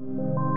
you. 0.00 0.47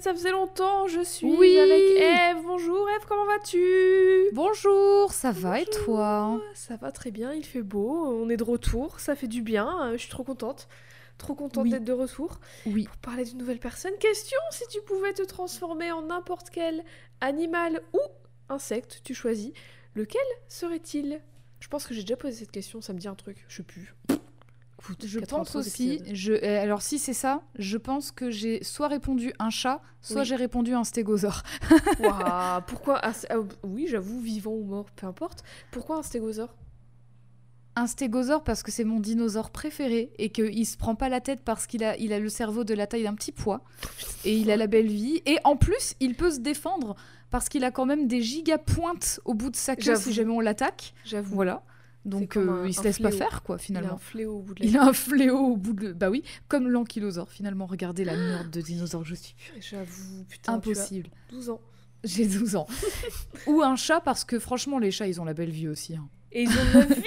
Semaine, 0.00 0.14
ça 0.14 0.14
faisait 0.14 0.30
longtemps, 0.32 0.88
je 0.88 1.02
suis 1.02 1.26
Oui. 1.26 1.58
avec 1.58 1.80
Eve. 1.80 2.42
Bonjour 2.44 2.88
Eve, 2.90 3.04
comment 3.08 3.26
vas-tu? 3.26 4.28
Bonjour, 4.32 5.12
ça 5.12 5.32
va 5.32 5.60
et 5.60 5.66
toi? 5.66 6.40
Ça 6.54 6.76
va 6.76 6.90
très 6.92 7.10
bien, 7.10 7.32
il 7.32 7.44
fait 7.44 7.62
beau, 7.62 8.06
on 8.06 8.28
est 8.30 8.36
de 8.36 8.44
retour, 8.44 9.00
ça 9.00 9.14
fait 9.14 9.28
du 9.28 9.42
bien, 9.42 9.68
euh, 9.88 9.92
je 9.92 9.98
suis 9.98 10.10
trop 10.10 10.24
contente. 10.24 10.68
Trop 11.18 11.34
contente 11.34 11.64
Oui. 11.64 11.70
d'être 11.70 11.84
de 11.84 11.92
retour 11.92 12.40
Oui. 12.64 12.84
pour 12.84 12.96
parler 12.96 13.24
d'une 13.24 13.36
nouvelle 13.38 13.58
personne. 13.58 13.92
Question 14.00 14.38
si 14.52 14.66
tu 14.68 14.80
pouvais 14.82 15.12
te 15.12 15.22
transformer 15.22 15.92
en 15.92 16.02
n'importe 16.02 16.48
quel 16.50 16.82
animal 17.20 17.82
ou 17.92 17.98
insecte, 18.48 19.02
tu 19.04 19.14
choisis, 19.14 19.52
lequel 19.94 20.22
serait-il? 20.48 21.20
Je 21.60 21.68
pense 21.68 21.86
que 21.86 21.92
j'ai 21.92 22.00
déjà 22.02 22.16
posé 22.16 22.32
cette 22.38 22.50
question, 22.52 22.80
ça 22.80 22.94
me 22.94 22.98
dit 22.98 23.08
un 23.08 23.14
truc, 23.14 23.44
je 23.48 23.56
sais 23.58 23.62
plus. 23.62 23.94
Écoute, 24.82 25.04
Je 25.06 25.18
83 25.20 25.44
pense 25.44 25.66
aussi, 25.66 26.00
je, 26.12 26.32
euh, 26.32 26.62
alors 26.62 26.80
si 26.82 26.98
c'est 26.98 27.12
ça, 27.12 27.42
je 27.58 27.76
pense 27.76 28.10
que 28.12 28.30
j'ai 28.30 28.64
soit 28.64 28.88
répondu 28.88 29.32
un 29.38 29.50
chat, 29.50 29.82
soit 30.00 30.22
Oui. 30.22 30.26
j'ai 30.26 30.36
répondu 30.36 30.72
un 30.74 30.84
stégosaure. 30.84 31.42
Waouh, 32.00 32.60
pourquoi 32.66 33.06
un- 33.06 33.12
ah, 33.28 33.36
Oui, 33.62 33.86
j'avoue, 33.90 34.20
vivant 34.20 34.52
ou 34.52 34.64
mort, 34.64 34.86
peu 34.96 35.06
importe. 35.06 35.42
Pourquoi 35.70 35.98
un 35.98 36.02
stégosaure? 36.02 36.54
Un 37.76 37.86
stégosaure 37.86 38.42
parce 38.42 38.62
que 38.62 38.72
c'est 38.72 38.84
mon 38.84 38.98
dinosaure 39.00 39.50
préféré 39.50 40.10
et 40.18 40.30
qu'il 40.30 40.66
se 40.66 40.76
prend 40.76 40.94
pas 40.96 41.08
la 41.08 41.20
tête 41.20 41.40
parce 41.44 41.66
qu'il 41.66 41.84
a, 41.84 41.96
il 41.98 42.12
a 42.12 42.18
le 42.18 42.28
cerveau 42.28 42.64
de 42.64 42.74
la 42.74 42.86
taille 42.86 43.04
d'un 43.04 43.14
petit 43.14 43.32
pois 43.32 43.62
et 44.24 44.34
il 44.36 44.50
a 44.50 44.56
la 44.56 44.66
belle 44.66 44.88
vie. 44.88 45.22
Et 45.26 45.36
en 45.44 45.56
plus, 45.56 45.94
il 46.00 46.14
peut 46.14 46.30
se 46.32 46.40
défendre 46.40 46.96
parce 47.30 47.48
qu'il 47.48 47.62
a 47.64 47.70
quand 47.70 47.86
même 47.86 48.08
des 48.08 48.22
giga 48.22 48.58
pointes 48.58 49.20
au 49.24 49.34
bout 49.34 49.50
de 49.50 49.56
sa 49.56 49.76
queue 49.76 49.94
si 49.94 50.12
jamais 50.12 50.32
on 50.32 50.40
l'attaque. 50.40 50.94
J'avoue. 51.04 51.34
Voilà. 51.34 51.62
Donc 52.04 52.36
euh, 52.36 52.64
il 52.66 52.74
se 52.74 52.82
laisse 52.82 52.98
pas 52.98 53.10
faire 53.10 53.42
quoi 53.42 53.56
Il 53.68 53.76
a 53.76 53.80
un 53.80 53.82
finalement. 53.82 53.98
fléau 53.98 54.38
au 54.38 54.42
bout 54.42 54.54
de 54.54 54.60
la 54.60 54.66
Il 54.66 54.76
a 54.78 54.84
un 54.84 54.92
fléau 54.92 55.38
au 55.38 55.56
bout 55.56 55.74
de... 55.74 55.92
Bah 55.92 56.08
oui, 56.10 56.22
comme 56.48 56.68
l'ankylosaure 56.68 57.30
finalement. 57.30 57.66
Regardez 57.66 58.04
la 58.04 58.16
merde 58.16 58.50
de 58.50 58.60
dinosaure, 58.60 59.04
je 59.04 59.14
suis 59.14 59.34
pure. 59.34 59.54
J'avoue, 59.60 60.24
putain, 60.28 60.54
Impossible. 60.54 61.08
tu 61.28 61.34
as 61.34 61.36
12 61.36 61.50
ans. 61.50 61.60
J'ai 62.02 62.26
12 62.26 62.56
ans. 62.56 62.66
Ou 63.46 63.60
un 63.62 63.76
chat, 63.76 64.00
parce 64.00 64.24
que 64.24 64.38
franchement, 64.38 64.78
les 64.78 64.90
chats, 64.90 65.06
ils 65.08 65.20
ont 65.20 65.24
la 65.26 65.34
belle 65.34 65.50
vie 65.50 65.68
aussi. 65.68 65.94
hein. 65.96 66.08
Et 66.32 66.44
ils 66.44 66.48
ont 66.48 66.78
9 66.78 66.88
vies 66.96 67.02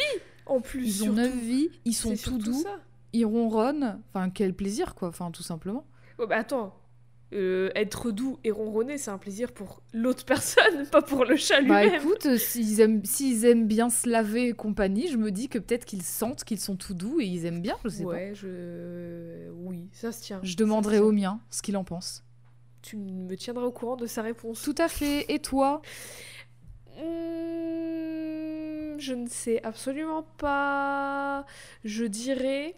en 0.46 0.62
plus. 0.62 0.86
Ils 0.86 1.02
ont 1.10 1.16
surtout. 1.16 1.16
9 1.16 1.36
vies, 1.40 1.70
ils 1.86 1.94
sont 1.94 2.16
tout 2.16 2.38
doux, 2.38 2.62
ça. 2.62 2.80
ils 3.14 3.26
ronronnent. 3.26 4.00
Enfin, 4.14 4.30
quel 4.30 4.54
plaisir, 4.54 4.94
quoi. 4.94 5.08
Enfin, 5.08 5.32
tout 5.32 5.42
simplement. 5.44 5.86
Oh, 6.20 6.28
bah 6.28 6.38
attends, 6.38 6.76
euh, 7.34 7.70
être 7.76 8.12
doux 8.12 8.38
et 8.44 8.52
ronronner, 8.52 8.98
c'est 8.98 9.12
un 9.12 9.18
plaisir 9.18 9.52
pour 9.52 9.82
l'autre 9.94 10.24
personne, 10.26 10.86
pas 10.92 11.02
pour 11.02 11.26
le 11.26 11.36
chat 11.36 11.62
Bah 11.62 11.84
lui-même. 11.84 12.02
écoute, 12.02 12.26
euh, 12.28 12.38
s'ils 12.38 12.80
aiment, 12.80 13.04
s'ils 13.04 13.46
aiment 13.46 13.68
bien 13.68 13.90
se 13.90 14.08
laver 14.10 14.50
et 14.50 14.54
compagnie, 14.54 15.08
je 15.10 15.18
me 15.18 15.32
dis 15.32 15.50
que 15.50 15.60
peut-être 15.60 15.86
qu'ils 15.86 16.04
sentent 16.04 16.44
qu'ils 16.44 16.60
sont 16.60 16.76
tout 16.76 16.94
doux 16.94 17.20
et 17.20 17.26
ils 17.26 17.46
aiment 17.46 17.62
bien, 17.62 17.76
je 17.84 17.90
sais 17.90 18.06
ouais, 18.06 18.34
je. 18.36 19.50
Oui, 19.52 19.90
ça 19.92 20.12
se 20.12 20.22
tient. 20.22 20.40
pas. 20.40 20.46
Je 20.46 20.56
demanderai 20.56 21.00
au 21.00 21.12
mien 21.12 21.40
ce 21.50 21.62
qu'il 21.62 21.76
en 21.78 21.84
pense. 21.84 22.24
Tu 22.82 22.98
me 22.98 23.36
tiendras 23.36 23.66
au 23.66 23.72
courant 23.72 23.96
de 23.96 24.06
sa 24.06 24.22
réponse. 24.22 24.62
Tout 24.62 24.76
à 24.78 24.88
fait. 24.90 25.26
Et 25.34 25.40
toi? 25.40 25.82
Hmm, 26.98 29.00
je 29.00 29.14
ne 29.14 29.28
sais 29.28 29.62
absolument 29.64 30.24
pas. 30.38 31.46
Je 31.84 32.06
dirais 32.06 32.76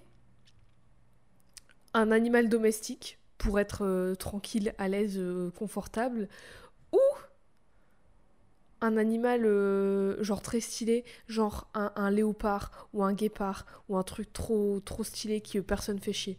un 1.93 2.11
animal 2.11 2.49
domestique 2.49 3.19
pour 3.37 3.59
être 3.59 3.85
euh, 3.85 4.15
tranquille, 4.15 4.73
à 4.77 4.87
l'aise, 4.87 5.15
euh, 5.17 5.51
confortable. 5.51 6.27
Ou 6.93 6.99
un 8.81 8.97
animal 8.97 9.45
euh, 9.45 10.21
genre 10.23 10.41
très 10.41 10.59
stylé, 10.59 11.05
genre 11.27 11.67
un, 11.73 11.91
un 11.95 12.11
léopard 12.11 12.89
ou 12.93 13.03
un 13.03 13.13
guépard 13.13 13.65
ou 13.89 13.97
un 13.97 14.03
truc 14.03 14.31
trop, 14.33 14.79
trop 14.81 15.03
stylé 15.03 15.41
que 15.41 15.59
personne 15.59 15.99
fait 15.99 16.13
chier. 16.13 16.37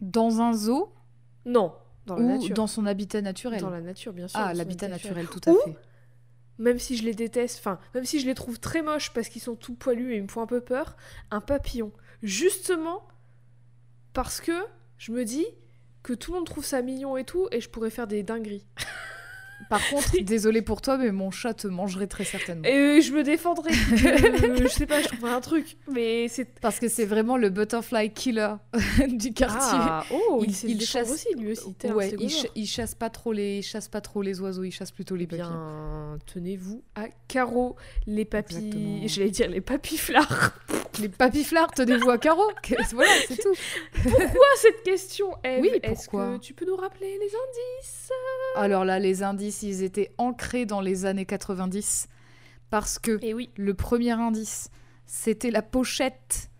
Dans 0.00 0.40
un 0.40 0.52
zoo 0.52 0.92
Non, 1.44 1.74
dans 2.04 2.16
la 2.16 2.22
ou 2.22 2.26
nature. 2.38 2.54
dans 2.54 2.66
son 2.66 2.86
habitat 2.86 3.22
naturel 3.22 3.60
Dans 3.60 3.70
la 3.70 3.80
nature, 3.80 4.12
bien 4.12 4.28
sûr. 4.28 4.38
Ah, 4.38 4.52
l'habitat 4.54 4.86
habitat 4.86 4.88
naturel, 5.08 5.26
tout 5.28 5.40
à 5.48 5.52
Ou- 5.52 5.58
fait. 5.64 5.76
même 6.58 6.78
si 6.78 6.96
je 6.96 7.04
les 7.04 7.14
déteste, 7.14 7.58
enfin, 7.58 7.78
même 7.94 8.04
si 8.04 8.20
je 8.20 8.26
les 8.26 8.34
trouve 8.34 8.60
très 8.60 8.82
moches 8.82 9.12
parce 9.12 9.28
qu'ils 9.28 9.42
sont 9.42 9.56
tout 9.56 9.74
poilus 9.74 10.12
et 10.12 10.16
ils 10.18 10.22
me 10.22 10.28
font 10.28 10.42
un 10.42 10.46
peu 10.46 10.60
peur, 10.60 10.96
un 11.30 11.40
papillon. 11.40 11.90
Justement 12.22 13.08
parce 14.12 14.40
que 14.40 14.52
je 14.98 15.10
me 15.12 15.24
dis 15.24 15.46
que 16.06 16.12
tout 16.12 16.30
le 16.30 16.38
monde 16.38 16.46
trouve 16.46 16.64
ça 16.64 16.82
mignon 16.82 17.16
et 17.16 17.24
tout, 17.24 17.48
et 17.50 17.60
je 17.60 17.68
pourrais 17.68 17.90
faire 17.90 18.06
des 18.06 18.22
dingueries. 18.22 18.64
Par 19.70 19.80
contre, 19.88 20.12
désolé 20.22 20.60
pour 20.60 20.82
toi, 20.82 20.98
mais 20.98 21.10
mon 21.10 21.30
chat 21.30 21.54
te 21.54 21.66
mangerait 21.66 22.06
très 22.06 22.24
certainement. 22.24 22.64
Et 22.68 23.00
je 23.00 23.12
me 23.12 23.22
défendrai. 23.22 23.72
Je 23.72 24.68
sais 24.68 24.86
pas, 24.86 25.00
je 25.00 25.08
trouverai 25.08 25.32
un 25.32 25.40
truc. 25.40 25.78
Mais 25.90 26.28
c'est. 26.28 26.44
Parce 26.60 26.78
que 26.78 26.88
c'est 26.88 27.06
vraiment 27.06 27.38
le 27.38 27.48
butterfly 27.48 28.12
killer 28.12 28.54
du 29.08 29.32
quartier. 29.32 29.78
Ah, 29.80 30.04
oh, 30.12 30.44
il, 30.46 30.80
chasse- 30.82 31.10
aussi, 31.10 31.28
lui 31.38 31.52
aussi. 31.52 31.74
ouais, 31.84 32.14
il, 32.20 32.30
il 32.54 32.66
chasse 32.66 32.94
pas 32.94 33.08
trop 33.08 33.32
les, 33.32 33.58
il 33.58 33.62
chasse 33.62 33.88
pas 33.88 34.02
trop 34.02 34.20
les 34.20 34.40
oiseaux, 34.40 34.62
il 34.62 34.72
chasse 34.72 34.92
plutôt 34.92 35.16
les 35.16 35.26
papillons. 35.26 35.48
Bien, 35.48 36.18
tenez-vous 36.26 36.84
à 36.94 37.06
carreau, 37.26 37.76
les. 38.06 38.28
Exactement. 38.30 39.00
J'allais 39.06 39.30
dire 39.30 39.48
les 39.48 39.62
papiflards. 39.62 40.52
Les 41.00 41.08
papiflards, 41.08 41.70
tenez-vous 41.72 42.10
à 42.10 42.18
carreau. 42.18 42.48
Voilà, 42.92 43.10
c'est 43.28 43.36
tout. 43.36 43.54
Pourquoi 44.02 44.46
cette 44.56 44.82
question, 44.82 45.28
Eve 45.44 45.60
Oui, 45.62 45.70
Est-ce 45.82 46.08
que 46.08 46.38
tu 46.38 46.54
peux 46.54 46.64
nous 46.66 46.76
rappeler 46.76 47.18
les 47.18 47.26
indices 47.26 48.10
Alors 48.56 48.84
là, 48.84 48.98
les 48.98 49.22
indices, 49.22 49.62
ils 49.62 49.82
étaient 49.82 50.12
ancrés 50.18 50.64
dans 50.66 50.80
les 50.80 51.04
années 51.04 51.26
90 51.26 52.08
parce 52.70 52.98
que 52.98 53.18
Eh 53.22 53.34
oui. 53.34 53.50
le 53.56 53.74
premier 53.74 54.12
indice, 54.12 54.70
c'était 55.04 55.50
la 55.50 55.62
pochette 55.62 56.50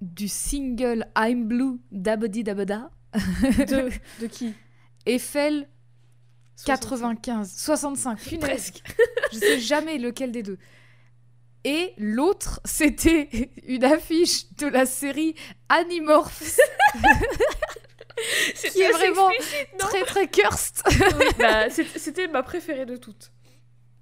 du 0.00 0.28
single 0.28 1.06
I'm 1.16 1.46
Blue 1.46 1.78
d'Abadi 1.92 2.44
Dabada. 2.44 2.90
De, 3.14 3.90
de 4.20 4.26
qui 4.26 4.54
Eiffel 5.06 5.68
65. 6.56 6.66
95, 7.20 7.52
65, 7.56 8.18
punaise. 8.20 8.40
Presque. 8.40 8.82
Je 9.32 9.38
sais 9.38 9.58
jamais 9.60 9.98
lequel 9.98 10.30
des 10.30 10.42
deux. 10.42 10.58
Et 11.64 11.92
l'autre, 11.98 12.60
c'était 12.64 13.28
une 13.66 13.84
affiche 13.84 14.52
de 14.54 14.66
la 14.66 14.86
série 14.86 15.34
Animorphs, 15.68 16.58
qui 18.72 18.80
est 18.80 18.92
vraiment 18.92 19.30
très 19.78 20.02
très 20.02 20.28
cursed. 20.28 20.82
Oui, 21.18 21.26
bah, 21.38 21.70
C'était 21.70 22.28
ma 22.28 22.42
préférée 22.42 22.86
de 22.86 22.96
toutes. 22.96 23.32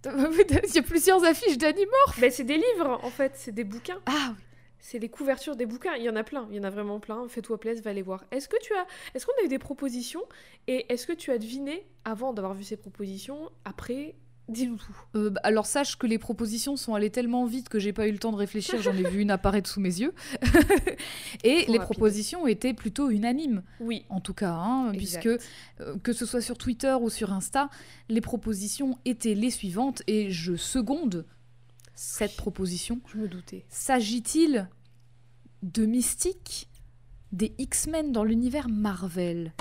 Il 0.05 0.75
y 0.75 0.79
a 0.79 0.83
plusieurs 0.83 1.25
affiches 1.25 1.59
d'Animorphs. 1.59 2.19
Mais 2.21 2.31
c'est 2.31 2.45
des 2.45 2.57
livres, 2.57 3.01
en 3.03 3.11
fait, 3.11 3.33
c'est 3.35 3.53
des 3.53 3.65
bouquins. 3.65 4.01
Ah 4.07 4.35
oui. 4.37 4.45
C'est 4.81 4.99
les 4.99 5.09
couvertures 5.09 5.57
des 5.57 5.67
bouquins. 5.67 5.95
Il 5.97 6.05
y 6.05 6.09
en 6.09 6.17
a 6.17 6.23
plein, 6.23 6.47
il 6.51 6.57
y 6.57 6.61
en 6.61 6.65
a 6.65 6.71
vraiment 6.71 7.01
plein. 7.01 7.29
Fais-toi 7.29 7.59
plaisir, 7.59 7.83
va 7.83 7.93
les 7.93 8.03
voir. 8.03 8.25
Est-ce 8.31 8.49
que 8.49 8.57
tu 8.63 8.73
as, 8.75 8.87
est-ce 9.15 9.27
qu'on 9.27 9.33
a 9.43 9.45
eu 9.45 9.49
des 9.49 9.59
propositions 9.59 10.23
et 10.67 10.91
est-ce 10.93 11.07
que 11.07 11.13
tu 11.13 11.31
as 11.33 11.39
deviné 11.39 11.85
avant 12.05 12.33
d'avoir 12.33 12.55
vu 12.55 12.65
ces 12.65 12.77
propositions 12.77 13.51
Après, 13.65 14.15
dis-nous 14.49 14.77
tout. 14.77 14.93
Euh, 15.17 15.31
bah, 15.31 15.41
alors 15.45 15.67
sache 15.67 15.97
que 15.97 16.07
les 16.07 16.19
propositions 16.19 16.77
sont 16.77 16.95
allées 16.95 17.11
tellement 17.11 17.45
vite 17.47 17.69
que 17.69 17.79
j'ai 17.79 17.93
pas 17.93 18.09
eu 18.09 18.13
le 18.13 18.19
temps 18.19 18.33
de 18.33 18.37
réfléchir, 18.37 18.81
j'en 18.83 18.95
ai 18.97 19.03
vu 19.09 19.21
une 19.21 19.31
apparaître 19.31 19.69
sous 19.69 19.81
mes 19.81 20.01
yeux. 20.01 20.15
Et 21.45 21.63
Trop 21.65 21.73
les 21.73 21.79
rapide. 21.79 21.81
propositions 21.83 22.47
étaient 22.47 22.75
plutôt 22.75 23.11
unanimes, 23.11 23.63
Oui. 23.81 24.05
en 24.09 24.21
tout 24.21 24.35
cas, 24.35 24.53
hein, 24.55 24.93
puisque 24.93 25.27
euh, 25.27 25.39
que 26.03 26.13
ce 26.13 26.27
soit 26.27 26.41
sur 26.41 26.59
Twitter 26.59 26.95
ou 27.01 27.11
sur 27.11 27.33
Insta, 27.33 27.71
les 28.09 28.21
propositions 28.21 28.99
étaient 29.05 29.35
les 29.35 29.51
suivantes 29.51 30.03
et 30.07 30.31
je 30.31 30.57
seconde 30.57 31.27
cette 31.95 32.31
Oui. 32.33 32.37
proposition. 32.37 33.01
Je 33.13 33.19
me 33.19 33.29
doutais. 33.29 33.65
S'agit-il 33.69 34.69
de 35.63 35.85
Mystique, 35.87 36.69
des 37.33 37.53
X-Men 37.59 38.13
dans 38.13 38.25
l'univers 38.25 38.69
Marvel? 38.69 39.53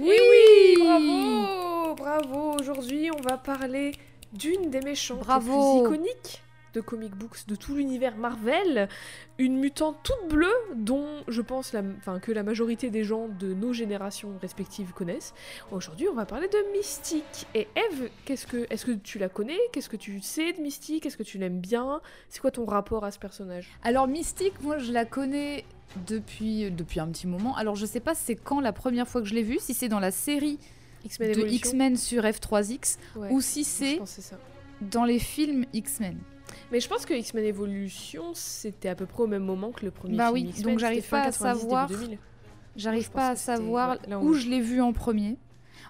Oui, 0.00 0.16
oui, 0.30 0.76
bravo, 0.78 1.94
bravo. 1.96 2.56
Aujourd'hui, 2.60 3.10
on 3.10 3.20
va 3.20 3.36
parler 3.36 3.92
d'une 4.32 4.70
des 4.70 4.80
méchantes 4.80 5.18
Bravo. 5.20 5.50
les 5.50 5.82
plus 5.82 5.96
iconiques 5.96 6.42
de 6.74 6.80
comic 6.80 7.14
books 7.16 7.46
de 7.48 7.56
tout 7.56 7.74
l'univers 7.74 8.16
Marvel, 8.16 8.88
une 9.38 9.58
mutante 9.58 9.96
toute 10.04 10.28
bleue 10.28 10.54
dont 10.76 11.24
je 11.26 11.40
pense 11.40 11.72
la, 11.72 11.82
enfin, 11.96 12.20
que 12.20 12.30
la 12.30 12.44
majorité 12.44 12.90
des 12.90 13.02
gens 13.02 13.26
de 13.26 13.54
nos 13.54 13.72
générations 13.72 14.34
respectives 14.40 14.92
connaissent. 14.92 15.34
Aujourd'hui, 15.72 16.06
on 16.08 16.14
va 16.14 16.26
parler 16.26 16.46
de 16.46 16.72
Mystique. 16.76 17.46
Et 17.54 17.66
Eve, 17.74 18.10
qu'est-ce 18.24 18.46
que, 18.46 18.66
est-ce 18.70 18.86
que 18.86 18.92
tu 18.92 19.18
la 19.18 19.28
connais? 19.28 19.58
Qu'est-ce 19.72 19.88
que 19.88 19.96
tu 19.96 20.20
sais 20.20 20.52
de 20.52 20.60
Mystique? 20.60 21.06
Est-ce 21.06 21.16
que 21.16 21.22
tu 21.24 21.38
l'aimes 21.38 21.60
bien? 21.60 22.00
C'est 22.28 22.40
quoi 22.40 22.52
ton 22.52 22.66
rapport 22.66 23.04
à 23.04 23.10
ce 23.10 23.18
personnage? 23.18 23.70
Alors 23.82 24.06
Mystique, 24.06 24.60
moi 24.62 24.78
je 24.78 24.92
la 24.92 25.06
connais 25.06 25.64
depuis, 26.06 26.70
depuis 26.70 27.00
un 27.00 27.08
petit 27.08 27.26
moment. 27.26 27.56
Alors 27.56 27.76
je 27.76 27.86
sais 27.86 28.00
pas 28.00 28.14
c'est 28.14 28.36
quand 28.36 28.60
la 28.60 28.72
première 28.72 29.08
fois 29.08 29.20
que 29.20 29.26
je 29.26 29.34
l'ai 29.34 29.42
vue, 29.42 29.58
si 29.60 29.74
c'est 29.74 29.88
dans 29.88 30.00
la 30.00 30.10
série 30.10 30.58
X-Men 31.04 31.32
de 31.32 31.46
X-Men 31.46 31.96
sur 31.96 32.22
F3X 32.24 32.98
Ouais, 33.16 33.28
ou 33.30 33.40
si 33.40 33.64
c'est 33.64 34.00
dans 34.80 35.04
les 35.04 35.18
films 35.18 35.64
X-Men. 35.72 36.18
Mais 36.72 36.80
je 36.80 36.88
pense 36.88 37.04
que 37.06 37.14
X-Men 37.14 37.44
Evolution, 37.44 38.32
c'était 38.34 38.88
à 38.88 38.94
peu 38.94 39.06
près 39.06 39.22
au 39.22 39.26
même 39.26 39.44
moment 39.44 39.70
que 39.70 39.84
le 39.84 39.90
premier 39.90 40.16
Bah 40.16 40.32
film 40.32 40.50
oui, 40.54 40.62
donc 40.62 40.78
j'arrive 40.78 41.08
pas 41.08 41.22
à 41.22 41.24
90, 41.26 41.38
début 41.44 41.60
savoir 41.60 41.88
2000. 41.88 42.18
J'arrive 42.76 43.10
pas 43.10 43.28
à 43.30 43.36
savoir 43.36 43.98
ouais, 44.08 44.14
où 44.14 44.34
je 44.34 44.48
l'ai 44.48 44.60
vu 44.60 44.80
en 44.80 44.92
premier. 44.92 45.36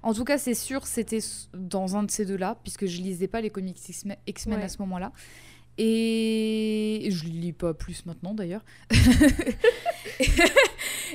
En 0.02 0.14
tout 0.14 0.24
cas, 0.24 0.38
c'est 0.38 0.54
sûr, 0.54 0.86
c'était 0.86 1.18
dans 1.54 1.96
un 1.96 2.04
de 2.04 2.10
ces 2.10 2.24
deux-là, 2.24 2.56
puisque 2.62 2.86
je 2.86 3.00
lisais 3.02 3.26
pas 3.28 3.40
les 3.40 3.50
comics 3.50 3.76
X-Men 3.88 4.16
X-Men 4.26 4.58
Ouais. 4.58 4.64
à 4.64 4.68
ce 4.68 4.78
moment-là. 4.78 5.12
Et 5.78 7.08
je 7.10 7.24
lis 7.26 7.52
pas 7.52 7.72
plus 7.72 8.04
maintenant 8.04 8.34
d'ailleurs. 8.34 8.64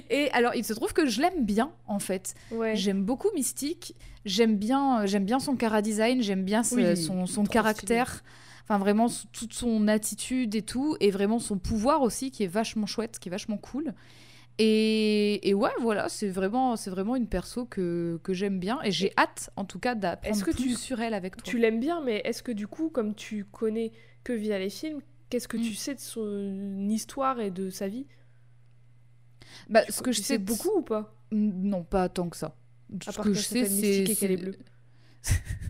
et 0.09 0.29
alors, 0.31 0.55
il 0.55 0.63
se 0.63 0.73
trouve 0.73 0.93
que 0.93 1.05
je 1.05 1.21
l'aime 1.21 1.45
bien 1.45 1.71
en 1.87 1.99
fait. 1.99 2.33
Ouais. 2.51 2.75
J'aime 2.75 3.03
beaucoup 3.03 3.29
Mystique. 3.35 3.95
J'aime 4.25 4.55
bien, 4.57 5.05
j'aime 5.05 5.25
bien 5.25 5.39
son 5.39 5.55
cara 5.55 5.81
design. 5.81 6.21
J'aime 6.21 6.43
bien 6.45 6.63
ce- 6.63 6.75
Oui, 6.75 6.97
son, 6.97 7.25
son 7.25 7.43
caractère. 7.45 8.23
Enfin, 8.63 8.77
vraiment, 8.77 9.07
toute 9.33 9.53
son 9.53 9.87
attitude 9.89 10.55
et 10.55 10.61
tout. 10.61 10.95
Et 11.01 11.11
vraiment 11.11 11.39
son 11.39 11.57
pouvoir 11.57 12.01
aussi, 12.01 12.31
qui 12.31 12.43
est 12.43 12.47
vachement 12.47 12.85
chouette, 12.85 13.19
qui 13.19 13.29
est 13.29 13.31
vachement 13.31 13.57
cool. 13.57 13.93
Et, 14.59 15.49
et 15.49 15.53
ouais, 15.53 15.71
voilà, 15.81 16.09
c'est 16.09 16.29
vraiment, 16.29 16.75
c'est 16.75 16.89
vraiment 16.91 17.15
une 17.15 17.27
perso 17.27 17.65
que, 17.65 18.19
que 18.23 18.33
j'aime 18.33 18.59
bien. 18.59 18.79
Et 18.83 18.91
j'ai 18.91 19.11
hâte, 19.17 19.49
en 19.55 19.65
tout 19.65 19.79
cas, 19.79 19.95
d'apprendre 19.95 20.35
Est-ce 20.35 20.43
que 20.45 20.51
plus 20.51 20.63
tu- 20.69 20.75
sur 20.75 21.01
elle 21.01 21.13
avec 21.15 21.35
toi. 21.37 21.43
Tu 21.43 21.57
l'aimes 21.57 21.79
bien, 21.79 22.01
mais 22.01 22.21
est-ce 22.23 22.43
que 22.43 22.51
du 22.51 22.67
coup, 22.67 22.89
comme 22.89 23.15
tu 23.15 23.45
connais 23.45 23.91
que 24.23 24.31
via 24.33 24.59
les 24.59 24.69
films, 24.69 25.01
qu'est-ce 25.29 25.47
que 25.47 25.57
Mm. 25.57 25.61
tu 25.61 25.73
sais 25.73 25.95
de 25.95 25.99
son 25.99 26.87
histoire 26.89 27.39
et 27.39 27.49
de 27.49 27.69
sa 27.71 27.87
vie? 27.87 28.05
Bah, 29.69 29.83
Tu- 29.85 29.91
ce 29.91 30.01
que 30.03 30.11
je 30.11 30.21
sais 30.21 30.37
beaucoup 30.37 30.77
ou 30.77 30.81
pas? 30.83 31.15
Non, 31.31 31.83
pas 31.83 32.07
tant 32.09 32.29
que 32.29 32.37
ça. 32.37 32.55
À 33.07 33.11
Ce 33.11 33.19
que 33.21 33.33
je 33.33 33.39
sais, 33.41 33.65
c'est. 33.65 34.03
Qu'elle 34.15 34.31
est 34.31 34.37
bleue. 34.37 34.55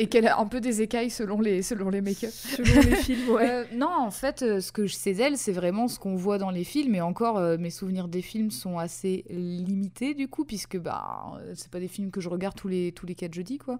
et 0.00 0.06
qu'elle 0.06 0.26
a 0.26 0.40
un 0.40 0.46
peu 0.46 0.60
des 0.60 0.80
écailles 0.80 1.10
selon 1.10 1.40
les, 1.40 1.62
selon 1.62 1.90
les 1.90 2.00
make-up. 2.00 2.30
Selon 2.30 2.80
les 2.80 2.96
films, 3.04 3.28
ouais. 3.28 3.50
Euh, 3.50 3.64
non, 3.74 3.90
en 3.90 4.10
fait, 4.10 4.42
euh, 4.42 4.60
ce 4.60 4.72
que 4.72 4.86
je 4.86 4.94
sais 4.94 5.12
d'elle, 5.12 5.36
c'est 5.36 5.52
vraiment 5.52 5.88
ce 5.88 5.98
qu'on 5.98 6.16
voit 6.16 6.38
dans 6.38 6.50
les 6.50 6.64
films. 6.64 6.94
Et 6.94 7.02
encore, 7.02 7.36
euh, 7.36 7.58
mes 7.58 7.68
souvenirs 7.70 8.08
des 8.08 8.22
films 8.22 8.50
sont 8.50 8.78
assez 8.78 9.24
limités, 9.28 10.14
du 10.14 10.26
coup, 10.26 10.46
puisque 10.46 10.78
bah, 10.78 11.38
c'est 11.54 11.70
pas 11.70 11.80
des 11.80 11.88
films 11.88 12.10
que 12.10 12.20
je 12.22 12.30
regarde 12.30 12.54
tous 12.56 12.68
les, 12.68 12.92
tous 12.92 13.04
les 13.04 13.14
4 13.14 13.34
jeudis, 13.34 13.58
quoi. 13.58 13.78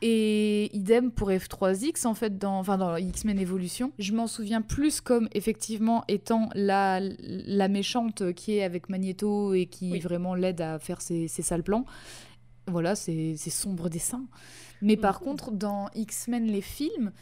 Et 0.00 0.74
idem 0.74 1.10
pour 1.10 1.30
F3X, 1.30 2.06
en 2.06 2.14
fait, 2.14 2.38
dans, 2.38 2.58
enfin, 2.60 2.78
dans 2.78 2.96
X-Men 2.96 3.38
Evolution. 3.38 3.92
Je 3.98 4.12
m'en 4.14 4.26
souviens 4.26 4.62
plus 4.62 5.00
comme, 5.02 5.28
effectivement, 5.32 6.04
étant 6.08 6.48
la, 6.54 7.00
la 7.18 7.68
méchante 7.68 8.32
qui 8.32 8.56
est 8.56 8.62
avec 8.62 8.88
Magneto 8.88 9.52
et 9.54 9.66
qui 9.66 9.90
Oui. 9.92 9.98
vraiment 9.98 10.34
l'aide 10.34 10.60
à 10.60 10.78
faire 10.78 11.02
ses, 11.02 11.28
ses 11.28 11.42
sales 11.42 11.64
plans. 11.64 11.84
Voilà, 12.68 12.94
c'est 12.94 13.34
sombre 13.36 13.88
dessin. 13.88 14.24
Mais 14.82 14.96
par 14.96 15.20
Mhm. 15.20 15.24
contre, 15.24 15.50
dans 15.50 15.88
X-Men, 15.94 16.46
les 16.46 16.60
films, 16.60 17.12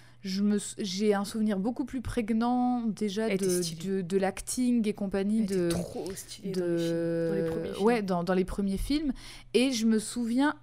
j'ai 0.79 1.15
un 1.15 1.25
souvenir 1.25 1.59
beaucoup 1.59 1.85
plus 1.85 2.01
prégnant 2.01 2.83
déjà 2.83 3.29
de, 3.29 3.85
de, 3.85 4.01
de 4.03 4.17
l'acting 4.17 4.87
et 4.89 4.93
compagnie 4.93 5.41
Elle 5.41 5.47
de, 5.47 5.69
trop 5.69 6.11
stylée 6.15 6.51
de 6.51 6.61
dans 6.61 6.67
les 6.67 6.79
films. 6.79 7.29
Dans 7.29 7.35
les 7.35 7.51
premiers 7.51 7.73
films. 7.75 7.87
ouais 7.87 8.03
dans, 8.03 8.25
dans 8.25 8.35
les 8.35 8.45
premiers 8.45 8.77
films 8.79 9.13
et 9.55 9.71
je 9.71 9.87
me 9.87 9.99
souviens 10.01 10.55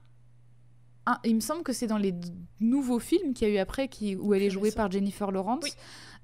un- 1.05 1.19
il 1.23 1.35
me 1.35 1.39
semble 1.39 1.63
que 1.63 1.73
c'est 1.73 1.87
dans 1.87 1.97
les 1.97 2.13
nouveaux 2.59 2.99
films 2.99 3.33
qu'il 3.33 3.47
y 3.47 3.51
a 3.51 3.53
eu 3.53 3.57
après 3.57 3.87
qui, 3.87 4.15
où 4.15 4.33
elle 4.33 4.41
est 4.43 4.49
jouée 4.49 4.71
par 4.71 4.91
Jennifer 4.91 5.31
Lawrence 5.31 5.63
Oui. 5.63 5.71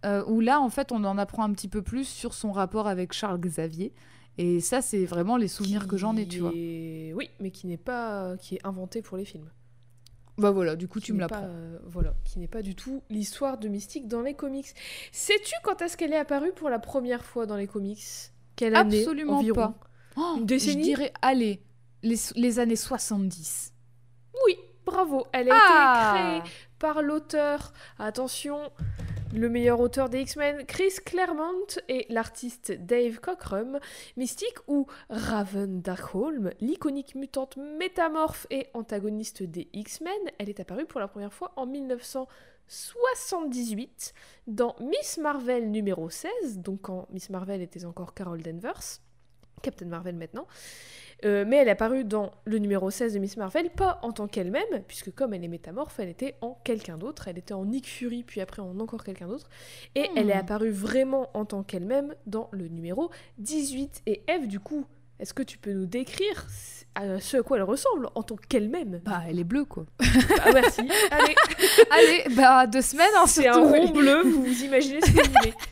euh, 0.06 0.24
où 0.28 0.40
là 0.42 0.60
en 0.60 0.70
fait 0.70 0.92
on 0.92 1.04
en 1.06 1.18
apprend 1.18 1.44
un 1.44 1.54
petit 1.54 1.68
peu 1.70 1.82
plus 1.82 2.06
sur 2.08 2.34
son 2.34 2.52
rapport 2.52 2.88
avec 2.88 3.14
Charles 3.14 3.40
Xavier 3.40 3.94
et 4.38 4.60
ça 4.62 4.82
c'est 4.82 5.06
vraiment 5.06 5.38
les 5.38 5.48
souvenirs 5.50 5.88
que 5.88 5.98
j'en 5.98 6.16
ai 6.18 6.28
tu 6.28 6.40
vois 6.40 6.52
Oui, 6.52 7.30
mais 7.40 7.52
qui 7.52 7.68
n'est 7.68 7.78
pas... 7.78 8.36
qui 8.38 8.56
est 8.56 8.66
inventé 8.66 9.02
pour 9.02 9.18
les 9.18 9.26
films. 9.26 9.50
Bah 10.40 10.52
voilà 10.52 10.76
du 10.76 10.88
coup 10.88 11.00
tu 11.00 11.14
me 11.14 11.20
l'apprends 11.20 11.44
euh, 11.44 11.78
voilà, 11.86 12.14
qui 12.26 12.40
n'est 12.40 12.48
pas 12.48 12.62
du 12.62 12.76
tout 12.76 13.04
l'histoire 13.10 13.58
de 13.58 13.68
Mystique 13.68 14.08
dans 14.08 14.22
les 14.22 14.34
comics. 14.34 14.68
Sais-tu 15.12 15.54
quand 15.64 15.82
est-ce 15.82 15.98
qu'elle 15.98 16.14
est 16.14 16.18
apparue 16.18 16.52
pour 16.54 16.70
la 16.70 16.80
première 16.80 17.24
fois 17.26 17.46
dans 17.46 17.56
les 17.58 17.68
comics? 17.68 18.04
Quelle 18.56 18.76
année 18.76 19.00
Absolument 19.00 19.38
environ? 19.38 19.56
Pas. 19.56 19.80
Oh, 20.18 20.36
Une 20.38 20.46
décennie? 20.46 20.80
Je 20.82 20.88
dirais, 20.90 21.14
allez, 21.22 21.62
les, 22.04 22.16
les 22.36 22.60
années 22.60 22.76
70. 22.76 23.74
Oui, 24.46 24.58
bravo. 24.86 25.26
Elle 25.32 25.50
a 25.52 25.56
Ah 25.56 26.14
été 26.16 26.42
créée 26.42 26.54
par 26.80 27.02
l'auteur, 27.02 27.74
attention, 27.98 28.60
le 29.34 29.50
meilleur 29.50 29.80
auteur 29.80 30.10
des 30.10 30.22
X-Men, 30.22 30.66
Chris 30.66 30.94
Claremont, 31.06 31.68
et 31.88 32.08
l'artiste 32.10 32.72
Dave 32.72 33.20
Cockrum, 33.20 33.80
Mystique 34.18 34.58
ou 34.68 34.88
Raven 35.10 35.82
Darkholm, 35.82 36.52
l'iconique 36.60 37.14
mutante 37.16 37.58
métamorphe 37.58 38.48
et 38.50 38.68
antagoniste 38.74 39.44
des 39.44 39.70
X-Men. 39.74 40.12
Elle 40.40 40.50
est 40.50 40.60
apparue 40.60 40.86
pour 40.86 41.00
la 41.00 41.08
première 41.08 41.34
fois 41.34 41.54
en 41.56 41.68
1978 41.68 44.14
dans 44.48 44.76
Miss 44.80 45.20
Marvel 45.20 45.70
numéro 45.70 46.10
16, 46.10 46.58
donc 46.58 46.82
quand 46.82 47.08
Miss 47.12 47.30
Marvel 47.30 47.62
était 47.62 47.86
encore 47.86 48.14
Carol 48.14 48.42
Danvers. 48.42 49.00
Captain 49.62 49.86
Marvel 49.86 50.16
maintenant. 50.16 50.48
Euh, 51.26 51.44
mais 51.48 51.58
elle 51.58 51.68
est 51.68 51.72
apparue 51.72 52.06
dans 52.06 52.32
le 52.46 52.60
numéro 52.60 52.90
16 52.90 53.14
de 53.14 53.20
Miss 53.20 53.36
Marvel, 53.38 53.70
pas 53.70 54.00
en 54.04 54.12
tant 54.12 54.28
qu'elle-même, 54.28 54.84
puisque 54.88 55.14
comme 55.14 55.34
elle 55.34 55.44
est 55.44 55.48
métamorphe, 55.50 56.00
elle 56.00 56.10
était 56.10 56.36
en 56.42 56.58
quelqu'un 56.64 56.98
d'autre. 56.98 57.28
Elle 57.28 57.38
était 57.38 57.54
en 57.54 57.66
Nick 57.66 57.88
Fury, 57.88 58.24
puis 58.24 58.42
après 58.42 58.62
en 58.62 58.80
encore 58.80 59.04
quelqu'un 59.04 59.28
d'autre. 59.28 59.50
Et 59.96 60.04
Hmm. 60.04 60.18
elle 60.18 60.30
est 60.30 60.34
apparue 60.34 60.72
vraiment 60.72 61.30
en 61.34 61.46
tant 61.46 61.64
qu'elle-même 61.64 62.16
dans 62.26 62.48
le 62.52 62.68
numéro 62.68 63.10
18. 63.38 64.02
Et 64.06 64.24
Eve, 64.28 64.48
du 64.48 64.60
coup, 64.60 64.86
est-ce 65.20 65.34
que 65.34 65.44
tu 65.44 65.58
peux 65.58 65.74
nous 65.74 65.86
décrire 65.86 66.48
à 66.96 67.20
ce 67.20 67.38
à 67.38 67.44
quoi 67.44 67.58
elle 67.58 67.64
ressemble 67.64 68.10
en 68.16 68.24
tant 68.24 68.36
qu'elle-même? 68.36 69.02
Bah, 69.06 69.22
elle 69.28 69.40
est 69.40 69.44
bleue, 69.44 69.66
quoi. 69.66 69.86
Ah 70.00 70.52
merci. 70.54 70.82
Allez, 71.12 71.36
allez, 71.92 72.36
bah, 72.36 72.68
deux 72.68 72.82
semaines, 72.82 73.08
hein, 73.18 73.28
c'est 73.28 73.48
un 73.48 73.60
rond 73.60 73.90
bleu, 73.90 74.24
vous 74.24 74.44
vous 74.44 74.64
imaginez 74.64 75.02
ce 75.02 75.12
que 75.12 75.28
vous 75.28 75.34
voulez. 75.40 75.54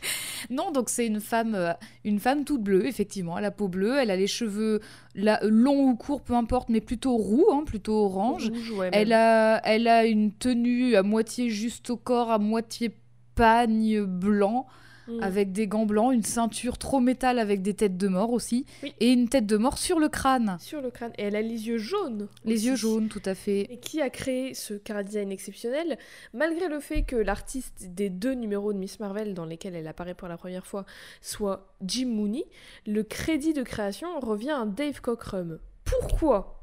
Non, 0.50 0.70
donc 0.70 0.88
c'est 0.88 1.06
une 1.06 1.20
femme, 1.20 1.54
euh, 1.54 1.72
une 2.04 2.20
femme 2.20 2.44
toute 2.44 2.62
bleue, 2.62 2.86
effectivement. 2.86 3.36
Elle 3.36 3.44
a 3.44 3.48
la 3.48 3.50
peau 3.50 3.68
bleue, 3.68 3.98
elle 3.98 4.10
a 4.10 4.16
les 4.16 4.26
cheveux 4.26 4.80
là, 5.14 5.38
longs 5.42 5.90
ou 5.90 5.94
courts, 5.94 6.22
peu 6.22 6.32
importe, 6.32 6.70
mais 6.70 6.80
plutôt 6.80 7.16
roux, 7.16 7.44
hein, 7.52 7.64
plutôt 7.66 8.04
orange. 8.04 8.48
Rouge, 8.48 8.70
ouais, 8.72 8.88
Elle 8.92 9.12
a, 9.12 9.60
elle 9.66 9.86
a 9.88 10.06
une 10.06 10.32
tenue 10.32 10.96
à 10.96 11.02
moitié 11.02 11.50
juste 11.50 11.90
au 11.90 11.98
corps, 11.98 12.30
à 12.30 12.38
moitié 12.38 12.96
pagne 13.34 14.04
blanc, 14.04 14.66
Mm. 15.08 15.22
avec 15.22 15.52
des 15.52 15.66
gants 15.66 15.86
blancs, 15.86 16.12
une 16.12 16.22
ceinture 16.22 16.76
trop 16.78 17.00
métal 17.00 17.38
avec 17.38 17.62
des 17.62 17.74
têtes 17.74 17.96
de 17.96 18.08
mort 18.08 18.30
aussi, 18.32 18.66
Oui. 18.82 18.94
et 19.00 19.10
une 19.12 19.28
tête 19.28 19.46
de 19.46 19.56
mort 19.56 19.78
sur 19.78 19.98
le 19.98 20.08
crâne. 20.08 20.56
Sur 20.60 20.82
le 20.82 20.90
crâne. 20.90 21.12
Et 21.18 21.22
elle 21.24 21.36
a 21.36 21.42
les 21.42 21.66
yeux 21.68 21.78
jaunes. 21.78 22.28
Les 22.44 22.54
aussi. 22.56 22.66
yeux 22.66 22.76
jaunes, 22.76 23.08
tout 23.08 23.22
à 23.24 23.34
fait. 23.34 23.60
Et 23.70 23.78
qui 23.78 24.00
a 24.02 24.10
créé 24.10 24.54
ce 24.54 24.74
cara 24.74 25.02
design 25.02 25.32
exceptionnel, 25.32 25.98
malgré 26.34 26.68
le 26.68 26.80
fait 26.80 27.02
que 27.02 27.16
l'artiste 27.16 27.86
des 27.94 28.10
deux 28.10 28.34
numéros 28.34 28.72
de 28.72 28.78
Miss 28.78 29.00
Marvel 29.00 29.34
dans 29.34 29.44
lesquels 29.46 29.74
elle 29.74 29.88
apparaît 29.88 30.14
pour 30.14 30.28
la 30.28 30.36
première 30.36 30.66
fois 30.66 30.84
soit 31.22 31.74
Jim 31.82 32.08
Mooney, 32.08 32.44
le 32.86 33.02
crédit 33.02 33.54
de 33.54 33.62
création 33.62 34.08
revient 34.20 34.50
à 34.50 34.66
Dave 34.66 35.00
Cockrum. 35.00 35.58
Pourquoi? 35.84 36.57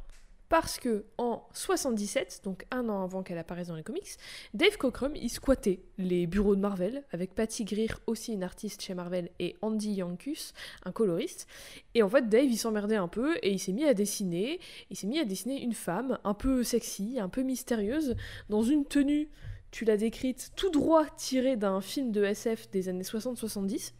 Parce 0.48 0.80
que 0.80 1.06
en 1.18 1.44
77, 1.54 2.42
donc 2.44 2.66
un 2.72 2.88
an 2.90 3.04
avant 3.04 3.24
qu'elle 3.24 3.38
apparaisse 3.38 3.70
dans 3.70 3.76
les 3.76 3.84
comics, 3.84 4.18
Dave 4.54 4.78
Cockrum 4.78 5.16
il 5.16 5.30
squattait 5.30 5.80
les 5.98 6.28
bureaux 6.28 6.56
de 6.56 6.62
Marvel 6.62 7.04
avec 7.12 7.34
Patty 7.34 7.66
Greer, 7.66 8.00
aussi 8.06 8.34
une 8.34 8.44
artiste 8.44 8.82
chez 8.82 8.94
Marvel, 8.94 9.30
et 9.40 9.56
Andy 9.62 9.94
Yankus, 9.94 10.54
un 10.84 10.92
coloriste. 10.92 11.48
Et 11.96 12.04
en 12.04 12.10
fait, 12.10 12.30
Dave 12.30 12.46
il 12.46 12.58
s'emmerdait 12.58 12.96
un 12.96 13.08
peu 13.08 13.38
et 13.42 13.52
il 13.52 13.60
s'est 13.60 13.74
mis 13.74 13.86
à 13.86 13.94
dessiner 13.94 14.60
il 14.90 14.98
s'est 14.98 15.08
mis 15.08 15.20
à 15.20 15.26
dessiner 15.26 15.62
une 15.62 15.74
femme 15.74 16.20
un 16.24 16.34
peu 16.34 16.64
sexy, 16.64 17.20
un 17.20 17.30
peu 17.30 17.42
mystérieuse, 17.42 18.16
dans 18.50 18.62
une 18.62 18.86
tenue, 18.86 19.30
tu 19.72 19.86
l'as 19.86 19.98
décrite, 19.98 20.52
tout 20.56 20.70
droit 20.70 21.06
tirée 21.18 21.58
d'un 21.58 21.82
film 21.82 22.12
de 22.12 22.24
SF 22.24 22.70
des 22.72 22.88
années 22.88 23.04
60-70. 23.04 23.94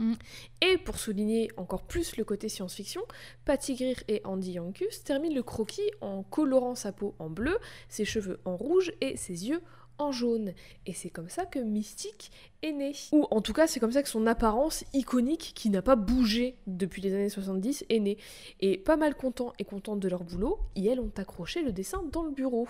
Mm. 0.00 0.14
Et 0.62 0.78
pour 0.78 0.98
souligner 0.98 1.50
encore 1.56 1.82
plus 1.82 2.16
le 2.16 2.24
côté 2.24 2.48
science-fiction, 2.48 3.02
Patty 3.44 3.74
Greer 3.74 3.96
et 4.08 4.20
Andy 4.24 4.52
Yankus 4.52 5.04
terminent 5.04 5.34
le 5.34 5.42
croquis 5.42 5.88
en 6.00 6.22
colorant 6.24 6.74
sa 6.74 6.90
peau 6.90 7.14
en 7.18 7.30
bleu, 7.30 7.58
ses 7.88 8.04
cheveux 8.04 8.40
en 8.44 8.56
rouge 8.56 8.92
et 9.00 9.16
ses 9.16 9.48
yeux 9.48 9.60
en 9.98 10.12
jaune. 10.12 10.54
Et 10.86 10.94
c'est 10.94 11.10
comme 11.10 11.28
ça 11.28 11.44
que 11.44 11.58
Mystique 11.58 12.30
est 12.62 12.72
né. 12.72 12.92
Ou 13.12 13.26
en 13.30 13.42
tout 13.42 13.52
cas, 13.52 13.66
c'est 13.66 13.80
comme 13.80 13.92
ça 13.92 14.02
que 14.02 14.08
son 14.08 14.26
apparence 14.26 14.82
iconique, 14.94 15.52
qui 15.54 15.68
n'a 15.68 15.82
pas 15.82 15.94
bougé 15.96 16.56
depuis 16.66 17.02
les 17.02 17.12
années 17.12 17.28
70, 17.28 17.84
est 17.90 18.00
née. 18.00 18.16
Et 18.60 18.78
pas 18.78 18.96
mal 18.96 19.14
contents 19.14 19.52
et 19.58 19.64
contentes 19.64 20.00
de 20.00 20.08
leur 20.08 20.24
boulot, 20.24 20.58
et 20.74 20.86
elles 20.86 21.00
ont 21.00 21.12
accroché 21.18 21.62
le 21.62 21.70
dessin 21.72 22.02
dans 22.12 22.22
le 22.22 22.30
bureau. 22.30 22.66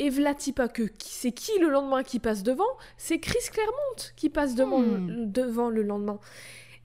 Et 0.00 0.10
vlati 0.10 0.52
pas 0.52 0.66
que, 0.66 0.90
c'est 0.98 1.30
qui 1.30 1.56
le 1.60 1.68
lendemain 1.68 2.02
qui 2.02 2.18
passe 2.18 2.42
devant? 2.42 2.64
C'est 2.96 3.20
Chris 3.20 3.38
Claremont 3.52 4.12
qui 4.16 4.28
passe 4.28 4.56
devant, 4.56 4.80
Hmm. 4.80 5.06
le, 5.08 5.26
devant 5.26 5.70
le 5.70 5.82
lendemain. 5.82 6.18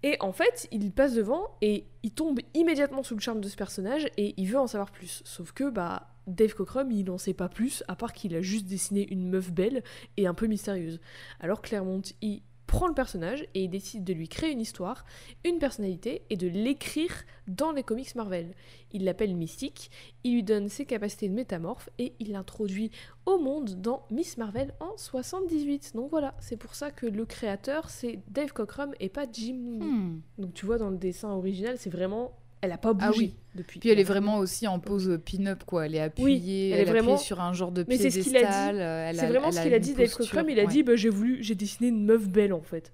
Et 0.03 0.17
en 0.19 0.31
fait, 0.31 0.67
il 0.71 0.91
passe 0.91 1.15
devant 1.15 1.57
et 1.61 1.87
il 2.03 2.11
tombe 2.11 2.39
immédiatement 2.53 3.03
sous 3.03 3.15
le 3.15 3.21
charme 3.21 3.41
de 3.41 3.49
ce 3.49 3.55
personnage 3.55 4.07
et 4.17 4.33
il 4.37 4.47
veut 4.47 4.59
en 4.59 4.67
savoir 4.67 4.91
plus. 4.91 5.21
Sauf 5.25 5.51
que, 5.51 5.69
bah, 5.69 6.07
Dave 6.27 6.53
Cockrum, 6.53 6.91
il 6.91 7.05
n'en 7.05 7.17
sait 7.17 7.33
pas 7.33 7.49
plus, 7.49 7.83
à 7.87 7.95
part 7.95 8.13
qu'il 8.13 8.35
a 8.35 8.41
juste 8.41 8.67
dessiné 8.67 9.07
une 9.11 9.29
meuf 9.29 9.51
belle 9.51 9.83
et 10.17 10.27
un 10.27 10.33
peu 10.33 10.45
mystérieuse. 10.47 10.99
Alors 11.39 11.61
Claremont, 11.61 12.01
il 12.21 12.41
prend 12.67 12.87
le 12.87 12.93
personnage 12.93 13.43
et 13.55 13.63
il 13.63 13.69
décide 13.69 14.03
de 14.03 14.13
lui 14.13 14.27
créer 14.27 14.51
une 14.51 14.61
histoire, 14.61 15.05
une 15.45 15.57
personnalité 15.57 16.23
et 16.29 16.35
de 16.35 16.47
l'écrire 16.47 17.11
dans 17.47 17.71
les 17.71 17.83
comics 17.83 18.13
Marvel. 18.15 18.53
Il 18.91 19.05
l'appelle 19.05 19.35
Mystique, 19.35 19.89
il 20.23 20.33
lui 20.33 20.43
donne 20.43 20.69
ses 20.69 20.85
capacités 20.85 21.29
de 21.29 21.33
métamorphe 21.33 21.89
et 21.97 22.13
il 22.19 22.31
l'introduit 22.31 22.91
au 23.25 23.39
monde 23.39 23.81
dans 23.81 24.05
Miss 24.11 24.37
Marvel 24.37 24.73
en 24.79 24.95
78. 24.97 25.93
Donc 25.95 26.09
voilà, 26.09 26.35
c'est 26.39 26.57
pour 26.57 26.75
ça 26.75 26.91
que 26.91 27.05
le 27.05 27.25
créateur 27.25 27.89
c'est 27.89 28.19
Dave 28.27 28.53
Cockrum 28.53 28.93
et 28.99 29.09
pas 29.09 29.25
Jim 29.31 29.55
Mooney. 29.55 29.85
Hmm. 29.85 30.21
Donc 30.37 30.53
tu 30.53 30.65
vois 30.65 30.77
dans 30.77 30.89
le 30.89 30.97
dessin 30.97 31.29
original, 31.29 31.77
c'est 31.77 31.89
vraiment 31.89 32.33
elle 32.61 32.71
a 32.71 32.77
pas 32.77 32.93
bougé 32.93 33.07
Ah 33.09 33.17
oui. 33.17 33.33
depuis. 33.55 33.79
Puis 33.79 33.89
elle 33.89 33.99
est 33.99 34.03
vraiment 34.03 34.37
aussi 34.37 34.67
en 34.67 34.79
pose 34.79 35.19
pin-up, 35.25 35.63
quoi. 35.65 35.85
Elle 35.85 35.95
est 35.95 35.99
appuyée, 36.01 36.69
elle 36.71 36.79
est 36.79 36.81
elle 36.81 36.87
vraiment- 36.89 37.13
appuyée 37.13 37.25
sur 37.25 37.39
un 37.41 37.53
genre 37.53 37.71
de 37.71 37.85
Mais 37.87 37.97
c'est 37.97 38.09
ce 38.09 38.19
qu'il 38.19 38.35
a 38.37 38.39
dit. 38.39 38.45
piédestal. 38.45 38.79
euh, 38.81 39.11
C'est 39.13 39.27
vraiment 39.27 39.51
ce 39.51 39.61
qu'il 39.61 39.73
a 39.73 39.79
dit 39.79 39.93
Dave 39.93 40.13
Cockrum, 40.15 40.49
il 40.49 40.59
a 40.59 40.63
ouais. 40.63 40.67
dit 40.71 40.83
bah, 40.83 40.95
j'ai 40.95 41.09
voulu 41.09 41.43
j'ai 41.43 41.55
dessiné 41.55 41.89
une 41.89 42.03
meuf 42.05 42.27
belle 42.27 42.53
en 42.53 42.61
fait. 42.61 42.91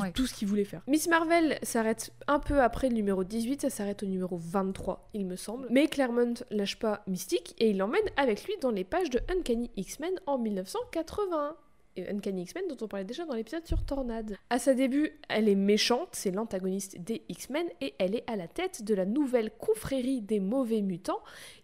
Ouais. 0.00 0.12
Tout 0.12 0.26
ce 0.26 0.32
qu'il 0.32 0.48
voulait 0.48 0.64
faire. 0.64 0.80
Miss 0.86 1.06
Marvel 1.08 1.58
s'arrête 1.62 2.12
un 2.26 2.38
peu 2.38 2.62
après 2.62 2.88
le 2.88 2.94
numéro 2.94 3.24
18, 3.24 3.60
ça 3.62 3.68
s'arrête 3.68 4.02
au 4.02 4.06
numéro 4.06 4.38
23, 4.40 5.10
il 5.12 5.26
me 5.26 5.36
semble. 5.36 5.66
Mais 5.70 5.86
Claremont 5.88 6.32
lâche 6.50 6.78
pas 6.78 7.02
Mystique 7.06 7.54
et 7.58 7.70
il 7.70 7.76
l'emmène 7.78 8.00
avec 8.16 8.44
lui 8.44 8.54
dans 8.62 8.70
les 8.70 8.84
pages 8.84 9.10
de 9.10 9.20
Uncanny 9.28 9.70
X-Men 9.76 10.12
en 10.26 10.38
1981. 10.38 11.56
Et 11.96 12.08
Uncanny 12.08 12.42
X-Men 12.42 12.64
dont 12.68 12.76
on 12.80 12.88
parlait 12.88 13.04
déjà 13.04 13.26
dans 13.26 13.34
l'épisode 13.34 13.66
sur 13.66 13.84
Tornade. 13.84 14.36
À 14.50 14.58
sa 14.58 14.74
début, 14.74 15.20
elle 15.28 15.48
est 15.48 15.54
méchante, 15.54 16.08
c'est 16.12 16.30
l'antagoniste 16.30 16.98
des 16.98 17.22
X-Men 17.28 17.66
et 17.80 17.94
elle 17.98 18.14
est 18.14 18.24
à 18.30 18.36
la 18.36 18.48
tête 18.48 18.82
de 18.82 18.94
la 18.94 19.04
nouvelle 19.04 19.50
confrérie 19.58 20.22
des 20.22 20.40
mauvais 20.40 20.80
mutants 20.80 21.20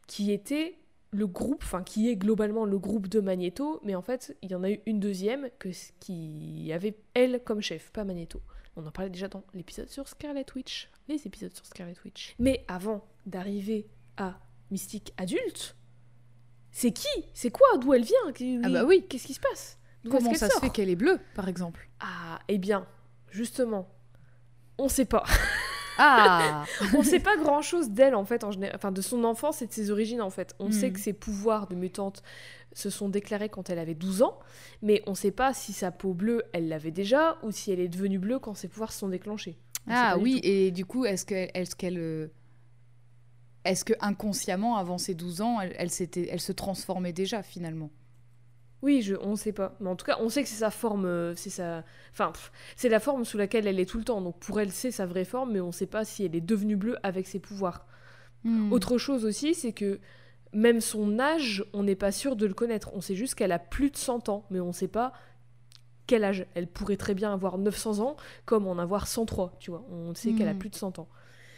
qui 0.07 0.33
était 0.33 0.77
le 1.11 1.27
groupe, 1.27 1.63
enfin 1.65 1.83
qui 1.83 2.11
est 2.11 2.17
globalement 2.17 2.67
le 2.67 2.79
groupe 2.79 3.09
de 3.09 3.21
Magneto, 3.21 3.81
mais 3.83 3.95
en 3.95 4.03
fait 4.03 4.37
il 4.43 4.51
y 4.51 4.55
en 4.55 4.63
a 4.63 4.71
eu 4.71 4.81
une 4.85 5.01
deuxième 5.01 5.49
que, 5.59 5.71
qui 6.01 6.71
avait 6.75 6.97
elle 7.15 7.43
comme 7.43 7.63
chef, 7.63 7.91
pas 7.91 8.05
Magneto. 8.05 8.43
On 8.77 8.87
en 8.87 8.91
parlait 8.91 9.11
déjà 9.11 9.29
dans 9.29 9.43
l'épisode 9.55 9.89
sur 9.89 10.07
Scarlet 10.07 10.47
Witch, 10.55 10.91
les 11.09 11.27
épisodes 11.27 11.55
sur 11.55 11.65
Scarlet 11.65 11.97
Witch. 12.05 12.35
Mais 12.39 12.65
avant 12.69 13.05
d'arriver 13.27 13.87
à 14.19 14.39
Mystique 14.71 15.15
adulte, 15.17 15.75
c'est 16.71 16.93
qui? 16.93 17.09
C'est 17.33 17.51
quoi? 17.51 17.67
D'où 17.79 17.95
elle 17.95 18.05
vient? 18.05 18.61
Ah 18.63 18.69
bah 18.69 18.85
oui. 18.85 19.05
Qu'est-ce 19.09 19.27
qui 19.27 19.35
se 19.35 19.41
passe? 19.41 19.79
Comment 20.09 20.35
ça 20.35 20.51
se 20.51 20.59
fait 20.59 20.71
qu'elle 20.71 20.89
est 20.91 20.97
bleue, 20.97 21.21
par 21.35 21.49
exemple? 21.49 21.89
Ah, 22.01 22.39
eh 22.49 22.59
bien, 22.59 22.87
justement, 23.31 23.89
on 24.79 24.89
sait 24.89 25.05
pas. 25.05 25.25
Ah 26.01 26.65
on 26.97 27.03
sait 27.03 27.19
pas 27.19 27.37
grand 27.37 27.61
chose 27.61 27.91
d'elle 27.91 28.15
en 28.15 28.25
fait, 28.25 28.45
en 28.45 28.53
général, 28.53 28.77
enfin 28.77 28.93
de 28.93 29.01
son 29.01 29.25
enfance 29.25 29.63
et 29.63 29.67
de 29.67 29.73
ses 29.73 29.91
origines 29.91 30.23
en 30.23 30.31
fait. 30.31 30.55
On 30.61 30.69
Hmm. 30.69 30.73
sait 30.73 30.93
que 30.93 31.01
ses 31.01 31.13
pouvoirs 31.13 31.67
de 31.67 31.75
mutante 31.75 32.23
se 32.73 32.89
sont 32.91 33.09
déclarés 33.09 33.49
quand 33.49 33.69
elle 33.71 33.81
avait 33.81 33.97
12 33.97 34.23
ans, 34.23 34.39
mais 34.81 35.03
on 35.09 35.17
sait 35.17 35.33
pas 35.33 35.53
si 35.55 35.73
sa 35.73 35.91
peau 35.91 36.15
bleue 36.15 36.45
elle 36.53 36.69
l'avait 36.69 36.93
déjà 36.93 37.37
ou 37.43 37.51
si 37.51 37.73
elle 37.73 37.81
est 37.81 37.89
devenue 37.89 38.21
bleue 38.21 38.39
quand 38.39 38.55
ses 38.55 38.69
pouvoirs 38.69 38.93
se 38.93 39.01
sont 39.01 39.09
déclenchés. 39.09 39.59
On 39.89 39.93
Ah 39.93 40.17
du 40.17 40.23
oui, 40.23 40.41
et 40.45 40.71
du 40.71 40.85
coup, 40.87 41.05
est-ce 41.05 41.27
qu'elle. 41.27 41.51
Est-ce 41.55 41.75
qu'elle 41.75 41.99
euh, 41.99 42.29
est-ce 43.65 43.85
que 43.85 43.95
inconsciemment, 44.01 44.77
avant 44.77 44.99
ses 44.99 45.15
12 45.15 45.41
ans, 45.41 45.61
elle, 45.61 45.75
elle 45.77 45.91
se 46.41 46.53
transformait 46.53 47.13
déjà 47.13 47.43
finalement? 47.43 47.91
Oui, 48.83 49.03
je, 49.03 49.17
on 49.21 49.35
sait 49.35 49.53
pas. 49.53 49.75
Mais 49.81 49.89
en 49.89 49.97
tout 49.97 50.07
cas, 50.07 50.19
on 50.21 50.29
sait 50.29 50.43
que 50.43 50.49
c'est 50.49 50.57
sa 50.57 50.71
forme, 50.71 51.05
euh, 51.05 51.35
c'est 51.35 51.51
sa, 51.51 51.85
enfin, 52.13 52.33
c'est 52.77 52.89
la 52.89 53.01
forme 53.01 53.25
sous 53.25 53.37
laquelle 53.37 53.67
elle 53.67 53.81
est 53.81 53.87
tout 53.87 53.99
le 53.99 54.05
temps. 54.05 54.21
Donc 54.21 54.39
pour 54.39 54.61
elle, 54.61 54.71
c'est 54.71 54.91
sa 54.93 55.05
vraie 55.07 55.25
forme, 55.25 55.53
mais 55.53 55.61
on 55.61 55.73
sait 55.73 55.87
pas 55.87 56.05
si 56.05 56.25
elle 56.25 56.37
est 56.37 56.41
devenue 56.41 56.77
bleue 56.77 56.97
avec 57.03 57.27
ses 57.27 57.41
pouvoirs. 57.41 57.87
Hmm. 58.45 58.73
Autre 58.73 58.97
chose 58.99 59.25
aussi, 59.25 59.55
c'est 59.55 59.73
que 59.73 59.99
même 60.53 60.81
son 60.81 61.19
âge, 61.19 61.65
on 61.73 61.83
n'est 61.83 61.97
pas 61.97 62.13
sûr 62.13 62.37
de 62.37 62.47
le 62.47 62.55
connaître. 62.55 62.91
On 62.95 63.01
sait 63.01 63.17
juste 63.17 63.35
qu'elle 63.35 63.53
a 63.53 63.59
plus 63.59 63.91
de 63.91 63.97
100 63.97 64.29
ans, 64.29 64.45
mais 64.51 64.61
on 64.61 64.73
sait 64.73 64.89
pas 64.89 65.13
quel 66.07 66.23
âge. 66.23 66.47
Elle 66.55 66.69
pourrait 66.69 66.97
très 66.97 67.15
bien 67.15 67.33
avoir 67.33 67.59
900 67.59 67.99
ans, 67.99 68.17
comme 68.47 68.69
en 68.69 68.79
avoir 68.79 69.09
103, 69.09 69.57
tu 69.59 69.73
vois. 69.73 69.85
On 69.91 70.15
sait 70.15 70.33
qu'elle 70.35 70.49
a 70.49 70.55
Hmm. 70.55 70.59
plus 70.59 70.71
de 70.71 70.77
100 70.77 71.01
ans. 71.01 71.09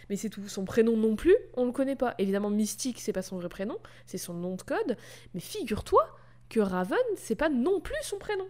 Mais 0.08 0.16
c'est 0.16 0.30
tout. 0.30 0.48
Son 0.48 0.64
prénom 0.64 0.96
non 0.96 1.14
plus, 1.16 1.36
on 1.54 1.66
le 1.66 1.72
connaît 1.72 1.94
pas. 1.96 2.14
Évidemment, 2.18 2.50
Mystique, 2.50 2.98
c'est 2.98 3.12
pas 3.12 3.22
son 3.22 3.36
vrai 3.36 3.48
prénom, 3.48 3.76
c'est 4.06 4.18
son 4.18 4.34
nom 4.34 4.56
de 4.56 4.62
code. 4.62 4.96
Mais 5.34 5.40
figure-toi 5.40 6.02
que 6.50 6.60
Raven, 6.60 6.98
c'est 7.16 7.34
pas 7.36 7.48
non 7.48 7.80
plus 7.80 7.96
son 8.02 8.18
prénom. 8.18 8.46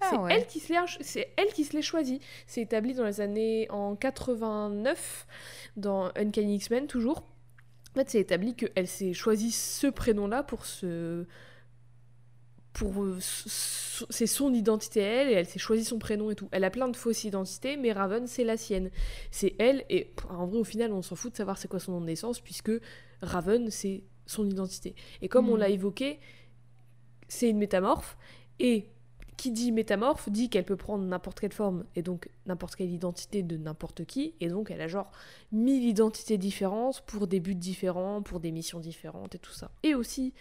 Ah 0.00 0.08
c'est 0.10 0.16
ouais. 0.18 0.34
elle 0.34 0.46
qui 0.46 0.58
se 0.60 0.72
l'est 0.72 0.80
c'est 1.00 1.32
elle 1.36 1.52
qui 1.54 1.64
se 1.64 1.74
l'est 1.74 1.82
choisi. 1.82 2.20
C'est 2.46 2.60
établi 2.62 2.92
dans 2.94 3.04
les 3.04 3.20
années 3.20 3.66
en 3.70 3.94
89 3.96 5.26
dans 5.76 6.10
Uncanny 6.16 6.56
X-Men 6.56 6.86
toujours. 6.86 7.18
En 7.92 8.00
fait, 8.00 8.10
c'est 8.10 8.20
établi 8.20 8.54
qu'elle 8.54 8.88
s'est 8.88 9.14
choisi 9.14 9.52
ce 9.52 9.86
prénom-là 9.86 10.42
pour 10.42 10.66
se 10.66 11.24
pour 12.74 13.02
euh, 13.02 13.16
c'est 13.20 14.26
son 14.26 14.52
identité 14.52 15.00
elle 15.00 15.30
et 15.30 15.32
elle 15.32 15.46
s'est 15.46 15.58
choisi 15.58 15.82
son 15.82 15.98
prénom 15.98 16.30
et 16.30 16.34
tout. 16.34 16.48
Elle 16.52 16.64
a 16.64 16.70
plein 16.70 16.88
de 16.88 16.96
fausses 16.96 17.24
identités, 17.24 17.78
mais 17.78 17.92
Raven 17.92 18.26
c'est 18.26 18.44
la 18.44 18.58
sienne. 18.58 18.90
C'est 19.30 19.54
elle 19.58 19.84
et 19.88 20.12
en 20.28 20.46
vrai 20.46 20.58
au 20.58 20.64
final 20.64 20.92
on 20.92 21.00
s'en 21.00 21.16
fout 21.16 21.32
de 21.32 21.36
savoir 21.38 21.56
c'est 21.56 21.68
quoi 21.68 21.80
son 21.80 21.92
nom 21.92 22.00
de 22.02 22.06
naissance 22.06 22.40
puisque 22.40 22.72
Raven 23.22 23.70
c'est 23.70 24.04
son 24.26 24.46
identité. 24.46 24.94
Et 25.22 25.28
comme 25.28 25.48
on 25.48 25.56
Mm. 25.56 25.60
l'a 25.60 25.68
évoqué, 25.70 26.20
c'est 27.28 27.50
une 27.50 27.58
métamorphe 27.58 28.16
et 28.58 28.88
qui 29.36 29.50
dit 29.50 29.70
métamorphe 29.72 30.30
dit 30.30 30.48
qu'elle 30.48 30.64
peut 30.64 30.76
prendre 30.76 31.04
n'importe 31.04 31.40
quelle 31.40 31.52
forme 31.52 31.84
et 31.94 32.02
donc 32.02 32.30
n'importe 32.46 32.76
quelle 32.76 32.90
identité 32.90 33.42
de 33.42 33.56
n'importe 33.56 34.04
qui 34.04 34.34
et 34.40 34.48
donc 34.48 34.70
elle 34.70 34.80
a 34.80 34.88
genre 34.88 35.10
mille 35.52 35.84
identités 35.84 36.38
différentes 36.38 37.02
pour 37.02 37.26
des 37.26 37.40
buts 37.40 37.54
différents, 37.54 38.22
pour 38.22 38.40
des 38.40 38.50
missions 38.50 38.80
différentes 38.80 39.34
et 39.34 39.38
tout 39.38 39.52
ça. 39.52 39.70
Et 39.82 39.94
aussi, 39.94 40.32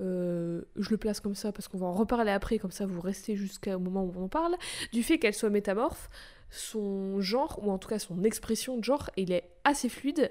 euh, 0.00 0.62
je 0.76 0.90
le 0.90 0.96
place 0.96 1.20
comme 1.20 1.34
ça 1.34 1.52
parce 1.52 1.68
qu'on 1.68 1.78
va 1.78 1.86
en 1.86 1.94
reparler 1.94 2.32
après, 2.32 2.58
comme 2.58 2.70
ça 2.70 2.86
vous 2.86 3.00
restez 3.00 3.36
jusqu'au 3.36 3.78
moment 3.78 4.04
où 4.04 4.12
on 4.16 4.24
en 4.24 4.28
parle, 4.28 4.56
du 4.92 5.02
fait 5.02 5.18
qu'elle 5.18 5.34
soit 5.34 5.50
métamorphe, 5.50 6.10
son 6.50 7.20
genre, 7.20 7.60
ou 7.62 7.70
en 7.70 7.78
tout 7.78 7.88
cas 7.88 7.98
son 7.98 8.24
expression 8.24 8.78
de 8.78 8.84
genre, 8.84 9.10
il 9.16 9.30
est 9.30 9.48
assez 9.64 9.88
fluide, 9.88 10.30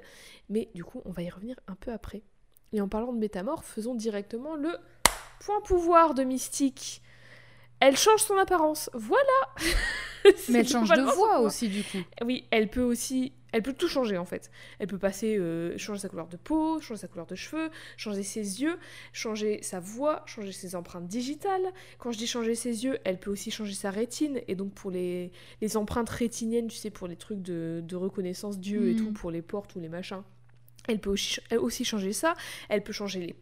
mais 0.49 0.69
du 0.75 0.83
coup 0.83 1.01
on 1.05 1.11
va 1.11 1.21
y 1.21 1.29
revenir 1.29 1.55
un 1.67 1.75
peu 1.75 1.91
après. 1.91 2.23
Et 2.73 2.81
en 2.81 2.87
parlant 2.87 3.13
de 3.13 3.19
métamorphe, 3.19 3.65
faisons 3.65 3.95
directement 3.95 4.55
le 4.55 4.71
point 5.39 5.61
pouvoir 5.61 6.13
de 6.13 6.23
Mystique. 6.23 7.01
Elle 7.79 7.95
change 7.97 8.21
son 8.21 8.37
apparence, 8.37 8.89
voilà 8.93 9.23
Mais 10.49 10.59
elle 10.59 10.67
change 10.67 10.89
de 10.89 11.01
voix 11.01 11.39
aussi, 11.39 11.69
du 11.69 11.81
coup. 11.83 11.97
Oui, 12.25 12.45
elle 12.51 12.69
peut 12.69 12.81
aussi, 12.81 13.31
elle 13.53 13.63
peut 13.63 13.71
tout 13.71 13.87
changer 13.87 14.17
en 14.17 14.25
fait. 14.25 14.51
Elle 14.79 14.87
peut 14.87 14.97
passer, 14.97 15.37
euh, 15.37 15.77
changer 15.77 16.01
sa 16.01 16.09
couleur 16.09 16.27
de 16.27 16.35
peau, 16.35 16.81
changer 16.81 16.99
sa 16.99 17.07
couleur 17.07 17.25
de 17.25 17.35
cheveux, 17.35 17.69
changer 17.95 18.23
ses 18.23 18.61
yeux, 18.61 18.77
changer 19.13 19.63
sa 19.63 19.79
voix, 19.79 20.23
changer 20.25 20.51
ses 20.51 20.75
empreintes 20.75 21.07
digitales. 21.07 21.71
Quand 21.99 22.11
je 22.11 22.17
dis 22.17 22.27
changer 22.27 22.53
ses 22.53 22.83
yeux, 22.83 22.99
elle 23.05 23.17
peut 23.17 23.31
aussi 23.31 23.49
changer 23.49 23.73
sa 23.73 23.91
rétine. 23.91 24.41
Et 24.49 24.55
donc 24.55 24.73
pour 24.73 24.91
les, 24.91 25.31
les 25.61 25.77
empreintes 25.77 26.09
rétiniennes, 26.09 26.67
tu 26.67 26.75
sais, 26.77 26.89
pour 26.89 27.07
les 27.07 27.15
trucs 27.15 27.41
de, 27.41 27.81
de 27.81 27.95
reconnaissance 27.95 28.59
d'yeux 28.59 28.89
et 28.89 28.93
Mm. 28.93 28.97
tout, 28.97 29.13
pour 29.13 29.31
les 29.31 29.41
portes 29.41 29.73
ou 29.75 29.79
les 29.79 29.89
machins, 29.89 30.21
elle 30.89 30.99
peut 30.99 31.15
aussi 31.57 31.85
changer 31.85 32.11
ça. 32.11 32.33
Elle 32.67 32.83
peut 32.83 32.91
changer 32.93 33.21
les 33.21 33.35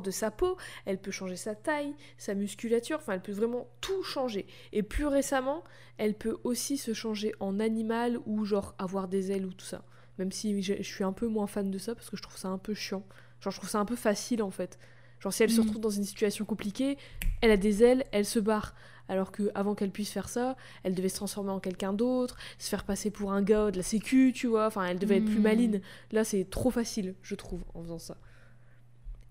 de 0.00 0.10
sa 0.10 0.30
peau, 0.30 0.56
elle 0.86 0.98
peut 0.98 1.10
changer 1.10 1.36
sa 1.36 1.54
taille, 1.54 1.94
sa 2.18 2.34
musculature, 2.34 2.98
enfin 2.98 3.12
elle 3.14 3.22
peut 3.22 3.32
vraiment 3.32 3.68
tout 3.80 4.02
changer. 4.02 4.46
Et 4.72 4.82
plus 4.82 5.06
récemment, 5.06 5.62
elle 5.98 6.14
peut 6.14 6.38
aussi 6.44 6.76
se 6.78 6.92
changer 6.94 7.34
en 7.40 7.60
animal 7.60 8.18
ou 8.26 8.44
genre 8.44 8.74
avoir 8.78 9.08
des 9.08 9.30
ailes 9.32 9.46
ou 9.46 9.52
tout 9.52 9.64
ça. 9.66 9.84
Même 10.18 10.32
si 10.32 10.62
je, 10.62 10.74
je 10.78 10.82
suis 10.82 11.04
un 11.04 11.12
peu 11.12 11.26
moins 11.26 11.46
fan 11.46 11.70
de 11.70 11.78
ça 11.78 11.94
parce 11.94 12.08
que 12.10 12.16
je 12.16 12.22
trouve 12.22 12.36
ça 12.36 12.48
un 12.48 12.58
peu 12.58 12.74
chiant. 12.74 13.04
Genre 13.40 13.52
je 13.52 13.58
trouve 13.58 13.70
ça 13.70 13.78
un 13.78 13.84
peu 13.84 13.96
facile 13.96 14.42
en 14.42 14.50
fait. 14.50 14.78
Genre 15.20 15.32
si 15.32 15.42
elle 15.42 15.50
se 15.50 15.60
Mhm. 15.60 15.66
retrouve 15.66 15.80
dans 15.82 15.90
une 15.90 16.04
situation 16.04 16.44
compliquée, 16.44 16.98
elle 17.40 17.50
a 17.50 17.56
des 17.56 17.82
ailes, 17.82 18.04
elle 18.12 18.24
se 18.24 18.38
barre. 18.38 18.74
Alors 19.08 19.32
que 19.32 19.50
avant 19.54 19.74
qu'elle 19.74 19.90
puisse 19.90 20.10
faire 20.10 20.30
ça, 20.30 20.56
elle 20.82 20.94
devait 20.94 21.10
se 21.10 21.16
transformer 21.16 21.50
en 21.50 21.60
quelqu'un 21.60 21.92
d'autre, 21.92 22.38
se 22.58 22.70
faire 22.70 22.84
passer 22.84 23.10
pour 23.10 23.32
un 23.32 23.42
gars 23.42 23.70
de 23.70 23.76
la 23.76 23.82
sécu, 23.82 24.32
tu 24.34 24.46
vois. 24.46 24.66
Enfin, 24.66 24.86
elle 24.86 24.98
devait 24.98 25.18
être 25.18 25.26
plus 25.26 25.36
Mhm. 25.36 25.42
maline. 25.42 25.80
Là, 26.12 26.24
c'est 26.24 26.48
trop 26.48 26.70
facile, 26.70 27.14
je 27.22 27.34
trouve, 27.34 27.62
en 27.74 27.82
faisant 27.82 27.98
ça. 27.98 28.16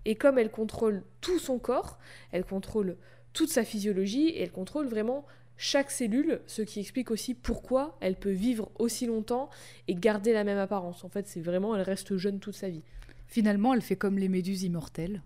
Et 0.04 0.14
comme 0.14 0.38
elle 0.38 0.50
contrôle 0.50 1.02
tout 1.20 1.38
son 1.38 1.58
corps, 1.58 1.98
elle 2.32 2.44
contrôle 2.44 2.96
toute 3.32 3.50
sa 3.50 3.64
physiologie 3.64 4.28
et 4.28 4.42
elle 4.42 4.52
contrôle 4.52 4.86
vraiment 4.86 5.24
chaque 5.56 5.90
cellule, 5.90 6.40
ce 6.46 6.62
qui 6.62 6.80
explique 6.80 7.10
aussi 7.10 7.34
pourquoi 7.34 7.96
elle 8.00 8.16
peut 8.16 8.30
vivre 8.30 8.70
aussi 8.78 9.06
longtemps 9.06 9.50
et 9.88 9.94
garder 9.94 10.32
la 10.32 10.44
même 10.44 10.58
apparence. 10.58 11.04
En 11.04 11.08
fait, 11.08 11.28
c'est 11.28 11.40
vraiment, 11.40 11.76
elle 11.76 11.82
reste 11.82 12.16
jeune 12.16 12.40
toute 12.40 12.56
sa 12.56 12.68
vie. 12.68 12.82
Finalement, 13.26 13.72
elle 13.72 13.82
fait 13.82 13.96
comme 13.96 14.18
les 14.18 14.28
méduses 14.28 14.62
immortelles. 14.64 15.22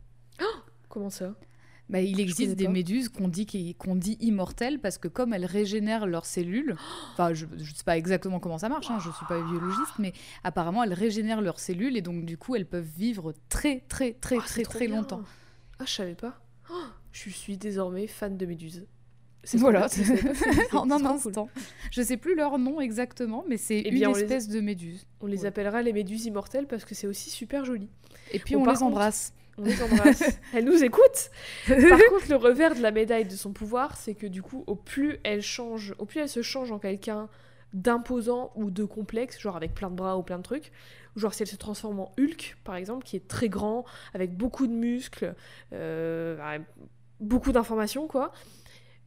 Comment 0.88 1.10
ça? 1.10 1.34
Bah, 1.88 2.00
il 2.02 2.20
existe 2.20 2.54
des 2.54 2.68
méduses 2.68 3.08
qu'on 3.08 3.28
dit, 3.28 3.46
dit 3.46 4.16
immortelles 4.20 4.78
parce 4.78 4.98
que 4.98 5.08
comme 5.08 5.32
elles 5.32 5.46
régénèrent 5.46 6.06
leurs 6.06 6.26
cellules, 6.26 6.76
enfin 7.14 7.32
je 7.32 7.46
ne 7.46 7.58
sais 7.64 7.84
pas 7.84 7.96
exactement 7.96 8.40
comment 8.40 8.58
ça 8.58 8.68
marche, 8.68 8.90
hein, 8.90 8.98
je 9.02 9.08
ne 9.08 9.14
suis 9.14 9.24
pas 9.26 9.40
biologiste, 9.40 9.94
mais 9.98 10.12
apparemment 10.44 10.84
elles 10.84 10.92
régénèrent 10.92 11.40
leurs 11.40 11.60
cellules 11.60 11.96
et 11.96 12.02
donc 12.02 12.26
du 12.26 12.36
coup 12.36 12.54
elles 12.56 12.66
peuvent 12.66 12.84
vivre 12.96 13.32
très 13.48 13.80
très 13.88 14.12
très 14.12 14.36
c'est 14.46 14.62
très 14.62 14.62
très 14.64 14.86
bien. 14.86 14.96
longtemps. 14.96 15.22
Ah, 15.78 15.84
je 15.86 15.92
savais 15.92 16.14
pas. 16.14 16.38
Oh, 16.70 16.74
je 17.12 17.30
suis 17.30 17.56
désormais 17.56 18.06
fan 18.06 18.36
de 18.36 18.44
méduses. 18.44 18.84
Voilà, 19.54 19.86
en 20.72 20.90
un 20.90 20.98
trop 20.98 20.98
cool. 20.98 21.06
instant. 21.06 21.48
Je 21.90 22.02
sais 22.02 22.18
plus 22.18 22.34
leur 22.34 22.58
nom 22.58 22.82
exactement, 22.82 23.44
mais 23.48 23.56
c'est 23.56 23.78
Eh 23.78 23.88
une 23.88 23.94
bien, 23.94 24.10
on 24.10 24.12
les- 24.14 24.20
espèce 24.22 24.48
de 24.48 24.60
méduse. 24.60 25.06
On 25.22 25.26
les 25.26 25.42
Ouais. 25.42 25.46
appellera 25.46 25.80
les 25.80 25.94
méduses 25.94 26.26
immortelles 26.26 26.66
parce 26.66 26.84
que 26.84 26.94
c'est 26.94 27.06
aussi 27.06 27.30
super 27.30 27.64
joli. 27.64 27.88
Et 28.32 28.40
puis 28.40 28.56
Bon, 28.56 28.60
on 28.62 28.64
les 28.66 28.72
contre- 28.72 28.82
embrasse. 28.82 29.32
On 29.58 29.62
les 29.62 29.82
embrasse. 29.82 30.38
Elle 30.54 30.64
nous 30.64 30.82
écoute. 30.84 31.30
Par 31.66 31.76
contre, 32.10 32.28
le 32.30 32.36
revers 32.36 32.74
de 32.74 32.80
la 32.80 32.90
médaille 32.90 33.24
de 33.24 33.34
son 33.34 33.52
pouvoir, 33.52 33.96
c'est 33.96 34.14
que 34.14 34.26
du 34.26 34.42
coup, 34.42 34.64
au 34.66 34.76
plus 34.76 35.18
elle 35.24 35.42
change, 35.42 35.94
au 35.98 36.04
plus 36.04 36.20
elle 36.20 36.28
se 36.28 36.42
change 36.42 36.70
en 36.70 36.78
quelqu'un 36.78 37.28
d'imposant 37.72 38.52
ou 38.54 38.70
de 38.70 38.84
complexe, 38.84 39.38
genre 39.38 39.56
avec 39.56 39.74
plein 39.74 39.90
de 39.90 39.96
bras 39.96 40.16
ou 40.16 40.22
plein 40.22 40.38
de 40.38 40.42
trucs, 40.42 40.72
genre 41.16 41.34
si 41.34 41.42
elle 41.42 41.48
se 41.48 41.56
transforme 41.56 42.00
en 42.00 42.12
Hulk, 42.18 42.56
par 42.64 42.76
exemple, 42.76 43.04
qui 43.04 43.16
est 43.16 43.28
très 43.28 43.48
grand, 43.48 43.84
avec 44.14 44.36
beaucoup 44.36 44.66
de 44.66 44.72
muscles, 44.72 45.34
euh, 45.72 46.58
beaucoup 47.20 47.52
d'informations, 47.52 48.06
quoi. 48.06 48.32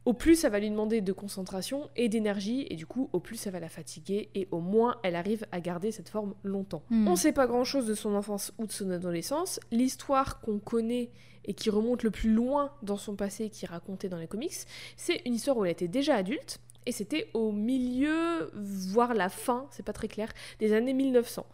Au 0.04 0.14
plus 0.14 0.34
ça 0.34 0.48
va 0.48 0.58
lui 0.58 0.70
demander 0.70 1.00
de 1.00 1.12
concentration 1.12 1.88
et 1.96 2.08
d'énergie, 2.08 2.66
et 2.70 2.76
du 2.76 2.86
coup, 2.86 3.08
au 3.12 3.20
plus 3.20 3.36
ça 3.36 3.50
va 3.50 3.60
la 3.60 3.68
fatiguer, 3.68 4.30
et 4.34 4.48
au 4.50 4.60
moins 4.60 4.96
elle 5.02 5.16
arrive 5.16 5.46
à 5.52 5.60
garder 5.60 5.92
cette 5.92 6.08
forme 6.08 6.34
longtemps. 6.42 6.82
Hmm. 6.90 7.08
On 7.08 7.16
sait 7.16 7.32
pas 7.32 7.46
grand 7.46 7.64
chose 7.64 7.86
de 7.86 7.94
son 7.94 8.14
enfance 8.14 8.52
ou 8.58 8.66
de 8.66 8.72
son 8.72 8.90
adolescence. 8.90 9.60
L'histoire 9.70 10.40
qu'on 10.40 10.58
connaît 10.58 11.10
et 11.44 11.54
qui 11.54 11.70
remonte 11.70 12.02
le 12.02 12.10
plus 12.10 12.32
loin 12.32 12.72
dans 12.82 12.96
son 12.96 13.16
passé, 13.16 13.48
qui 13.50 13.64
est 13.64 13.68
racontée 13.68 14.08
dans 14.08 14.18
les 14.18 14.28
comics, 14.28 14.52
c'est 14.96 15.22
une 15.26 15.34
histoire 15.34 15.56
où 15.56 15.64
elle 15.64 15.72
était 15.72 15.88
déjà 15.88 16.16
adulte, 16.16 16.60
et 16.84 16.92
c'était 16.92 17.28
au 17.32 17.52
milieu, 17.52 18.50
voire 18.54 19.14
la 19.14 19.28
fin, 19.28 19.66
c'est 19.70 19.84
pas 19.84 19.92
très 19.92 20.08
clair, 20.08 20.28
des 20.58 20.72
années 20.72 20.94
1900. 20.94 21.46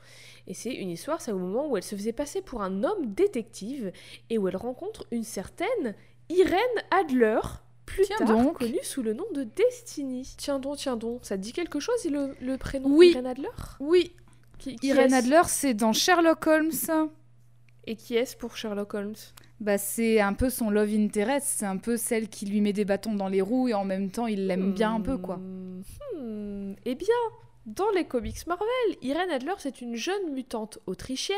Et 0.47 0.55
c'est 0.55 0.73
une 0.73 0.91
histoire, 0.91 1.21
c'est 1.21 1.33
au 1.33 1.39
moment 1.39 1.69
où 1.69 1.77
elle 1.77 1.83
se 1.83 1.95
faisait 1.95 2.13
passer 2.13 2.41
pour 2.41 2.63
un 2.63 2.83
homme 2.83 3.13
détective, 3.15 3.93
et 4.31 4.39
où 4.39 4.49
elle 4.49 4.57
rencontre 4.57 5.07
une 5.11 5.25
certaine 5.25 5.95
Irène 6.31 6.59
Adler, 6.91 7.41
plus 7.89 8.05
Tiens 8.05 8.17
tard 8.19 8.29
donc. 8.29 8.59
connue 8.59 8.79
sous 8.83 9.03
le 9.03 9.15
nom 9.15 9.25
de 9.35 9.43
Destiny. 9.45 10.35
Tiens 10.37 10.59
donc, 10.59 10.77
tiens 10.77 10.97
donc, 10.97 11.21
ça 11.25 11.37
te 11.37 11.43
dit 11.43 11.53
quelque 11.53 11.81
chose 11.81 12.05
le, 12.05 12.35
le 12.41 12.57
prénom 12.57 12.91
Oui. 12.97 13.11
Irène 13.13 13.27
Adler? 13.27 13.49
Oui, 13.81 14.13
Qui- 14.59 14.77
Adler, 14.93 15.43
c'est 15.47 15.75
dans 15.75 15.93
Sherlock 15.93 16.47
Holmes. 16.47 16.71
Et 17.87 17.97
qui 17.97 18.17
est-ce 18.17 18.37
pour 18.37 18.57
Sherlock 18.57 18.93
Holmes? 18.95 19.15
Bah, 19.61 19.79
c'est 19.79 20.21
un 20.21 20.35
peu 20.35 20.51
son 20.51 20.71
love 20.71 20.93
interest, 20.95 21.47
c'est 21.59 21.67
un 21.67 21.79
peu 21.79 21.97
celle 21.97 22.29
qui 22.29 22.47
lui 22.47 22.61
met 22.61 22.73
des 22.73 22.85
bâtons 22.85 23.15
dans 23.15 23.29
les 23.29 23.41
roues 23.41 23.69
et 23.69 23.75
en 23.75 23.85
même 23.85 24.11
temps 24.11 24.27
il 24.27 24.47
l'aime 24.47 24.73
bien 24.73 24.95
un 24.95 25.01
peu 25.01 25.17
quoi. 25.19 25.37
Hmm, 25.39 25.83
hmm, 26.17 26.75
Eh 26.85 26.95
bien, 26.95 27.15
dans 27.67 27.91
les 27.91 28.05
comics 28.05 28.47
Marvel, 28.47 28.67
Irène 29.03 29.31
Adler, 29.31 29.55
c'est 29.59 29.81
une 29.81 29.97
jeune 29.97 30.33
mutante 30.33 30.79
autrichienne 30.87 31.37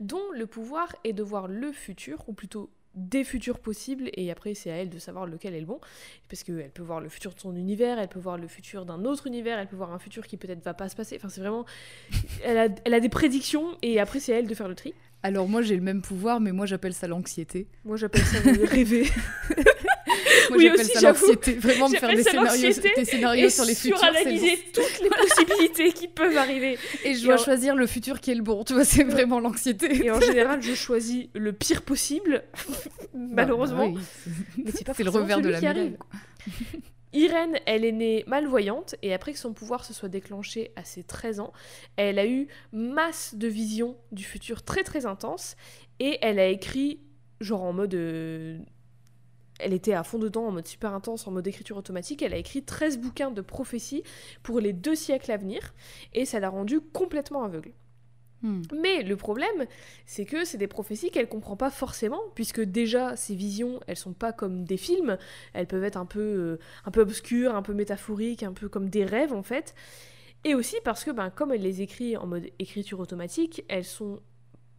dont 0.00 0.22
le 0.32 0.46
pouvoir 0.46 0.88
est 1.04 1.12
de 1.12 1.22
voir 1.22 1.46
le 1.48 1.70
futur, 1.72 2.24
ou 2.28 2.32
plutôt 2.32 2.70
des 2.94 3.24
futurs 3.24 3.58
possibles, 3.58 4.10
et 4.14 4.30
après 4.30 4.54
c'est 4.54 4.70
à 4.70 4.76
elle 4.76 4.90
de 4.90 4.98
savoir 4.98 5.26
lequel 5.26 5.54
est 5.54 5.60
le 5.60 5.66
bon, 5.66 5.80
parce 6.28 6.42
qu'elle 6.42 6.70
peut 6.70 6.82
voir 6.82 7.00
le 7.00 7.08
futur 7.08 7.34
de 7.34 7.40
son 7.40 7.54
univers, 7.54 7.98
elle 7.98 8.08
peut 8.08 8.18
voir 8.18 8.36
le 8.36 8.48
futur 8.48 8.84
d'un 8.84 9.04
autre 9.04 9.26
univers, 9.26 9.58
elle 9.58 9.68
peut 9.68 9.76
voir 9.76 9.92
un 9.92 9.98
futur 9.98 10.26
qui 10.26 10.36
peut-être 10.36 10.64
va 10.64 10.74
pas 10.74 10.88
se 10.88 10.96
passer, 10.96 11.16
enfin 11.16 11.28
c'est 11.28 11.40
vraiment... 11.40 11.64
Elle 12.44 12.58
a, 12.58 12.68
elle 12.84 12.94
a 12.94 13.00
des 13.00 13.08
prédictions, 13.08 13.76
et 13.82 14.00
après 14.00 14.18
c'est 14.18 14.34
à 14.34 14.38
elle 14.38 14.46
de 14.46 14.54
faire 14.54 14.68
le 14.68 14.74
tri. 14.74 14.94
Alors 15.22 15.48
moi 15.48 15.60
j'ai 15.60 15.76
le 15.76 15.82
même 15.82 16.00
pouvoir 16.00 16.40
mais 16.40 16.52
moi 16.52 16.64
j'appelle 16.64 16.94
ça 16.94 17.06
l'anxiété. 17.06 17.66
Moi 17.84 17.96
j'appelle 17.96 18.24
ça 18.24 18.40
le 18.40 18.64
rêver. 18.64 19.06
Moi 20.50 20.58
Oui, 20.58 20.64
j'appelle 20.66 20.86
ça 20.86 21.00
l'anxiété, 21.00 21.52
vraiment 21.54 21.88
de 21.88 21.96
faire 21.96 22.08
des 22.14 22.22
scénarios, 22.22 22.62
l'anxiété 22.62 22.92
des 22.96 23.04
scénarios 23.04 23.46
et 23.46 23.50
sur 23.50 23.64
les 23.64 23.74
futurs. 23.74 23.98
suranalyser 23.98 24.56
bon. 24.56 24.62
toutes 24.82 25.00
les 25.02 25.08
possibilités 25.10 25.92
qui 25.92 26.08
peuvent 26.08 26.36
arriver. 26.36 26.78
Et 27.04 27.14
je 27.14 27.20
Et 27.22 27.24
dois 27.26 27.34
en- 27.34 27.38
choisir 27.44 27.74
le 27.76 27.86
futur 27.86 28.20
qui 28.20 28.30
est 28.30 28.34
le 28.34 28.42
bon, 28.42 28.64
tu 28.64 28.74
vois, 28.74 28.84
c'est 28.84 29.04
vraiment 29.04 29.40
l'anxiété. 29.40 30.04
Et 30.04 30.10
en 30.10 30.20
général, 30.20 30.62
je 30.62 30.74
choisis 30.74 31.26
le 31.34 31.52
pire 31.52 31.82
possible, 31.82 32.44
malheureusement. 33.14 33.88
Bah, 33.90 34.00
oui, 34.26 34.32
Mais 34.64 34.70
c'est 34.72 34.84
pas 34.84 34.94
c'est 34.94 35.04
le 35.04 35.10
revers 35.10 35.40
de 35.40 35.48
la 35.48 35.60
médaille. 35.60 35.96
Irène, 37.12 37.58
elle 37.66 37.84
est 37.84 37.90
née 37.92 38.22
malvoyante 38.28 38.94
et 39.02 39.12
après 39.12 39.32
que 39.32 39.38
son 39.40 39.52
pouvoir 39.52 39.84
se 39.84 39.92
soit 39.92 40.08
déclenché 40.08 40.70
à 40.76 40.84
ses 40.84 41.02
13 41.02 41.40
ans, 41.40 41.52
elle 41.96 42.20
a 42.20 42.26
eu 42.26 42.46
masse 42.72 43.34
de 43.34 43.48
visions 43.48 43.96
du 44.12 44.22
futur 44.22 44.62
très 44.62 44.84
très 44.84 45.06
intenses 45.06 45.56
et 45.98 46.18
elle 46.22 46.38
a 46.38 46.46
écrit, 46.46 47.00
genre 47.40 47.62
en 47.62 47.72
mode. 47.72 47.94
euh, 47.94 48.58
Elle 49.62 49.72
était 49.72 49.92
à 49.92 50.02
fond 50.02 50.18
dedans, 50.18 50.46
en 50.46 50.52
mode 50.52 50.66
super 50.66 50.94
intense, 50.94 51.26
en 51.26 51.30
mode 51.30 51.46
écriture 51.46 51.76
automatique. 51.76 52.22
Elle 52.22 52.34
a 52.34 52.38
écrit 52.38 52.62
13 52.62 52.98
bouquins 52.98 53.30
de 53.30 53.40
prophéties 53.40 54.02
pour 54.42 54.60
les 54.60 54.72
deux 54.72 54.94
siècles 54.94 55.32
à 55.32 55.36
venir 55.36 55.74
et 56.12 56.24
ça 56.24 56.40
l'a 56.40 56.48
rendue 56.48 56.80
complètement 56.80 57.42
aveugle. 57.42 57.72
Hmm. 58.42 58.62
Mais 58.74 59.02
le 59.02 59.16
problème, 59.16 59.66
c'est 60.06 60.24
que 60.24 60.44
c'est 60.44 60.56
des 60.56 60.66
prophéties 60.66 61.10
qu'elle 61.10 61.28
comprend 61.28 61.56
pas 61.56 61.70
forcément, 61.70 62.20
puisque 62.34 62.60
déjà 62.60 63.14
ces 63.16 63.34
visions, 63.34 63.80
elles 63.86 63.96
sont 63.96 64.14
pas 64.14 64.32
comme 64.32 64.64
des 64.64 64.78
films, 64.78 65.18
elles 65.52 65.66
peuvent 65.66 65.84
être 65.84 65.98
un 65.98 66.06
peu, 66.06 66.20
euh, 66.20 66.58
un 66.86 66.90
peu 66.90 67.00
obscures, 67.02 67.54
un 67.54 67.62
peu 67.62 67.74
métaphoriques, 67.74 68.42
un 68.42 68.52
peu 68.52 68.68
comme 68.68 68.88
des 68.88 69.04
rêves 69.04 69.34
en 69.34 69.42
fait. 69.42 69.74
Et 70.44 70.54
aussi 70.54 70.76
parce 70.84 71.04
que, 71.04 71.10
ben, 71.10 71.28
comme 71.28 71.52
elle 71.52 71.60
les 71.60 71.82
écrit 71.82 72.16
en 72.16 72.26
mode 72.26 72.46
écriture 72.58 72.98
automatique, 73.00 73.62
elles 73.68 73.84
sont 73.84 74.20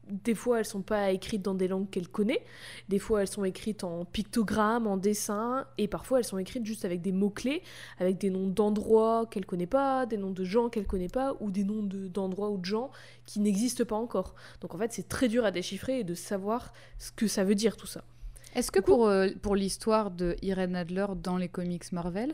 des 0.09 0.35
fois 0.35 0.59
elles 0.59 0.65
sont 0.65 0.81
pas 0.81 1.11
écrites 1.11 1.41
dans 1.41 1.53
des 1.53 1.67
langues 1.67 1.89
qu'elle 1.89 2.07
connaît, 2.09 2.43
des 2.89 2.99
fois 2.99 3.21
elles 3.21 3.27
sont 3.27 3.43
écrites 3.45 3.83
en 3.83 4.03
pictogrammes, 4.05 4.87
en 4.87 4.97
dessin, 4.97 5.65
et 5.77 5.87
parfois 5.87 6.19
elles 6.19 6.25
sont 6.25 6.37
écrites 6.37 6.65
juste 6.65 6.83
avec 6.85 7.01
des 7.01 7.11
mots-clés, 7.11 7.61
avec 7.99 8.17
des 8.17 8.29
noms 8.29 8.47
d'endroits 8.47 9.25
qu'elle 9.31 9.45
connaît 9.45 9.67
pas, 9.67 10.05
des 10.05 10.17
noms 10.17 10.31
de 10.31 10.43
gens 10.43 10.69
qu'elle 10.69 10.87
connaît 10.87 11.07
pas, 11.07 11.35
ou 11.39 11.51
des 11.51 11.63
noms 11.63 11.83
de- 11.83 12.07
d'endroits 12.07 12.49
ou 12.49 12.57
de 12.57 12.65
gens 12.65 12.91
qui 13.25 13.39
n'existent 13.39 13.85
pas 13.85 13.95
encore. 13.95 14.35
Donc 14.59 14.75
en 14.75 14.77
fait 14.77 14.91
c'est 14.91 15.07
très 15.07 15.27
dur 15.27 15.45
à 15.45 15.51
déchiffrer 15.51 15.99
et 15.99 16.03
de 16.03 16.15
savoir 16.15 16.73
ce 16.97 17.11
que 17.11 17.27
ça 17.27 17.43
veut 17.43 17.55
dire 17.55 17.77
tout 17.77 17.87
ça. 17.87 18.03
Est-ce 18.53 18.69
que 18.71 18.79
coup- 18.79 18.85
pour, 18.91 19.07
euh, 19.07 19.29
pour 19.41 19.55
l'histoire 19.55 20.11
de 20.11 20.35
Irene 20.41 20.75
Adler 20.75 21.05
dans 21.23 21.37
les 21.37 21.47
comics 21.47 21.89
Marvel, 21.93 22.33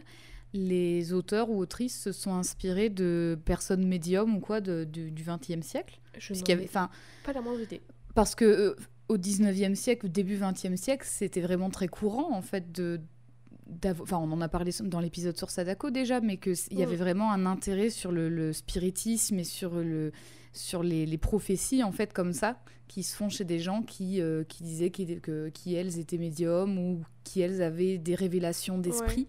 les 0.54 1.14
auteurs 1.14 1.50
ou 1.50 1.60
autrices 1.60 2.00
se 2.02 2.12
sont 2.12 2.34
inspirés 2.34 2.90
de 2.90 3.38
personnes 3.46 3.86
médiums 3.86 4.36
ou 4.36 4.40
quoi 4.40 4.62
de- 4.62 4.84
du, 4.86 5.12
du 5.12 5.24
20e 5.24 5.62
siècle 5.62 6.00
Je 6.18 6.34
Parce 6.34 6.50
y 6.50 6.52
avait- 6.52 6.68
pas 6.68 6.90
la 7.34 7.42
moindre 7.42 7.62
idée. 7.62 7.82
Parce 8.16 8.34
que 8.36 8.46
euh, 8.46 8.76
au 9.10 9.18
19e 9.18 9.76
siècle, 9.76 10.06
au 10.08 10.10
début 10.10 10.36
20e 10.38 10.76
siècle, 10.78 11.06
c'était 11.08 11.42
vraiment 11.42 11.70
très 11.70 11.88
courant 11.88 12.32
en 12.34 12.42
fait 12.42 12.72
de 12.72 13.00
Enfin, 13.86 14.18
on 14.18 14.32
en 14.32 14.40
a 14.40 14.48
parlé 14.48 14.72
dans 14.86 15.02
l'épisode 15.02 15.38
sur 15.38 15.50
Sadako 15.50 15.90
déjà, 15.92 16.22
mais 16.22 16.38
qu'il 16.38 16.54
y 16.72 16.78
Mm. 16.78 16.82
avait 16.84 16.96
vraiment 16.96 17.34
un 17.34 17.46
intérêt 17.46 17.90
sur 17.90 18.14
le, 18.14 18.30
le 18.30 18.54
spiritisme 18.54 19.40
et 19.40 19.44
sur, 19.44 19.76
le, 19.76 20.14
sur 20.54 20.84
les, 20.84 21.06
les 21.06 21.18
prophéties, 21.18 21.84
en 21.84 21.92
fait, 21.92 22.14
comme 22.14 22.32
ça, 22.32 22.62
qui 22.88 23.04
se 23.04 23.14
font 23.14 23.28
chez 23.28 23.44
des 23.44 23.60
gens 23.60 23.82
qui, 23.82 24.22
euh, 24.22 24.46
qui 24.46 24.64
disaient 24.64 24.90
que, 24.90 25.50
qui, 25.50 25.76
elles, 25.76 26.00
étaient 26.00 26.18
médiums 26.18 26.78
ou 26.80 27.02
qui, 27.26 27.42
elles, 27.42 27.62
avaient 27.62 27.98
des 27.98 28.16
révélations 28.16 28.78
d'esprit. 28.78 29.28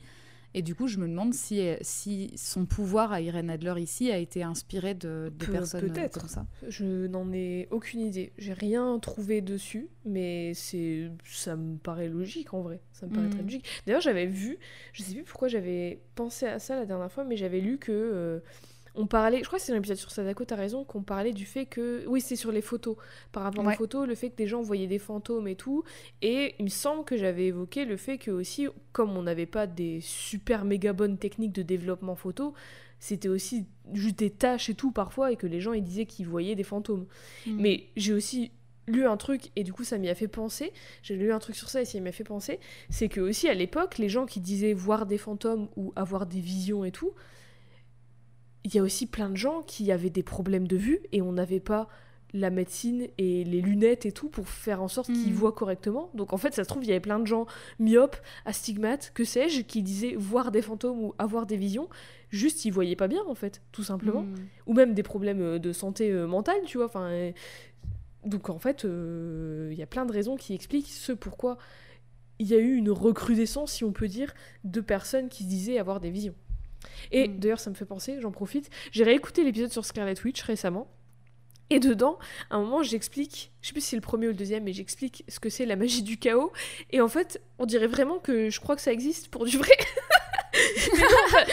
Et 0.55 0.63
du 0.63 0.75
coup, 0.75 0.87
je 0.89 0.99
me 0.99 1.07
demande 1.07 1.35
si, 1.35 1.63
si 1.83 2.33
son 2.37 2.65
pouvoir 2.65 3.13
à 3.13 3.21
Irene 3.21 3.51
Adler 3.51 3.75
ici 3.83 4.11
a 4.11 4.17
été 4.17 4.43
inspiré 4.43 4.95
de, 4.95 5.31
de 5.39 5.47
Pe- 5.47 5.53
personnes 5.53 5.85
euh, 5.85 5.89
peut-être. 5.89 6.21
comme 6.21 6.29
ça. 6.29 6.47
Je 6.67 7.07
n'en 7.07 7.31
ai 7.33 7.69
aucune 7.71 8.01
idée. 8.01 8.33
J'ai 8.39 8.55
rien 8.55 8.99
trouvé 8.99 9.41
dessus, 9.43 9.89
mais 10.07 10.55
c'est 10.55 11.11
ça 11.25 11.55
me 11.55 11.77
paraît 11.77 12.09
logique 12.09 12.55
en 12.55 12.63
vrai. 12.63 12.81
Ça 12.93 13.07
me 13.07 13.13
paraît 13.15 13.29
très 13.29 13.43
logique. 13.43 13.67
D'ailleurs, 13.87 14.01
j'avais 14.01 14.27
vu, 14.27 14.59
je 14.95 15.03
sais 15.03 15.15
plus 15.15 15.23
pourquoi 15.25 15.49
j'avais 15.49 16.01
pensé 16.15 16.47
à 16.47 16.59
ça 16.59 16.77
la 16.77 16.87
dernière 16.87 17.13
fois, 17.13 17.25
mais 17.25 17.37
j'avais 17.37 17.61
lu 17.61 17.79
que 17.79 17.93
euh, 17.93 18.41
on 18.99 19.07
parlait, 19.07 19.39
je 19.39 19.45
crois 19.45 19.61
que 19.61 19.65
c'est 19.65 19.71
dans 19.71 19.77
l'épisode 19.77 19.97
sur 19.97 20.11
Sadako, 20.11 20.45
t'as 20.45 20.57
raison, 20.57 20.85
qu'on 20.85 21.03
parlait 21.03 21.33
du 21.33 21.47
fait 21.47 21.67
que, 21.67 22.05
oui, 22.09 22.21
c'est 22.21 22.35
sur 22.35 22.51
les 22.51 22.61
photos, 22.61 22.97
par 23.31 23.45
rapport 23.45 23.65
aux 23.65 23.71
photos, 23.71 24.09
le 24.09 24.17
fait 24.17 24.31
que 24.31 24.37
des 24.37 24.49
gens 24.49 24.61
voyaient 24.61 24.89
des 24.89 24.99
fantômes 24.99 25.47
et 25.47 25.55
tout, 25.55 25.85
et 26.21 26.57
il 26.59 26.65
me 26.65 26.69
semble 26.69 27.05
que 27.05 27.17
j'avais 27.17 27.47
évoqué 27.47 27.85
le 27.85 27.97
fait 27.97 28.19
que 28.19 28.33
aussi, 28.33 28.67
comme 28.93 29.17
on 29.17 29.23
n'avait 29.23 29.47
pas 29.47 29.69
des 29.69 30.01
super 30.01 30.65
méga 30.65 30.93
bonnes 30.93 31.17
techniques 31.17 31.53
de 31.53 31.63
développement 31.63 32.17
photo, 32.17 32.55
c'était 32.99 33.29
aussi 33.29 33.67
juste 33.93 34.19
des 34.19 34.31
tâches 34.31 34.69
et 34.69 34.75
tout 34.75 34.91
parfois, 34.91 35.31
et 35.31 35.37
que 35.37 35.47
les 35.47 35.61
gens 35.61 35.73
ils 35.73 35.85
disaient 35.85 36.07
qu'ils 36.07 36.27
voyaient 36.27 36.57
des 36.57 36.65
fantômes. 36.65 37.07
Mm. 37.47 37.57
Mais 37.61 37.85
j'ai 37.97 38.13
aussi 38.13 38.51
lu 38.89 39.07
un 39.07 39.17
truc 39.17 39.51
et 39.55 39.63
du 39.63 39.73
coup 39.73 39.85
ça 39.85 39.99
m'y 39.99 40.09
a 40.09 40.15
fait 40.17 40.29
penser. 40.29 40.73
J'ai 41.03 41.15
lu 41.15 41.33
un 41.33 41.39
truc 41.39 41.55
sur 41.55 41.69
ça 41.69 41.83
et 41.83 41.85
ça 41.85 42.01
m'y 42.01 42.09
a 42.09 42.13
fait 42.13 42.25
penser. 42.25 42.59
C'est 42.91 43.09
que 43.09 43.21
aussi 43.21 43.49
à 43.49 43.55
l'époque, 43.55 43.99
les 43.99 44.09
gens 44.09 44.27
qui 44.27 44.41
disaient 44.41 44.73
voir 44.73 45.07
des 45.07 45.19
fantômes 45.19 45.69
ou 45.77 45.93
avoir 45.95 46.27
des 46.27 46.41
visions 46.41 46.85
et 46.85 46.91
tout, 46.91 47.13
il 48.65 48.75
y 48.75 48.79
a 48.79 48.83
aussi 48.83 49.07
plein 49.07 49.31
de 49.31 49.37
gens 49.37 49.63
qui 49.63 49.91
avaient 49.93 50.11
des 50.11 50.23
problèmes 50.23 50.67
de 50.69 50.77
vue 50.77 51.01
et 51.13 51.23
on 51.23 51.33
n'avait 51.33 51.61
pas 51.61 51.89
la 52.35 52.51
médecine 52.51 53.07
et 53.17 53.43
les 53.45 53.63
lunettes 53.63 54.05
et 54.05 54.13
tout 54.13 54.29
pour 54.29 54.47
faire 54.49 54.83
en 54.83 54.89
sorte 54.89 55.07
qu'ils 55.11 55.31
Mhm. 55.33 55.39
voient 55.39 55.53
correctement. 55.53 56.11
Donc 56.13 56.35
en 56.35 56.37
fait, 56.37 56.53
ça 56.53 56.63
se 56.65 56.69
trouve, 56.69 56.85
il 56.85 56.89
y 56.89 56.91
avait 56.91 57.01
plein 57.01 57.19
de 57.19 57.27
gens 57.27 57.47
myopes, 57.79 58.17
astigmates, 58.45 59.13
que 59.15 59.25
sais-je, 59.25 59.63
qui 59.63 59.83
disaient 59.83 60.15
voir 60.15 60.51
des 60.51 60.61
fantômes 60.61 61.01
ou 61.03 61.15
avoir 61.19 61.47
des 61.47 61.57
visions. 61.57 61.89
Juste, 62.29 62.67
ils 62.67 62.71
voyaient 62.71 62.97
pas 62.97 63.09
bien 63.09 63.23
en 63.27 63.35
fait, 63.35 63.63
tout 63.73 63.83
simplement 63.83 64.25
Mm. 64.25 64.35
ou 64.67 64.75
même 64.75 64.93
des 64.93 65.03
problèmes 65.03 65.41
euh, 65.41 65.59
de 65.59 65.73
santé 65.73 66.11
euh, 66.11 66.27
mentale, 66.27 66.61
tu 66.67 66.77
vois. 66.77 66.87
Enfin, 66.87 67.31
donc 68.27 68.51
en 68.51 68.59
fait, 68.59 68.85
euh, 68.85 69.71
il 69.73 69.79
y 69.79 69.83
a 69.83 69.87
plein 69.87 70.05
de 70.05 70.13
raisons 70.13 70.37
qui 70.37 70.53
expliquent 70.53 70.89
ce 70.91 71.13
pourquoi 71.13 71.57
il 72.39 72.47
y 72.49 72.55
a 72.55 72.59
eu 72.59 72.75
une 72.77 72.91
recrudescence, 72.91 73.73
si 73.73 73.85
on 73.85 73.93
peut 73.93 74.07
dire, 74.09 74.35
de 74.65 74.81
personnes 74.83 75.29
qui 75.31 75.45
se 75.45 75.49
disaient 75.49 75.79
avoir 75.79 75.99
des 75.99 76.11
visions. 76.11 76.35
Et 77.13 77.29
Mm. 77.29 77.39
d'ailleurs, 77.39 77.61
ça 77.61 77.71
me 77.71 77.75
fait 77.75 77.85
penser, 77.85 78.19
j'en 78.21 78.31
profite, 78.31 78.71
j'ai 78.93 79.05
réécouté 79.05 79.45
l'épisode 79.45 79.73
sur 79.73 79.85
Scarlet 79.85 80.15
Witch 80.25 80.43
récemment. 80.43 80.91
Et 81.71 81.81
dedans, 81.81 82.19
à 82.49 82.57
un 82.57 82.61
moment, 82.63 82.83
j'explique, 82.83 83.53
je 83.61 83.69
sais 83.69 83.73
plus 83.75 83.83
si 83.83 83.89
c'est 83.89 83.97
le 83.97 84.03
premier 84.03 84.27
ou 84.27 84.31
le 84.31 84.37
deuxième, 84.37 84.65
mais 84.65 84.73
j'explique 84.73 85.25
ce 85.29 85.39
que 85.39 85.51
c'est 85.51 85.67
la 85.67 85.77
magie 85.77 86.03
du 86.03 86.17
chaos. 86.17 86.51
Et 86.91 87.03
en 87.03 87.09
fait, 87.09 87.43
on 87.59 87.67
dirait 87.67 87.87
vraiment 87.89 88.19
que 88.19 88.49
je 88.49 88.59
crois 88.61 88.75
que 88.75 88.81
ça 88.81 88.91
existe 88.93 89.29
pour 89.29 89.45
du 89.45 89.59
vrai. 89.59 89.77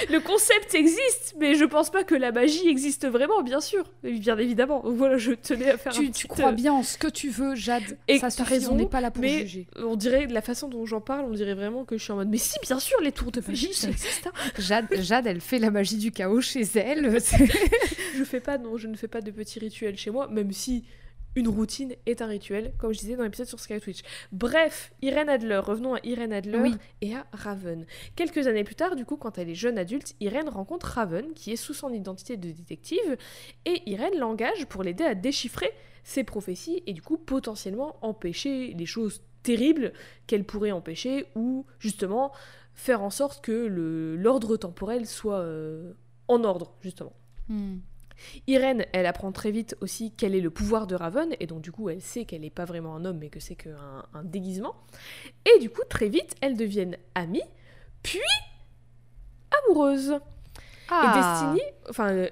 Le 0.09 0.19
concept 0.19 0.75
existe, 0.75 1.35
mais 1.39 1.55
je 1.55 1.65
pense 1.65 1.89
pas 1.89 2.03
que 2.03 2.15
la 2.15 2.31
magie 2.31 2.67
existe 2.67 3.07
vraiment, 3.07 3.41
bien 3.43 3.61
sûr. 3.61 3.83
Bien 4.03 4.37
évidemment. 4.37 4.81
Voilà, 4.85 5.17
je 5.17 5.31
tenais 5.33 5.71
à 5.71 5.77
faire 5.77 5.93
Tu, 5.93 6.11
tu 6.11 6.27
crois 6.27 6.49
euh, 6.49 6.53
bien 6.53 6.73
en 6.73 6.83
ce 6.83 6.97
que 6.97 7.07
tu 7.07 7.29
veux, 7.29 7.55
Jade. 7.55 7.97
Et 8.07 8.19
ça 8.19 8.29
suffit, 8.29 8.49
raison, 8.49 8.73
on 8.73 8.75
n'est 8.75 8.85
pas 8.85 9.01
là 9.01 9.11
pour 9.11 9.21
mais 9.21 9.41
juger. 9.41 9.67
On 9.77 9.95
dirait, 9.95 10.27
de 10.27 10.33
la 10.33 10.41
façon 10.41 10.67
dont 10.67 10.85
j'en 10.85 11.01
parle, 11.01 11.25
on 11.25 11.33
dirait 11.33 11.53
vraiment 11.55 11.85
que 11.85 11.97
je 11.97 12.03
suis 12.03 12.11
en 12.11 12.17
mode, 12.17 12.29
mais 12.29 12.37
si, 12.37 12.57
bien 12.63 12.79
sûr, 12.79 12.99
les 13.01 13.11
tours 13.11 13.31
de 13.31 13.41
magie, 13.47 13.73
ça 13.73 13.89
existe. 13.89 14.27
hein. 14.27 14.31
Jade, 14.57 14.87
Jade, 14.99 15.27
elle 15.27 15.41
fait 15.41 15.59
la 15.59 15.71
magie 15.71 15.97
du 15.97 16.11
chaos 16.11 16.41
chez 16.41 16.63
elle. 16.75 17.17
Je 18.17 18.23
fais 18.23 18.39
pas, 18.39 18.57
non, 18.57 18.77
je 18.77 18.87
ne 18.87 18.95
fais 18.95 19.07
pas 19.07 19.21
de 19.21 19.29
petits 19.31 19.59
rituels 19.59 19.97
chez 19.97 20.09
moi, 20.09 20.27
même 20.27 20.51
si 20.51 20.83
une 21.35 21.47
routine 21.47 21.93
est 22.05 22.21
un 22.21 22.27
rituel, 22.27 22.73
comme 22.77 22.93
je 22.93 22.99
disais 22.99 23.15
dans 23.15 23.23
l'épisode 23.23 23.47
sur 23.47 23.59
Sky 23.59 23.79
Twitch. 23.79 24.01
Bref, 24.31 24.93
Irène 25.01 25.29
Adler, 25.29 25.57
revenons 25.57 25.95
à 25.95 25.99
Irène 26.03 26.33
Adler 26.33 26.57
Oui. 26.59 26.75
et 27.01 27.13
à 27.15 27.25
Raven. 27.33 27.85
Quelques 28.15 28.47
années 28.47 28.63
plus 28.63 28.75
tard, 28.75 28.95
du 28.95 29.05
coup, 29.05 29.17
quand 29.17 29.37
elle 29.37 29.49
est 29.49 29.55
jeune 29.55 29.77
adulte, 29.77 30.15
Irène 30.21 30.49
rencontre 30.49 30.87
Raven, 30.87 31.33
qui 31.33 31.51
est 31.51 31.57
sous 31.57 31.73
son 31.73 31.91
identité 31.93 32.37
de 32.37 32.51
détective, 32.51 33.17
et 33.65 33.81
Irène 33.89 34.17
l'engage 34.17 34.65
pour 34.67 34.83
l'aider 34.83 35.03
à 35.03 35.15
déchiffrer 35.15 35.71
ses 36.03 36.23
prophéties 36.23 36.83
et 36.85 36.93
du 36.93 37.01
coup 37.01 37.17
potentiellement 37.17 37.97
empêcher 38.05 38.73
les 38.77 38.85
choses 38.85 39.21
terribles 39.43 39.91
qu'elle 40.27 40.43
pourrait 40.43 40.71
empêcher 40.71 41.25
ou 41.35 41.65
justement 41.79 42.31
faire 42.73 43.01
en 43.01 43.09
sorte 43.09 43.43
que 43.43 44.15
l'ordre 44.17 44.57
temporel 44.57 45.05
soit 45.05 45.39
euh, 45.39 45.93
en 46.27 46.43
ordre, 46.43 46.75
justement. 46.81 47.13
Hmm. 47.49 47.77
Irène, 48.47 48.85
elle 48.93 49.05
apprend 49.05 49.31
très 49.31 49.51
vite 49.51 49.75
aussi 49.81 50.13
quel 50.15 50.35
est 50.35 50.41
le 50.41 50.49
pouvoir 50.49 50.87
de 50.87 50.95
Raven, 50.95 51.35
et 51.39 51.47
donc 51.47 51.61
du 51.61 51.71
coup 51.71 51.89
elle 51.89 52.01
sait 52.01 52.25
qu'elle 52.25 52.41
n'est 52.41 52.49
pas 52.49 52.65
vraiment 52.65 52.95
un 52.95 53.05
homme, 53.05 53.17
mais 53.19 53.29
que 53.29 53.39
c'est 53.39 53.55
qu'un 53.55 54.05
un 54.13 54.23
déguisement. 54.23 54.75
Et 55.45 55.59
du 55.59 55.69
coup, 55.69 55.81
très 55.89 56.09
vite, 56.09 56.35
elles 56.41 56.57
deviennent 56.57 56.97
amies, 57.15 57.43
puis 58.03 58.19
amoureuses. 59.65 60.19
Ah. 60.89 61.49
Et 61.49 61.53
Destiny, 61.53 61.71
enfin, 61.89 62.27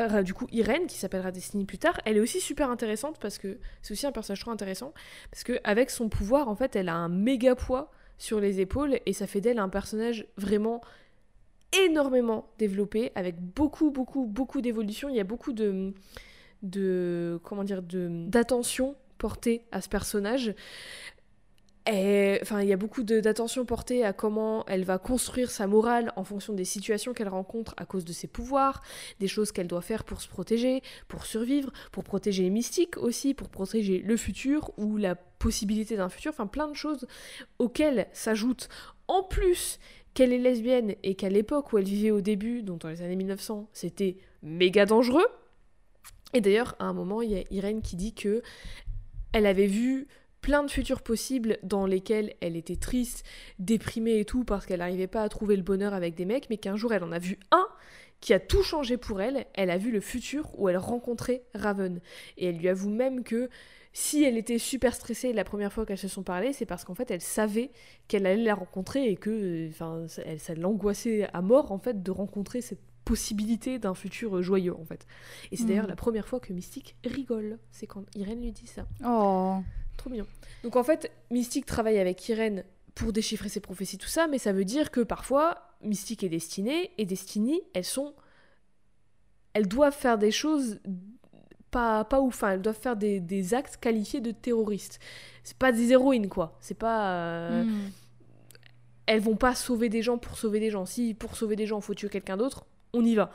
euh, 0.00 0.22
du 0.22 0.32
coup, 0.32 0.46
Irène, 0.52 0.86
qui 0.86 0.96
s'appellera 0.96 1.32
Destiny 1.32 1.64
plus 1.64 1.78
tard, 1.78 2.00
elle 2.04 2.16
est 2.16 2.20
aussi 2.20 2.40
super 2.40 2.70
intéressante 2.70 3.18
parce 3.18 3.38
que 3.38 3.58
c'est 3.82 3.92
aussi 3.92 4.06
un 4.06 4.12
personnage 4.12 4.40
trop 4.40 4.50
intéressant. 4.50 4.94
Parce 5.30 5.44
que 5.44 5.60
avec 5.64 5.90
son 5.90 6.08
pouvoir, 6.08 6.48
en 6.48 6.54
fait, 6.54 6.76
elle 6.76 6.88
a 6.88 6.94
un 6.94 7.08
méga 7.08 7.54
poids 7.54 7.90
sur 8.16 8.40
les 8.40 8.60
épaules 8.60 8.98
et 9.06 9.12
ça 9.12 9.26
fait 9.26 9.40
d'elle 9.40 9.58
un 9.58 9.68
personnage 9.68 10.26
vraiment 10.36 10.80
énormément 11.72 12.48
développé 12.58 13.12
avec 13.14 13.40
beaucoup, 13.40 13.90
beaucoup, 13.90 14.26
beaucoup 14.26 14.60
d'évolution. 14.60 15.08
Il 15.08 15.16
y 15.16 15.20
a 15.20 15.24
beaucoup 15.24 15.52
de, 15.52 15.92
de 16.62 17.40
comment 17.44 17.64
dire, 17.64 17.82
d'attention 17.82 18.96
portée 19.18 19.62
à 19.72 19.80
ce 19.80 19.88
personnage. 19.88 20.54
Enfin, 22.42 22.60
il 22.60 22.68
y 22.68 22.72
a 22.74 22.76
beaucoup 22.76 23.02
d'attention 23.02 23.64
portée 23.64 24.04
à 24.04 24.12
comment 24.12 24.66
elle 24.66 24.84
va 24.84 24.98
construire 24.98 25.50
sa 25.50 25.66
morale 25.66 26.12
en 26.16 26.24
fonction 26.24 26.52
des 26.52 26.66
situations 26.66 27.14
qu'elle 27.14 27.30
rencontre 27.30 27.72
à 27.78 27.86
cause 27.86 28.04
de 28.04 28.12
ses 28.12 28.26
pouvoirs, 28.26 28.82
des 29.20 29.28
choses 29.28 29.52
qu'elle 29.52 29.68
doit 29.68 29.80
faire 29.80 30.04
pour 30.04 30.20
se 30.20 30.28
protéger, 30.28 30.82
pour 31.08 31.24
survivre, 31.24 31.72
pour 31.90 32.04
protéger 32.04 32.42
les 32.42 32.50
mystiques 32.50 32.98
aussi, 32.98 33.32
pour 33.32 33.48
protéger 33.48 34.00
le 34.00 34.18
futur 34.18 34.70
ou 34.76 34.98
la 34.98 35.14
possibilité 35.14 35.96
d'un 35.96 36.10
futur, 36.10 36.30
enfin 36.32 36.46
plein 36.46 36.68
de 36.68 36.74
choses 36.74 37.06
auxquelles 37.58 38.06
s'ajoute 38.12 38.68
en 39.06 39.22
plus 39.22 39.78
qu'elle 40.18 40.32
est 40.32 40.38
lesbienne 40.38 40.96
et 41.04 41.14
qu'à 41.14 41.28
l'époque 41.28 41.72
où 41.72 41.78
elle 41.78 41.84
vivait 41.84 42.10
au 42.10 42.20
début, 42.20 42.64
donc 42.64 42.80
dans 42.80 42.88
les 42.88 43.02
années 43.02 43.14
1900, 43.14 43.68
c'était 43.72 44.16
méga 44.42 44.84
dangereux. 44.84 45.26
Et 46.34 46.40
d'ailleurs, 46.40 46.74
à 46.80 46.86
un 46.86 46.92
moment, 46.92 47.22
il 47.22 47.30
y 47.30 47.36
a 47.36 47.44
Irène 47.52 47.82
qui 47.82 47.94
dit 47.94 48.14
que 48.14 48.42
elle 49.32 49.46
avait 49.46 49.68
vu 49.68 50.08
plein 50.40 50.64
de 50.64 50.70
futurs 50.72 51.02
possibles 51.02 51.58
dans 51.62 51.86
lesquels 51.86 52.34
elle 52.40 52.56
était 52.56 52.74
triste, 52.74 53.24
déprimée 53.60 54.18
et 54.18 54.24
tout 54.24 54.42
parce 54.42 54.66
qu'elle 54.66 54.80
n'arrivait 54.80 55.06
pas 55.06 55.22
à 55.22 55.28
trouver 55.28 55.54
le 55.54 55.62
bonheur 55.62 55.94
avec 55.94 56.16
des 56.16 56.24
mecs, 56.24 56.50
mais 56.50 56.56
qu'un 56.56 56.74
jour 56.74 56.92
elle 56.92 57.04
en 57.04 57.12
a 57.12 57.20
vu 57.20 57.38
un 57.52 57.68
qui 58.20 58.34
a 58.34 58.40
tout 58.40 58.64
changé 58.64 58.96
pour 58.96 59.20
elle. 59.20 59.46
Elle 59.54 59.70
a 59.70 59.78
vu 59.78 59.92
le 59.92 60.00
futur 60.00 60.50
où 60.58 60.68
elle 60.68 60.78
rencontrait 60.78 61.44
Raven. 61.54 62.00
Et 62.38 62.48
elle 62.48 62.56
lui 62.56 62.68
avoue 62.68 62.90
même 62.90 63.22
que 63.22 63.48
si 64.00 64.22
elle 64.22 64.36
était 64.36 64.58
super 64.58 64.94
stressée 64.94 65.32
la 65.32 65.42
première 65.44 65.72
fois 65.72 65.84
qu'elles 65.84 65.98
se 65.98 66.06
sont 66.08 66.22
parlé, 66.22 66.52
c'est 66.52 66.66
parce 66.66 66.84
qu'en 66.84 66.94
fait 66.94 67.10
elle 67.10 67.20
savait 67.20 67.72
qu'elle 68.06 68.26
allait 68.26 68.44
la 68.44 68.54
rencontrer 68.54 69.08
et 69.10 69.16
que 69.16 69.68
enfin, 69.70 70.06
elle- 70.24 70.38
ça 70.38 70.54
l'angoissait 70.54 71.28
à 71.32 71.42
mort 71.42 71.72
en 71.72 71.78
fait 71.78 72.02
de 72.02 72.10
rencontrer 72.12 72.60
cette 72.60 72.80
possibilité 73.04 73.78
d'un 73.78 73.94
futur 73.94 74.40
joyeux 74.42 74.76
en 74.76 74.84
fait. 74.84 75.04
Et 75.50 75.56
c'est 75.56 75.64
d'ailleurs 75.64 75.84
Mhm. 75.84 75.90
la 75.90 75.96
première 75.96 76.28
fois 76.28 76.38
que 76.38 76.52
Mystique 76.52 76.94
rigole, 77.04 77.58
c'est 77.72 77.86
quand 77.86 78.04
Irène 78.14 78.40
lui 78.42 78.52
dit 78.52 78.66
ça. 78.66 78.86
Oh. 79.04 79.56
Trop 79.96 80.10
mignon. 80.10 80.26
Donc 80.62 80.76
en 80.76 80.84
fait, 80.84 81.10
Mystique 81.30 81.66
travaille 81.66 81.98
avec 81.98 82.28
Irène 82.28 82.64
pour 82.94 83.12
déchiffrer 83.12 83.48
ses 83.48 83.60
prophéties, 83.60 83.98
tout 83.98 84.08
ça, 84.08 84.26
mais 84.28 84.38
ça 84.38 84.52
veut 84.52 84.64
dire 84.64 84.90
que 84.92 85.00
parfois, 85.00 85.72
Mystique 85.82 86.22
est 86.22 86.28
destinée, 86.28 86.90
et 86.98 87.04
Destiny, 87.06 87.60
elles 87.74 87.84
sont... 87.84 88.14
Elles 89.54 89.66
doivent 89.68 89.96
faire 89.96 90.18
des 90.18 90.30
choses 90.30 90.78
pas, 91.70 92.04
pas 92.04 92.20
ouf, 92.20 92.34
enfin, 92.36 92.52
elles 92.52 92.62
doivent 92.62 92.78
faire 92.78 92.96
des, 92.96 93.20
des 93.20 93.54
actes 93.54 93.76
qualifiés 93.78 94.20
de 94.20 94.30
terroristes. 94.30 94.98
C'est 95.44 95.56
pas 95.58 95.72
des 95.72 95.92
héroïnes, 95.92 96.28
quoi. 96.28 96.56
C'est 96.60 96.78
pas... 96.78 97.10
euh, 97.14 97.64
Hmm. 97.64 97.90
elles 99.06 99.20
vont 99.20 99.36
pas 99.36 99.54
sauver 99.54 99.88
des 99.88 100.02
gens 100.02 100.18
pour 100.18 100.36
sauver 100.38 100.60
des 100.60 100.70
gens. 100.70 100.84
Si 100.86 101.14
pour 101.14 101.36
sauver 101.36 101.56
des 101.56 101.66
gens, 101.66 101.80
faut 101.80 101.94
tuer 101.94 102.08
quelqu'un 102.10 102.36
d'autre, 102.36 102.66
on 102.92 103.04
y 103.04 103.14
va. 103.14 103.30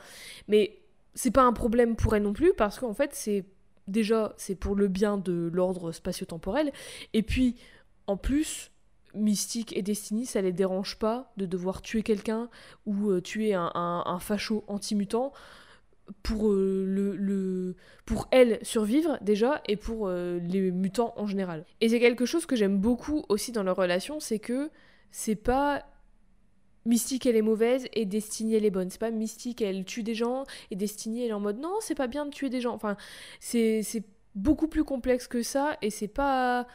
Mais 0.48 0.78
c'est 1.14 1.30
pas 1.32 1.42
un 1.42 1.52
problème 1.52 1.96
pour 1.96 2.14
elles 2.14 2.22
non 2.22 2.32
plus 2.32 2.54
parce 2.54 2.78
qu'en 2.78 2.94
fait, 2.94 3.10
c'est 3.14 3.44
déjà 3.86 4.32
c'est 4.36 4.54
pour 4.54 4.74
le 4.76 4.88
bien 4.88 5.18
de 5.18 5.50
l'ordre 5.52 5.92
spatio-temporel 5.92 6.72
et 7.12 7.22
puis 7.22 7.56
en 8.06 8.16
plus 8.16 8.70
Mystique 9.14 9.76
et 9.76 9.82
Destiny, 9.82 10.26
ça 10.26 10.40
les 10.40 10.52
dérange 10.52 10.98
pas 10.98 11.32
de 11.36 11.46
devoir 11.46 11.82
tuer 11.82 12.02
quelqu'un 12.02 12.48
ou 12.86 13.10
euh, 13.10 13.20
tuer 13.20 13.54
un, 13.54 13.70
un, 13.74 14.02
un 14.06 14.18
facho 14.18 14.64
anti-mutant 14.66 15.32
pour 16.22 16.50
euh, 16.50 17.74
pour 18.04 18.28
elles 18.30 18.58
survivre 18.62 19.18
déjà 19.22 19.62
et 19.66 19.76
pour 19.76 20.08
euh, 20.08 20.38
les 20.40 20.70
mutants 20.70 21.14
en 21.16 21.26
général. 21.26 21.64
Et 21.80 21.88
c'est 21.88 22.00
quelque 22.00 22.26
chose 22.26 22.46
que 22.46 22.56
j'aime 22.56 22.78
beaucoup 22.78 23.24
aussi 23.28 23.52
dans 23.52 23.62
leur 23.62 23.76
relation, 23.76 24.20
c'est 24.20 24.38
que 24.38 24.70
c'est 25.10 25.36
pas 25.36 25.84
Mystique 26.86 27.24
elle 27.24 27.36
est 27.36 27.42
mauvaise 27.42 27.86
et 27.94 28.04
Destiny 28.04 28.56
elle 28.56 28.64
est 28.66 28.70
bonne. 28.70 28.90
C'est 28.90 29.00
pas 29.00 29.10
Mystique 29.10 29.62
elle 29.62 29.84
tue 29.84 30.02
des 30.02 30.14
gens 30.14 30.44
et 30.70 30.76
Destiny 30.76 31.22
elle 31.22 31.30
est 31.30 31.34
en 31.34 31.40
mode 31.40 31.58
non 31.58 31.76
c'est 31.80 31.94
pas 31.94 32.08
bien 32.08 32.26
de 32.26 32.30
tuer 32.30 32.50
des 32.50 32.60
gens. 32.60 32.74
Enfin 32.74 32.96
c'est 33.40 33.82
c'est 33.82 34.04
beaucoup 34.34 34.68
plus 34.68 34.84
complexe 34.84 35.26
que 35.26 35.42
ça 35.42 35.78
et 35.80 35.90
c'est 35.90 36.08
pas 36.08 36.66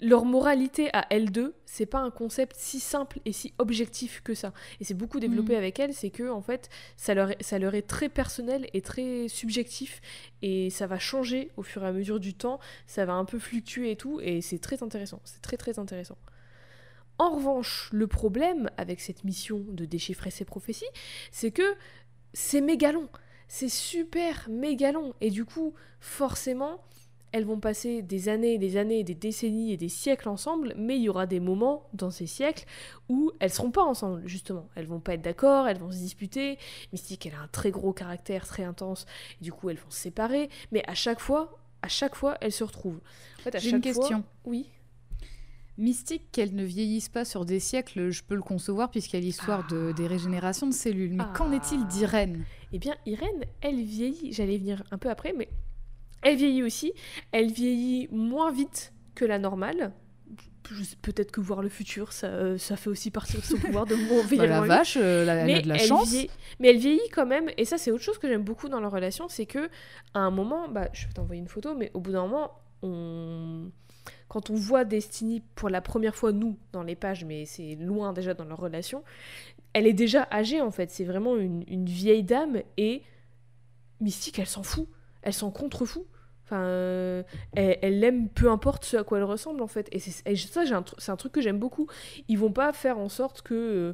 leur 0.00 0.24
moralité 0.24 0.90
à 0.92 1.06
elles 1.10 1.30
deux, 1.32 1.54
c'est 1.66 1.86
pas 1.86 1.98
un 1.98 2.10
concept 2.10 2.54
si 2.56 2.78
simple 2.80 3.20
et 3.24 3.32
si 3.32 3.52
objectif 3.58 4.20
que 4.22 4.34
ça. 4.34 4.52
Et 4.80 4.84
c'est 4.84 4.94
beaucoup 4.94 5.18
développé 5.20 5.52
Mhm. 5.52 5.58
avec 5.58 5.78
elles, 5.80 5.94
c'est 5.94 6.10
que 6.10 6.30
en 6.30 6.40
fait, 6.40 6.68
ça 6.96 7.14
leur, 7.14 7.32
est, 7.32 7.42
ça 7.42 7.58
leur 7.58 7.74
est 7.74 7.82
très 7.82 8.08
personnel 8.08 8.68
et 8.74 8.80
très 8.80 9.26
subjectif 9.28 10.00
et 10.42 10.70
ça 10.70 10.86
va 10.86 10.98
changer 10.98 11.50
au 11.56 11.62
fur 11.62 11.82
et 11.84 11.86
à 11.88 11.92
mesure 11.92 12.20
du 12.20 12.34
temps, 12.34 12.60
ça 12.86 13.04
va 13.04 13.14
un 13.14 13.24
peu 13.24 13.38
fluctuer 13.38 13.90
et 13.90 13.96
tout 13.96 14.20
et 14.20 14.40
c'est 14.40 14.58
très 14.60 14.82
intéressant, 14.82 15.20
c'est 15.24 15.42
très 15.42 15.56
très 15.56 15.78
intéressant. 15.78 16.18
En 17.18 17.30
revanche, 17.30 17.88
le 17.92 18.06
problème 18.06 18.70
avec 18.76 19.00
cette 19.00 19.24
mission 19.24 19.64
de 19.70 19.84
déchiffrer 19.84 20.30
ces 20.30 20.44
prophéties, 20.44 20.84
c'est 21.32 21.50
que 21.50 21.74
c'est 22.32 22.60
méga 22.60 22.92
long. 22.92 23.08
C'est 23.48 23.68
super 23.68 24.48
méga 24.48 24.92
long. 24.92 25.14
Et 25.20 25.30
du 25.30 25.44
coup, 25.44 25.74
forcément, 26.00 26.80
elles 27.32 27.44
vont 27.44 27.60
passer 27.60 28.02
des 28.02 28.28
années, 28.28 28.58
des 28.58 28.76
années, 28.76 29.04
des 29.04 29.14
décennies 29.14 29.72
et 29.72 29.76
des 29.76 29.88
siècles 29.88 30.28
ensemble, 30.28 30.74
mais 30.76 30.96
il 30.96 31.02
y 31.02 31.08
aura 31.08 31.26
des 31.26 31.40
moments 31.40 31.88
dans 31.92 32.10
ces 32.10 32.26
siècles 32.26 32.64
où 33.08 33.32
elles 33.40 33.50
seront 33.52 33.70
pas 33.70 33.82
ensemble, 33.84 34.22
justement. 34.26 34.68
Elles 34.74 34.86
vont 34.86 35.00
pas 35.00 35.14
être 35.14 35.22
d'accord, 35.22 35.68
elles 35.68 35.78
vont 35.78 35.90
se 35.92 35.98
disputer. 35.98 36.58
Mystique, 36.92 37.26
elle 37.26 37.34
a 37.34 37.40
un 37.42 37.48
très 37.48 37.70
gros 37.70 37.92
caractère, 37.92 38.46
très 38.46 38.64
intense, 38.64 39.06
et 39.40 39.44
du 39.44 39.52
coup, 39.52 39.70
elles 39.70 39.76
vont 39.78 39.90
se 39.90 39.98
séparer. 40.00 40.48
Mais 40.72 40.82
à 40.88 40.94
chaque 40.94 41.20
fois, 41.20 41.58
à 41.82 41.88
chaque 41.88 42.14
fois, 42.14 42.36
elles 42.40 42.52
se 42.52 42.64
retrouvent. 42.64 43.00
En 43.38 43.42
fait, 43.42 43.54
à 43.54 43.58
J'ai 43.58 43.70
une 43.70 43.82
fois- 43.82 43.92
question. 43.92 44.24
Oui. 44.44 44.66
Mystique, 45.76 46.32
qu'elle 46.32 46.56
ne 46.56 46.64
vieillisse 46.64 47.08
pas 47.08 47.24
sur 47.24 47.44
des 47.44 47.60
siècles, 47.60 48.10
je 48.10 48.24
peux 48.24 48.34
le 48.34 48.42
concevoir 48.42 48.90
puisqu'il 48.90 49.14
y 49.14 49.22
a 49.22 49.24
l'histoire 49.24 49.64
de, 49.68 49.92
des 49.92 50.08
régénérations 50.08 50.66
de 50.66 50.72
cellules. 50.74 51.12
Mais 51.12 51.22
qu'en 51.36 51.52
Ah. 51.52 51.54
est-il 51.54 51.86
d'Irène? 51.86 52.44
Eh 52.72 52.80
bien, 52.80 52.96
Irène, 53.06 53.44
elle 53.60 53.80
vieillit, 53.80 54.32
j'allais 54.32 54.58
venir 54.58 54.82
un 54.90 54.98
peu 54.98 55.08
après, 55.08 55.32
mais 55.36 55.48
elle 56.22 56.36
vieillit 56.36 56.62
aussi. 56.62 56.92
Elle 57.32 57.50
vieillit 57.52 58.08
moins 58.10 58.50
vite 58.52 58.92
que 59.14 59.24
la 59.24 59.38
normale. 59.38 59.92
Peut-être 61.00 61.32
que 61.32 61.40
voir 61.40 61.62
le 61.62 61.70
futur, 61.70 62.12
ça, 62.12 62.26
euh, 62.26 62.58
ça 62.58 62.76
fait 62.76 62.90
aussi 62.90 63.10
partie 63.10 63.38
de 63.38 63.42
son 63.42 63.56
pouvoir 63.58 63.86
de 63.86 63.94
moins 63.94 64.22
Bah, 64.36 64.46
La 64.46 64.60
vache, 64.60 64.98
euh, 65.00 65.24
la- 65.24 65.36
elle 65.36 65.46
Mais 65.46 65.54
a 65.54 65.62
de 65.62 65.68
la 65.68 65.74
elle 65.76 65.80
chance. 65.88 66.10
vieillit- 66.10 66.30
mais 66.60 66.68
elle 66.68 66.76
vieillit 66.76 67.08
quand 67.10 67.24
même, 67.24 67.48
et 67.56 67.64
ça 67.64 67.78
c'est 67.78 67.90
autre 67.90 68.02
chose 68.04 68.18
que 68.18 68.28
j'aime 68.28 68.42
beaucoup 68.42 68.68
dans 68.68 68.78
leur 68.78 68.92
relation, 68.92 69.28
c'est 69.28 69.46
que 69.46 69.70
à 70.12 70.18
un 70.20 70.30
moment, 70.30 70.68
bah, 70.68 70.88
je 70.92 71.06
vais 71.06 71.12
t'envoyer 71.14 71.40
une 71.40 71.48
photo, 71.48 71.74
mais 71.74 71.90
au 71.94 72.00
bout 72.00 72.12
d'un 72.12 72.20
moment, 72.26 72.50
on... 72.82 73.70
quand 74.28 74.50
on 74.50 74.54
voit 74.56 74.84
Destiny 74.84 75.42
pour 75.54 75.70
la 75.70 75.80
première 75.80 76.14
fois, 76.14 76.32
nous, 76.32 76.58
dans 76.72 76.82
les 76.82 76.96
pages, 76.96 77.24
mais 77.24 77.46
c'est 77.46 77.74
loin 77.76 78.12
déjà 78.12 78.34
dans 78.34 78.44
leur 78.44 78.58
relation, 78.58 79.02
elle 79.72 79.86
est 79.86 79.94
déjà 79.94 80.28
âgée 80.30 80.60
en 80.60 80.70
fait. 80.70 80.90
C'est 80.90 81.04
vraiment 81.04 81.36
une, 81.38 81.64
une 81.66 81.86
vieille 81.86 82.24
dame 82.24 82.60
et 82.76 83.02
Mystique, 84.02 84.38
elle 84.38 84.46
s'en 84.46 84.62
fout. 84.62 84.86
Elle 85.22 85.32
s'en 85.32 85.50
contrefout. 85.50 86.06
Enfin, 86.44 86.62
euh, 86.62 87.22
elle 87.56 88.00
l'aime 88.00 88.30
peu 88.30 88.50
importe 88.50 88.86
ce 88.86 88.96
à 88.96 89.04
quoi 89.04 89.18
elle 89.18 89.24
ressemble 89.24 89.60
en 89.60 89.66
fait. 89.66 89.86
Et, 89.92 89.98
ça, 89.98 90.62
c'est 90.98 91.10
un 91.10 91.16
truc 91.16 91.32
que 91.32 91.42
j'aime 91.42 91.58
beaucoup. 91.58 91.88
Ils 92.28 92.38
vont 92.38 92.52
pas 92.52 92.72
faire 92.72 92.98
en 92.98 93.10
sorte 93.10 93.42
que, 93.42 93.54
euh, 93.54 93.92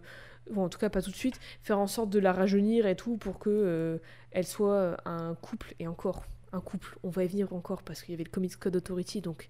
bon, 0.52 0.64
en 0.64 0.68
tout 0.68 0.78
cas 0.78 0.88
pas 0.88 1.02
tout 1.02 1.10
de 1.10 1.16
suite, 1.16 1.40
faire 1.62 1.80
en 1.80 1.88
sorte 1.88 2.10
de 2.10 2.20
la 2.20 2.32
rajeunir 2.32 2.86
et 2.86 2.94
tout 2.94 3.16
pour 3.16 3.40
que 3.40 3.50
euh, 3.50 3.98
elle 4.30 4.46
soit 4.46 4.96
un 5.04 5.34
couple 5.34 5.74
et 5.80 5.88
encore 5.88 6.24
un 6.52 6.60
couple. 6.60 6.96
On 7.02 7.10
va 7.10 7.24
y 7.24 7.26
venir 7.26 7.52
encore 7.52 7.82
parce 7.82 8.02
qu'il 8.02 8.12
y 8.12 8.14
avait 8.14 8.24
le 8.24 8.30
Comics 8.30 8.56
Code 8.56 8.76
Authority, 8.76 9.20
donc 9.20 9.48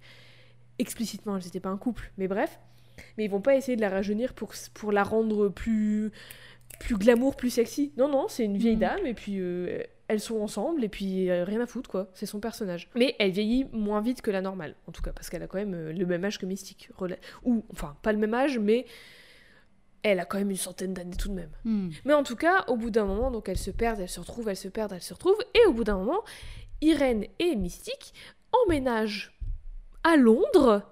explicitement, 0.79 1.37
elles 1.37 1.43
n'étaient 1.43 1.59
pas 1.59 1.69
un 1.69 1.77
couple. 1.77 2.11
Mais 2.17 2.27
bref, 2.27 2.59
mais 3.17 3.25
ils 3.25 3.29
vont 3.29 3.41
pas 3.41 3.55
essayer 3.55 3.75
de 3.75 3.81
la 3.81 3.89
rajeunir 3.89 4.33
pour 4.33 4.53
pour 4.73 4.91
la 4.91 5.03
rendre 5.03 5.49
plus 5.49 6.11
plus 6.79 6.97
glamour, 6.97 7.35
plus 7.35 7.51
sexy. 7.51 7.93
Non, 7.97 8.09
non, 8.09 8.27
c'est 8.27 8.43
une 8.45 8.57
vieille 8.57 8.75
Mhm. 8.75 8.79
dame 8.81 9.05
et 9.05 9.13
puis 9.13 9.39
euh, 9.39 9.83
elles 10.07 10.19
sont 10.19 10.39
ensemble 10.39 10.83
et 10.83 10.89
puis 10.89 11.29
euh, 11.29 11.43
rien 11.43 11.61
à 11.61 11.65
foutre 11.65 11.89
quoi. 11.89 12.09
C'est 12.13 12.25
son 12.25 12.39
personnage. 12.39 12.89
Mais 12.95 13.15
elle 13.19 13.31
vieillit 13.31 13.65
moins 13.71 14.01
vite 14.01 14.21
que 14.21 14.31
la 14.31 14.41
normale, 14.41 14.75
en 14.87 14.91
tout 14.91 15.01
cas, 15.01 15.11
parce 15.11 15.29
qu'elle 15.29 15.43
a 15.43 15.47
quand 15.47 15.57
même 15.57 15.73
euh, 15.73 15.93
le 15.93 16.05
même 16.05 16.23
âge 16.23 16.37
que 16.37 16.45
Mystique. 16.45 16.89
Rela- 16.97 17.17
Ou, 17.43 17.65
enfin, 17.71 17.97
pas 18.03 18.11
le 18.11 18.19
même 18.19 18.33
âge, 18.33 18.59
mais 18.59 18.85
elle 20.03 20.19
a 20.19 20.25
quand 20.25 20.37
même 20.37 20.51
une 20.51 20.57
centaine 20.57 20.93
d'années 20.93 21.17
tout 21.17 21.29
de 21.29 21.33
même. 21.33 21.49
Hmm. 21.63 21.89
Mais 22.05 22.13
en 22.13 22.21
tout 22.21 22.35
cas, 22.35 22.65
au 22.67 22.77
bout 22.77 22.91
d'un 22.91 23.05
moment, 23.05 23.31
donc 23.31 23.49
elles 23.49 23.57
se 23.57 23.71
perdent, 23.71 23.99
elles 23.99 24.09
se 24.09 24.19
retrouvent, 24.19 24.47
elles 24.49 24.55
se 24.55 24.67
perdent, 24.67 24.93
elles 24.93 25.01
se 25.01 25.15
retrouvent, 25.15 25.43
et 25.55 25.65
au 25.67 25.73
bout 25.73 25.83
d'un 25.83 25.97
moment, 25.97 26.23
Irène 26.81 27.25
et 27.39 27.55
Mystique 27.55 28.13
emménagent 28.65 29.35
à 30.03 30.17
Londres 30.17 30.83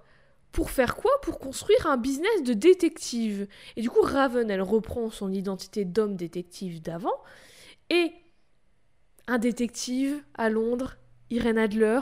pour 0.50 0.70
faire 0.70 0.96
quoi? 0.96 1.12
Pour 1.22 1.38
construire 1.38 1.86
un 1.86 1.96
business 1.96 2.42
de 2.42 2.54
détective. 2.54 3.46
Et 3.76 3.82
du 3.82 3.90
coup, 3.90 4.02
Raven, 4.02 4.50
elle 4.50 4.62
reprend 4.62 5.10
son 5.10 5.32
identité 5.32 5.84
d'homme 5.84 6.16
détective 6.16 6.82
d'avant, 6.82 7.22
et 7.90 8.10
un 9.26 9.38
détective 9.38 10.22
à 10.34 10.48
Londres, 10.50 10.96
Irène 11.30 11.58
Adler, 11.58 12.00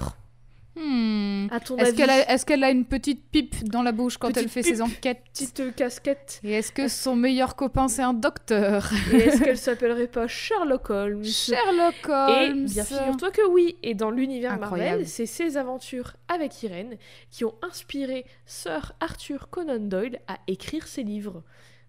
Hmm. 0.74 1.48
Est-ce 1.78 2.46
qu'elle 2.46 2.64
a, 2.64 2.70
une 2.70 2.86
petite 2.86 3.22
pipe 3.30 3.64
dans 3.64 3.82
la 3.82 3.92
bouche 3.92 4.16
quand 4.16 4.28
Petite 4.28 4.44
elle 4.44 4.48
fait 4.48 4.62
pipe. 4.62 4.74
ses 4.74 4.80
enquêtes 4.80 5.20
petite 5.30 5.60
euh, 5.60 5.70
casquette, 5.70 6.40
Et 6.42 6.52
est-ce 6.52 6.72
que 6.72 6.88
son 6.88 7.14
meilleur 7.14 7.56
copain 7.56 7.88
c'est 7.88 8.02
un 8.02 8.14
docteur 8.14 8.90
et 9.12 9.16
est-ce 9.16 9.42
qu'elle 9.42 9.58
s'appellerait 9.58 10.06
pas 10.06 10.26
Sherlock 10.28 10.88
Holmes 10.88 11.24
Sherlock 11.24 12.06
Et 12.06 12.48
Holmes 12.48 12.64
bien 12.64 12.84
figure-toi 12.84 13.30
que 13.30 13.46
oui, 13.50 13.76
et 13.82 13.92
dans 13.94 14.10
l'univers. 14.10 14.58
Marvel, 14.58 15.06
c'est 15.06 15.26
ses 15.26 15.58
aventures 15.58 16.14
avec 16.28 16.62
Irène 16.62 16.96
qui 17.30 17.44
ont 17.44 17.54
inspiré 17.60 18.24
Sir 18.46 18.92
Arthur 19.00 19.50
Conan 19.50 19.78
Doyle 19.78 20.20
à 20.26 20.38
écrire 20.46 20.86
ses 20.86 21.02
livres. 21.02 21.42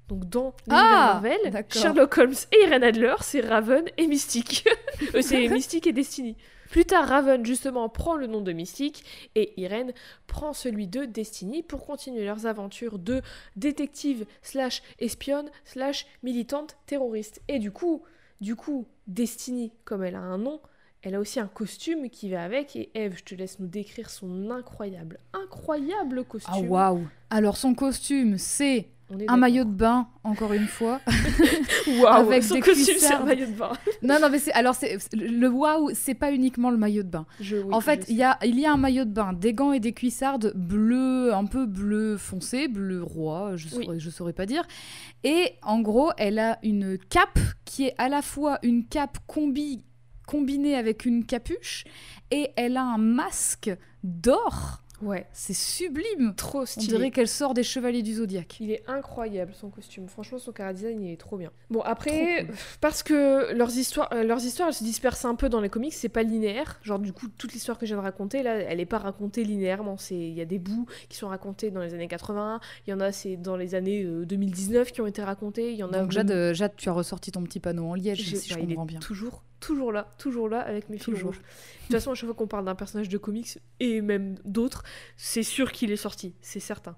Donc 0.10 0.30
dans 0.30 0.54
Ah, 0.70 1.20
Marvel. 1.22 1.66
Sherlock 1.70 2.18
Holmes 2.18 2.34
et 2.52 2.64
Irène 2.66 2.84
Adler, 2.84 3.16
c'est 3.22 3.42
Raven 3.42 3.86
et 3.98 4.08
Mystique. 4.08 4.66
Euh, 5.16 5.22
c'est 5.22 5.48
Mystique 5.50 5.86
et 5.88 5.92
Destiny. 5.94 6.38
Plus 6.70 6.86
tard, 6.86 7.08
Raven 7.08 7.46
justement 7.46 7.90
prend 7.90 8.16
le 8.16 8.26
nom 8.26 8.42
de 8.42 8.52
Mystique 8.52 9.04
et 9.36 9.60
Irène 9.62 9.92
prend 10.28 10.54
celui 10.54 10.88
de 10.88 11.06
Destiny 11.06 11.62
pour 11.62 11.86
continuer 11.86 12.26
leurs 12.26 12.46
aventures 12.46 12.98
de 13.00 13.22
détective 13.56 14.26
slash 14.42 14.82
espionne 15.00 15.50
slash 15.66 16.08
militante 16.24 16.78
terroriste. 16.86 17.42
Et 17.48 17.60
du 17.60 17.72
coup, 17.72 18.02
du 18.42 18.56
coup, 18.56 18.88
Destiny, 19.08 19.72
comme 19.84 20.04
elle 20.04 20.16
a 20.16 20.22
un 20.22 20.38
nom, 20.38 20.62
elle 21.02 21.16
a 21.16 21.20
aussi 21.20 21.40
un 21.40 21.48
costume 21.48 22.10
qui 22.10 22.30
va 22.30 22.44
avec. 22.44 22.76
Et 22.76 22.90
Eve, 22.96 23.18
je 23.18 23.24
te 23.24 23.36
laisse 23.36 23.60
nous 23.60 23.68
décrire 23.68 24.10
son 24.10 24.50
incroyable, 24.50 25.20
incroyable 25.34 26.24
costume. 26.24 26.54
Ah 26.56 26.62
waouh 26.62 27.08
Alors 27.30 27.58
son 27.58 27.76
costume 27.76 28.38
c'est 28.38 28.88
un 29.28 29.38
maillot 29.38 29.64
de 29.64 29.72
bain 29.72 30.08
encore 30.24 30.54
une 30.54 30.68
fois. 30.68 31.00
Waouh, 31.88 32.06
avec 32.08 32.44
son 32.44 32.56
des 32.56 32.62
costume, 32.62 32.96
c'est 32.98 33.14
un 33.14 33.24
maillot 33.24 33.46
de 33.48 33.52
bain. 33.52 33.72
non 34.02 34.20
non 34.22 34.30
mais 34.30 34.40
c'est 34.40 34.54
alors 34.54 34.74
c'est 34.76 34.98
le 35.14 35.48
waouh 35.50 35.92
c'est 35.94 36.14
pas 36.14 36.32
uniquement 36.32 36.70
le 36.70 36.78
maillot 36.78 37.04
de 37.04 37.10
bain. 37.10 37.26
Je- 37.40 37.58
oui, 37.58 37.74
en 37.74 37.82
fait, 37.82 38.06
il 38.10 38.16
y 38.16 38.24
a, 38.24 38.38
il 38.44 38.60
y 38.60 38.66
a 38.66 38.72
un 38.74 38.78
maillot 38.78 39.06
de 39.06 39.12
bain, 39.12 39.34
des 39.34 39.54
gants 39.54 39.74
et 39.74 39.80
des 39.80 39.94
cuissardes 39.94 40.54
bleu, 40.56 41.34
un 41.34 41.46
peu 41.46 41.66
bleu 41.66 42.18
foncé, 42.18 42.68
bleu 42.68 43.04
roi, 43.04 43.56
je 43.56 43.68
Oui. 43.76 43.86
saurais, 43.86 44.00
je 44.00 44.10
saurais 44.10 44.34
pas 44.34 44.46
dire. 44.46 44.64
Et 45.24 45.54
en 45.62 45.82
gros, 45.82 46.12
elle 46.18 46.40
a 46.40 46.60
une 46.64 46.98
cape 46.98 47.40
qui 47.66 47.86
est 47.88 47.96
à 47.98 48.10
la 48.10 48.22
fois 48.22 48.60
une 48.64 48.86
cape 48.86 49.18
combi 49.28 49.84
combinée 50.26 50.76
avec 50.76 51.06
une 51.06 51.26
capuche 51.26 51.84
et 52.32 52.52
elle 52.56 52.78
a 52.78 52.84
un 52.84 52.98
masque 52.98 53.70
d'or. 54.04 54.80
Ouais, 55.02 55.28
C'est 55.34 55.54
sublime. 55.54 56.34
trop 56.36 56.62
On 56.62 56.66
stylé. 56.66 56.88
dirait 56.88 57.12
qu'elle 57.12 57.28
sort 57.28 57.54
des 57.54 57.64
chevaliers 57.64 58.04
du 58.04 58.14
zodiaque. 58.14 58.58
Il 58.62 58.72
est 58.72 58.84
incroyable 58.88 59.54
son 59.54 59.70
costume. 59.70 60.08
Franchement, 60.08 60.38
son 60.38 60.52
cara 60.54 60.72
design 60.74 61.02
il 61.02 61.12
est 61.12 61.18
trop 61.18 61.36
bien. 61.38 61.52
Bon 61.70 61.82
après, 61.82 62.46
cool. 62.46 62.56
parce 62.80 63.04
que 63.04 63.54
leurs 63.54 63.76
histoires, 63.76 64.10
euh, 64.14 64.24
leurs 64.24 64.46
histoires, 64.46 64.70
elles 64.70 64.74
se 64.76 64.84
dispersent 64.84 65.26
un 65.26 65.36
peu 65.36 65.50
dans 65.50 65.60
les 65.60 65.70
comics. 65.70 65.94
C'est 65.94 66.08
pas 66.10 66.24
linéaire. 66.24 66.80
Genre 66.84 67.00
du 67.00 67.12
coup, 67.12 67.28
toute 67.28 67.52
l'histoire 67.54 67.78
que 67.78 67.86
je 67.86 67.94
viens 67.94 68.02
de 68.02 68.06
raconter 68.06 68.44
là, 68.44 68.56
elle 68.56 68.80
est 68.80 68.86
pas 68.86 69.00
racontée 69.00 69.44
linéairement. 69.44 69.98
C'est, 69.98 70.16
il 70.16 70.34
y 70.34 70.42
a 70.42 70.46
des 70.46 70.60
bouts 70.60 70.86
qui 71.10 71.18
sont 71.18 71.28
racontés 71.28 71.70
dans 71.72 71.82
les 71.82 71.94
années 71.94 72.08
80. 72.08 72.60
Il 72.88 72.92
y 72.92 72.94
en 72.94 73.00
a 73.02 73.12
c'est 73.12 73.36
dans 73.36 73.58
les 73.58 73.76
années 73.76 74.04
euh, 74.04 74.26
2019 74.26 74.92
qui 74.92 75.02
ont 75.02 75.08
été 75.08 75.22
racontés. 75.22 75.72
Il 75.72 75.78
y 75.78 75.84
en 75.84 75.92
a. 75.92 76.00
Donc 76.00 76.12
Jade, 76.12 76.32
euh, 76.32 76.54
Jade, 76.54 76.74
tu 76.78 76.88
as 76.88 76.94
ressorti 76.94 77.32
ton 77.32 77.44
petit 77.44 77.60
panneau 77.60 77.86
en 77.88 77.96
liège, 77.96 78.36
si 78.36 78.54
bah, 78.54 78.60
comprends 78.62 78.86
bien. 78.86 79.00
toujours, 79.00 79.44
toujours 79.64 79.92
là, 79.92 80.14
toujours 80.18 80.50
là 80.50 80.60
avec 80.60 80.90
mes 80.90 80.98
fils 80.98 81.06
Toujours. 81.06 81.32
rouges. 81.32 81.40
De 81.40 81.88
toute 81.88 81.96
façon, 81.96 82.12
à 82.12 82.16
chaque 82.16 82.28
fois 82.28 82.36
qu'on 82.36 82.48
parle 82.48 82.66
d'un 82.66 82.76
personnage 82.76 83.10
de 83.10 83.18
comics 83.18 83.60
et 83.80 84.02
même 84.02 84.36
d'autres, 84.46 84.84
c'est 85.16 85.44
sûr 85.44 85.72
qu'il 85.72 85.92
est 85.92 85.98
sorti, 85.98 86.34
c'est 86.42 86.60
certain. 86.60 86.96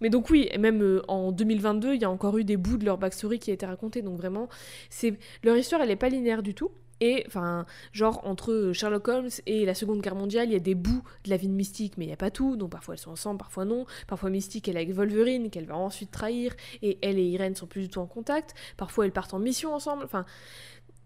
Mais 0.00 0.08
donc 0.08 0.30
oui, 0.30 0.48
et 0.50 0.56
même 0.56 0.82
euh, 0.82 1.02
en 1.08 1.30
2022, 1.30 1.94
il 1.94 2.00
y 2.00 2.04
a 2.06 2.10
encore 2.10 2.38
eu 2.38 2.44
des 2.44 2.56
bouts 2.56 2.78
de 2.78 2.86
leur 2.86 2.96
backstory 2.96 3.38
qui 3.38 3.50
a 3.50 3.54
été 3.54 3.66
raconté. 3.66 4.00
Donc 4.00 4.16
vraiment, 4.16 4.48
c'est 4.88 5.18
leur 5.44 5.56
histoire, 5.58 5.82
elle 5.82 5.90
est 5.90 5.96
pas 5.96 6.08
linéaire 6.08 6.42
du 6.42 6.54
tout. 6.54 6.70
Et 7.02 7.24
enfin, 7.26 7.64
genre 7.92 8.20
entre 8.24 8.72
Sherlock 8.74 9.08
Holmes 9.08 9.30
et 9.46 9.64
la 9.64 9.74
Seconde 9.74 10.02
Guerre 10.02 10.14
mondiale, 10.14 10.48
il 10.48 10.52
y 10.52 10.56
a 10.56 10.60
des 10.60 10.74
bouts 10.74 11.02
de 11.24 11.30
la 11.30 11.38
vie 11.38 11.48
de 11.48 11.52
Mystique, 11.52 11.94
mais 11.96 12.04
il 12.04 12.10
y 12.10 12.12
a 12.12 12.16
pas 12.16 12.30
tout. 12.30 12.56
Donc 12.56 12.70
parfois 12.70 12.94
elles 12.94 13.00
sont 13.00 13.10
ensemble, 13.10 13.38
parfois 13.38 13.64
non. 13.64 13.86
Parfois 14.06 14.28
Mystique 14.30 14.68
elle 14.68 14.76
est 14.76 14.80
avec 14.80 14.92
Wolverine 14.92 15.50
qu'elle 15.50 15.64
va 15.64 15.76
ensuite 15.76 16.10
trahir, 16.10 16.54
et 16.82 16.98
elle 17.02 17.18
et 17.18 17.24
Irène 17.24 17.54
sont 17.54 17.66
plus 17.66 17.82
du 17.82 17.88
tout 17.88 18.00
en 18.00 18.06
contact. 18.06 18.54
Parfois 18.76 19.06
elles 19.06 19.12
partent 19.12 19.32
en 19.32 19.38
mission 19.38 19.74
ensemble. 19.74 20.04
Enfin, 20.04 20.26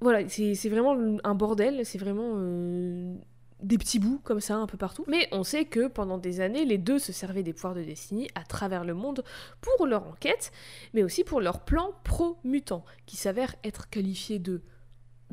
voilà, 0.01 0.29
c'est 0.29 0.69
vraiment 0.69 0.97
un 1.25 1.35
bordel. 1.35 1.85
C'est 1.85 1.99
vraiment 1.99 2.35
euh, 2.37 3.15
des 3.63 3.79
petits 3.79 3.99
bouts 3.99 4.21
comme 4.23 4.41
ça 4.41 4.57
un 4.57 4.67
peu 4.67 4.77
partout. 4.77 5.05
Mais 5.09 5.29
on 5.33 5.43
sait 5.43 5.65
que 5.65 5.89
pendant 5.89 6.19
des 6.19 6.41
années, 6.41 6.65
les 6.65 6.79
deux 6.79 6.99
se 6.99 7.13
servaient 7.13 7.43
des 7.43 7.53
pouvoirs 7.53 7.75
de 7.75 7.83
Destiny 7.83 8.29
à 8.35 8.45
travers 8.45 8.85
le 8.85 8.95
monde 8.95 9.25
pour 9.61 9.87
leur 9.87 10.07
enquête, 10.07 10.53
mais 10.93 11.03
aussi 11.03 11.25
pour 11.25 11.41
leur 11.41 11.61
plan 11.61 11.93
pro-mutant, 12.05 12.85
qui 13.07 13.17
s'avère 13.17 13.55
être 13.65 13.89
qualifié 13.89 14.39
de 14.39 14.63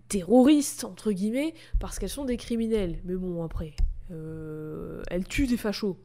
terroristes, 0.07 0.83
entre 0.83 1.11
guillemets, 1.11 1.53
parce 1.79 1.99
qu'elles 1.99 2.09
sont 2.09 2.25
des 2.25 2.37
criminels. 2.37 3.01
Mais 3.03 3.15
bon, 3.15 3.43
après, 3.43 3.75
euh, 4.11 5.03
elles 5.09 5.27
tuent 5.27 5.47
des 5.47 5.57
fachos. 5.57 5.97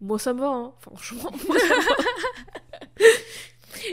Moi, 0.00 0.18
ça 0.18 0.34
me 0.34 0.40
va, 0.40 0.50
hein. 0.50 0.74
franchement. 0.80 1.30
moi, 1.48 1.58
ça 1.58 1.74
va. 1.74 2.53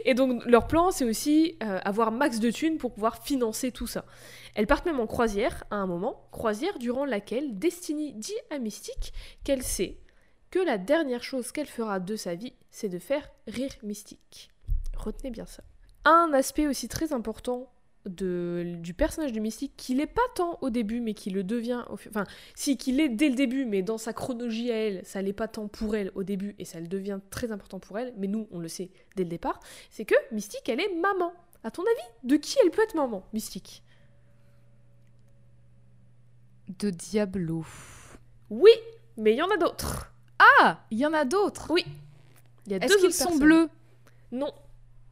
Et 0.06 0.14
donc, 0.14 0.46
leur 0.46 0.68
plan, 0.68 0.92
c'est 0.92 1.06
aussi 1.06 1.58
euh, 1.64 1.80
avoir 1.84 2.12
max 2.12 2.40
de 2.40 2.52
thunes 2.52 2.78
pour 2.78 2.94
pouvoir 2.94 3.24
financer 3.24 3.72
tout 3.72 3.88
ça. 3.88 4.06
Elles 4.56 4.68
partent 4.68 4.86
même 4.86 5.00
en 5.00 5.08
croisière 5.08 5.64
à 5.72 5.76
un 5.76 5.88
moment, 5.88 6.28
croisière 6.32 6.78
durant 6.80 7.06
laquelle 7.06 7.58
Destiny 7.58 8.14
dit 8.14 8.38
à 8.50 8.60
Mystique 8.60 9.14
qu'elle 9.44 9.64
sait 9.64 9.98
que 10.50 10.60
la 10.60 10.78
dernière 10.78 11.24
chose 11.24 11.52
qu'elle 11.52 11.68
fera 11.68 12.00
de 12.00 12.16
sa 12.16 12.36
vie, 12.36 12.54
c'est 12.70 12.90
de 12.90 13.00
faire 13.00 13.32
rire 13.48 13.72
Mystique. 13.84 14.52
Retenez 14.98 15.32
bien 15.32 15.46
ça. 15.46 15.64
Un 16.04 16.32
aspect 16.34 16.68
aussi 16.68 16.88
très 16.88 17.14
important 17.14 17.71
de, 18.06 18.76
du 18.78 18.94
personnage 18.94 19.32
de 19.32 19.40
Mystique, 19.40 19.74
qui 19.78 19.94
l'est 19.94 20.08
pas 20.08 20.22
tant 20.36 20.58
au 20.62 20.70
début, 20.70 21.02
mais 21.02 21.14
qui 21.14 21.30
le 21.30 21.44
devient. 21.44 21.84
Au, 21.90 21.94
enfin, 21.94 22.26
si, 22.56 22.78
qu'il 22.78 22.98
l'est 22.98 23.10
dès 23.10 23.30
le 23.30 23.36
début, 23.36 23.66
mais 23.66 23.82
dans 23.82 23.98
sa 23.98 24.14
chronologie 24.14 24.72
à 24.72 24.76
elle, 24.76 25.06
ça 25.06 25.22
l'est 25.22 25.34
pas 25.34 25.48
tant 25.48 25.68
pour 25.68 25.96
elle 25.96 26.12
au 26.16 26.24
début, 26.24 26.56
et 26.60 26.66
ça 26.66 26.80
le 26.80 26.88
devient 26.88 27.20
très 27.30 27.52
important 27.52 27.80
pour 27.80 27.98
elle, 28.00 28.14
mais 28.18 28.28
nous, 28.28 28.48
on 28.52 28.60
le 28.60 28.68
sait 28.68 28.92
dès 29.16 29.24
le 29.24 29.30
départ, 29.30 29.60
c'est 29.90 30.06
que 30.06 30.16
Mystique, 30.32 30.68
elle 30.68 30.80
est 30.80 30.96
maman. 30.96 31.34
À 31.64 31.70
ton 31.70 31.84
avis, 31.84 32.28
de 32.28 32.38
qui 32.38 32.58
elle 32.64 32.72
peut 32.72 32.82
être 32.82 32.96
maman, 32.96 33.24
Mystique? 33.34 33.84
De 36.80 36.90
Diablo. 36.90 37.66
Oui, 38.50 38.72
mais 39.18 39.34
il 39.34 39.38
y 39.38 39.42
en 39.42 39.50
a 39.50 39.58
d'autres. 39.58 40.12
Ah, 40.40 40.86
il 40.90 40.98
y 40.98 41.06
en 41.06 41.14
a 41.14 41.24
d'autres. 41.24 41.70
Oui. 41.70 41.86
Il 42.66 42.72
y 42.72 42.76
a 42.76 42.78
Est-ce 42.78 42.94
deux 42.94 43.00
qu'ils 43.02 43.14
sont 43.14 43.38
bleus? 43.38 43.70
Non. 44.32 44.52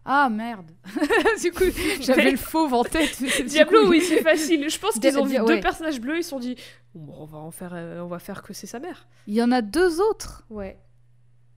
Ah 0.06 0.30
merde. 0.30 0.72
du 1.42 1.52
coup, 1.52 1.66
j'avais 2.02 2.32
le 2.32 2.38
fauve 2.38 2.74
en 2.74 2.84
tête. 2.84 3.22
Diablo, 3.46 3.84
coup, 3.84 3.90
oui, 3.90 4.02
c'est 4.02 4.22
facile. 4.22 4.70
Je 4.70 4.80
pense 4.80 4.98
qu'ils 4.98 5.18
ont 5.18 5.26
vu 5.26 5.38
deux 5.46 5.60
personnages 5.60 6.00
bleus, 6.00 6.20
ils 6.20 6.24
se 6.24 6.30
sont 6.30 6.40
dit, 6.40 6.56
bon, 6.96 7.14
on 7.20 7.26
va 7.26 7.38
en 7.38 7.52
faire, 7.52 7.74
euh, 7.74 8.00
on 8.00 8.08
va 8.08 8.20
faire 8.20 8.42
que 8.42 8.54
c'est 8.54 8.68
sa 8.68 8.80
mère. 8.80 9.08
Il 9.28 9.36
y 9.36 9.44
en 9.44 9.52
a 9.52 9.62
deux 9.62 10.02
autres. 10.02 10.46
Ouais. 10.50 10.80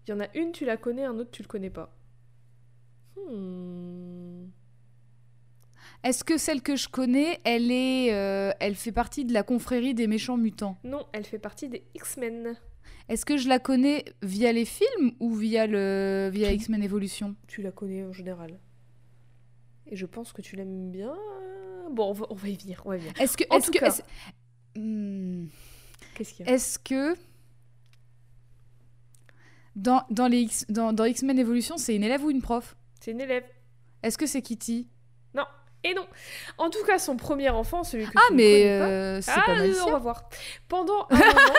Il 0.06 0.10
y 0.10 0.14
en 0.14 0.20
a 0.20 0.26
une, 0.34 0.52
tu 0.52 0.64
la 0.64 0.76
connais, 0.76 1.04
un 1.04 1.18
autre, 1.18 1.30
tu 1.30 1.42
le 1.42 1.48
connais 1.48 1.70
pas. 1.70 1.94
Hmm. 3.16 4.46
Est-ce 6.02 6.24
que 6.24 6.36
celle 6.36 6.62
que 6.62 6.74
je 6.74 6.88
connais, 6.88 7.40
elle 7.44 7.70
est, 7.70 8.12
euh, 8.12 8.50
elle 8.58 8.74
fait 8.74 8.90
partie 8.90 9.24
de 9.24 9.32
la 9.32 9.44
confrérie 9.44 9.94
des 9.94 10.08
méchants 10.08 10.36
mutants? 10.36 10.76
Non, 10.82 11.06
elle 11.12 11.24
fait 11.24 11.38
partie 11.38 11.68
des 11.68 11.84
X-Men. 11.94 12.56
Est-ce 13.12 13.26
que 13.26 13.36
je 13.36 13.46
la 13.48 13.58
connais 13.58 14.04
via 14.22 14.52
les 14.52 14.64
films 14.64 15.12
ou 15.20 15.34
via 15.34 15.66
le 15.66 16.30
via 16.32 16.48
Tout. 16.48 16.54
X-Men 16.54 16.82
Evolution 16.82 17.36
Tu 17.46 17.60
la 17.60 17.70
connais 17.70 18.04
en 18.04 18.12
général. 18.12 18.58
Et 19.86 19.96
je 19.96 20.06
pense 20.06 20.32
que 20.32 20.40
tu 20.40 20.56
l'aimes 20.56 20.90
bien. 20.90 21.14
Bon, 21.90 22.08
on 22.08 22.12
va, 22.14 22.26
on 22.30 22.34
va 22.34 22.48
y 22.48 22.56
venir, 22.56 22.80
on 22.86 22.88
va 22.90 22.96
y 22.96 23.00
venir. 23.00 23.12
Est-ce 23.20 23.36
que 23.36 23.44
En 23.50 23.58
est-ce 23.58 23.66
tout 23.66 23.72
que 23.72 23.78
cas. 23.80 23.88
est-ce- 23.88 24.02
Hmm. 24.74 25.48
Qu'est-ce 26.14 26.32
qu'il 26.32 26.46
y 26.46 26.48
a 26.48 26.52
Est-ce 26.54 26.78
que 26.78 27.14
dans, 29.76 30.04
dans 30.10 30.26
les 30.28 30.40
X, 30.40 30.64
dans, 30.70 30.94
dans 30.94 31.04
X-Men 31.04 31.38
Evolution, 31.38 31.76
c'est 31.76 31.94
une 31.94 32.04
élève 32.04 32.24
ou 32.24 32.30
une 32.30 32.40
prof? 32.40 32.74
C'est 33.00 33.10
une 33.10 33.20
élève. 33.20 33.44
Est-ce 34.02 34.16
que 34.16 34.26
c'est 34.26 34.40
Kitty? 34.42 34.88
Et 35.84 35.94
non. 35.94 36.06
En 36.58 36.70
tout 36.70 36.84
cas, 36.86 37.00
son 37.00 37.16
premier 37.16 37.48
enfant, 37.50 37.82
celui 37.82 38.04
que 38.06 38.12
Ah 38.14 38.20
tu 38.28 38.34
mais 38.36 38.62
connais 38.62 38.78
pas, 38.78 38.84
euh, 38.86 39.20
c'est 39.20 39.30
Ah, 39.34 39.42
pas 39.44 39.56
on 39.84 39.90
va 39.90 39.98
voir. 39.98 40.28
Pendant 40.68 41.08
un 41.10 41.16
moment, 41.18 41.54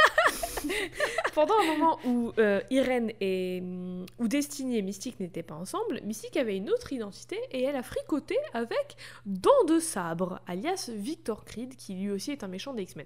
pendant 1.35 1.53
un 1.61 1.77
moment 1.77 1.99
où 2.05 2.33
euh, 2.37 2.61
Irène 2.69 3.11
et 3.19 3.59
hum, 3.61 4.05
où 4.19 4.27
Destiny 4.27 4.77
et 4.77 4.81
Mystique 4.81 5.19
n'étaient 5.19 5.43
pas 5.43 5.55
ensemble, 5.55 6.01
Mystique 6.03 6.37
avait 6.37 6.57
une 6.57 6.69
autre 6.69 6.93
identité 6.93 7.39
et 7.51 7.63
elle 7.63 7.75
a 7.75 7.83
fricoté 7.83 8.37
avec 8.53 8.95
Dent 9.25 9.63
de 9.67 9.79
Sabre, 9.79 10.41
alias 10.47 10.89
Victor 10.93 11.45
Creed, 11.45 11.75
qui 11.75 11.93
lui 11.93 12.11
aussi 12.11 12.31
est 12.31 12.43
un 12.43 12.47
méchant 12.47 12.73
des 12.73 12.83
X-Men. 12.83 13.05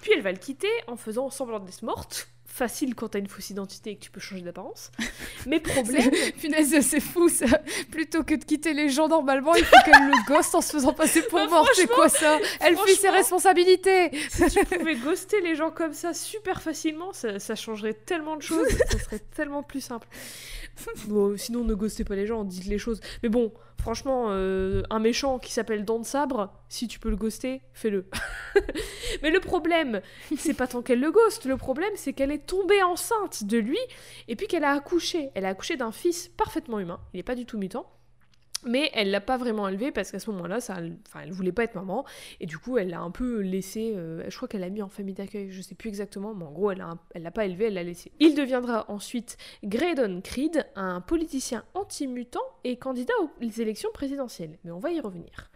Puis 0.00 0.12
elle 0.14 0.22
va 0.22 0.32
le 0.32 0.38
quitter 0.38 0.70
en 0.86 0.96
faisant 0.96 1.30
semblant 1.30 1.60
d'être 1.60 1.82
morte. 1.82 2.28
Facile 2.54 2.94
quand 2.94 3.08
t'as 3.08 3.18
une 3.18 3.28
fausse 3.28 3.48
identité 3.48 3.92
et 3.92 3.96
que 3.96 4.02
tu 4.02 4.10
peux 4.10 4.20
changer 4.20 4.42
d'apparence. 4.42 4.90
Mais 5.46 5.58
problème, 5.58 6.10
Punaise, 6.40 6.78
c'est 6.82 7.00
fou 7.00 7.30
ça. 7.30 7.46
Plutôt 7.90 8.24
que 8.24 8.34
de 8.34 8.44
quitter 8.44 8.74
les 8.74 8.90
gens 8.90 9.08
normalement, 9.08 9.54
il 9.54 9.64
faut 9.64 9.76
qu'elle 9.86 10.06
le 10.06 10.26
ghost 10.28 10.54
en 10.54 10.60
se 10.60 10.70
faisant 10.70 10.92
passer 10.92 11.22
pour 11.22 11.38
Bah, 11.38 11.46
mort. 11.46 11.68
C'est 11.74 11.86
quoi 11.86 12.10
ça? 12.10 12.38
Elle 12.60 12.76
fuit 12.76 12.94
ses 12.94 13.08
responsabilités. 13.08 14.10
si 14.28 14.44
tu 14.50 14.64
pouvais 14.66 14.96
ghoster 14.96 15.40
les 15.40 15.56
gens 15.56 15.70
comme 15.70 15.94
ça 15.94 16.12
super 16.12 16.60
facilement, 16.60 17.14
ça, 17.14 17.38
ça 17.38 17.54
changerait 17.54 17.94
tellement 17.94 18.36
de 18.36 18.42
choses, 18.42 18.68
ça 18.90 18.98
serait 18.98 19.22
tellement 19.34 19.62
plus 19.62 19.80
simple. 19.80 20.06
Sinon, 21.36 21.64
ne 21.64 21.74
ghostez 21.74 22.04
pas 22.04 22.14
les 22.14 22.26
gens, 22.26 22.44
dites 22.44 22.66
les 22.66 22.78
choses. 22.78 23.00
Mais 23.22 23.28
bon, 23.28 23.52
franchement, 23.78 24.26
euh, 24.28 24.82
un 24.90 24.98
méchant 24.98 25.38
qui 25.38 25.52
s'appelle 25.52 25.84
Dent 25.84 25.98
de 25.98 26.04
Sabre, 26.04 26.52
si 26.68 26.88
tu 26.88 26.98
peux 26.98 27.10
le 27.10 27.16
ghoster, 27.16 27.62
fais-le. 27.72 28.08
Mais 29.22 29.30
le 29.30 29.40
problème, 29.40 30.00
c'est 30.36 30.54
pas 30.54 30.66
tant 30.66 30.82
qu'elle 30.82 31.00
le 31.00 31.10
ghost, 31.10 31.44
le 31.44 31.56
problème, 31.56 31.92
c'est 31.96 32.12
qu'elle 32.12 32.32
est 32.32 32.46
tombée 32.46 32.82
enceinte 32.82 33.44
de 33.44 33.58
lui, 33.58 33.78
et 34.28 34.36
puis 34.36 34.46
qu'elle 34.46 34.64
a 34.64 34.72
accouché. 34.72 35.30
Elle 35.34 35.44
a 35.44 35.48
accouché 35.48 35.76
d'un 35.76 35.92
fils 35.92 36.28
parfaitement 36.28 36.78
humain, 36.78 37.00
il 37.12 37.18
n'est 37.18 37.22
pas 37.22 37.34
du 37.34 37.46
tout 37.46 37.58
mutant. 37.58 37.86
Mais 38.64 38.90
elle 38.94 39.10
l'a 39.10 39.20
pas 39.20 39.36
vraiment 39.36 39.68
élevé 39.68 39.90
parce 39.90 40.10
qu'à 40.10 40.20
ce 40.20 40.30
moment-là, 40.30 40.60
ça, 40.60 40.78
enfin, 41.06 41.20
elle 41.24 41.32
voulait 41.32 41.52
pas 41.52 41.64
être 41.64 41.74
maman. 41.74 42.04
Et 42.40 42.46
du 42.46 42.58
coup, 42.58 42.78
elle 42.78 42.90
l'a 42.90 43.00
un 43.00 43.10
peu 43.10 43.40
laissé. 43.40 43.92
euh, 43.96 44.24
je 44.28 44.36
crois 44.36 44.48
qu'elle 44.48 44.60
l'a 44.60 44.70
mis 44.70 44.82
en 44.82 44.88
famille 44.88 45.14
d'accueil, 45.14 45.50
je 45.50 45.62
sais 45.62 45.74
plus 45.74 45.88
exactement, 45.88 46.34
mais 46.34 46.44
en 46.44 46.52
gros, 46.52 46.70
elle 46.70 46.78
l'a, 46.78 46.96
l'a 47.14 47.30
pas 47.30 47.44
élevé, 47.44 47.66
elle 47.66 47.74
l'a 47.74 47.82
laissé. 47.82 48.12
Il 48.20 48.34
deviendra 48.34 48.84
ensuite 48.88 49.36
Graydon 49.64 50.20
Creed, 50.22 50.66
un 50.76 51.00
politicien 51.00 51.64
anti-mutant 51.74 52.40
et 52.64 52.76
candidat 52.76 53.14
aux 53.20 53.48
élections 53.48 53.90
présidentielles. 53.92 54.58
Mais 54.64 54.70
on 54.70 54.78
va 54.78 54.92
y 54.92 55.00
revenir. 55.00 55.50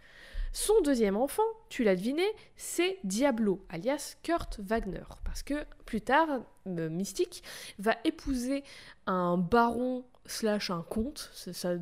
Son 0.53 0.81
deuxième 0.81 1.17
enfant, 1.17 1.43
tu 1.69 1.83
l'as 1.83 1.95
deviné, 1.95 2.25
c'est 2.55 2.97
Diablo, 3.03 3.63
alias 3.69 4.15
Kurt 4.23 4.59
Wagner. 4.59 5.03
Parce 5.23 5.43
que 5.43 5.53
plus 5.85 6.01
tard, 6.01 6.27
euh, 6.67 6.89
Mystique 6.89 7.43
va 7.79 7.95
épouser 8.05 8.63
un 9.05 9.37
baron 9.37 10.05
slash 10.25 10.71
un 10.71 10.81
comte, 10.81 11.29
ça 11.33 11.75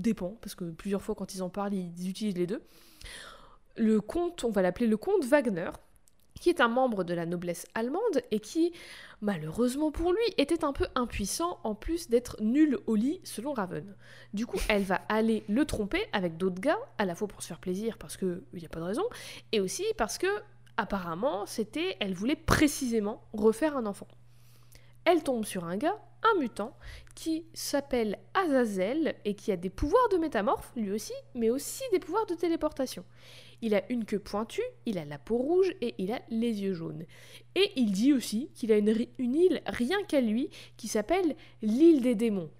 dépend, 0.00 0.36
parce 0.40 0.54
que 0.54 0.64
plusieurs 0.64 1.02
fois 1.02 1.14
quand 1.14 1.34
ils 1.34 1.42
en 1.42 1.48
parlent, 1.48 1.74
ils 1.74 2.08
utilisent 2.08 2.36
les 2.36 2.46
deux. 2.46 2.62
Le 3.76 4.00
comte, 4.00 4.44
on 4.44 4.50
va 4.50 4.62
l'appeler 4.62 4.86
le 4.86 4.96
comte 4.96 5.24
Wagner, 5.24 5.70
qui 6.40 6.50
est 6.50 6.60
un 6.60 6.68
membre 6.68 7.04
de 7.04 7.14
la 7.14 7.26
noblesse 7.26 7.66
allemande 7.74 8.22
et 8.30 8.40
qui, 8.40 8.72
malheureusement 9.20 9.90
pour 9.90 10.12
lui, 10.12 10.22
était 10.36 10.64
un 10.64 10.72
peu 10.72 10.86
impuissant 10.94 11.58
en 11.64 11.74
plus 11.74 12.08
d'être 12.08 12.36
nul 12.40 12.78
au 12.86 12.94
lit 12.94 13.20
selon 13.24 13.52
Raven. 13.52 13.94
Du 14.34 14.46
coup, 14.46 14.58
elle 14.68 14.82
va 14.82 15.00
aller 15.08 15.44
le 15.48 15.64
tromper 15.64 16.04
avec 16.12 16.36
d'autres 16.36 16.60
gars, 16.60 16.78
à 16.98 17.04
la 17.04 17.14
fois 17.14 17.28
pour 17.28 17.42
se 17.42 17.48
faire 17.48 17.60
plaisir 17.60 17.98
parce 17.98 18.16
qu'il 18.16 18.42
n'y 18.52 18.66
a 18.66 18.68
pas 18.68 18.80
de 18.80 18.84
raison, 18.84 19.04
et 19.52 19.60
aussi 19.60 19.84
parce 19.96 20.18
que 20.18 20.28
apparemment, 20.76 21.44
c'était, 21.46 21.96
elle 22.00 22.14
voulait 22.14 22.36
précisément 22.36 23.22
refaire 23.32 23.76
un 23.76 23.86
enfant. 23.86 24.08
Elle 25.04 25.22
tombe 25.22 25.44
sur 25.44 25.64
un 25.64 25.76
gars, 25.76 25.98
un 26.22 26.40
mutant, 26.40 26.76
qui 27.14 27.46
s'appelle 27.54 28.18
Azazel 28.34 29.14
et 29.24 29.34
qui 29.34 29.52
a 29.52 29.56
des 29.56 29.70
pouvoirs 29.70 30.08
de 30.10 30.18
métamorphe, 30.18 30.72
lui 30.76 30.92
aussi, 30.92 31.12
mais 31.34 31.50
aussi 31.50 31.82
des 31.92 31.98
pouvoirs 31.98 32.26
de 32.26 32.34
téléportation. 32.34 33.04
Il 33.60 33.74
a 33.74 33.82
une 33.90 34.04
queue 34.04 34.20
pointue, 34.20 34.62
il 34.86 34.98
a 34.98 35.04
la 35.04 35.18
peau 35.18 35.36
rouge 35.36 35.74
et 35.80 35.94
il 35.98 36.12
a 36.12 36.20
les 36.30 36.62
yeux 36.62 36.74
jaunes. 36.74 37.04
Et 37.56 37.72
il 37.76 37.90
dit 37.90 38.12
aussi 38.12 38.50
qu'il 38.54 38.70
a 38.72 38.76
une, 38.76 38.88
île 39.18 39.62
rien 39.66 40.02
qu'à 40.04 40.20
lui 40.20 40.48
qui 40.76 40.86
s'appelle 40.86 41.34
l'île 41.62 42.02
des 42.02 42.14
démons. 42.14 42.50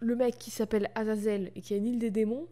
Le 0.00 0.14
mec 0.14 0.36
qui 0.38 0.50
s'appelle 0.50 0.90
Azazel 0.94 1.50
et 1.56 1.62
qui 1.62 1.74
a 1.74 1.78
une 1.78 1.86
île 1.86 1.98
des 1.98 2.10
démons, 2.10 2.46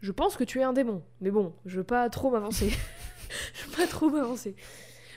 je 0.00 0.12
pense 0.12 0.36
que 0.36 0.44
tu 0.44 0.60
es 0.60 0.64
un 0.64 0.72
démon. 0.72 1.02
Mais 1.20 1.30
bon, 1.30 1.54
je 1.64 1.78
veux 1.78 1.84
pas 1.84 2.08
trop 2.10 2.30
m'avancer. 2.30 2.70
je 3.54 3.66
veux 3.66 3.76
pas 3.76 3.86
trop 3.86 4.10
m'avancer. 4.10 4.56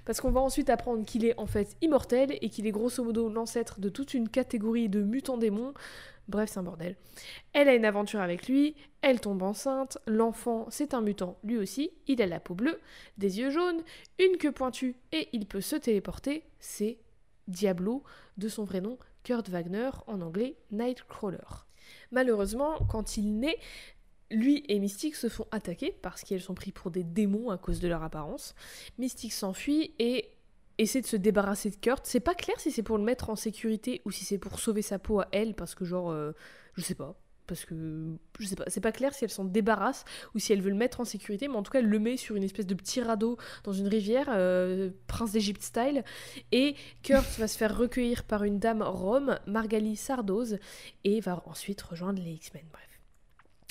Parce 0.10 0.22
qu'on 0.22 0.32
va 0.32 0.41
ensuite 0.41 0.72
apprendre 0.72 1.06
qu'il 1.06 1.24
est 1.24 1.39
en 1.39 1.45
fait 1.45 1.78
immortel 1.84 2.36
et 2.41 2.50
qu'il 2.50 2.65
est 2.65 2.72
grosso 2.72 3.04
modo 3.04 3.30
l'ancêtre 3.30 3.80
de 3.80 3.89
toute 3.89 4.15
une 4.15 4.28
catégorie 4.28 4.89
de 4.89 5.04
mutants 5.04 5.38
démons. 5.38 5.76
Bref, 6.28 6.50
c'est 6.52 6.58
un 6.58 6.63
bordel. 6.63 6.95
Elle 7.54 7.67
a 7.67 7.76
une 7.76 7.86
aventure 7.86 8.19
avec 8.19 8.48
lui, 8.48 8.76
elle 9.04 9.22
tombe 9.22 9.43
enceinte, 9.43 10.00
l'enfant 10.08 10.65
c'est 10.72 10.95
un 10.95 11.02
mutant 11.02 11.38
lui 11.43 11.60
aussi, 11.60 11.91
il 12.08 12.24
a 12.24 12.26
la 12.26 12.39
peau 12.39 12.56
bleue, 12.56 12.80
des 13.19 13.38
yeux 13.38 13.52
jaunes, 13.52 13.84
une 14.17 14.38
queue 14.38 14.52
pointue 14.52 14.95
et 15.12 15.30
il 15.32 15.45
peut 15.45 15.62
se 15.62 15.76
téléporter, 15.76 16.43
c'est 16.58 16.98
Diablo, 17.48 18.02
de 18.39 18.48
son 18.48 18.63
vrai 18.63 18.82
nom 18.82 18.98
Kurt 19.22 19.48
Wagner, 19.50 19.91
en 20.08 20.22
anglais 20.22 20.56
Nightcrawler. 20.72 21.38
Malheureusement, 22.12 22.80
quand 22.89 23.17
il 23.17 23.39
naît, 23.39 23.60
lui 24.32 24.63
et 24.68 24.80
Mystique 24.80 25.15
se 25.15 25.30
font 25.30 25.48
attaquer 25.52 25.96
parce 26.02 26.24
qu'ils 26.24 26.42
sont 26.42 26.54
pris 26.54 26.72
pour 26.72 26.92
des 26.92 27.04
démons 27.04 27.50
à 27.50 27.58
cause 27.58 27.80
de 27.80 27.88
leur 27.88 28.04
apparence. 28.04 28.56
Mystique 28.98 29.34
s'enfuit 29.34 29.94
et 30.00 30.30
essaie 30.78 31.02
de 31.02 31.08
se 31.08 31.15
débarrasser 31.15 31.70
de 31.70 31.76
Kurt. 31.76 32.06
C'est 32.06 32.20
pas 32.20 32.36
clair 32.36 32.60
si 32.60 32.72
c'est 32.72 32.84
pour 32.84 32.98
le 32.98 33.04
mettre 33.04 33.30
en 33.30 33.36
sécurité 33.36 34.02
ou 34.06 34.12
si 34.12 34.26
c'est 34.26 34.38
pour 34.38 34.60
sauver 34.60 34.82
sa 34.82 35.00
peau 35.00 35.20
à 35.20 35.28
elle 35.32 35.54
parce 35.54 35.76
que 35.76 35.86
genre 35.86 36.12
euh, 36.12 36.32
je 36.76 36.82
sais 36.82 36.96
pas 36.96 37.20
parce 37.50 37.65
que 37.65 38.15
je 38.39 38.46
sais 38.46 38.56
pas, 38.56 38.65
c'est 38.68 38.80
pas 38.80 38.92
clair 38.92 39.12
si 39.13 39.24
elle 39.24 39.32
s'en 39.32 39.44
débarrasse 39.44 40.06
ou 40.36 40.39
si 40.39 40.54
elle 40.54 40.62
veut 40.62 40.70
le 40.70 40.76
mettre 40.76 41.00
en 41.00 41.06
sécurité, 41.06 41.48
mais 41.48 41.56
en 41.56 41.63
tout 41.63 41.72
cas 41.72 41.80
elle 41.80 41.89
le 41.89 41.98
met 41.98 42.15
sur 42.15 42.36
une 42.36 42.44
espèce 42.44 42.68
de 42.68 42.76
petit 42.76 43.02
radeau 43.02 43.38
dans 43.63 43.74
une 43.74 43.88
rivière, 43.88 44.28
euh, 44.30 44.92
prince 45.08 45.32
d'Égypte 45.32 45.63
style, 45.63 46.04
et 46.52 46.76
Kurt 47.02 47.39
va 47.39 47.48
se 47.48 47.58
faire 47.58 47.76
recueillir 47.76 48.24
par 48.24 48.44
une 48.44 48.60
dame 48.60 48.84
rome, 48.84 49.39
Margali 49.48 49.96
Sardoz, 49.96 50.60
et 51.04 51.22
va 51.22 51.42
ensuite 51.48 51.82
rejoindre 51.82 52.22
les 52.22 52.34
X-Men. 52.34 52.65
Bref. 52.72 52.88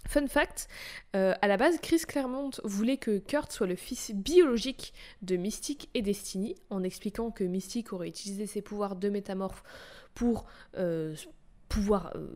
Fun 0.06 0.26
fact, 0.26 0.68
euh, 1.16 1.34
à 1.42 1.48
la 1.48 1.56
base, 1.56 1.78
Chris 1.82 2.00
Claremont 2.06 2.50
voulait 2.64 2.96
que 2.96 3.18
Kurt 3.18 3.52
soit 3.52 3.66
le 3.66 3.76
fils 3.76 4.12
biologique 4.14 4.94
de 5.20 5.36
Mystique 5.36 5.90
et 5.92 6.00
Destiny, 6.00 6.54
en 6.70 6.82
expliquant 6.82 7.30
que 7.30 7.44
Mystique 7.44 7.92
aurait 7.92 8.08
utilisé 8.08 8.46
ses 8.46 8.62
pouvoirs 8.62 8.96
de 8.96 9.10
métamorphe 9.10 9.62
pour 10.14 10.46
euh, 10.78 11.14
pouvoir 11.68 12.12
euh, 12.16 12.26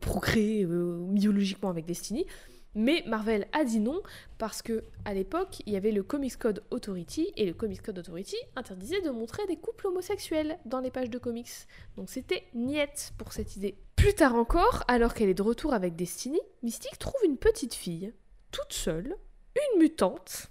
procréer 0.00 0.66
biologiquement 0.66 1.68
avec 1.68 1.84
Destiny. 1.84 2.26
Mais 2.74 3.02
Marvel 3.06 3.46
a 3.52 3.64
dit 3.64 3.80
non 3.80 4.02
parce 4.38 4.62
que 4.62 4.84
à 5.04 5.12
l'époque, 5.12 5.62
il 5.66 5.72
y 5.72 5.76
avait 5.76 5.92
le 5.92 6.02
Comics 6.02 6.36
Code 6.36 6.64
Authority 6.70 7.32
et 7.36 7.44
le 7.44 7.52
Comics 7.52 7.82
Code 7.82 7.98
Authority 7.98 8.36
interdisait 8.56 9.02
de 9.02 9.10
montrer 9.10 9.46
des 9.46 9.56
couples 9.56 9.88
homosexuels 9.88 10.58
dans 10.64 10.80
les 10.80 10.90
pages 10.90 11.10
de 11.10 11.18
comics. 11.18 11.50
Donc 11.96 12.08
c'était 12.08 12.44
niette 12.54 13.12
pour 13.18 13.32
cette 13.32 13.56
idée. 13.56 13.76
Plus 13.96 14.14
tard 14.14 14.34
encore, 14.34 14.84
alors 14.88 15.14
qu'elle 15.14 15.28
est 15.28 15.34
de 15.34 15.42
retour 15.42 15.74
avec 15.74 15.96
Destiny, 15.96 16.40
Mystique 16.62 16.98
trouve 16.98 17.20
une 17.24 17.36
petite 17.36 17.74
fille, 17.74 18.12
toute 18.50 18.72
seule, 18.72 19.16
une 19.54 19.80
mutante, 19.80 20.48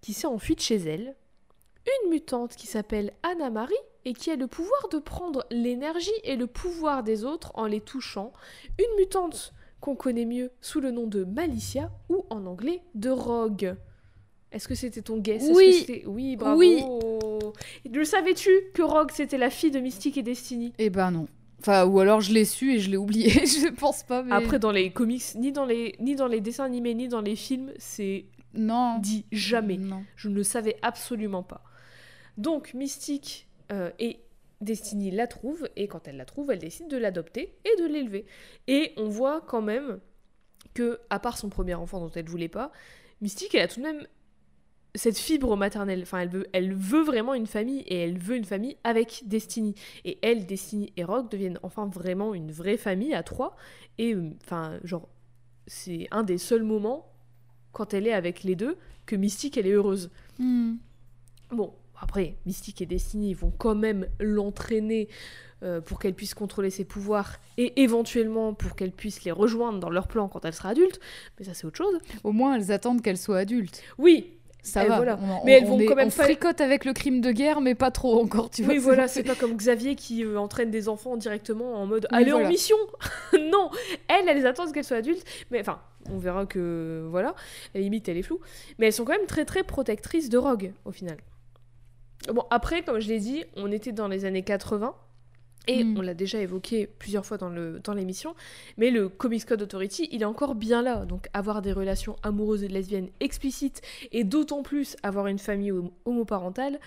qui 0.00 0.12
s'est 0.12 0.26
enfuie 0.26 0.56
de 0.56 0.60
chez 0.60 0.76
elle, 0.76 1.14
une 2.04 2.10
mutante 2.10 2.56
qui 2.56 2.66
s'appelle 2.66 3.12
Anna 3.22 3.48
Marie 3.48 3.74
et 4.04 4.12
qui 4.12 4.30
a 4.30 4.36
le 4.36 4.46
pouvoir 4.46 4.88
de 4.90 4.98
prendre 4.98 5.46
l'énergie 5.50 6.10
et 6.24 6.36
le 6.36 6.46
pouvoir 6.46 7.02
des 7.02 7.24
autres 7.24 7.52
en 7.54 7.66
les 7.66 7.80
touchant, 7.80 8.32
une 8.78 8.96
mutante 8.98 9.52
qu'on 9.80 9.94
connaît 9.94 10.26
mieux 10.26 10.50
sous 10.60 10.80
le 10.80 10.90
nom 10.90 11.06
de 11.06 11.24
Malicia 11.24 11.90
ou 12.08 12.24
en 12.30 12.46
anglais 12.46 12.82
de 12.94 13.10
Rogue. 13.10 13.76
Est-ce 14.52 14.66
que 14.66 14.74
c'était 14.74 15.02
ton 15.02 15.18
guess? 15.18 15.46
Que 15.46 15.54
Oui. 15.54 16.02
Oui, 16.06 16.36
bravo. 16.36 16.58
Oui. 16.58 16.82
Le 17.90 18.04
savais-tu 18.04 18.50
que 18.74 18.82
Rogue 18.82 19.10
c'était 19.12 19.38
la 19.38 19.50
fille 19.50 19.70
de 19.70 19.80
Mystique 19.80 20.18
et 20.18 20.22
Destiny? 20.22 20.72
Eh 20.78 20.90
ben 20.90 21.10
non. 21.10 21.28
Enfin, 21.60 21.84
ou 21.84 22.00
alors 22.00 22.20
je 22.20 22.32
l'ai 22.32 22.44
su 22.44 22.74
et 22.74 22.80
je 22.80 22.90
l'ai 22.90 22.96
oublié. 22.96 23.30
je 23.46 23.70
pense 23.70 24.02
pas. 24.02 24.22
Mais... 24.22 24.32
Après, 24.32 24.58
dans 24.58 24.72
les 24.72 24.90
comics, 24.90 25.22
ni 25.36 25.52
dans 25.52 25.66
les, 25.66 25.94
ni 26.00 26.16
dans 26.16 26.26
les 26.26 26.40
dessins 26.40 26.64
animés, 26.64 26.94
ni 26.94 27.08
dans 27.08 27.20
les 27.20 27.36
films, 27.36 27.72
c'est 27.78 28.24
non. 28.54 28.98
dit 28.98 29.26
jamais. 29.30 29.76
Non. 29.76 30.02
Je 30.16 30.28
ne 30.28 30.34
le 30.34 30.42
savais 30.42 30.76
absolument 30.82 31.42
pas. 31.42 31.62
Donc, 32.38 32.72
Mystique 32.74 33.46
euh, 33.72 33.90
et 33.98 34.20
Destiny 34.60 35.10
la 35.10 35.26
trouvent, 35.26 35.68
et 35.76 35.88
quand 35.88 36.06
elle 36.06 36.16
la 36.16 36.24
trouve, 36.24 36.50
elle 36.50 36.58
décide 36.58 36.88
de 36.88 36.96
l'adopter 36.96 37.54
et 37.64 37.80
de 37.80 37.86
l'élever. 37.86 38.26
Et 38.66 38.92
on 38.96 39.08
voit 39.08 39.40
quand 39.40 39.62
même 39.62 40.00
que, 40.74 41.00
à 41.08 41.18
part 41.18 41.38
son 41.38 41.48
premier 41.48 41.74
enfant 41.74 42.00
dont 42.00 42.10
elle 42.14 42.28
voulait 42.28 42.48
pas, 42.48 42.70
Mystique, 43.20 43.54
elle 43.54 43.62
a 43.62 43.68
tout 43.68 43.80
de 43.80 43.84
même 43.84 44.06
cette 44.94 45.18
fibre 45.18 45.56
maternelle. 45.56 46.00
Enfin, 46.02 46.20
elle 46.20 46.28
veut, 46.28 46.46
elle 46.52 46.74
veut 46.74 47.02
vraiment 47.02 47.34
une 47.34 47.46
famille 47.46 47.80
et 47.80 47.96
elle 47.96 48.18
veut 48.18 48.36
une 48.36 48.44
famille 48.44 48.76
avec 48.84 49.22
Destiny. 49.26 49.74
Et 50.04 50.18
elle, 50.22 50.46
Destiny 50.46 50.92
et 50.96 51.04
Rogue 51.04 51.30
deviennent 51.30 51.58
enfin 51.62 51.86
vraiment 51.86 52.34
une 52.34 52.50
vraie 52.50 52.76
famille 52.76 53.14
à 53.14 53.22
trois. 53.22 53.56
Et 53.98 54.14
euh, 54.14 54.30
enfin, 54.44 54.78
genre, 54.84 55.08
c'est 55.66 56.08
un 56.10 56.22
des 56.22 56.38
seuls 56.38 56.62
moments 56.62 57.12
quand 57.72 57.94
elle 57.94 58.06
est 58.06 58.12
avec 58.12 58.42
les 58.42 58.56
deux 58.56 58.76
que 59.06 59.16
Mystique 59.16 59.56
elle 59.56 59.66
est 59.66 59.72
heureuse. 59.72 60.10
Hmm. 60.38 60.76
Bon, 61.50 61.74
après, 62.00 62.36
Mystique 62.46 62.80
et 62.82 62.86
Destiny 62.86 63.34
vont 63.34 63.52
quand 63.56 63.74
même 63.74 64.06
l'entraîner 64.18 65.08
euh, 65.62 65.80
pour 65.82 65.98
qu'elle 65.98 66.14
puisse 66.14 66.32
contrôler 66.34 66.70
ses 66.70 66.84
pouvoirs 66.84 67.34
et 67.58 67.82
éventuellement 67.82 68.54
pour 68.54 68.74
qu'elle 68.74 68.92
puisse 68.92 69.24
les 69.24 69.30
rejoindre 69.32 69.78
dans 69.78 69.90
leur 69.90 70.08
plan 70.08 70.26
quand 70.28 70.44
elle 70.46 70.54
sera 70.54 70.70
adulte. 70.70 70.98
Mais 71.38 71.44
ça, 71.44 71.52
c'est 71.54 71.66
autre 71.66 71.76
chose. 71.76 71.98
Au 72.24 72.32
moins, 72.32 72.56
elles 72.56 72.72
attendent 72.72 73.02
qu'elle 73.02 73.18
soit 73.18 73.38
adulte. 73.38 73.82
Oui, 73.98 74.32
Ça 74.62 74.84
Et 74.84 74.88
va. 74.88 74.96
voilà. 74.96 75.18
On- 75.22 75.44
Mais 75.46 75.52
elles 75.52 75.64
on 75.64 75.68
vont 75.68 75.80
est- 75.80 75.86
quand 75.86 75.94
même 75.94 76.08
on 76.08 76.16
pas- 76.16 76.24
fricote 76.24 76.60
avec 76.60 76.84
le 76.84 76.92
crime 76.92 77.22
de 77.22 77.32
guerre, 77.32 77.62
mais 77.62 77.74
pas 77.74 77.90
trop 77.90 78.20
encore, 78.22 78.50
tu 78.50 78.62
vois. 78.62 78.74
oui, 78.74 78.78
voilà, 78.78 79.08
c'est 79.08 79.22
pas 79.22 79.34
comme 79.34 79.56
Xavier 79.56 79.94
qui 79.96 80.22
euh, 80.22 80.38
entraîne 80.38 80.70
des 80.70 80.88
enfants 80.90 81.16
directement 81.16 81.76
en 81.76 81.86
mode 81.86 82.06
allez 82.10 82.30
voilà. 82.32 82.46
en 82.46 82.50
mission. 82.50 82.76
non, 83.32 83.70
elle, 84.08 84.28
elles 84.28 84.46
attendent 84.46 84.72
qu'elle 84.72 84.84
soit 84.84 84.98
adulte. 84.98 85.24
Mais 85.50 85.60
enfin, 85.60 85.80
on 86.10 86.18
verra 86.18 86.44
que 86.44 87.06
voilà, 87.10 87.30
à 87.30 87.34
la 87.74 87.80
limite, 87.80 88.06
elle 88.10 88.18
est 88.18 88.22
floue. 88.22 88.40
Mais 88.78 88.86
elles 88.86 88.92
sont 88.92 89.06
quand 89.06 89.16
même 89.16 89.26
très 89.26 89.46
très 89.46 89.62
protectrices 89.62 90.28
de 90.28 90.36
Rogue 90.36 90.72
au 90.84 90.92
final. 90.92 91.16
Bon, 92.28 92.44
après, 92.50 92.82
comme 92.82 93.00
je 93.00 93.08
l'ai 93.08 93.18
dit, 93.18 93.44
on 93.56 93.70
était 93.72 93.92
dans 93.92 94.08
les 94.08 94.24
années 94.24 94.42
80. 94.42 94.94
Et 95.66 95.84
Mm. 95.84 95.98
on 95.98 96.00
l'a 96.00 96.14
déjà 96.14 96.38
évoqué 96.40 96.86
plusieurs 96.86 97.24
fois 97.26 97.36
dans 97.36 97.50
le- 97.50 97.80
dans 97.84 97.92
l'émission, 97.92 98.34
mais 98.78 98.90
le 98.90 99.10
Comics 99.10 99.44
Code 99.44 99.60
Authority, 99.60 100.08
il 100.10 100.22
est 100.22 100.24
encore 100.24 100.54
bien 100.54 100.80
là. 100.80 101.04
Donc 101.04 101.28
avoir 101.34 101.60
des 101.60 101.72
relations 101.72 102.16
amoureuses 102.22 102.64
et 102.64 102.68
lesbiennes 102.68 103.10
explicites, 103.20 103.82
et 104.10 104.24
d'autant 104.24 104.62
plus 104.62 104.96
avoir 105.02 105.26
une 105.26 105.38
famille 105.38 105.70
hom- 105.70 105.90
homoparentale, 106.06 106.80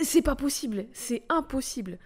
c'est 0.00 0.22
pas 0.22 0.36
possible, 0.36 0.86
c'est 0.92 1.24
impossible. 1.28 1.98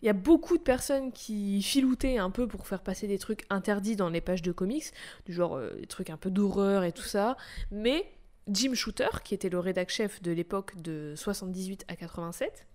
Il 0.00 0.06
y 0.06 0.08
a 0.08 0.14
beaucoup 0.14 0.56
de 0.56 0.62
personnes 0.62 1.12
qui 1.12 1.60
filoutaient 1.62 2.16
un 2.16 2.30
peu 2.30 2.48
pour 2.48 2.66
faire 2.66 2.80
passer 2.82 3.06
des 3.06 3.18
trucs 3.18 3.44
interdits 3.50 3.94
dans 3.94 4.08
les 4.08 4.22
pages 4.22 4.42
de 4.42 4.52
comics, 4.52 4.86
du 5.26 5.34
genre 5.34 5.56
euh, 5.56 5.74
des 5.78 5.86
trucs 5.86 6.08
un 6.08 6.16
peu 6.16 6.30
d'horreur 6.30 6.82
et 6.82 6.92
tout 6.92 7.02
ça, 7.04 7.36
mais 7.70 8.06
Jim 8.48 8.74
Shooter, 8.74 9.08
qui 9.24 9.34
était 9.34 9.48
le 9.48 9.58
rédac 9.58 9.90
chef 9.90 10.22
de 10.22 10.32
l'époque 10.32 10.80
de 10.80 11.14
78 11.16 11.84
à 11.88 11.96
87, 11.96 12.66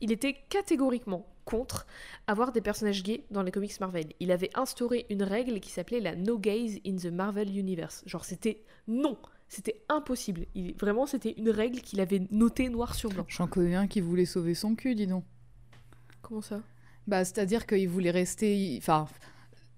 il 0.00 0.12
était 0.12 0.34
catégoriquement 0.48 1.26
contre 1.44 1.86
avoir 2.26 2.52
des 2.52 2.60
personnages 2.60 3.02
gays 3.02 3.24
dans 3.30 3.42
les 3.42 3.50
comics 3.50 3.78
Marvel. 3.80 4.06
Il 4.20 4.30
avait 4.30 4.50
instauré 4.54 5.06
une 5.10 5.22
règle 5.22 5.60
qui 5.60 5.70
s'appelait 5.70 6.00
la 6.00 6.14
No 6.16 6.38
Gays 6.38 6.80
in 6.86 6.96
the 6.96 7.06
Marvel 7.06 7.56
Universe. 7.56 8.02
Genre 8.06 8.24
c'était 8.24 8.62
non, 8.88 9.18
c'était 9.48 9.82
impossible. 9.88 10.46
Il, 10.54 10.74
vraiment 10.76 11.06
c'était 11.06 11.34
une 11.36 11.50
règle 11.50 11.80
qu'il 11.80 12.00
avait 12.00 12.22
notée 12.30 12.68
noir 12.68 12.94
sur 12.94 13.10
blanc. 13.10 13.26
J'en 13.28 13.46
connais 13.46 13.74
un 13.74 13.88
qui 13.88 14.00
voulait 14.00 14.26
sauver 14.26 14.54
son 14.54 14.74
cul, 14.74 14.94
dis 14.94 15.06
donc. 15.06 15.24
Comment 16.22 16.40
ça? 16.40 16.62
Bah, 17.06 17.24
c'est-à-dire 17.24 17.66
qu'il 17.66 17.88
voulait 17.88 18.10
rester. 18.10 18.76
Enfin. 18.78 19.08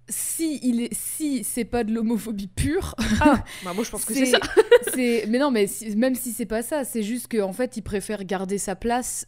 Si, 0.09 0.59
il 0.63 0.81
est, 0.83 0.93
si 0.95 1.45
c'est 1.45 1.65
pas 1.65 1.85
de 1.85 1.93
l'homophobie 1.93 2.49
pure, 2.49 2.95
Ah, 3.21 3.43
bah 3.65 3.73
moi 3.75 3.85
je 3.85 3.91
pense 3.91 4.05
que 4.05 4.13
c'est 4.15 4.27
ça. 4.27 4.39
c'est- 4.95 5.27
Mais 5.29 5.39
non, 5.39 5.51
mais 5.51 5.67
si- 5.67 5.95
même 5.97 6.15
si 6.15 6.33
c'est 6.33 6.47
pas 6.47 6.63
ça, 6.63 6.85
c'est 6.85 7.03
juste 7.03 7.29
qu'en 7.35 7.53
fait, 7.53 7.77
il 7.77 7.83
préfère 7.83 8.25
garder 8.25 8.59
sa 8.59 8.75
place 8.75 9.27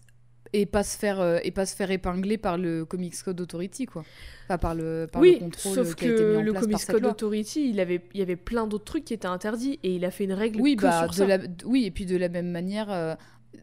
et 0.53 0.66
pas 0.66 0.83
se 0.85 0.97
faire 0.99 1.20
euh, 1.20 1.39
et 1.43 1.51
pas 1.51 1.64
se 1.66 1.75
faire 1.75 1.91
épingler 1.91 2.39
par 2.39 2.59
le 2.59 2.85
Comics 2.85 3.14
Code 3.25 3.41
Authority, 3.41 3.87
quoi. 3.87 4.05
Enfin, 4.45 4.59
par 4.59 4.75
le, 4.75 5.09
par 5.11 5.22
oui, 5.22 5.35
le 5.35 5.39
contrôle 5.41 5.75
sauf 5.75 5.95
qui 5.95 6.05
a 6.07 6.09
été 6.12 6.22
mis 6.25 6.33
que 6.33 6.37
en 6.37 6.43
le 6.43 6.51
place 6.53 6.62
Comics 6.62 6.72
par 6.75 6.81
cette 6.81 6.91
Code 6.95 7.03
loi. 7.03 7.11
Authority, 7.12 7.70
il, 7.70 7.81
avait, 7.81 8.01
il 8.12 8.20
y 8.20 8.22
avait 8.22 8.37
plein 8.37 8.66
d'autres 8.66 8.85
trucs 8.85 9.05
qui 9.05 9.14
étaient 9.14 9.27
interdits 9.27 9.79
et 9.83 9.95
il 9.95 10.05
a 10.05 10.11
fait 10.11 10.25
une 10.25 10.33
règle 10.33 10.61
Oui, 10.61 10.77
que 10.77 10.83
bah, 10.83 11.01
sur 11.03 11.11
de 11.11 11.14
ça. 11.14 11.27
la... 11.27 11.39
oui, 11.64 11.87
et 11.87 11.91
puis 11.91 12.05
de 12.07 12.16
la 12.16 12.29
même 12.29 12.51
manière, 12.51 12.91
euh, 12.93 13.14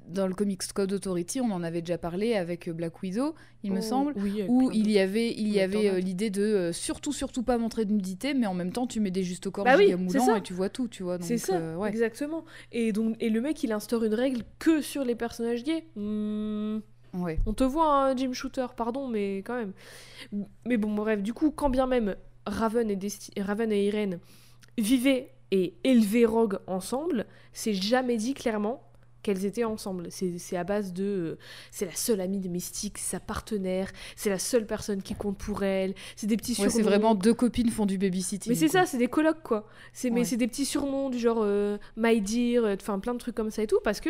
dans 0.08 0.28
le 0.28 0.34
Comics 0.34 0.62
Code 0.74 0.92
Authority, 0.94 1.42
on 1.42 1.52
en 1.52 1.64
avait 1.64 1.82
déjà 1.82 1.98
parlé 1.98 2.36
avec 2.36 2.70
Black 2.70 3.02
Widow, 3.02 3.36
il 3.64 3.72
me 3.72 3.80
Oh, 3.80 3.82
semble, 3.82 4.14
oui, 4.18 4.44
où 4.48 4.70
il 4.72 4.89
y 4.92 5.00
avait, 5.00 5.32
il 5.32 5.48
y 5.50 5.60
avait 5.60 5.89
euh, 5.89 6.00
l'idée 6.00 6.30
de 6.30 6.42
euh, 6.42 6.74
surtout, 6.74 7.14
surtout 7.14 7.44
pas 7.44 7.58
montrer 7.58 7.86
de 7.86 7.92
nudité, 7.94 8.34
mais 8.34 8.48
en 8.48 8.54
même 8.54 8.72
temps, 8.72 8.88
tu 8.88 9.00
mets 9.00 9.12
des 9.12 9.24
justes 9.24 9.48
au 9.48 9.52
corps 9.52 9.66
Bah 9.66 9.76
oui, 9.78 9.94
ça. 10.10 10.38
et 10.38 10.42
tu 10.42 10.54
vois 10.54 10.70
tout, 10.70 10.88
tu 10.88 11.04
vois. 11.04 11.18
C'est 11.22 11.38
ça, 11.38 11.58
euh, 11.58 11.76
ouais. 11.76 11.89
exactement. 11.89 12.44
Et, 12.72 12.92
donc, 12.92 13.16
et 13.20 13.30
le 13.30 13.42
mec, 13.42 13.62
il 13.64 13.72
instaure 13.72 14.04
une 14.04 14.14
règle 14.14 14.44
que 14.60 14.82
sur 14.82 15.04
les 15.04 15.16
personnages 15.16 15.64
gays. 15.64 15.86
Hmm, 15.96 16.80
ouais. 17.14 17.39
On 17.46 17.54
te 17.54 17.64
voit, 17.64 17.94
hein, 18.10 18.16
Jim 18.16 18.34
Shooter, 18.34 18.68
pardon, 18.76 19.08
mais 19.08 19.38
quand 19.39 19.56
même. 19.56 19.74
Mais 20.66 20.78
bon, 20.78 20.94
bref, 20.94 21.22
du 21.22 21.34
coup, 21.34 21.52
quand 21.52 21.70
bien 21.70 21.88
même 21.88 22.16
Raven 22.46 22.89
et, 22.89 22.96
Desti- 22.96 23.39
Raven 23.42 23.72
et 23.72 23.86
Irene 23.88 24.20
vivaient 24.78 25.32
et 25.52 25.74
élevaient 25.84 26.26
Rogue 26.26 26.60
ensemble, 26.68 27.26
c'est 27.52 27.74
jamais 27.74 28.16
dit 28.18 28.34
clairement 28.34 28.82
qu'elles 29.24 29.45
étaient 29.45 29.63
ensemble. 29.63 30.07
C'est 30.09 30.57
à 30.57 30.63
base 30.63 30.93
de... 30.93 31.03
euh, 31.03 31.38
c'est 31.72 31.86
la 31.86 31.95
seule 31.95 32.22
amie 32.22 32.39
de 32.39 32.49
Mystique, 32.49 32.97
c'est 32.97 33.11
sa 33.11 33.19
partenaire, 33.19 33.91
c'est 34.15 34.30
la 34.30 34.39
seule 34.39 34.65
personne 34.65 35.01
qui 35.01 35.15
compte 35.15 35.38
pour 35.38 35.63
elle, 35.63 35.93
c'est 36.15 36.28
des 36.28 36.38
petits 36.38 36.59
Ouais, 36.59 36.69
c'est 36.69 36.82
vraiment 36.82 37.15
deux 37.15 37.34
copines 37.34 37.69
font 37.69 37.86
du 37.86 37.97
babysitting. 37.97 38.51
Mais 38.51 38.57
c'est 38.57 38.67
ça, 38.67 38.86
c'est 38.86 38.97
des 38.97 39.07
colocs 39.07 39.43
quoi. 39.43 39.67
C'est 39.93 40.09
mais 40.09 40.24
c'est 40.26 40.38
des 40.38 40.47
petits 40.47 40.65
surnoms 40.65 41.09
du 41.09 41.19
genre 41.19 41.39
euh, 41.41 41.78
My 41.97 42.22
Dear, 42.22 42.63
euh, 42.63 42.76
enfin 42.80 42.99
plein 42.99 43.13
de 43.13 43.19
trucs 43.19 43.36
comme 43.36 43.51
ça 43.51 43.63
et 43.63 43.67
tout 43.67 43.80
parce 43.84 43.99
que 43.99 44.09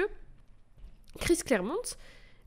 Chris 1.20 1.38
Claremont, 1.46 1.76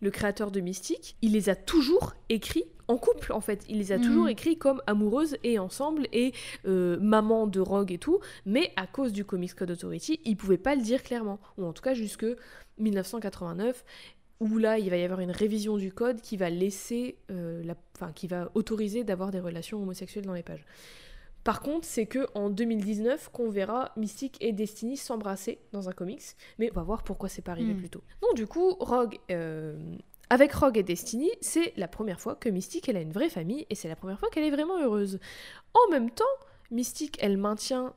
le 0.01 0.11
créateur 0.11 0.51
de 0.51 0.61
Mystique, 0.61 1.16
il 1.22 1.32
les 1.32 1.49
a 1.49 1.55
toujours 1.57 2.14
écrits 2.28 2.64
en 2.88 2.99
couple 2.99 3.32
en 3.32 3.40
fait. 3.40 3.64
Il 3.68 3.78
les 3.78 3.92
a 3.92 3.97
Mhm. 3.99 4.05
toujours 4.05 4.28
écrits 4.28 4.59
comme 4.59 4.82
amoureuses 4.86 5.36
et 5.45 5.59
ensemble 5.59 6.07
et 6.12 6.32
euh, 6.66 6.99
maman 7.01 7.47
de 7.47 7.61
Rogue 7.61 7.92
et 7.92 7.99
tout. 7.99 8.20
Mais 8.45 8.72
à 8.76 8.86
cause 8.86 9.12
du 9.12 9.24
Comics 9.24 9.55
Code 9.55 9.70
Authority, 9.70 10.20
il 10.24 10.36
pouvait 10.36 10.59
pas 10.59 10.74
le 10.74 10.82
dire 10.82 11.03
clairement, 11.03 11.38
ou 11.57 11.64
en 11.64 11.72
tout 11.72 11.82
cas 11.82 11.95
jusque 11.95 12.26
1989 12.78 13.84
où 14.40 14.59
là 14.59 14.78
il 14.78 14.90
va 14.90 14.97
y 14.97 15.03
avoir 15.05 15.20
une 15.20 15.30
révision 15.30 15.76
du 15.76 15.92
code 15.92 16.20
qui 16.20 16.36
va 16.36 16.51
laisser, 16.51 17.16
euh, 17.30 17.62
la, 17.64 17.74
enfin 17.97 18.12
qui 18.12 18.26
va 18.26 18.51
autoriser 18.55 19.05
d'avoir 19.05 19.30
des 19.30 19.40
relations 19.40 19.80
homosexuelles 19.80 20.26
dans 20.26 20.34
les 20.34 20.42
pages. 20.42 20.64
Par 21.45 21.61
contre, 21.61 21.86
c'est 21.86 22.07
que 22.07 22.26
en 22.34 22.49
2019 22.51 23.28
qu'on 23.30 23.51
verra 23.51 23.92
Mystique 23.97 24.38
et 24.40 24.53
Destiny 24.53 24.97
s'embrasser 24.97 25.59
dans 25.72 25.88
un 25.88 25.92
comics, 25.92 26.22
mais 26.59 26.70
on 26.72 26.74
va 26.74 26.82
voir 26.82 27.03
pourquoi 27.05 27.28
c'est 27.28 27.42
pas 27.42 27.53
arrivé 27.53 27.74
Hmm. 27.74 27.78
plus 27.78 27.90
tôt. 27.90 28.03
Donc 28.22 28.34
du 28.34 28.47
coup, 28.47 28.74
Rogue, 28.80 29.18
euh, 29.30 29.78
avec 30.30 30.53
Rogue 30.55 30.78
et 30.78 30.82
Destiny, 30.82 31.30
c'est 31.42 31.74
la 31.76 31.86
première 31.86 32.18
fois 32.20 32.34
que 32.34 32.49
Mystique 32.49 32.88
elle 32.88 32.97
a 32.97 33.01
une 33.03 33.12
vraie 33.12 33.28
famille 33.28 33.66
et 33.68 33.74
c'est 33.74 33.88
la 33.88 33.97
première 33.97 34.18
fois 34.18 34.30
qu'elle 34.30 34.45
est 34.45 34.51
vraiment 34.51 34.78
heureuse. 34.80 35.18
En 35.74 35.90
même 35.92 36.11
temps, 36.11 36.24
Mystique 36.70 37.18
elle 37.20 37.36
maintient 37.36 37.92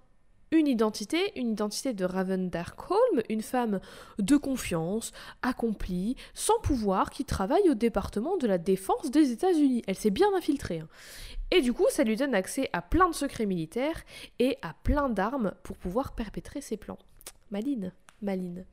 une 0.51 0.67
identité, 0.67 1.17
une 1.37 1.49
identité 1.51 1.93
de 1.93 2.05
Raven 2.05 2.49
Darkholm, 2.49 3.21
une 3.29 3.41
femme 3.41 3.81
de 4.17 4.37
confiance, 4.37 5.11
accomplie, 5.41 6.15
sans 6.33 6.57
pouvoir, 6.61 7.09
qui 7.09 7.25
travaille 7.25 7.69
au 7.69 7.73
département 7.73 8.37
de 8.37 8.47
la 8.47 8.57
défense 8.57 9.11
des 9.11 9.31
États-Unis. 9.31 9.83
Elle 9.87 9.97
s'est 9.97 10.09
bien 10.09 10.27
infiltrée. 10.37 10.79
hein. 10.79 10.87
Et 11.51 11.61
du 11.61 11.73
coup, 11.73 11.85
ça 11.89 12.03
lui 12.03 12.15
donne 12.15 12.35
accès 12.35 12.69
à 12.73 12.81
plein 12.81 13.09
de 13.09 13.15
secrets 13.15 13.45
militaires 13.45 14.03
et 14.39 14.57
à 14.61 14.73
plein 14.83 15.09
d'armes 15.09 15.53
pour 15.63 15.77
pouvoir 15.77 16.13
perpétrer 16.13 16.61
ses 16.61 16.77
plans. 16.77 16.99
Maline, 17.51 17.93
maline. 18.21 18.65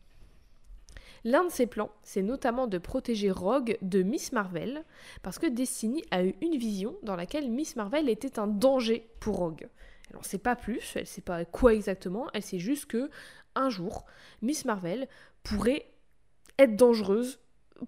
L'un 1.26 1.44
de 1.44 1.50
ses 1.50 1.66
plans, 1.66 1.90
c'est 2.02 2.22
notamment 2.22 2.66
de 2.66 2.76
protéger 2.76 3.30
Rogue 3.30 3.78
de 3.80 4.02
Miss 4.02 4.32
Marvel, 4.32 4.84
parce 5.22 5.38
que 5.38 5.46
Destiny 5.46 6.04
a 6.10 6.22
eu 6.22 6.34
une 6.42 6.58
vision 6.58 6.96
dans 7.02 7.16
laquelle 7.16 7.50
Miss 7.50 7.76
Marvel 7.76 8.10
était 8.10 8.38
un 8.38 8.46
danger 8.46 9.08
pour 9.20 9.36
Rogue. 9.36 9.68
Elle 10.10 10.16
n'en 10.16 10.22
sait 10.22 10.38
pas 10.38 10.54
plus, 10.54 10.96
elle 10.96 11.06
sait 11.06 11.22
pas 11.22 11.46
quoi 11.46 11.72
exactement, 11.72 12.26
elle 12.34 12.42
sait 12.42 12.58
juste 12.58 12.86
que 12.86 13.10
un 13.54 13.70
jour, 13.70 14.04
Miss 14.42 14.66
Marvel 14.66 15.08
pourrait 15.42 15.86
être 16.58 16.76
dangereuse, 16.76 17.40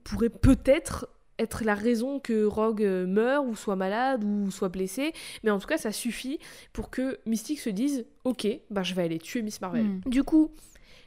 pourrait 0.03 0.31
peut-être 0.31 1.09
être 1.39 1.65
la 1.65 1.75
raison 1.75 2.19
que 2.19 2.45
Rogue 2.45 2.83
euh, 2.83 3.07
meure 3.07 3.45
ou 3.45 3.55
soit 3.55 3.77
malade 3.77 4.25
ou 4.25 4.51
soit 4.51 4.69
blessé, 4.69 5.13
mais 5.43 5.51
en 5.51 5.59
tout 5.59 5.67
cas 5.67 5.79
ça 5.79 5.93
suffit 5.93 6.39
pour 6.73 6.91
que 6.91 7.19
Mystique 7.27 7.61
se 7.61 7.71
dise 7.71 8.07
ok, 8.25 8.47
bah 8.71 8.83
je 8.83 8.95
vais 8.95 9.03
aller 9.03 9.19
tuer 9.19 9.43
Miss 9.43 9.61
Marvel. 9.61 9.87
Du 10.07 10.23
coup, 10.25 10.51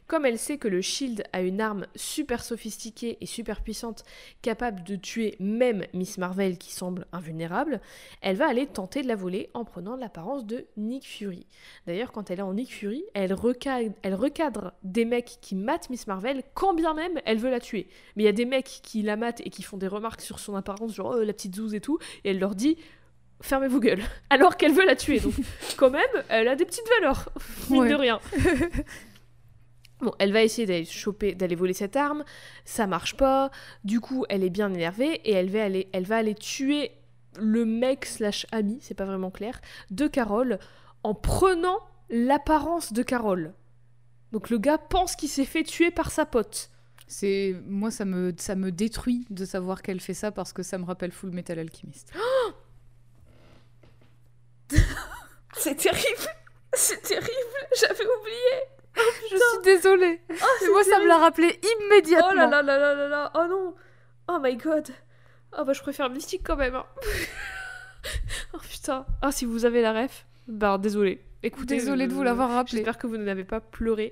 comme 0.09 0.25
elle 0.25 0.37
sait 0.39 0.57
que 0.57 0.67
le 0.67 0.81
Shield 0.81 1.23
a 1.31 1.41
une 1.41 1.61
arme 1.61 1.85
super 1.95 2.43
sophistiquée 2.43 3.17
et 3.21 3.25
super 3.25 3.61
puissante, 3.61 4.03
capable 4.41 4.83
de 4.83 4.95
tuer 4.95 5.35
même 5.39 5.85
Miss 5.93 6.17
Marvel 6.17 6.57
qui 6.57 6.73
semble 6.73 7.05
invulnérable, 7.13 7.79
elle 8.21 8.35
va 8.35 8.49
aller 8.49 8.65
tenter 8.67 9.03
de 9.03 9.07
la 9.07 9.15
voler 9.15 9.49
en 9.53 9.63
prenant 9.63 9.95
l'apparence 9.95 10.45
de 10.45 10.65
Nick 10.77 11.05
Fury. 11.05 11.45
D'ailleurs, 11.87 12.11
quand 12.11 12.31
elle 12.31 12.39
est 12.39 12.41
en 12.41 12.53
Nick 12.55 12.73
Fury, 12.73 13.03
elle 13.13 13.33
recadre, 13.33 13.93
elle 14.01 14.15
recadre 14.15 14.73
des 14.83 15.05
mecs 15.05 15.37
qui 15.41 15.55
matent 15.55 15.89
Miss 15.89 16.07
Marvel 16.07 16.41
quand 16.55 16.73
bien 16.73 16.93
même 16.93 17.19
elle 17.25 17.37
veut 17.37 17.51
la 17.51 17.59
tuer. 17.59 17.87
Mais 18.15 18.23
il 18.23 18.25
y 18.25 18.29
a 18.29 18.33
des 18.33 18.45
mecs 18.45 18.79
qui 18.83 19.03
la 19.03 19.15
matent 19.15 19.41
et 19.45 19.49
qui 19.51 19.61
font 19.61 19.77
des 19.77 19.87
remarques 19.87 20.21
sur 20.21 20.39
son 20.39 20.55
apparence, 20.55 20.95
genre 20.95 21.13
Oh, 21.15 21.23
la 21.23 21.33
petite 21.33 21.55
zouze 21.55 21.75
et 21.75 21.81
tout, 21.81 21.99
et 22.23 22.31
elle 22.31 22.39
leur 22.39 22.55
dit 22.55 22.77
fermez 23.41 23.67
vos 23.69 23.79
gueules, 23.79 24.01
alors 24.31 24.57
qu'elle 24.57 24.73
veut 24.73 24.85
la 24.85 24.95
tuer. 24.95 25.19
Donc, 25.19 25.33
quand 25.77 25.91
même, 25.91 26.01
elle 26.29 26.47
a 26.47 26.55
des 26.55 26.65
petites 26.65 26.87
valeurs, 26.99 27.29
mine 27.69 27.81
Ouais. 27.83 27.89
de 27.89 27.95
rien. 27.95 28.19
Bon, 30.01 30.13
elle 30.19 30.31
va 30.31 30.43
essayer 30.43 30.65
d'aller 30.65 30.85
choper, 30.85 31.35
d'aller 31.35 31.55
voler 31.55 31.73
cette 31.73 31.95
arme, 31.95 32.23
ça 32.63 32.87
marche 32.87 33.17
pas. 33.17 33.51
Du 33.83 33.99
coup, 33.99 34.25
elle 34.29 34.43
est 34.43 34.49
bien 34.49 34.73
énervée 34.73 35.21
et 35.25 35.33
elle 35.33 35.49
va 35.49 35.63
aller, 35.63 35.89
elle 35.91 36.05
va 36.05 36.17
aller 36.17 36.35
tuer 36.35 36.91
le 37.37 37.65
mec 37.65 38.05
slash 38.05 38.45
ami, 38.51 38.79
c'est 38.81 38.93
pas 38.93 39.05
vraiment 39.05 39.31
clair, 39.31 39.59
de 39.91 40.07
Carole 40.07 40.59
en 41.03 41.13
prenant 41.13 41.79
l'apparence 42.09 42.93
de 42.93 43.03
Carole. 43.03 43.53
Donc 44.31 44.49
le 44.49 44.57
gars 44.57 44.77
pense 44.77 45.15
qu'il 45.15 45.29
s'est 45.29 45.45
fait 45.45 45.63
tuer 45.63 45.91
par 45.91 46.11
sa 46.11 46.25
pote. 46.25 46.69
C'est 47.07 47.55
moi 47.65 47.89
ça 47.89 48.05
me 48.05 48.33
ça 48.37 48.55
me 48.55 48.71
détruit 48.71 49.25
de 49.31 49.43
savoir 49.43 49.81
qu'elle 49.81 49.99
fait 49.99 50.13
ça 50.13 50.31
parce 50.31 50.53
que 50.53 50.61
ça 50.61 50.77
me 50.77 50.85
rappelle 50.85 51.11
Full 51.11 51.31
Metal 51.31 51.57
Alchemist. 51.57 52.13
C'est 55.57 55.75
terrible. 55.75 56.27
C'est 56.73 57.01
terrible. 57.01 57.57
J'avais 57.79 58.05
oublié. 58.05 58.78
Je 59.31 59.35
suis 59.35 59.63
désolée. 59.63 60.21
Oh, 60.29 60.45
c'est 60.59 60.69
moi 60.69 60.83
ça 60.83 60.99
me 60.99 61.07
l'a 61.07 61.17
rappelé 61.17 61.59
immédiatement. 61.81 62.29
Oh 62.31 62.35
là 62.35 62.47
là 62.47 62.61
là 62.61 62.77
là 62.77 62.95
là 62.95 63.07
là. 63.07 63.31
Oh 63.35 63.45
non. 63.49 63.75
Oh 64.27 64.37
my 64.41 64.55
god. 64.55 64.89
Oh 65.57 65.63
bah 65.65 65.73
je 65.73 65.81
préfère 65.81 66.09
Mystique 66.09 66.41
quand 66.45 66.55
même. 66.57 66.75
hein. 66.75 66.85
oh 68.53 68.57
putain. 68.61 69.05
Ah 69.21 69.31
si 69.31 69.45
vous 69.45 69.65
avez 69.65 69.81
la 69.81 69.93
ref, 69.93 70.25
bah 70.47 70.77
désolé. 70.77 71.23
Écoutez, 71.41 71.75
Désolée 71.75 72.07
de 72.07 72.13
vous 72.13 72.19
euh, 72.21 72.25
l'avoir 72.25 72.49
rappelé. 72.49 72.77
J'espère 72.77 72.97
que 72.97 73.07
vous 73.07 73.15
n'avez 73.15 73.45
pas 73.45 73.61
pleuré 73.61 74.11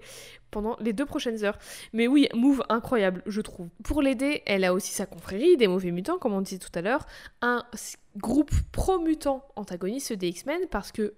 pendant 0.50 0.78
les 0.80 0.94
deux 0.94 1.06
prochaines 1.06 1.44
heures. 1.44 1.58
Mais 1.92 2.08
oui, 2.08 2.30
move 2.34 2.64
incroyable, 2.70 3.22
je 3.26 3.42
trouve. 3.42 3.68
Pour 3.84 4.02
l'aider, 4.02 4.44
elle 4.46 4.64
a 4.64 4.74
aussi 4.74 4.94
sa 4.94 5.06
confrérie 5.06 5.58
des 5.58 5.68
mauvais 5.68 5.92
mutants, 5.92 6.18
comme 6.20 6.32
on 6.32 6.40
disait 6.40 6.58
tout 6.58 6.72
à 6.74 6.82
l'heure, 6.82 7.06
un 7.42 7.66
groupe 8.16 8.52
pro-mutant 8.72 9.46
antagoniste 9.58 10.14
des 10.14 10.30
X-Men 10.30 10.68
parce 10.72 10.94
que 10.94 11.16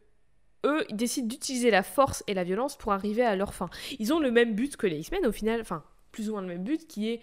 eux, 0.65 0.85
ils 0.89 0.95
décident 0.95 1.27
d'utiliser 1.27 1.71
la 1.71 1.83
force 1.83 2.23
et 2.27 2.33
la 2.33 2.43
violence 2.43 2.77
pour 2.77 2.91
arriver 2.91 3.23
à 3.23 3.35
leur 3.35 3.53
fin. 3.53 3.69
Ils 3.99 4.13
ont 4.13 4.19
le 4.19 4.31
même 4.31 4.55
but 4.55 4.77
que 4.77 4.87
les 4.87 4.99
X-Men 4.99 5.25
au 5.25 5.31
final, 5.31 5.61
enfin 5.61 5.83
plus 6.11 6.29
ou 6.29 6.33
moins 6.33 6.41
le 6.41 6.47
même 6.47 6.63
but 6.63 6.87
qui 6.87 7.09
est 7.09 7.21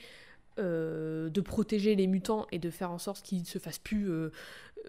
euh, 0.59 1.29
de 1.31 1.41
protéger 1.41 1.95
les 1.95 2.07
mutants 2.07 2.47
et 2.53 2.59
de 2.59 2.71
faire 2.71 2.91
en 2.91 2.99
sorte 2.99 3.23
qu'ils 3.23 3.41
ne 3.41 3.45
se 3.45 3.59
fassent 3.59 3.79
plus 3.79 4.11
euh, 4.11 4.31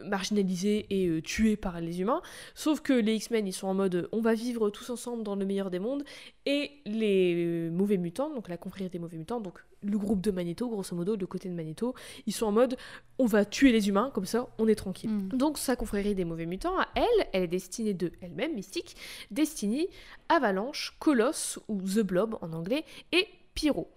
marginalisés 0.04 0.86
et 0.90 1.08
euh, 1.08 1.22
tués 1.22 1.56
par 1.56 1.80
les 1.82 2.02
humains. 2.02 2.22
Sauf 2.56 2.82
que 2.82 2.94
les 2.94 3.16
X-Men, 3.16 3.48
ils 3.48 3.54
sont 3.54 3.68
en 3.68 3.74
mode 3.74 4.10
on 4.12 4.22
va 4.22 4.34
vivre 4.34 4.70
tous 4.70 4.90
ensemble 4.90 5.24
dans 5.24 5.36
le 5.36 5.46
meilleur 5.46 5.70
des 5.70 5.80
mondes. 5.80 6.04
Et 6.46 6.72
les 6.86 7.34
euh, 7.36 7.72
mauvais 7.72 7.98
mutants, 7.98 8.34
donc 8.34 8.50
la 8.50 8.58
confrérie 8.58 8.90
des 8.90 9.00
mauvais 9.00 9.18
mutants, 9.18 9.42
donc 9.42 9.60
le 9.82 9.98
groupe 9.98 10.22
de 10.22 10.32
Magneto, 10.32 10.70
grosso 10.70 10.96
modo, 10.96 11.16
le 11.16 11.28
côté 11.28 11.50
de 11.50 11.54
Magneto, 11.54 11.94
ils 12.26 12.34
sont 12.34 12.48
en 12.48 12.52
mode 12.52 12.78
on 13.20 13.26
va 13.26 13.46
tuer 13.46 13.72
les 13.72 13.90
humains, 13.90 14.12
comme 14.14 14.26
ça 14.26 14.48
on 14.58 14.68
est 14.68 14.76
tranquille. 14.76 15.10
Mm. 15.10 15.30
Donc 15.30 15.58
sa 15.58 15.76
confrérie 15.76 16.16
des 16.16 16.26
mauvais 16.26 16.46
mutants, 16.46 16.78
à 16.78 16.88
elle, 16.96 17.28
elle 17.34 17.44
est 17.44 17.48
destinée 17.48 17.94
de 17.94 18.12
elle-même, 18.22 18.54
Mystique, 18.54 18.96
Destiny, 19.32 19.88
Avalanche, 20.30 20.96
Colosse, 21.00 21.60
ou 21.68 21.82
The 21.82 22.00
Blob 22.00 22.38
en 22.42 22.54
anglais, 22.54 22.86
et 23.12 23.28
Pyro. 23.54 23.90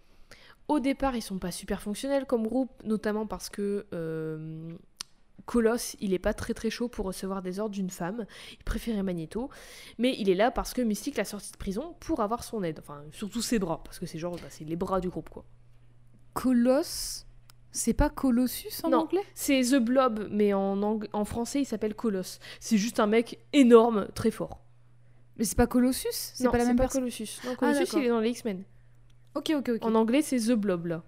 Au 0.70 0.78
départ, 0.80 1.16
ils 1.16 1.22
sont 1.22 1.38
pas 1.38 1.50
super 1.50 1.82
fonctionnels 1.82 2.26
comme 2.26 2.46
groupe, 2.46 2.70
notamment 2.84 3.26
parce 3.26 3.48
que 3.48 3.86
euh, 3.92 4.70
Colosse, 5.46 5.96
il 6.00 6.12
est 6.14 6.18
pas 6.20 6.32
très 6.32 6.54
très 6.54 6.70
chaud 6.70 6.88
pour 6.88 7.06
recevoir 7.06 7.42
des 7.42 7.58
ordres 7.58 7.74
d'une 7.74 7.90
femme. 7.90 8.24
Il 8.52 8.62
préférait 8.64 9.02
Magneto, 9.02 9.50
mais 9.98 10.14
il 10.18 10.28
est 10.30 10.34
là 10.36 10.52
parce 10.52 10.72
que 10.72 10.80
Mystique 10.82 11.16
l'a 11.16 11.24
sorti 11.24 11.50
de 11.50 11.56
prison 11.56 11.96
pour 11.98 12.20
avoir 12.20 12.44
son 12.44 12.62
aide. 12.62 12.78
Enfin, 12.78 13.02
surtout 13.10 13.42
ses 13.42 13.58
bras, 13.58 13.82
parce 13.84 13.98
que 13.98 14.06
c'est 14.06 14.18
genre, 14.18 14.36
bah, 14.36 14.46
c'est 14.48 14.64
les 14.64 14.76
bras 14.76 15.00
du 15.00 15.08
groupe 15.08 15.28
quoi. 15.28 15.44
Colosse, 16.34 17.26
c'est 17.72 17.92
pas 17.94 18.08
Colossus 18.08 18.84
en 18.84 18.90
Non. 18.90 18.98
anglais? 19.00 19.24
C'est 19.34 19.60
The 19.62 19.76
Blob, 19.76 20.28
mais 20.30 20.52
en, 20.54 20.80
ang- 20.82 21.08
en 21.12 21.24
français, 21.24 21.62
il 21.62 21.64
s'appelle 21.64 21.94
Colosse. 21.94 22.38
C'est 22.60 22.78
juste 22.78 23.00
un 23.00 23.06
mec 23.08 23.40
énorme, 23.52 24.06
très 24.14 24.30
fort. 24.30 24.60
Mais 25.36 25.44
c'est 25.44 25.56
pas 25.56 25.66
Colossus? 25.66 26.08
C'est 26.12 26.48
pas 26.48 26.58
la 26.58 26.64
même 26.66 26.76
pas 26.76 26.84
personne? 26.84 27.00
Colossus. 27.02 27.40
Non, 27.44 27.54
Colossus, 27.56 27.78
d'accord. 27.80 27.98
il 28.00 28.06
est 28.06 28.08
dans 28.10 28.20
les 28.20 28.30
X-Men. 28.30 28.62
Ok, 29.34 29.52
ok, 29.56 29.70
ok. 29.76 29.84
En 29.84 29.94
anglais, 29.94 30.22
c'est 30.22 30.38
The 30.38 30.52
Blob 30.52 30.86
là. 30.86 31.02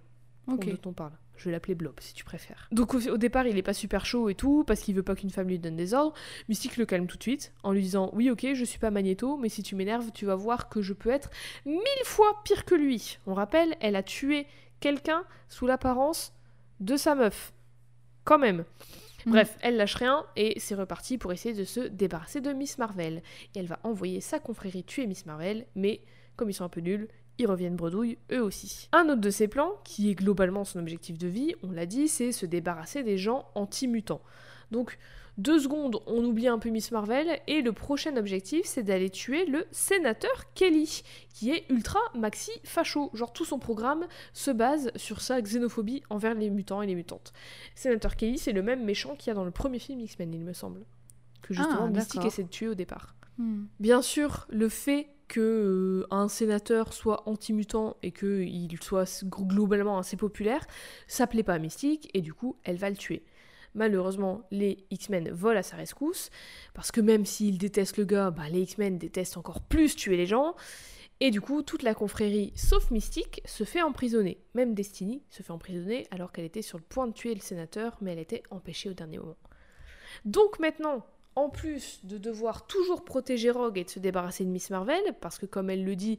Ok. 0.49 0.69
dont 0.69 0.91
on 0.91 0.93
parle. 0.93 1.13
Je 1.37 1.47
vais 1.47 1.53
l'appeler 1.53 1.75
Blob 1.75 1.95
si 2.01 2.15
tu 2.15 2.25
préfères. 2.25 2.69
Donc 2.73 2.95
au, 2.95 3.01
au 3.09 3.17
départ, 3.17 3.47
il 3.47 3.57
est 3.57 3.63
pas 3.63 3.75
super 3.75 4.05
chaud 4.07 4.29
et 4.29 4.35
tout 4.35 4.65
parce 4.65 4.81
qu'il 4.81 4.95
veut 4.95 5.03
pas 5.03 5.15
qu'une 5.17 5.31
femme 5.31 5.49
lui 5.49 5.59
donne 5.59 5.77
des 5.77 5.95
ordres. 5.95 6.15
Mystique 6.49 6.77
le 6.77 6.85
calme 6.87 7.07
tout 7.07 7.17
de 7.17 7.23
suite 7.23 7.53
en 7.63 7.73
lui 7.73 7.83
disant 7.83 8.11
"Oui, 8.13 8.31
OK, 8.31 8.47
je 8.55 8.65
suis 8.65 8.79
pas 8.79 8.91
Magneto, 8.91 9.37
mais 9.37 9.49
si 9.49 9.63
tu 9.63 9.75
m'énerves, 9.75 10.11
tu 10.13 10.27
vas 10.27 10.35
voir 10.37 10.69
que 10.69 10.83
je 10.83 10.93
peux 10.93 11.11
être 11.11 11.31
mille 11.65 11.83
fois 12.05 12.41
pire 12.45 12.65
que 12.65 12.75
lui." 12.75 13.19
On 13.27 13.35
rappelle, 13.35 13.75
elle 13.81 13.97
a 13.97 14.03
tué 14.03 14.47
quelqu'un 14.81 15.25
sous 15.49 15.67
l'apparence 15.67 16.33
de 16.81 16.97
sa 16.97 17.15
meuf. 17.15 17.53
Quand 18.25 18.39
même. 18.39 18.65
Mhm. 19.27 19.33
Bref, 19.33 19.57
elle 19.63 19.77
lâche 19.77 19.95
rien 19.95 20.25
et 20.37 20.59
c'est 20.59 20.75
reparti 20.75 21.19
pour 21.19 21.33
essayer 21.33 21.55
de 21.55 21.65
se 21.65 21.81
débarrasser 21.81 22.41
de 22.41 22.53
Miss 22.53 22.79
Marvel. 22.79 23.23
Et 23.55 23.61
elle 23.61 23.67
va 23.67 23.79
envoyer 23.85 24.21
sa 24.21 24.39
confrérie 24.39 24.85
tuer 24.85 25.07
Miss 25.07 25.27
Marvel, 25.27 25.67
mais 25.75 26.03
comme 26.37 26.51
ils 26.51 26.55
sont 26.55 26.65
un 26.65 26.69
peu 26.69 26.81
nuls, 26.81 27.09
ils 27.39 27.47
reviennent 27.47 27.77
bredouille 27.77 28.19
eux 28.31 28.43
aussi. 28.43 28.89
Un 28.93 29.09
autre 29.09 29.21
de 29.21 29.31
ses 29.31 29.49
plans, 29.49 29.73
qui 29.85 30.11
est 30.11 30.15
globalement 30.15 30.65
son 30.65 30.79
objectif 30.79 31.19
de 31.19 31.29
vie, 31.29 31.55
on 31.63 31.71
l'a 31.71 31.87
dit, 31.87 32.09
c'est 32.09 32.33
se 32.33 32.47
débarrasser 32.47 33.03
des 33.03 33.19
gens 33.19 33.47
anti-mutants. 33.55 34.23
Donc, 34.71 34.99
deux 35.39 35.59
secondes, 35.59 35.99
on 36.07 36.23
oublie 36.25 36.47
un 36.47 36.59
peu 36.59 36.69
Miss 36.69 36.93
Marvel, 36.93 37.41
et 37.47 37.63
le 37.63 37.73
prochain 37.73 38.17
objectif, 38.17 38.67
c'est 38.67 38.83
d'aller 38.83 39.09
tuer 39.09 39.47
le 39.47 39.65
sénateur 39.71 40.53
Kelly, 40.55 41.03
qui 41.33 41.51
est 41.51 41.65
ultra 41.71 42.01
maxi 42.15 42.51
facho. 42.65 43.11
Genre, 43.15 43.33
tout 43.33 43.47
son 43.47 43.59
programme 43.59 44.07
se 44.35 44.51
base 44.51 44.91
sur 44.97 45.23
sa 45.23 45.41
xénophobie 45.41 46.03
envers 46.11 46.35
les 46.35 46.51
mutants 46.51 46.83
et 46.83 46.87
les 46.87 46.95
mutantes. 46.95 47.33
Sénateur 47.75 48.17
Kelly, 48.17 48.37
c'est 48.37 48.53
le 48.53 48.63
même 48.63 48.85
méchant 48.85 49.17
qu'il 49.17 49.29
y 49.29 49.31
a 49.31 49.35
dans 49.35 49.45
le 49.45 49.51
premier 49.51 49.79
film 49.79 50.01
X-Men, 50.01 50.35
il 50.35 50.45
me 50.45 50.53
semble. 50.53 50.85
Que 51.41 51.55
justement 51.55 51.87
Ah, 51.87 51.89
Mystique 51.89 52.25
essaie 52.25 52.45
de 52.45 52.49
tuer 52.49 52.69
au 52.69 52.75
départ. 52.75 53.15
Hmm. 53.39 53.65
Bien 53.81 54.03
sûr, 54.03 54.47
le 54.51 54.69
fait 54.69 55.09
que 55.29 55.41
euh, 55.41 56.07
un 56.11 56.29
sénateur 56.29 56.93
soit 56.93 57.29
anti-mutant 57.29 57.97
et 58.03 58.13
qu'il 58.13 58.83
soit 58.83 59.25
globalement 59.25 59.99
assez 59.99 60.17
populaire, 60.17 60.67
ça 61.07 61.27
plaît 61.27 61.43
pas 61.43 61.55
à 61.55 61.59
Mystique 61.59 62.11
et 62.15 62.21
du 62.21 62.35
coup, 62.35 62.57
elle 62.65 62.77
va 62.77 62.91
le 62.91 62.97
tuer. 62.97 63.23
Malheureusement, 63.75 64.43
les 64.51 64.85
X-Men 64.91 65.31
volent 65.31 65.61
à 65.61 65.63
sa 65.63 65.77
rescousse 65.77 66.31
parce 66.75 66.93
que 66.93 67.01
même 67.01 67.25
s'ils 67.25 67.59
détestent 67.59 67.97
le 67.97 68.05
gars, 68.05 68.31
bah, 68.31 68.49
les 68.51 68.61
X-Men 68.61 68.99
détestent 68.99 69.37
encore 69.37 69.63
plus 69.63 69.97
tuer 69.97 70.17
les 70.17 70.27
gens. 70.27 70.55
Et 71.21 71.31
du 71.31 71.41
coup, 71.41 71.63
toute 71.63 71.83
la 71.83 71.95
confrérie, 71.95 72.53
sauf 72.57 72.91
Mystique, 72.91 73.43
se 73.45 73.65
fait 73.65 73.81
emprisonner. 73.81 74.39
Même 74.55 74.75
Destiny 74.75 75.23
se 75.31 75.43
fait 75.43 75.53
emprisonner 75.53 76.07
alors 76.11 76.33
qu'elle 76.33 76.45
était 76.45 76.63
sur 76.63 76.79
le 76.79 76.85
point 76.85 77.07
de 77.07 77.13
tuer 77.13 77.35
le 77.35 77.41
sénateur, 77.41 77.97
mais 78.01 78.13
elle 78.13 78.19
était 78.19 78.43
empêchée 78.51 78.91
au 78.91 78.95
dernier 78.95 79.19
moment. 79.19 79.37
Donc 80.25 80.59
maintenant, 80.59 81.07
en 81.35 81.49
plus 81.49 82.01
de 82.05 82.19
devoir 82.19 82.67
toujours 82.67 83.05
protéger 83.05 83.51
Rogue 83.51 83.79
et 83.79 83.85
de 83.85 83.91
se 83.91 83.99
débarrasser 83.99 84.45
de 84.45 84.51
Miss 84.51 84.71
Marvel, 84.71 85.01
parce 85.21 85.39
que 85.39 85.47
comme 85.47 85.71
elle 85.71 85.85
le 85.85 85.97
dit, 85.97 86.19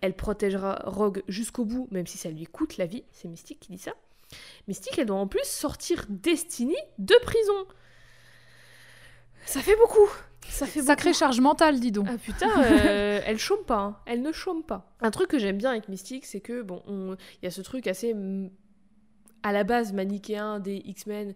elle 0.00 0.14
protégera 0.14 0.80
Rogue 0.86 1.22
jusqu'au 1.28 1.64
bout, 1.64 1.88
même 1.90 2.06
si 2.06 2.16
ça 2.18 2.30
lui 2.30 2.44
coûte 2.46 2.76
la 2.78 2.86
vie, 2.86 3.04
c'est 3.12 3.28
Mystique 3.28 3.60
qui 3.60 3.72
dit 3.72 3.78
ça. 3.78 3.92
Mystique, 4.66 4.98
elle 4.98 5.06
doit 5.06 5.16
en 5.18 5.26
plus 5.28 5.44
sortir 5.44 6.04
Destiny 6.08 6.76
de 6.98 7.14
prison. 7.22 7.66
Ça 9.44 9.60
fait 9.60 9.76
beaucoup. 9.76 10.08
Ça 10.48 10.66
fait 10.66 10.82
Sacrée 10.82 11.10
beaucoup. 11.10 11.18
charge 11.18 11.40
mentale, 11.40 11.78
dis 11.80 11.92
donc. 11.92 12.06
Ah 12.10 12.18
putain, 12.18 12.50
euh, 12.64 13.20
elle 13.26 13.38
chôme 13.38 13.64
pas, 13.64 13.78
hein. 13.78 13.96
elle 14.06 14.22
ne 14.22 14.32
chôme 14.32 14.62
pas. 14.64 14.92
Un 15.00 15.10
truc 15.10 15.28
que 15.28 15.38
j'aime 15.38 15.58
bien 15.58 15.70
avec 15.70 15.88
Mystique, 15.88 16.26
c'est 16.26 16.40
que 16.40 16.62
bon, 16.62 16.82
on- 16.86 17.14
il 17.40 17.44
y 17.44 17.46
a 17.46 17.50
ce 17.50 17.60
truc 17.60 17.86
assez 17.86 18.14
mm, 18.14 18.50
à 19.42 19.52
la 19.52 19.64
base 19.64 19.92
manichéen 19.92 20.58
des 20.60 20.82
X-Men. 20.84 21.34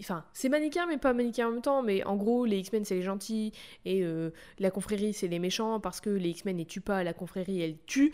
Enfin, 0.00 0.24
c'est 0.32 0.48
manichéen 0.48 0.86
mais 0.86 0.98
pas 0.98 1.12
manichéen 1.12 1.48
en 1.48 1.52
même 1.52 1.62
temps. 1.62 1.82
Mais 1.82 2.04
en 2.04 2.16
gros, 2.16 2.44
les 2.44 2.58
X-Men 2.58 2.84
c'est 2.84 2.96
les 2.96 3.02
gentils 3.02 3.52
et 3.84 4.02
euh, 4.02 4.30
la 4.58 4.70
confrérie 4.70 5.12
c'est 5.12 5.28
les 5.28 5.38
méchants 5.38 5.80
parce 5.80 6.00
que 6.00 6.10
les 6.10 6.30
X-Men 6.30 6.56
ne 6.56 6.64
tuent 6.64 6.80
pas, 6.80 7.04
la 7.04 7.12
confrérie 7.12 7.62
elle 7.62 7.76
tue. 7.86 8.12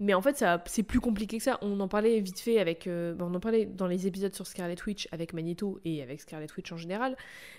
Mais 0.00 0.12
en 0.12 0.20
fait, 0.22 0.44
c'est 0.66 0.82
plus 0.82 1.00
compliqué 1.00 1.38
que 1.38 1.44
ça. 1.44 1.58
On 1.62 1.78
en 1.78 1.86
parlait 1.86 2.18
vite 2.20 2.40
fait 2.40 2.58
avec. 2.58 2.86
euh, 2.86 3.14
bon, 3.14 3.26
on 3.26 3.34
en 3.34 3.40
parlait 3.40 3.64
dans 3.64 3.86
les 3.86 4.06
épisodes 4.06 4.34
sur 4.34 4.46
Scarlet 4.46 4.76
Witch 4.86 5.08
avec 5.12 5.32
Magneto 5.32 5.80
et 5.84 6.02
avec 6.02 6.20
Scarlet 6.20 6.48
Witch 6.56 6.72
en 6.72 6.76
général. 6.76 7.16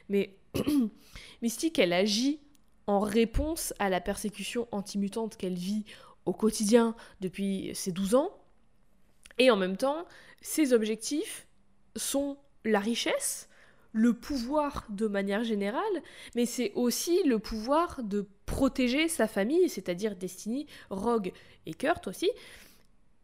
Mais 0.10 0.38
Mystique, 1.42 1.80
elle 1.80 1.94
agit 1.94 2.42
en 2.88 3.00
réponse 3.00 3.74
à 3.80 3.90
la 3.90 4.02
persécution 4.02 4.68
anti-mutante 4.72 5.38
qu'elle 5.38 5.56
vit 5.56 5.86
au 6.26 6.34
quotidien 6.34 6.96
depuis 7.22 7.72
ses 7.74 7.92
12 7.92 8.16
ans. 8.16 8.30
Et 9.38 9.50
en 9.50 9.58
même 9.58 9.78
temps, 9.78 10.06
ses 10.42 10.74
objectifs 10.74 11.48
sont 11.96 12.38
la 12.64 12.80
richesse, 12.80 13.50
le 13.96 14.12
pouvoir 14.12 14.86
de 14.90 15.08
manière 15.08 15.46
générale, 15.46 15.82
mais 16.36 16.46
c'est 16.46 16.74
aussi 16.76 17.24
le 17.24 17.40
pouvoir 17.40 18.04
de 18.04 18.28
protéger 18.46 19.08
sa 19.08 19.26
famille, 19.26 19.70
c'est-à-dire 19.70 20.18
Destiny, 20.18 20.68
Rogue 20.90 21.32
et 21.66 21.74
Kurt 21.74 22.06
aussi. 22.08 22.30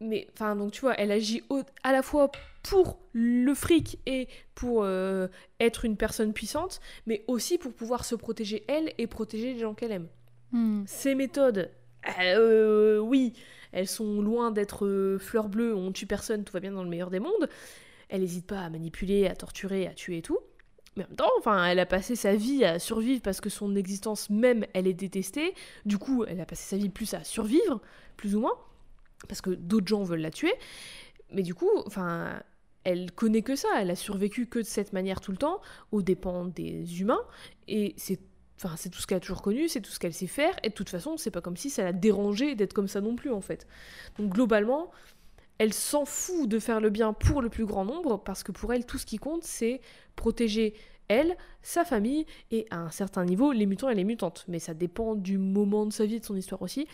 Mais 0.00 0.26
enfin, 0.32 0.56
donc 0.56 0.72
tu 0.72 0.80
vois, 0.80 0.94
elle 0.98 1.12
agit 1.12 1.42
au- 1.50 1.60
à 1.82 1.92
la 1.92 2.02
fois 2.02 2.32
pour 2.62 2.98
le 3.12 3.52
fric 3.54 3.98
et 4.06 4.28
pour 4.54 4.82
euh, 4.82 5.28
être 5.60 5.84
une 5.84 5.98
personne 5.98 6.32
puissante, 6.32 6.80
mais 7.06 7.22
aussi 7.26 7.58
pour 7.58 7.74
pouvoir 7.74 8.06
se 8.06 8.14
protéger 8.14 8.64
elle 8.66 8.94
et 8.96 9.06
protéger 9.06 9.52
les 9.52 9.60
gens 9.60 9.74
qu'elle 9.74 9.92
aime. 9.92 10.08
Hmm. 10.52 10.84
Ces 10.86 11.14
méthodes, 11.14 11.70
euh, 12.20 12.98
oui, 12.98 13.34
elles 13.72 13.88
sont 13.88 14.22
loin 14.22 14.50
d'être 14.52 14.86
euh, 14.86 15.18
fleurs 15.18 15.50
bleues, 15.50 15.74
on 15.74 15.92
tue 15.92 16.06
personne, 16.06 16.44
tout 16.44 16.54
va 16.54 16.60
bien 16.60 16.72
dans 16.72 16.82
le 16.82 16.88
meilleur 16.90 17.10
des 17.10 17.20
mondes. 17.20 17.48
Elle 18.08 18.22
n'hésite 18.22 18.46
pas 18.46 18.60
à 18.60 18.70
manipuler, 18.70 19.26
à 19.26 19.36
torturer, 19.36 19.86
à 19.86 19.92
tuer 19.94 20.18
et 20.18 20.22
tout. 20.22 20.38
Mais 20.96 21.04
en 21.04 21.08
même 21.08 21.16
temps, 21.16 21.30
enfin, 21.38 21.64
elle 21.66 21.78
a 21.78 21.86
passé 21.86 22.16
sa 22.16 22.34
vie 22.34 22.64
à 22.64 22.78
survivre 22.78 23.22
parce 23.22 23.40
que 23.40 23.48
son 23.48 23.74
existence 23.76 24.28
même, 24.30 24.66
elle 24.74 24.86
est 24.86 24.94
détestée. 24.94 25.54
Du 25.86 25.98
coup, 25.98 26.24
elle 26.24 26.40
a 26.40 26.46
passé 26.46 26.62
sa 26.62 26.76
vie 26.76 26.90
plus 26.90 27.14
à 27.14 27.24
survivre, 27.24 27.80
plus 28.16 28.36
ou 28.36 28.40
moins, 28.40 28.54
parce 29.28 29.40
que 29.40 29.50
d'autres 29.50 29.86
gens 29.86 30.02
veulent 30.02 30.20
la 30.20 30.30
tuer. 30.30 30.52
Mais 31.32 31.42
du 31.42 31.54
coup, 31.54 31.70
enfin, 31.86 32.42
elle 32.84 33.10
connaît 33.12 33.42
que 33.42 33.56
ça. 33.56 33.68
Elle 33.78 33.90
a 33.90 33.96
survécu 33.96 34.46
que 34.46 34.58
de 34.58 34.64
cette 34.64 34.92
manière 34.92 35.20
tout 35.20 35.30
le 35.30 35.38
temps, 35.38 35.60
aux 35.92 36.02
dépens 36.02 36.44
des 36.44 37.00
humains. 37.00 37.22
Et 37.68 37.94
c'est 37.96 38.20
Enfin, 38.64 38.76
tout 38.90 39.00
ce 39.00 39.06
qu'elle 39.06 39.16
a 39.16 39.20
toujours 39.20 39.42
connu, 39.42 39.68
c'est 39.68 39.80
tout 39.80 39.90
ce 39.90 39.98
qu'elle 39.98 40.12
sait 40.14 40.26
faire, 40.26 40.54
et 40.62 40.68
de 40.68 40.74
toute 40.74 40.88
façon, 40.88 41.16
c'est 41.16 41.30
pas 41.30 41.40
comme 41.40 41.56
si 41.56 41.68
ça 41.68 41.82
l'a 41.82 41.92
dérangé 41.92 42.54
d'être 42.54 42.74
comme 42.74 42.86
ça 42.86 43.00
non 43.00 43.16
plus, 43.16 43.32
en 43.32 43.40
fait. 43.40 43.66
Donc, 44.18 44.32
globalement, 44.32 44.90
elle 45.58 45.72
s'en 45.72 46.04
fout 46.04 46.48
de 46.48 46.58
faire 46.58 46.80
le 46.80 46.90
bien 46.90 47.12
pour 47.12 47.42
le 47.42 47.48
plus 47.48 47.66
grand 47.66 47.84
nombre, 47.84 48.22
parce 48.22 48.42
que 48.42 48.52
pour 48.52 48.72
elle, 48.72 48.86
tout 48.86 48.98
ce 48.98 49.06
qui 49.06 49.18
compte, 49.18 49.44
c'est 49.44 49.80
protéger 50.16 50.74
elle, 51.08 51.36
sa 51.62 51.84
famille, 51.84 52.26
et 52.50 52.66
à 52.70 52.78
un 52.78 52.90
certain 52.90 53.24
niveau, 53.24 53.52
les 53.52 53.66
mutants 53.66 53.88
et 53.88 53.94
les 53.94 54.04
mutantes. 54.04 54.44
Mais 54.48 54.58
ça 54.58 54.74
dépend 54.74 55.14
du 55.14 55.38
moment 55.38 55.86
de 55.86 55.92
sa 55.92 56.06
vie 56.06 56.16
et 56.16 56.20
de 56.20 56.24
son 56.24 56.36
histoire 56.36 56.62
aussi. 56.62 56.86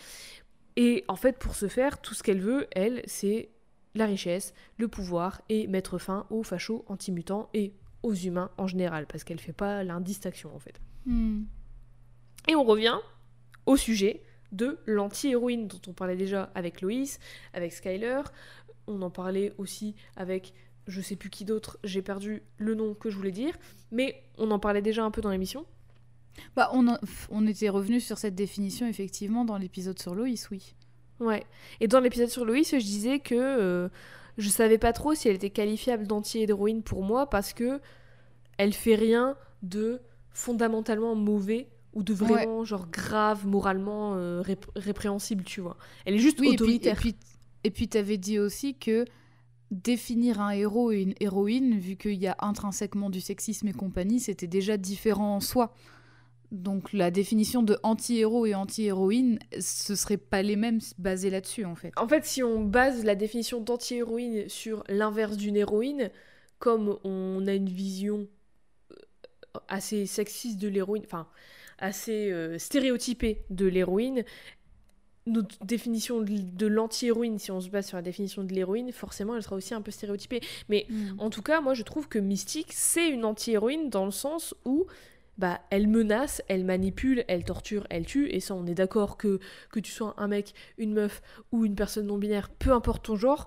Et 0.77 1.05
en 1.09 1.17
fait, 1.17 1.39
pour 1.39 1.55
ce 1.55 1.69
faire, 1.69 2.01
tout 2.01 2.15
ce 2.15 2.23
qu'elle 2.23 2.41
veut, 2.41 2.67
elle, 2.73 3.03
c'est 3.07 3.51
la 3.95 4.07
richesse, 4.07 4.55
le 4.77 4.89
pouvoir, 4.89 5.41
et 5.49 5.67
mettre 5.67 5.99
fin 5.99 6.27
aux 6.31 6.43
fachos 6.43 6.85
anti-mutants 6.89 7.49
et 7.55 7.73
aux 8.03 8.15
humains 8.15 8.51
en 8.59 8.67
général, 8.67 9.07
parce 9.07 9.25
qu'elle 9.25 9.41
fait 9.41 9.53
pas 9.53 9.83
l'indistinction, 9.83 10.55
en 10.55 10.59
fait. 10.59 10.81
Hmm. 11.07 11.45
Et 12.49 12.55
on 12.55 12.65
revient 12.65 12.99
au 13.67 13.77
sujet 13.77 14.23
de 14.53 14.79
l'anti-héroïne 14.87 15.69
dont 15.69 15.81
on 15.89 15.93
parlait 15.93 16.17
déjà 16.17 16.51
avec 16.55 16.81
Loïs, 16.81 17.19
avec 17.53 17.73
Skyler. 17.73 18.23
On 18.87 19.03
en 19.03 19.11
parlait 19.11 19.53
aussi 19.59 19.95
avec 20.17 20.55
je 20.87 21.03
sais 21.03 21.17
plus 21.17 21.29
qui 21.29 21.45
d'autre, 21.45 21.79
j'ai 21.85 22.01
perdu 22.01 22.43
le 22.57 22.75
nom 22.75 22.95
que 22.95 23.11
je 23.11 23.17
voulais 23.17 23.31
dire, 23.31 23.55
mais 23.93 24.23
on 24.39 24.51
en 24.51 24.59
parlait 24.59 24.81
déjà 24.81 25.05
un 25.05 25.11
peu 25.11 25.21
dans 25.21 25.31
l'émission. 25.31 25.67
Bah, 26.57 26.71
on, 26.73 26.87
on 27.31 27.47
était 27.47 27.69
revenu 27.69 28.01
sur 28.01 28.17
cette 28.17 28.35
définition 28.35 28.87
effectivement 28.87 29.45
dans 29.45 29.59
l'épisode 29.59 29.99
sur 29.99 30.15
Loïs, 30.15 30.49
oui. 30.51 30.75
Ouais. 31.21 31.45
Et 31.81 31.89
dans 31.89 32.01
l'épisode 32.01 32.29
sur 32.29 32.45
Loïs, 32.45 32.71
je 32.71 32.77
disais 32.77 33.19
que 33.19 33.35
euh, 33.35 33.89
je 34.39 34.49
savais 34.49 34.79
pas 34.79 34.93
trop 34.93 35.15
si 35.15 35.29
elle 35.29 35.37
était 35.37 35.51
qualifiable 35.51 36.07
d'anti-héroïne 36.07 36.83
pour 36.83 37.03
moi 37.03 37.29
parce 37.29 37.53
que 37.53 37.81
elle 38.57 38.73
fait 38.73 38.95
rien 38.95 39.37
de 39.63 40.01
fondamentalement 40.31 41.15
mauvais 41.15 41.69
ou 41.99 42.03
de 42.03 42.15
vraiment 42.15 42.65
genre 42.65 42.87
grave 42.91 43.47
moralement 43.47 44.15
euh, 44.17 44.41
rép- 44.43 44.71
répréhensible, 44.77 45.45
tu 45.45 45.61
vois. 45.61 45.77
Elle 46.05 46.15
est 46.15 46.19
juste 46.19 46.39
Oui, 46.41 46.49
et 46.53 46.57
puis, 46.57 46.57
et 46.57 46.63
autoritaire. 46.65 46.97
puis, 46.97 47.17
et 47.65 47.71
puis 47.71 47.89
t'avais 47.89 48.17
dit 48.19 48.39
aussi 48.39 48.75
que 48.77 49.05
définir 49.71 50.41
un 50.41 50.51
héros 50.51 50.93
et 50.93 51.03
une 51.03 51.15
héroïne, 51.21 51.79
vu 51.79 51.97
qu'il 51.97 52.15
y 52.15 52.27
a 52.27 52.37
intrinsèquement 52.41 53.11
du 53.11 53.21
sexisme 53.21 53.69
et 53.69 53.73
compagnie, 53.73 54.21
c'était 54.21 54.47
déjà 54.47 54.77
différent 54.77 55.37
en 55.37 55.41
soi. 55.41 55.75
Donc 56.51 56.95
la 56.95 57.11
définition 57.11 57.63
de 57.63 57.77
anti-héros 57.83 58.47
et 58.47 58.55
anti-héroïne, 58.55 59.39
ce 59.61 59.95
serait 59.95 60.17
pas 60.17 60.41
les 60.41 60.57
mêmes 60.57 60.81
basés 60.97 61.29
là-dessus 61.29 61.67
en 61.67 61.75
fait. 61.75 61.93
En 61.99 62.09
fait, 62.09 62.25
si 62.25 62.43
on 62.43 62.65
base 62.65 63.05
la 63.05 63.15
définition 63.15 63.61
d'anti-héroïne 63.61 64.49
sur 64.49 64.83
l'inverse 64.89 65.37
d'une 65.37 65.57
héroïne, 65.57 66.11
comme 66.59 66.97
on 67.05 67.47
a 67.47 67.53
une 67.53 67.69
vision 67.69 68.27
euh, 68.93 68.95
assez 69.69 70.07
sexiste 70.07 70.59
de 70.59 70.69
l'héroïne, 70.69 71.03
enfin 71.05 71.27
assez 71.79 72.31
euh, 72.31 72.59
stéréotypée 72.59 73.43
de 73.51 73.67
l'héroïne, 73.67 74.25
notre 75.27 75.63
définition 75.65 76.23
de 76.23 76.67
l'anti-héroïne, 76.67 77.39
si 77.39 77.51
on 77.51 77.61
se 77.61 77.69
base 77.69 77.87
sur 77.87 77.97
la 77.97 78.03
définition 78.03 78.45
de 78.45 78.53
l'héroïne, 78.53 78.93
forcément 78.93 79.37
elle 79.37 79.43
sera 79.43 79.57
aussi 79.57 79.75
un 79.75 79.83
peu 79.83 79.91
stéréotypée. 79.91 80.41
Mais 80.69 80.87
en 81.19 81.29
tout 81.29 81.43
cas, 81.43 81.61
moi 81.61 81.75
je 81.75 81.83
trouve 81.83 82.09
que 82.09 82.19
Mystique, 82.19 82.73
c'est 82.73 83.09
une 83.09 83.25
anti-héroïne 83.25 83.91
dans 83.91 84.07
le 84.07 84.11
sens 84.11 84.55
où 84.65 84.87
bah, 85.37 85.61
elle 85.71 85.87
menace, 85.87 86.43
elle 86.49 86.65
manipule, 86.65 87.25
elle 87.29 87.45
torture, 87.45 87.87
elle 87.91 88.07
tue, 88.07 88.29
et 88.31 88.41
ça 88.41 88.55
on 88.55 88.67
est 88.67 88.75
d'accord 88.75 89.17
que 89.17 89.39
que 89.71 89.81
tu 89.81 89.93
sois 89.93 90.15
un 90.17 90.29
mec, 90.29 90.53
une 90.79 90.93
meuf 90.93 91.23
ou 91.53 91.65
une 91.65 91.75
personne 91.75 92.07
non 92.07 92.19
binaire, 92.19 92.49
peu 92.49 92.73
importe 92.73 93.05
ton 93.05 93.17
genre, 93.17 93.47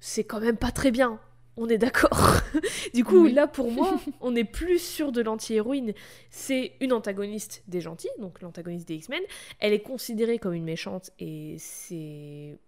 c'est 0.00 0.24
quand 0.24 0.40
même 0.40 0.56
pas 0.56 0.70
très 0.70 0.90
bien. 0.90 1.20
On 1.56 1.68
est 1.68 1.78
d'accord. 1.78 2.34
du 2.94 3.02
coup, 3.04 3.24
Oui. 3.24 3.32
là 3.32 3.46
pour 3.46 3.70
moi, 3.72 3.98
on 4.20 4.36
est 4.36 4.44
plus 4.44 4.78
sûr 4.78 5.10
de 5.12 5.22
l'anti-héroïne. 5.22 5.94
C'est 6.30 6.72
une 6.80 6.92
antagoniste 6.92 7.62
des 7.66 7.80
gentils, 7.80 8.10
donc 8.18 8.42
l'antagoniste 8.42 8.86
des 8.88 8.96
X-Men. 8.96 9.22
Elle 9.58 9.72
est 9.72 9.80
considérée 9.80 10.38
comme 10.38 10.52
une 10.54 10.64
méchante 10.64 11.10
et 11.18 11.56
c'est 11.58 12.58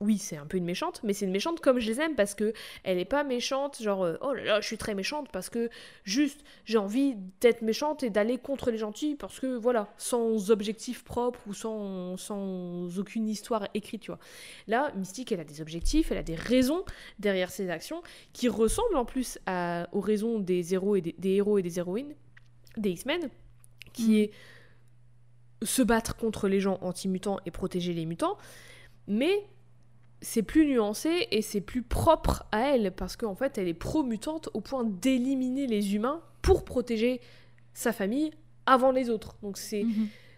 oui, 0.00 0.16
c'est 0.18 0.36
un 0.36 0.46
peu 0.46 0.56
une 0.58 0.64
méchante, 0.64 1.00
mais 1.02 1.12
c'est 1.12 1.24
une 1.26 1.32
méchante 1.32 1.58
comme 1.60 1.80
je 1.80 1.90
les 1.90 2.00
aime 2.00 2.14
parce 2.14 2.34
que 2.36 2.52
elle 2.84 2.98
est 2.98 3.04
pas 3.04 3.24
méchante, 3.24 3.82
genre 3.82 4.04
euh, 4.04 4.16
oh 4.20 4.32
là 4.32 4.44
là, 4.44 4.60
je 4.60 4.66
suis 4.66 4.78
très 4.78 4.94
méchante 4.94 5.28
parce 5.32 5.50
que 5.50 5.70
juste 6.04 6.44
j'ai 6.64 6.78
envie 6.78 7.16
d'être 7.40 7.62
méchante 7.62 8.04
et 8.04 8.10
d'aller 8.10 8.38
contre 8.38 8.70
les 8.70 8.78
gentils 8.78 9.16
parce 9.16 9.40
que 9.40 9.56
voilà, 9.56 9.92
sans 9.96 10.52
objectif 10.52 11.02
propre 11.02 11.40
ou 11.48 11.52
sans, 11.54 12.16
sans 12.16 12.96
aucune 12.98 13.28
histoire 13.28 13.66
écrite, 13.74 14.02
tu 14.02 14.10
vois. 14.12 14.20
Là, 14.68 14.92
Mystique, 14.94 15.32
elle 15.32 15.40
a 15.40 15.44
des 15.44 15.60
objectifs, 15.60 16.12
elle 16.12 16.18
a 16.18 16.22
des 16.22 16.36
raisons 16.36 16.84
derrière 17.18 17.50
ses 17.50 17.68
actions 17.68 18.00
qui 18.32 18.48
ressemblent 18.48 18.96
en 18.96 19.04
plus 19.04 19.38
à- 19.46 19.88
aux 19.90 20.00
raisons 20.00 20.38
des 20.38 20.74
héros 20.74 20.94
et 20.94 21.00
des, 21.00 21.16
des 21.18 21.30
héros 21.30 21.58
et 21.58 21.62
des 21.62 21.78
héroïnes 21.80 22.14
des 22.76 22.90
X-Men, 22.90 23.30
qui 23.92 24.10
Mm. 24.10 24.14
est 24.14 24.30
se 25.62 25.82
battre 25.82 26.14
contre 26.16 26.46
les 26.46 26.60
gens 26.60 26.78
anti-mutants 26.82 27.40
et 27.44 27.50
protéger 27.50 27.92
les 27.92 28.06
mutants, 28.06 28.38
mais 29.08 29.44
c'est 30.20 30.42
plus 30.42 30.66
nuancé 30.66 31.28
et 31.30 31.42
c'est 31.42 31.60
plus 31.60 31.82
propre 31.82 32.44
à 32.52 32.74
elle 32.74 32.92
parce 32.92 33.16
qu'en 33.16 33.34
fait 33.34 33.58
elle 33.58 33.68
est 33.68 33.74
pro-mutante 33.74 34.48
au 34.54 34.60
point 34.60 34.84
d'éliminer 34.84 35.66
les 35.66 35.94
humains 35.94 36.20
pour 36.42 36.64
protéger 36.64 37.20
sa 37.74 37.92
famille 37.92 38.32
avant 38.66 38.90
les 38.90 39.10
autres. 39.10 39.36
Donc 39.42 39.58
c'est 39.58 39.84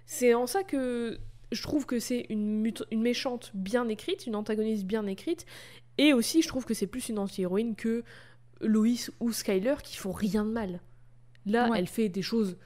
c'est 0.06 0.34
en 0.34 0.46
ça 0.46 0.62
que 0.62 1.18
je 1.52 1.62
trouve 1.62 1.86
que 1.86 1.98
c'est 1.98 2.26
une, 2.28 2.72
méchante 2.92 3.50
bien 3.54 3.88
écrite, 3.88 4.26
une 4.26 4.36
antagoniste 4.36 4.84
bien 4.84 5.06
écrite, 5.06 5.46
et 5.98 6.12
aussi 6.12 6.42
je 6.42 6.48
trouve 6.48 6.64
que 6.64 6.74
c'est 6.74 6.86
plus 6.86 7.08
une 7.08 7.18
anti-héroïne 7.18 7.74
que 7.74 8.04
Loïs 8.60 9.10
ou 9.20 9.32
Skyler 9.32 9.76
qui 9.82 9.96
font 9.96 10.12
rien 10.12 10.44
de 10.44 10.50
mal. 10.50 10.80
Là, 11.46 11.70
Ouais. 11.70 11.78
elle 11.78 11.86
fait 11.86 12.08
des 12.08 12.22
choses 12.22 12.56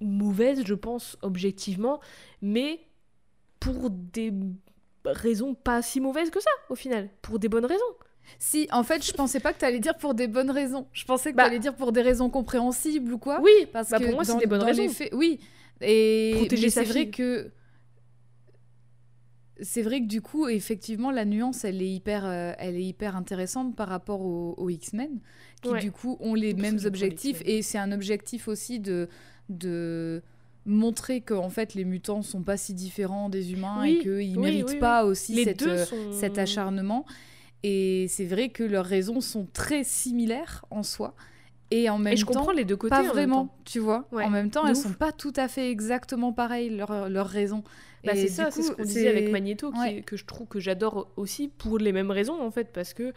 mauvaises, 0.00 0.64
je 0.64 0.74
pense, 0.74 1.18
objectivement, 1.22 2.00
mais 2.40 2.80
pour 3.60 3.90
des 3.90 4.32
raisons 5.12 5.54
pas 5.54 5.82
si 5.82 6.00
mauvaises 6.00 6.30
que 6.30 6.40
ça, 6.40 6.50
au 6.70 6.74
final, 6.74 7.08
pour 7.22 7.38
des 7.38 7.48
bonnes 7.48 7.64
raisons. 7.66 7.82
Si, 8.38 8.68
en 8.72 8.82
fait, 8.84 9.04
je 9.04 9.12
pensais 9.12 9.40
pas 9.40 9.52
que 9.54 9.58
t'allais 9.58 9.78
dire 9.80 9.96
pour 9.96 10.14
des 10.14 10.28
bonnes 10.28 10.50
raisons. 10.50 10.86
Je 10.92 11.04
pensais 11.04 11.30
que 11.32 11.36
Bah- 11.36 11.44
t'allais 11.44 11.58
dire 11.58 11.74
pour 11.74 11.92
des 11.92 12.02
raisons 12.02 12.28
compréhensibles 12.28 13.12
ou 13.12 13.18
quoi. 13.18 13.40
Oui, 13.42 13.50
Parce 13.72 13.88
bah 13.90 13.98
que 13.98 14.04
pour 14.04 14.14
moi, 14.14 14.24
c'est 14.24 14.36
des 14.36 14.46
bonnes 14.46 14.62
raisons. 14.62 14.88
faits- 14.90 15.14
oui. 15.14 15.40
Et 15.80 16.34
Protéger 16.36 16.70
c'est 16.70 16.84
vrai 16.84 17.08
que 17.08 17.50
c'est 19.60 19.82
vrai 19.82 20.00
que 20.00 20.06
du 20.06 20.20
coup, 20.22 20.46
effectivement, 20.48 21.10
la 21.10 21.24
nuance, 21.24 21.64
elle 21.64 21.82
est 21.82 21.88
hyper, 21.90 22.24
euh, 22.26 22.52
elle 22.58 22.76
est 22.76 22.84
hyper 22.84 23.16
intéressante 23.16 23.74
par 23.74 23.88
rapport 23.88 24.20
aux, 24.20 24.54
aux 24.56 24.68
X-Men, 24.70 25.18
qui 25.62 25.70
Ouais. 25.70 25.80
du 25.80 25.90
coup 25.90 26.16
ont 26.20 26.34
les 26.34 26.54
mêmes 26.54 26.78
objectifs. 26.84 27.42
Et 27.44 27.62
c'est 27.62 27.78
un 27.78 27.90
objectif 27.90 28.46
aussi 28.46 28.78
de, 28.78 29.08
de 29.48 30.22
montrer 30.68 31.20
que 31.20 31.34
en 31.34 31.50
fait 31.50 31.74
les 31.74 31.84
mutants 31.84 32.22
sont 32.22 32.42
pas 32.42 32.56
si 32.56 32.74
différents 32.74 33.28
des 33.28 33.52
humains 33.52 33.78
Oui, 33.82 33.96
et 33.96 33.98
qu'ils 34.02 34.12
oui, 34.12 34.38
méritent 34.38 34.68
oui, 34.70 34.78
pas 34.78 35.04
aussi 35.04 35.34
Les 35.34 35.44
cette, 35.44 35.62
euh, 35.62 35.84
sont... 35.84 36.12
cet 36.12 36.38
acharnement. 36.38 37.04
Et 37.64 38.06
c'est 38.08 38.26
vrai 38.26 38.50
que 38.50 38.62
leurs 38.62 38.84
raisons 38.86 39.20
sont 39.20 39.46
très 39.52 39.82
similaires 39.82 40.64
en 40.70 40.82
soi. 40.84 41.14
Et 41.70 41.90
en 41.90 41.98
même 41.98 42.14
Et 42.14 42.16
je 42.16 42.24
temps, 42.24 42.32
comprends 42.32 42.52
les 42.52 42.64
deux 42.64 42.76
côtés. 42.76 42.90
pas 42.90 43.02
vraiment, 43.02 43.54
tu 43.64 43.78
vois. 43.78 44.06
Ouais, 44.12 44.24
en 44.24 44.30
même 44.30 44.50
temps, 44.50 44.66
elles 44.66 44.76
sont 44.76 44.92
pas 44.94 45.12
tout 45.12 45.32
à 45.36 45.48
fait 45.48 45.70
exactement 45.70 46.32
pareilles, 46.32 46.70
leurs 46.70 47.10
leurs 47.10 47.26
raisons. 47.28 47.62
Bah, 48.04 48.12
c'est 48.14 48.28
ça, 48.28 48.50
c'est 48.50 48.62
ce 48.62 48.70
qu'on 48.72 48.84
disait 48.84 49.08
avec 49.08 49.30
Magneto, 49.30 49.72
qui- 49.72 49.78
ouais. 49.80 50.02
que 50.02 50.16
je 50.16 50.24
trouve 50.24 50.46
que 50.46 50.60
j'adore 50.60 51.08
aussi 51.16 51.48
pour 51.48 51.78
les 51.78 51.92
mêmes 51.92 52.10
raisons 52.12 52.40
en 52.40 52.50
fait, 52.50 52.68
parce 52.72 52.94
que 52.94 53.12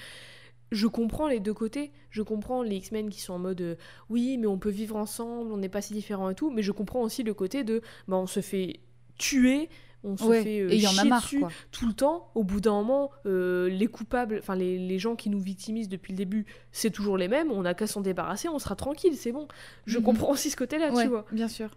je 0.72 0.88
comprends 0.88 1.28
les 1.28 1.40
deux 1.40 1.54
côtés. 1.54 1.92
Je 2.10 2.22
comprends 2.22 2.64
les 2.64 2.78
X-Men 2.78 3.10
qui 3.10 3.22
sont 3.22 3.34
en 3.34 3.40
mode 3.40 3.62
euh, 3.62 3.76
oui, 4.10 4.38
mais 4.38 4.48
on 4.48 4.58
peut 4.58 4.70
vivre 4.70 4.96
ensemble, 4.96 5.52
on 5.52 5.58
n'est 5.58 5.70
pas 5.70 5.82
si 5.82 5.94
différents 5.94 6.30
et 6.30 6.36
tout, 6.36 6.50
mais 6.50 6.62
je 6.64 6.72
comprends 6.72 7.02
aussi 7.02 7.24
le 7.24 7.34
côté 7.34 7.64
de 7.64 7.82
bah, 8.08 8.16
on 8.18 8.28
se 8.28 8.40
fait 8.40 8.80
tuer, 9.18 9.70
on 10.04 10.18
se 10.18 10.24
Ouais, 10.24 10.42
fait 10.44 10.62
euh, 10.62 10.70
et 10.72 10.76
il 10.78 10.82
y 10.82 10.88
en 10.88 10.98
a 10.98 11.04
marre, 11.04 11.22
dessus 11.22 11.40
quoi. 11.42 11.50
tout 11.72 11.86
le 11.88 11.94
temps. 11.94 12.32
Au 12.36 12.44
bout 12.44 12.60
d'un 12.62 12.72
moment, 12.72 13.12
euh, 13.26 13.70
les 13.70 13.88
coupables, 13.88 14.38
enfin 14.40 14.56
les, 14.56 14.78
les 14.80 14.98
gens 14.98 15.16
qui 15.16 15.30
nous 15.30 15.40
victimisent 15.40 15.90
depuis 15.90 16.14
le 16.14 16.18
début, 16.18 16.46
c'est 16.72 16.90
toujours 16.90 17.18
les 17.18 17.28
mêmes, 17.28 17.52
on 17.52 17.62
n'a 17.62 17.74
qu'à 17.74 17.86
s'en 17.88 18.02
débarrasser, 18.02 18.48
on 18.50 18.58
sera 18.58 18.76
tranquille, 18.76 19.16
c'est 19.16 19.32
bon. 19.32 19.48
Je 19.86 19.98
Mhm. 20.00 20.04
comprends 20.06 20.32
aussi 20.32 20.50
ce 20.50 20.56
côté-là, 20.58 20.92
Ouais, 20.92 21.04
tu 21.04 21.10
vois. 21.10 21.26
bien 21.32 21.48
sûr. 21.48 21.70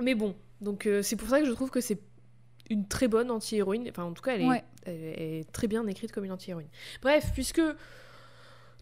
Mais 0.00 0.14
bon, 0.14 0.34
donc 0.60 0.86
euh, 0.86 1.02
c'est 1.02 1.16
pour 1.16 1.28
ça 1.28 1.40
que 1.40 1.46
je 1.46 1.52
trouve 1.52 1.70
que 1.70 1.80
c'est 1.80 2.00
une 2.70 2.86
très 2.88 3.08
bonne 3.08 3.30
anti-héroïne. 3.30 3.86
Enfin, 3.90 4.04
en 4.04 4.12
tout 4.12 4.22
cas, 4.22 4.34
elle 4.34 4.42
est, 4.42 4.48
Ouais. 4.48 4.64
Elle 4.86 5.02
est 5.04 5.52
très 5.52 5.66
bien 5.66 5.86
écrite 5.86 6.12
comme 6.12 6.24
une 6.24 6.32
anti-héroïne. 6.32 6.68
Bref, 7.02 7.30
puisque 7.32 7.62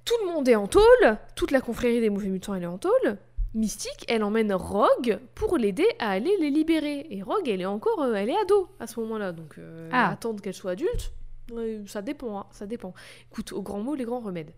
tout 0.04 0.14
le 0.24 0.32
monde 0.32 0.48
est 0.48 0.56
en 0.56 0.66
tôle, 0.66 1.18
toute 1.36 1.50
la 1.50 1.60
confrérie 1.60 2.00
des 2.00 2.10
mauvais 2.10 2.28
mutants 2.28 2.54
elle 2.54 2.64
est 2.64 2.66
en 2.66 2.78
tôle, 2.78 3.18
Mystique, 3.54 4.06
elle 4.08 4.24
emmène 4.24 4.50
Rogue 4.54 5.18
pour 5.34 5.58
l'aider 5.58 5.86
à 5.98 6.08
aller 6.12 6.34
les 6.40 6.48
libérer. 6.48 7.06
Et 7.10 7.22
Rogue, 7.22 7.46
elle 7.48 7.60
est 7.60 7.66
encore, 7.66 8.00
euh, 8.00 8.14
elle 8.14 8.30
est 8.30 8.36
ado 8.40 8.70
à 8.80 8.86
ce 8.86 8.98
moment-là, 9.00 9.32
donc 9.32 9.58
euh, 9.58 9.90
Ah. 9.92 10.08
attendre 10.08 10.40
qu'elle 10.40 10.54
soit 10.54 10.70
adulte, 10.70 11.12
ouais, 11.52 11.82
ça 11.86 12.00
dépend, 12.00 12.38
hein, 12.40 12.46
ça 12.50 12.64
dépend. 12.66 12.94
Écoute, 13.30 13.52
au 13.52 13.60
grand 13.60 13.80
mot, 13.80 13.94
les 13.94 14.04
grands 14.04 14.20
remèdes. 14.20 14.52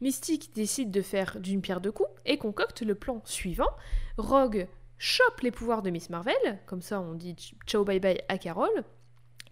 Mystique 0.00 0.50
décide 0.54 0.90
de 0.90 1.02
faire 1.02 1.38
d'une 1.40 1.60
pierre 1.60 1.82
deux 1.82 1.92
coups 1.92 2.08
et 2.24 2.38
concocte 2.38 2.80
le 2.80 2.94
plan 2.94 3.20
suivant. 3.26 3.68
Rogue 4.16 4.66
chope 4.96 5.40
les 5.42 5.50
pouvoirs 5.50 5.82
de 5.82 5.90
Miss 5.90 6.08
Marvel, 6.08 6.58
comme 6.66 6.82
ça 6.82 7.00
on 7.00 7.12
dit 7.14 7.36
ciao 7.66 7.84
bye 7.84 8.00
bye 8.00 8.20
à 8.28 8.38
Carol, 8.38 8.68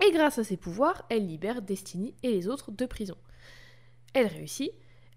et 0.04 0.10
grâce 0.12 0.38
à 0.38 0.44
ses 0.44 0.56
pouvoirs, 0.56 1.04
elle 1.08 1.26
libère 1.26 1.62
Destiny 1.62 2.14
et 2.22 2.30
les 2.30 2.48
autres 2.48 2.70
de 2.70 2.86
prison. 2.86 3.16
Elle 4.14 4.26
réussit, 4.26 4.72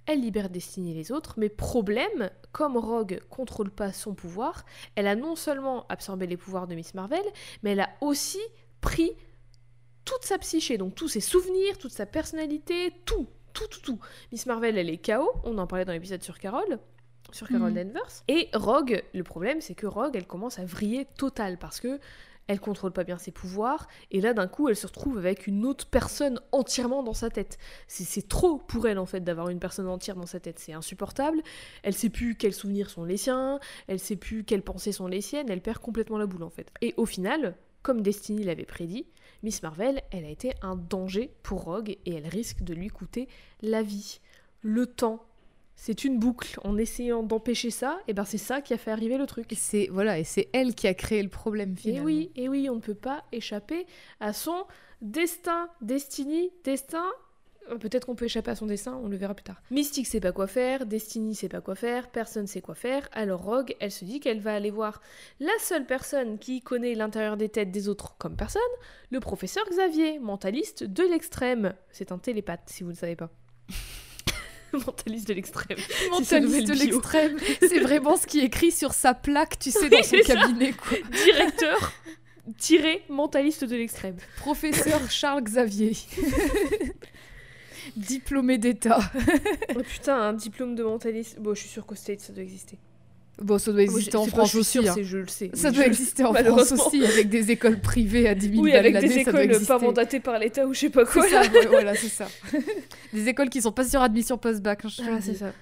elle 0.05 0.21
libère 0.21 0.49
Destiny 0.49 0.91
et 0.91 0.95
les 0.95 1.11
autres, 1.11 1.35
mais 1.37 1.49
problème, 1.49 2.29
comme 2.51 2.77
Rogue 2.77 3.21
contrôle 3.29 3.69
pas 3.71 3.93
son 3.93 4.13
pouvoir, 4.15 4.65
elle 4.95 5.07
a 5.07 5.15
non 5.15 5.35
seulement 5.35 5.85
absorbé 5.87 6.27
les 6.27 6.37
pouvoirs 6.37 6.67
de 6.67 6.75
Miss 6.75 6.93
Marvel, 6.93 7.23
mais 7.63 7.71
elle 7.71 7.79
a 7.81 7.89
aussi 8.01 8.39
pris 8.81 9.11
toute 10.03 10.23
sa 10.23 10.37
psyché, 10.39 10.77
donc 10.77 10.95
tous 10.95 11.07
ses 11.07 11.21
souvenirs, 11.21 11.77
toute 11.77 11.91
sa 11.91 12.05
personnalité, 12.07 12.91
tout, 13.05 13.27
tout, 13.53 13.67
tout, 13.67 13.81
tout. 13.81 13.99
Miss 14.31 14.45
Marvel, 14.47 14.77
elle 14.77 14.89
est 14.89 14.97
KO, 15.05 15.29
on 15.43 15.57
en 15.59 15.67
parlait 15.67 15.85
dans 15.85 15.93
l'épisode 15.93 16.23
sur 16.23 16.39
Carol, 16.39 16.79
sur 17.31 17.47
Carol 17.47 17.71
Mhm. 17.71 17.83
Danvers. 17.85 18.23
Et 18.27 18.49
Rogue, 18.53 19.03
le 19.13 19.23
problème, 19.23 19.61
c'est 19.61 19.75
que 19.75 19.85
Rogue, 19.87 20.15
elle 20.15 20.27
commence 20.27 20.57
à 20.59 20.65
vriller 20.65 21.05
total 21.17 21.57
parce 21.57 21.79
que 21.79 21.99
elle 22.47 22.59
contrôle 22.59 22.91
pas 22.91 23.03
bien 23.03 23.17
ses 23.17 23.31
pouvoirs, 23.31 23.87
et 24.11 24.21
là 24.21 24.33
d'un 24.33 24.47
coup 24.47 24.67
elle 24.69 24.75
se 24.75 24.87
retrouve 24.87 25.17
avec 25.17 25.47
une 25.47 25.65
autre 25.65 25.87
personne 25.87 26.39
entièrement 26.51 27.03
dans 27.03 27.13
sa 27.13 27.29
tête. 27.29 27.57
C'est- 27.87 28.27
trop 28.27 28.57
pour 28.57 28.87
elle 28.87 28.99
en 28.99 29.05
fait 29.05 29.21
d'avoir 29.21 29.49
une 29.49 29.59
personne 29.59 29.87
entière 29.87 30.15
dans 30.15 30.25
sa 30.25 30.39
tête, 30.39 30.59
c'est 30.59 30.73
insupportable. 30.73 31.41
Elle 31.83 31.93
sait 31.93 32.09
plus 32.09 32.35
quels 32.35 32.53
souvenirs 32.53 32.89
sont 32.89 33.03
les 33.03 33.17
siens, 33.17 33.59
elle 33.87 33.99
sait 33.99 34.15
plus 34.15 34.43
quelles 34.43 34.63
pensées 34.63 34.91
sont 34.91 35.07
les 35.07 35.21
siennes, 35.21 35.49
elle 35.49 35.61
perd 35.61 35.79
complètement 35.79 36.17
la 36.17 36.25
boule 36.25 36.43
en 36.43 36.49
fait. 36.49 36.71
Et 36.81 36.93
au 36.97 37.05
final, 37.05 37.55
comme 37.81 38.01
Destiny 38.01 38.43
l'avait 38.43 38.65
prédit, 38.65 39.07
Miss 39.43 39.63
Marvel, 39.63 40.01
elle 40.11 40.25
a 40.25 40.29
été 40.29 40.53
un 40.61 40.75
danger 40.75 41.33
pour 41.41 41.63
Rogue 41.63 41.97
et 42.05 42.13
elle 42.13 42.27
risque 42.27 42.61
de 42.61 42.73
lui 42.75 42.89
coûter 42.89 43.27
la 43.61 43.81
vie. 43.81 44.19
Le 44.61 44.85
temps, 44.85 45.25
c'est 45.75 46.03
une 46.03 46.19
boucle. 46.19 46.59
En 46.63 46.77
essayant 46.77 47.23
d'empêcher 47.23 47.71
ça, 47.71 47.99
et 48.07 48.13
ben 48.13 48.25
c'est 48.25 48.37
ça 48.37 48.61
qui 48.61 48.73
a 48.73 48.77
fait 48.77 48.91
arriver 48.91 49.17
le 49.17 49.25
truc. 49.25 49.51
Et 49.51 49.55
c'est 49.55 49.87
voilà, 49.91 50.19
et 50.19 50.23
c'est 50.23 50.49
elle 50.53 50.75
qui 50.75 50.87
a 50.87 50.93
créé 50.93 51.23
le 51.23 51.29
problème 51.29 51.73
Et 51.73 51.81
finalement. 51.81 52.05
oui, 52.05 52.31
et 52.35 52.47
oui, 52.49 52.69
on 52.69 52.75
ne 52.75 52.81
peut 52.81 52.93
pas 52.93 53.23
échapper 53.31 53.85
à 54.19 54.33
son 54.33 54.65
destin. 55.01 55.69
Destiny, 55.81 56.51
destin. 56.63 57.05
Euh, 57.69 57.77
Peut-être 57.77 58.05
qu'on 58.05 58.15
peut 58.15 58.25
échapper 58.25 58.51
à 58.51 58.55
son 58.55 58.65
destin, 58.65 58.99
on 59.03 59.07
le 59.07 59.15
verra 59.17 59.33
plus 59.35 59.43
tard. 59.43 59.61
Mystique 59.69 60.07
sait 60.07 60.19
pas 60.19 60.31
quoi 60.31 60.47
faire, 60.47 60.85
Destiny 60.87 61.35
sait 61.35 61.47
pas 61.47 61.61
quoi 61.61 61.75
faire, 61.75 62.09
personne 62.09 62.47
sait 62.47 62.61
quoi 62.61 62.73
faire. 62.75 63.07
Alors 63.11 63.41
Rogue, 63.43 63.75
elle 63.79 63.91
se 63.91 64.03
dit 64.03 64.19
qu'elle 64.19 64.39
va 64.39 64.55
aller 64.55 64.71
voir 64.71 64.99
la 65.39 65.51
seule 65.59 65.85
personne 65.85 66.39
qui 66.39 66.61
connaît 66.61 66.95
l'intérieur 66.95 67.37
des 67.37 67.49
têtes 67.49 67.71
des 67.71 67.87
autres 67.87 68.15
comme 68.17 68.35
personne, 68.35 68.61
le 69.11 69.19
professeur 69.19 69.63
Xavier, 69.69 70.17
mentaliste 70.19 70.83
de 70.83 71.03
l'extrême. 71.03 71.73
C'est 71.91 72.11
un 72.11 72.17
télépathe, 72.17 72.61
si 72.65 72.83
vous 72.83 72.89
ne 72.91 72.95
savez 72.95 73.15
pas. 73.15 73.29
mentaliste 74.85 75.27
de 75.27 75.33
l'extrême. 75.33 75.77
Mentaliste 76.11 76.67
de 76.67 76.73
l'extrême, 76.73 77.37
c'est 77.59 77.79
vraiment 77.79 78.17
ce 78.17 78.27
qui 78.27 78.39
est 78.39 78.45
écrit 78.45 78.71
sur 78.71 78.93
sa 78.93 79.13
plaque, 79.13 79.59
tu 79.59 79.71
sais, 79.71 79.89
dans 79.89 79.97
Oui, 79.97 80.03
son 80.03 80.33
cabinet. 80.33 80.73
Quoi. 80.73 80.97
Directeur 81.25 81.93
tiré 82.57 83.03
mentaliste 83.09 83.63
de 83.63 83.75
l'extrême. 83.75 84.17
Professeur 84.37 85.09
Charles 85.09 85.43
Xavier. 85.43 85.95
Diplômé 87.95 88.57
d'État. 88.57 88.99
Oh 89.75 89.81
putain, 89.81 90.15
un 90.15 90.33
diplôme 90.33 90.75
de 90.75 90.83
mentaliste. 90.83 91.39
Bon, 91.39 91.53
je 91.53 91.61
suis 91.61 91.69
sûre 91.69 91.85
qu'au 91.85 91.95
States, 91.95 92.21
ça 92.21 92.33
doit 92.33 92.43
exister. 92.43 92.77
Bon, 93.41 93.57
ça 93.57 93.71
doit 93.71 93.81
exister 93.81 94.15
en 94.17 94.25
France 94.25 94.55
aussi. 94.55 94.79
hein. 94.87 94.95
je 95.01 95.17
le 95.17 95.27
sais. 95.27 95.49
Ça 95.53 95.71
doit 95.71 95.85
exister 95.87 96.23
en 96.23 96.33
France 96.33 96.71
aussi, 96.71 97.03
avec 97.05 97.29
des 97.29 97.51
écoles 97.51 97.79
privées 97.79 98.27
à 98.27 98.35
10 98.35 98.49
000 98.51 98.61
Oui, 98.61 98.73
avec 98.73 98.97
des 98.99 99.17
écoles 99.19 99.65
pas 99.67 99.79
mandatées 99.79 100.19
par 100.19 100.37
l'État 100.39 100.65
ou 100.67 100.73
je 100.73 100.79
sais 100.81 100.89
pas 100.89 101.05
quoi. 101.05 101.27
Ça, 101.27 101.41
voilà, 101.69 101.95
c'est 101.95 102.07
ça. 102.09 102.27
Des 103.13 103.27
écoles 103.27 103.49
qui 103.49 103.61
sont 103.61 103.71
pas 103.71 103.83
sur 103.87 104.01
admission 104.01 104.37
post-bac. 104.37 104.85
hein, 104.85 104.89
Ah, 105.09 105.21
c'est 105.21 105.35
ça. 105.35 105.53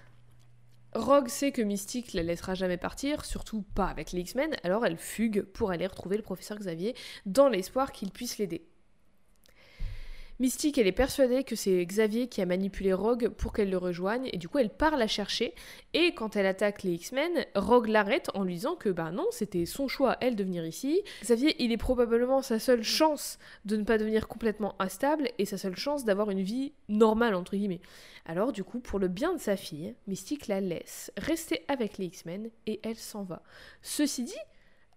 Rogue 0.93 1.27
sait 1.27 1.51
que 1.51 1.61
Mystique 1.61 2.13
la 2.13 2.23
laissera 2.23 2.55
jamais 2.55 2.77
partir, 2.77 3.23
surtout 3.23 3.61
pas 3.75 3.85
avec 3.85 4.11
les 4.11 4.21
X-Men, 4.21 4.55
alors 4.63 4.85
elle 4.87 4.97
fugue 4.97 5.43
pour 5.43 5.69
aller 5.69 5.85
retrouver 5.85 6.17
le 6.17 6.23
professeur 6.23 6.57
Xavier 6.57 6.95
dans 7.27 7.47
l'espoir 7.47 7.91
qu'il 7.91 8.09
puisse 8.09 8.39
l'aider. 8.39 8.63
Mystique, 10.41 10.77
elle 10.77 10.87
est 10.87 10.93
persuadée 10.93 11.43
que 11.43 11.57
c'est 11.57 11.85
Xavier 11.85 12.27
qui 12.29 12.41
a 12.41 12.45
manipulé 12.45 12.93
Rogue 12.93 13.27
pour 13.27 13.51
qu'elle 13.51 13.69
le 13.69 13.77
rejoigne, 13.77 14.29
et 14.31 14.37
du 14.37 14.47
coup 14.47 14.57
elle 14.57 14.69
part 14.69 14.95
la 14.95 15.05
chercher, 15.05 15.53
et 15.93 16.13
quand 16.13 16.37
elle 16.37 16.45
attaque 16.45 16.83
les 16.83 16.93
X-Men, 16.93 17.45
Rogue 17.55 17.89
l'arrête 17.89 18.29
en 18.33 18.45
lui 18.45 18.53
disant 18.53 18.75
que 18.75 18.87
bah 18.87 19.11
non, 19.11 19.25
c'était 19.31 19.65
son 19.65 19.89
choix, 19.89 20.15
elle, 20.21 20.37
de 20.37 20.45
venir 20.45 20.65
ici. 20.65 21.01
Xavier, 21.23 21.61
il 21.61 21.73
est 21.73 21.77
probablement 21.77 22.41
sa 22.41 22.57
seule 22.57 22.83
chance 22.83 23.37
de 23.65 23.75
ne 23.75 23.83
pas 23.83 23.97
devenir 23.97 24.29
complètement 24.29 24.75
instable, 24.79 25.27
et 25.39 25.45
sa 25.45 25.57
seule 25.57 25.75
chance 25.75 26.05
d'avoir 26.05 26.29
une 26.29 26.41
vie 26.41 26.71
normale, 26.87 27.35
entre 27.35 27.57
guillemets. 27.57 27.81
Alors 28.25 28.53
du 28.53 28.63
coup, 28.63 28.79
pour 28.79 28.99
le 28.99 29.09
bien 29.09 29.33
de 29.33 29.41
sa 29.41 29.57
fille, 29.57 29.93
Mystique 30.07 30.47
la 30.47 30.61
laisse 30.61 31.11
rester 31.17 31.65
avec 31.67 31.97
les 31.97 32.05
X-Men 32.05 32.49
et 32.65 32.79
elle 32.83 32.95
s'en 32.95 33.23
va. 33.23 33.43
Ceci 33.81 34.23
dit, 34.23 34.33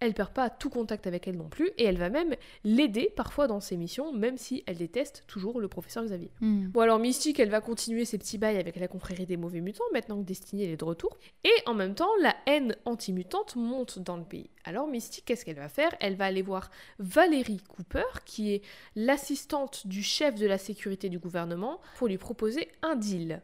elle 0.03 0.13
perd 0.13 0.31
pas 0.31 0.49
tout 0.49 0.69
contact 0.69 1.07
avec 1.07 1.27
elle 1.27 1.37
non 1.37 1.47
plus 1.47 1.71
et 1.77 1.85
elle 1.85 1.97
va 1.97 2.09
même 2.09 2.35
l'aider 2.63 3.11
parfois 3.15 3.47
dans 3.47 3.59
ses 3.59 3.77
missions, 3.77 4.11
même 4.11 4.37
si 4.37 4.63
elle 4.67 4.77
déteste 4.77 5.23
toujours 5.27 5.61
le 5.61 5.67
professeur 5.67 6.03
Xavier. 6.03 6.31
Hmm. 6.41 6.67
Bon 6.67 6.81
alors 6.81 6.99
Mystique, 6.99 7.39
elle 7.39 7.49
va 7.49 7.61
continuer 7.61 8.03
ses 8.03 8.17
petits 8.17 8.37
bails 8.37 8.57
avec 8.57 8.75
la 8.75 8.87
confrérie 8.87 9.25
des 9.25 9.37
mauvais 9.37 9.61
mutants 9.61 9.83
maintenant 9.93 10.19
que 10.19 10.25
Destiny 10.25 10.65
elle 10.65 10.71
est 10.71 10.77
de 10.77 10.83
retour. 10.83 11.17
Et 11.43 11.53
en 11.65 11.73
même 11.73 11.95
temps, 11.95 12.09
la 12.21 12.35
haine 12.47 12.75
anti-mutante 12.85 13.55
monte 13.55 13.99
dans 13.99 14.17
le 14.17 14.23
pays. 14.23 14.49
Alors 14.65 14.87
Mystique, 14.87 15.25
qu'est-ce 15.25 15.45
qu'elle 15.45 15.55
va 15.55 15.69
faire? 15.69 15.95
Elle 15.99 16.15
va 16.15 16.25
aller 16.25 16.41
voir 16.41 16.69
Valérie 16.99 17.61
Cooper, 17.69 18.19
qui 18.25 18.53
est 18.53 18.61
l'assistante 18.95 19.87
du 19.87 20.03
chef 20.03 20.35
de 20.35 20.47
la 20.47 20.57
sécurité 20.57 21.09
du 21.09 21.19
gouvernement, 21.19 21.79
pour 21.97 22.07
lui 22.07 22.17
proposer 22.17 22.69
un 22.81 22.95
deal. 22.95 23.41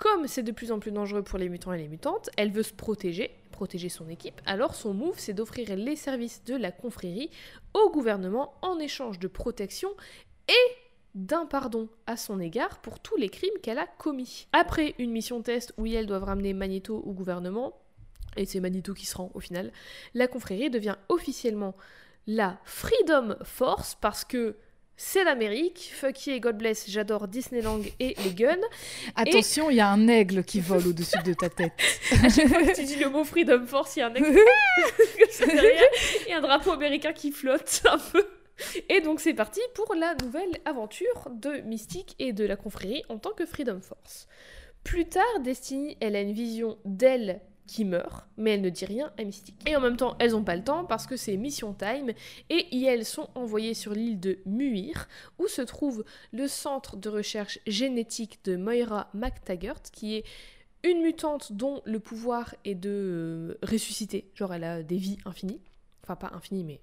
Comme 0.00 0.26
c'est 0.26 0.42
de 0.42 0.50
plus 0.50 0.72
en 0.72 0.78
plus 0.78 0.92
dangereux 0.92 1.22
pour 1.22 1.38
les 1.38 1.50
mutants 1.50 1.74
et 1.74 1.78
les 1.78 1.86
mutantes, 1.86 2.30
elle 2.38 2.50
veut 2.50 2.62
se 2.62 2.72
protéger, 2.72 3.30
protéger 3.52 3.90
son 3.90 4.08
équipe, 4.08 4.40
alors 4.46 4.74
son 4.74 4.94
move 4.94 5.18
c'est 5.18 5.34
d'offrir 5.34 5.76
les 5.76 5.94
services 5.94 6.42
de 6.44 6.56
la 6.56 6.72
confrérie 6.72 7.28
au 7.74 7.90
gouvernement 7.90 8.54
en 8.62 8.78
échange 8.78 9.18
de 9.18 9.28
protection 9.28 9.90
et 10.48 10.74
d'un 11.14 11.44
pardon 11.44 11.90
à 12.06 12.16
son 12.16 12.40
égard 12.40 12.80
pour 12.80 12.98
tous 12.98 13.16
les 13.16 13.28
crimes 13.28 13.58
qu'elle 13.62 13.78
a 13.78 13.86
commis. 13.86 14.46
Après 14.54 14.94
une 14.98 15.10
mission 15.10 15.42
test 15.42 15.74
où 15.76 15.84
elles 15.84 16.06
doivent 16.06 16.24
ramener 16.24 16.54
Magneto 16.54 16.96
au 16.96 17.12
gouvernement, 17.12 17.78
et 18.38 18.46
c'est 18.46 18.60
Magneto 18.60 18.94
qui 18.94 19.04
se 19.04 19.18
rend 19.18 19.30
au 19.34 19.40
final, 19.40 19.70
la 20.14 20.28
confrérie 20.28 20.70
devient 20.70 20.96
officiellement 21.10 21.76
la 22.26 22.58
Freedom 22.64 23.36
Force 23.44 23.98
parce 24.00 24.24
que 24.24 24.56
c'est 25.02 25.24
l'Amérique, 25.24 25.92
fuck 25.94 26.26
yeah, 26.26 26.38
God 26.38 26.58
bless, 26.58 26.84
j'adore 26.86 27.26
Disneyland 27.26 27.80
et 27.98 28.14
les 28.22 28.34
guns. 28.34 28.58
Attention, 29.16 29.70
il 29.70 29.76
y 29.76 29.80
a 29.80 29.88
un 29.88 30.08
aigle 30.08 30.44
qui 30.44 30.60
vole 30.60 30.86
au-dessus 30.86 31.22
de 31.24 31.32
ta 31.32 31.48
tête. 31.48 31.72
À 32.22 32.28
chaque 32.28 32.48
fois 32.48 32.62
que 32.62 32.76
tu 32.76 32.84
dis 32.84 32.96
le 32.96 33.08
mot 33.08 33.24
Freedom 33.24 33.64
Force, 33.64 33.96
il 33.96 34.00
y 34.00 34.02
a 34.02 34.08
un 34.08 34.10
derrière, 34.10 35.82
et 36.28 36.34
un 36.34 36.42
drapeau 36.42 36.72
américain 36.72 37.14
qui 37.14 37.32
flotte 37.32 37.80
un 37.90 37.96
peu. 37.96 38.26
Et 38.90 39.00
donc 39.00 39.20
c'est 39.20 39.32
parti 39.32 39.60
pour 39.74 39.94
la 39.94 40.14
nouvelle 40.22 40.60
aventure 40.66 41.30
de 41.30 41.62
Mystique 41.62 42.14
et 42.18 42.34
de 42.34 42.44
la 42.44 42.56
confrérie 42.56 43.02
en 43.08 43.16
tant 43.16 43.32
que 43.32 43.46
Freedom 43.46 43.80
Force. 43.80 44.28
Plus 44.84 45.08
tard, 45.08 45.40
Destiny, 45.42 45.96
elle 46.00 46.14
a 46.14 46.20
une 46.20 46.34
vision 46.34 46.76
d'elle 46.84 47.40
qui 47.70 47.84
meurt, 47.84 48.26
mais 48.36 48.54
elle 48.54 48.62
ne 48.62 48.68
dit 48.68 48.84
rien 48.84 49.12
à 49.16 49.22
Mystique. 49.22 49.54
Et 49.64 49.76
en 49.76 49.80
même 49.80 49.96
temps, 49.96 50.16
elles 50.18 50.32
n'ont 50.32 50.42
pas 50.42 50.56
le 50.56 50.64
temps 50.64 50.84
parce 50.84 51.06
que 51.06 51.16
c'est 51.16 51.36
Mission 51.36 51.72
Time, 51.72 52.10
et 52.48 52.82
elles 52.82 53.04
sont 53.04 53.28
envoyées 53.36 53.74
sur 53.74 53.92
l'île 53.92 54.18
de 54.18 54.40
Muir, 54.44 55.06
où 55.38 55.46
se 55.46 55.62
trouve 55.62 56.04
le 56.32 56.48
centre 56.48 56.96
de 56.96 57.08
recherche 57.08 57.60
génétique 57.68 58.40
de 58.44 58.56
Moira 58.56 59.08
McTaggart, 59.14 59.82
qui 59.92 60.16
est 60.16 60.24
une 60.82 61.00
mutante 61.00 61.52
dont 61.52 61.80
le 61.84 62.00
pouvoir 62.00 62.56
est 62.64 62.74
de 62.74 62.90
euh, 62.90 63.58
ressusciter, 63.62 64.28
genre 64.34 64.52
elle 64.52 64.64
a 64.64 64.82
des 64.82 64.96
vies 64.96 65.18
infinies, 65.24 65.60
enfin 66.02 66.16
pas 66.16 66.34
infinies 66.34 66.64
mais 66.64 66.80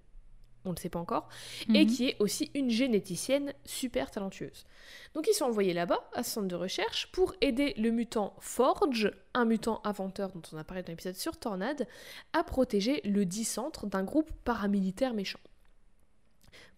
on 0.68 0.72
ne 0.72 0.76
le 0.76 0.82
sait 0.82 0.90
pas 0.90 1.00
encore, 1.00 1.30
et 1.74 1.86
Mhm. 1.86 1.88
qui 1.88 2.08
est 2.10 2.16
aussi 2.20 2.52
une 2.54 2.70
généticienne 2.70 3.54
super 3.66 4.12
talentueuse. 4.12 4.66
Donc 5.14 5.28
ils 5.28 5.34
sont 5.34 5.46
envoyés 5.46 5.74
là-bas, 5.74 6.10
à 6.14 6.24
ce 6.24 6.32
centre 6.32 6.48
de 6.48 6.56
recherche, 6.56 7.12
pour 7.12 7.34
aider 7.42 7.74
le 7.78 7.90
mutant 7.92 8.36
Forge, 8.40 9.12
un 9.34 9.46
mutant 9.46 9.82
inventeur 9.84 10.32
dont 10.32 10.42
on 10.54 10.58
a 10.58 10.64
parlé 10.64 10.84
dans 10.84 10.92
l'épisode 10.92 11.16
sur 11.16 11.38
Tornade, 11.38 11.88
à 12.34 12.44
protéger 12.44 13.02
le 13.04 13.26
centre 13.44 13.88
d'un 13.88 14.04
groupe 14.04 14.32
paramilitaire 14.44 15.14
méchant. 15.14 15.40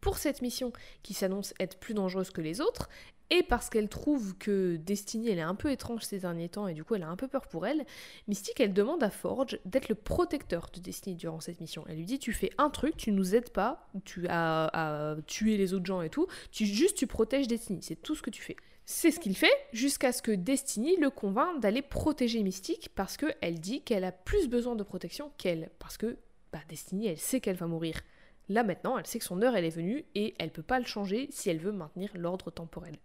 Pour 0.02 0.18
cette 0.18 0.42
mission, 0.42 0.72
qui 1.04 1.14
s'annonce 1.14 1.54
être 1.60 1.78
plus 1.78 1.94
dangereuse 1.94 2.32
que 2.32 2.42
les 2.42 2.62
autres, 2.62 2.90
et 3.30 3.44
parce 3.44 3.70
qu'elle 3.70 3.90
trouve 3.90 4.36
que 4.38 4.78
Destiny 4.78 5.30
elle 5.30 5.40
est 5.40 5.44
un 5.44 5.56
peu 5.56 5.72
étrange 5.72 6.04
ces 6.04 6.20
derniers 6.20 6.50
temps 6.50 6.68
et 6.68 6.74
du 6.74 6.84
coup 6.84 6.96
elle 6.96 7.04
a 7.04 7.10
un 7.10 7.16
peu 7.16 7.28
peur 7.28 7.48
pour 7.48 7.68
elle, 7.68 7.86
Mystique 8.28 8.60
elle 8.60 8.74
demande 8.74 9.04
à 9.04 9.10
Forge 9.10 9.60
d'être 9.66 9.90
le 9.90 9.96
protecteur 9.96 10.70
de 10.74 10.80
Destiny 10.80 11.16
durant 11.16 11.40
cette 11.40 11.62
mission. 11.62 11.84
Elle 11.88 11.98
lui 11.98 12.06
dit 12.06 12.20
tu 12.20 12.34
fais 12.34 12.52
un 12.58 12.70
truc, 12.70 12.98
tu 12.98 13.12
nous 13.12 13.36
aides 13.36 13.52
pas, 13.52 13.90
tu 14.06 14.28
as 14.28 14.70
à 14.74 15.16
tuer 15.28 15.58
les 15.58 15.74
autres 15.74 15.86
gens 15.86 16.02
et 16.02 16.10
tout, 16.10 16.28
tu 16.52 16.66
juste 16.66 16.98
tu 16.98 17.08
protèges 17.08 17.48
Destiny, 17.48 17.80
c'est 17.82 18.02
tout 18.02 18.16
ce 18.16 18.22
que 18.22 18.30
tu 18.30 18.42
fais. 18.42 18.56
C'est 18.92 19.12
ce 19.12 19.20
qu'il 19.20 19.38
fait 19.38 19.54
jusqu'à 19.72 20.12
ce 20.12 20.24
que 20.24 20.32
Destiny 20.32 20.98
le 20.98 21.12
convainc 21.12 21.60
d'aller 21.60 21.84
protéger 21.84 22.42
Mystique 22.42 22.90
parce 22.96 23.18
qu'elle 23.18 23.60
dit 23.60 23.84
qu'elle 23.84 24.04
a 24.04 24.12
plus 24.12 24.48
besoin 24.48 24.76
de 24.76 24.82
protection 24.82 25.32
qu'elle. 25.38 25.70
Parce 25.78 25.96
que 25.96 26.18
bah, 26.52 26.58
Destiny 26.68 27.06
elle 27.06 27.20
sait 27.20 27.40
qu'elle 27.40 27.56
va 27.56 27.68
mourir. 27.68 28.02
Là 28.50 28.64
maintenant, 28.64 28.98
elle 28.98 29.06
sait 29.06 29.20
que 29.20 29.26
son 29.26 29.42
heure 29.42 29.56
elle 29.56 29.64
est 29.66 29.70
venue 29.70 30.04
et 30.16 30.34
elle 30.40 30.52
peut 30.52 30.64
pas 30.64 30.80
le 30.80 30.86
changer 30.86 31.28
si 31.32 31.50
elle 31.50 31.60
veut 31.60 31.72
maintenir 31.72 32.10
l'ordre 32.16 32.50
temporel. 32.52 32.96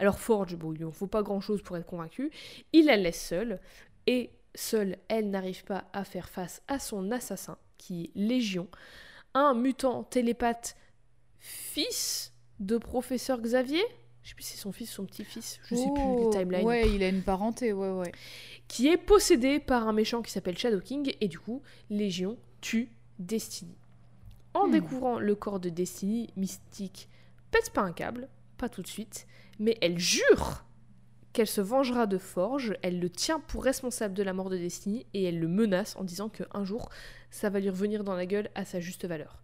Alors 0.00 0.18
Forge, 0.18 0.56
bon, 0.56 0.72
il 0.72 0.78
lui 0.78 0.84
en 0.84 0.90
faut 0.92 1.06
pas 1.06 1.22
grand 1.22 1.40
chose 1.40 1.62
pour 1.62 1.76
être 1.76 1.86
convaincu, 1.86 2.30
il 2.72 2.86
la 2.86 2.96
laisse 2.96 3.24
seule 3.24 3.60
et 4.06 4.30
seule 4.54 4.96
elle 5.08 5.30
n'arrive 5.30 5.64
pas 5.64 5.84
à 5.92 6.02
faire 6.04 6.28
face 6.28 6.62
à 6.66 6.78
son 6.80 7.12
assassin 7.12 7.58
qui 7.76 8.04
est 8.04 8.10
Légion, 8.18 8.66
un 9.34 9.54
mutant 9.54 10.02
télépathe 10.02 10.76
fils 11.38 12.32
de 12.58 12.76
professeur 12.78 13.40
Xavier. 13.40 13.82
je 14.22 14.30
sais 14.30 14.34
plus 14.34 14.42
si 14.44 14.52
c'est 14.56 14.62
son 14.62 14.72
fils 14.72 14.90
ou 14.90 14.94
son 14.94 15.06
petit-fils, 15.06 15.60
je 15.64 15.76
sais 15.76 15.90
plus 15.94 16.02
Oh, 16.04 16.24
les 16.32 16.38
timelines, 16.38 16.66
Ouais, 16.66 16.90
il 16.90 17.02
a 17.04 17.08
une 17.08 17.22
parenté, 17.22 17.72
ouais, 17.72 17.90
ouais. 17.92 18.12
qui 18.66 18.88
est 18.88 18.96
possédé 18.96 19.60
par 19.60 19.86
un 19.86 19.92
méchant 19.92 20.22
qui 20.22 20.32
s'appelle 20.32 20.58
Shadow 20.58 20.80
King, 20.80 21.14
et 21.20 21.28
du 21.28 21.38
coup, 21.38 21.62
Légion 21.88 22.36
tue 22.60 22.90
Destiny. 23.20 23.76
En 24.58 24.66
Hmm. 24.66 24.72
découvrant 24.72 25.18
le 25.18 25.34
corps 25.34 25.60
de 25.60 25.68
Destiny, 25.68 26.30
Mystique 26.36 27.08
pète 27.50 27.70
pas 27.70 27.82
un 27.82 27.92
câble, 27.92 28.28
pas 28.56 28.68
tout 28.68 28.82
de 28.82 28.88
suite, 28.88 29.26
mais 29.58 29.76
elle 29.80 29.98
jure 29.98 30.64
qu'elle 31.32 31.46
se 31.46 31.60
vengera 31.60 32.06
de 32.06 32.18
Forge, 32.18 32.74
elle 32.82 32.98
le 32.98 33.08
tient 33.08 33.38
pour 33.38 33.62
responsable 33.62 34.14
de 34.14 34.22
la 34.24 34.32
mort 34.32 34.50
de 34.50 34.56
Destiny, 34.56 35.06
et 35.14 35.24
elle 35.24 35.38
le 35.38 35.46
menace 35.46 35.94
en 35.96 36.02
disant 36.02 36.28
qu'un 36.28 36.64
jour, 36.64 36.90
ça 37.30 37.50
va 37.50 37.60
lui 37.60 37.70
revenir 37.70 38.02
dans 38.02 38.16
la 38.16 38.26
gueule 38.26 38.50
à 38.56 38.64
sa 38.64 38.80
juste 38.80 39.04
valeur. 39.06 39.40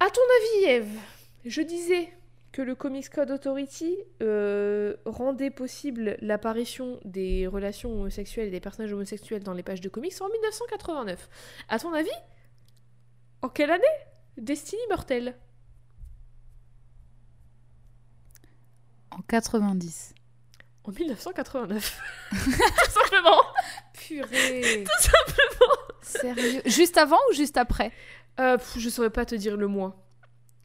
À 0.00 0.10
ton 0.10 0.20
avis, 0.20 0.64
Eve, 0.72 0.98
je 1.46 1.62
disais 1.62 2.12
que 2.52 2.60
le 2.60 2.74
Comics 2.74 3.08
Code 3.08 3.30
Authority 3.30 3.96
euh, 4.22 4.96
rendait 5.06 5.50
possible 5.50 6.16
l'apparition 6.20 7.00
des 7.04 7.46
relations 7.46 7.92
homosexuelles 7.92 8.48
et 8.48 8.50
des 8.50 8.60
personnages 8.60 8.92
homosexuels 8.92 9.42
dans 9.42 9.54
les 9.54 9.62
pages 9.62 9.80
de 9.80 9.88
comics 9.88 10.14
en 10.20 10.28
1989. 10.28 11.28
À 11.68 11.78
ton 11.78 11.92
avis, 11.94 12.10
en 13.42 13.48
quelle 13.48 13.70
année? 13.70 13.82
Destiny 14.38 14.80
meurt-elle 14.90 15.34
En 19.10 19.22
90. 19.22 20.14
En 20.84 20.90
1989. 20.92 22.00
Tout 22.30 22.90
simplement. 22.90 23.40
Purée 23.94 24.84
Tout 24.84 25.02
simplement. 25.02 25.72
Sérieux? 26.02 26.62
Juste 26.66 26.96
avant 26.98 27.18
ou 27.30 27.34
juste 27.34 27.56
après? 27.56 27.92
Euh, 28.38 28.56
pff, 28.58 28.74
je 28.78 28.88
saurais 28.88 29.10
pas 29.10 29.24
te 29.24 29.34
dire 29.34 29.56
le 29.56 29.66
mois. 29.66 30.02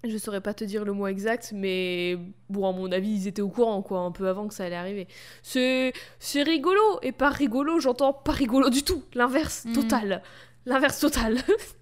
Je 0.03 0.17
saurais 0.17 0.41
pas 0.41 0.53
te 0.55 0.63
dire 0.63 0.83
le 0.83 0.93
mois 0.93 1.11
exact, 1.11 1.51
mais 1.53 2.17
bon, 2.49 2.67
à 2.67 2.71
mon 2.71 2.91
avis, 2.91 3.09
ils 3.11 3.27
étaient 3.27 3.41
au 3.43 3.49
courant, 3.49 3.83
quoi, 3.83 3.99
un 3.99 4.11
peu 4.11 4.27
avant 4.27 4.47
que 4.47 4.53
ça 4.53 4.63
allait 4.65 4.75
arriver. 4.75 5.07
C'est, 5.43 5.93
c'est 6.19 6.41
rigolo, 6.41 6.81
et 7.03 7.11
pas 7.11 7.29
rigolo, 7.29 7.79
j'entends 7.79 8.11
pas 8.11 8.31
rigolo 8.31 8.69
du 8.71 8.81
tout. 8.83 9.03
L'inverse 9.13 9.65
Mhm. 9.65 9.73
total. 9.73 10.23
L'inverse 10.65 10.99
total. 10.99 11.37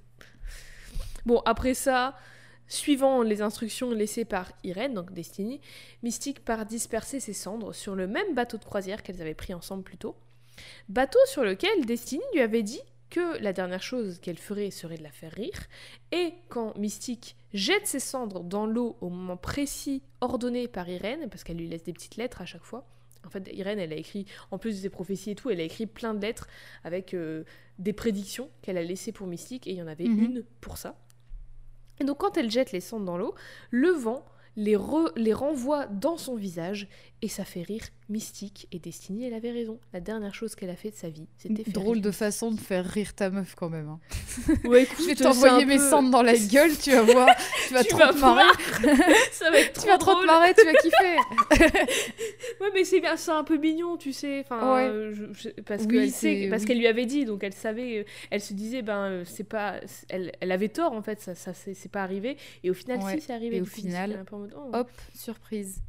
bon, 1.29 1.41
après 1.45 1.75
ça, 1.75 2.15
suivant 2.67 3.21
les 3.21 3.41
instructions 3.43 3.91
laissées 3.91 4.25
par 4.25 4.51
Irène, 4.63 4.95
donc 4.95 5.13
Destiny, 5.13 5.61
Mystique 6.03 6.43
part 6.43 6.65
disperser 6.65 7.19
ses 7.19 7.33
cendres 7.33 7.73
sur 7.73 7.93
le 7.95 8.07
même 8.07 8.33
bateau 8.33 8.57
de 8.57 8.65
croisière 8.65 9.03
qu'elles 9.03 9.21
avaient 9.21 9.35
pris 9.35 9.53
ensemble 9.53 9.83
plus 9.83 9.97
tôt. 9.97 10.15
Bateau 10.89 11.19
sur 11.27 11.43
lequel 11.43 11.85
Destiny 11.85 12.23
lui 12.33 12.41
avait 12.41 12.63
dit 12.63 12.81
que 13.11 13.37
la 13.41 13.53
dernière 13.53 13.81
chose 13.83 14.19
qu'elle 14.19 14.37
ferait 14.39 14.71
serait 14.71 14.97
de 14.97 15.03
la 15.03 15.11
faire 15.11 15.31
rire, 15.31 15.67
et 16.11 16.33
quand 16.49 16.75
Mystique 16.77 17.35
jette 17.53 17.85
ses 17.87 17.99
cendres 17.99 18.43
dans 18.43 18.65
l'eau 18.65 18.97
au 19.01 19.09
moment 19.09 19.37
précis 19.37 20.01
ordonné 20.21 20.67
par 20.67 20.89
Irène, 20.89 21.29
parce 21.29 21.43
qu'elle 21.43 21.57
lui 21.57 21.67
laisse 21.67 21.83
des 21.83 21.93
petites 21.93 22.17
lettres 22.17 22.41
à 22.41 22.45
chaque 22.45 22.63
fois, 22.63 22.87
en 23.25 23.29
fait 23.29 23.49
Irène 23.53 23.79
elle 23.79 23.93
a 23.93 23.97
écrit, 23.97 24.25
en 24.51 24.57
plus 24.57 24.75
de 24.77 24.81
ses 24.81 24.89
prophéties 24.89 25.31
et 25.31 25.35
tout, 25.35 25.49
elle 25.51 25.59
a 25.59 25.63
écrit 25.63 25.85
plein 25.87 26.13
de 26.13 26.21
lettres 26.21 26.47
avec 26.83 27.13
euh, 27.13 27.43
des 27.79 27.93
prédictions 27.93 28.49
qu'elle 28.61 28.77
a 28.77 28.83
laissées 28.83 29.11
pour 29.11 29.27
Mystique, 29.27 29.65
et 29.67 29.71
il 29.71 29.77
y 29.77 29.81
en 29.81 29.87
avait 29.87 30.05
Mhm. 30.07 30.23
une 30.25 30.43
pour 30.61 30.77
ça. 30.77 30.95
Et 31.99 32.03
donc 32.03 32.17
quand 32.17 32.37
elle 32.37 32.49
jette 32.49 32.71
les 32.71 32.81
cendres 32.81 33.05
dans 33.05 33.17
l'eau, 33.17 33.35
le 33.71 33.89
vent 33.89 34.25
les, 34.55 34.77
les 35.15 35.33
renvoie 35.33 35.87
dans 35.87 36.17
son 36.17 36.35
visage, 36.35 36.87
et 37.21 37.27
ça 37.27 37.43
fait 37.45 37.61
rire 37.63 37.83
Mystique, 38.07 38.67
et 38.71 38.79
Destiny 38.79 39.25
elle 39.25 39.33
avait 39.35 39.51
raison, 39.51 39.79
la 39.93 39.99
dernière 39.99 40.33
chose 40.33 40.55
qu'elle 40.55 40.69
a 40.71 40.75
fait 40.75 40.89
de 40.89 40.95
sa 40.95 41.09
vie, 41.09 41.27
c'était 41.37 41.63
faire 41.63 41.73
Drôle 41.73 41.97
rire 41.97 42.05
de 42.05 42.11
façon 42.11 42.51
de 42.51 42.59
faire 42.59 42.83
rire 42.85 43.13
ta 43.13 43.29
meuf 43.29 43.53
quand 43.55 43.69
même. 43.69 43.87
hein. 43.87 43.99
Ouais, 44.67 44.83
écoute, 44.83 44.97
Je 45.01 45.05
vais 45.09 45.15
t'envoyer 45.15 45.65
mes 45.65 45.77
peu- 45.77 45.89
cendres 45.89 46.09
dans 46.09 46.23
la 46.23 46.35
gueule, 46.37 46.71
tu 46.77 46.89
vas 46.91 47.03
voir. 47.03 47.27
Tu 47.67 47.73
vas 47.73 47.83
Tu 47.83 47.89
trop 47.89 47.99
vas 47.99 48.13
te 48.13 48.19
marrer. 48.19 48.43
Ça 49.31 49.51
va 49.51 49.59
être 49.59 49.79
Tu 49.81 49.87
vas 49.87 49.97
trop 49.99 50.15
te 50.15 50.25
marrer, 50.25 50.53
tu 50.55 50.65
vas 50.65 50.73
kiffer. 50.73 51.17
Ouais, 52.61 52.69
mais 52.73 52.83
c'est 52.83 52.99
bien, 52.99 53.15
c'est 53.15 53.31
un 53.31 53.43
peu 53.43 53.57
mignon, 53.57 53.97
tu 53.97 54.11
sais. 54.13 54.39
Enfin, 54.41 54.75
Ouais. 54.75 54.81
euh, 54.87 55.13
je- 55.13 55.33
je- 55.33 55.61
parce 55.61 55.83
Oui, 55.83 55.87
qu'elle 55.89 56.11
c'est- 56.11 56.43
sait, 56.43 56.49
parce 56.49 56.61
oui. 56.63 56.67
qu'elle 56.67 56.79
lui 56.79 56.87
avait 56.87 57.05
dit, 57.05 57.25
donc 57.25 57.43
elle 57.43 57.53
savait, 57.53 57.99
euh, 57.99 58.03
elle 58.31 58.41
se 58.41 58.53
disait, 58.53 58.81
ben 58.81 58.97
euh, 59.05 59.23
c'est 59.25 59.43
pas, 59.43 59.79
elle, 60.09 60.31
elle 60.39 60.51
avait 60.51 60.69
tort 60.69 60.93
en 60.93 61.01
fait, 61.01 61.21
ça, 61.21 61.35
ça 61.35 61.53
c'est 61.53 61.91
pas 61.91 62.01
arrivé. 62.03 62.37
Et 62.63 62.69
au 62.69 62.73
final, 62.73 62.99
Ouais. 62.99 63.15
si 63.19 63.21
c'est 63.21 63.33
arrivé. 63.33 63.57
Et 63.57 63.61
au 63.61 63.65
coup, 63.65 63.69
final, 63.69 64.23
peu 64.25 64.35
oh. 64.35 64.71
Hop, 64.73 64.89
surprise. 65.15 65.81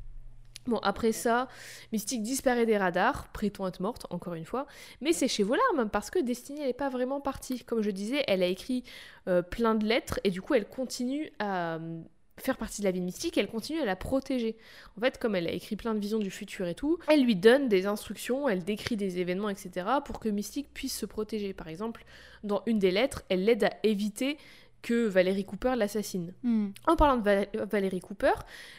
Bon, 0.66 0.78
après 0.82 1.12
ça, 1.12 1.48
Mystique 1.92 2.22
disparaît 2.22 2.66
des 2.66 2.76
radars, 2.76 3.28
prétend 3.28 3.66
être 3.66 3.80
morte, 3.80 4.06
encore 4.10 4.34
une 4.34 4.44
fois, 4.44 4.66
mais 5.00 5.12
c'est 5.12 5.28
chez 5.28 5.42
vos 5.42 5.54
larmes, 5.54 5.88
parce 5.88 6.10
que 6.10 6.18
Destiny, 6.18 6.60
elle 6.60 6.66
n'est 6.68 6.72
pas 6.72 6.90
vraiment 6.90 7.20
partie. 7.20 7.64
Comme 7.64 7.82
je 7.82 7.90
disais, 7.90 8.22
elle 8.28 8.42
a 8.42 8.46
écrit 8.46 8.84
euh, 9.26 9.42
plein 9.42 9.74
de 9.74 9.86
lettres, 9.86 10.20
et 10.22 10.30
du 10.30 10.42
coup, 10.42 10.54
elle 10.54 10.68
continue 10.68 11.32
à 11.38 11.76
euh, 11.76 12.02
faire 12.40 12.56
partie 12.56 12.82
de 12.82 12.86
la 12.86 12.90
vie 12.90 13.00
de 13.00 13.04
Mystique, 13.04 13.38
elle 13.38 13.48
continue 13.48 13.80
à 13.80 13.84
la 13.84 13.96
protéger. 13.96 14.56
En 14.96 15.00
fait, 15.00 15.18
comme 15.18 15.34
elle 15.34 15.46
a 15.46 15.52
écrit 15.52 15.76
plein 15.76 15.94
de 15.94 16.00
visions 16.00 16.18
du 16.18 16.30
futur 16.30 16.66
et 16.66 16.74
tout, 16.74 16.98
elle 17.08 17.24
lui 17.24 17.36
donne 17.36 17.68
des 17.68 17.86
instructions, 17.86 18.48
elle 18.48 18.64
décrit 18.64 18.96
des 18.96 19.18
événements, 19.18 19.48
etc., 19.48 19.86
pour 20.04 20.20
que 20.20 20.28
Mystique 20.28 20.72
puisse 20.74 20.96
se 20.96 21.06
protéger. 21.06 21.52
Par 21.54 21.68
exemple, 21.68 22.04
dans 22.44 22.62
une 22.66 22.78
des 22.78 22.90
lettres, 22.90 23.22
elle 23.28 23.44
l'aide 23.44 23.64
à 23.64 23.72
éviter 23.82 24.38
que 24.82 25.06
Valérie 25.06 25.44
Cooper 25.44 25.74
l'assassine. 25.76 26.32
Hmm. 26.42 26.68
En 26.86 26.96
parlant 26.96 27.16
de 27.16 27.22
Val- 27.22 27.48
Valérie 27.70 28.00
Cooper, 28.00 28.32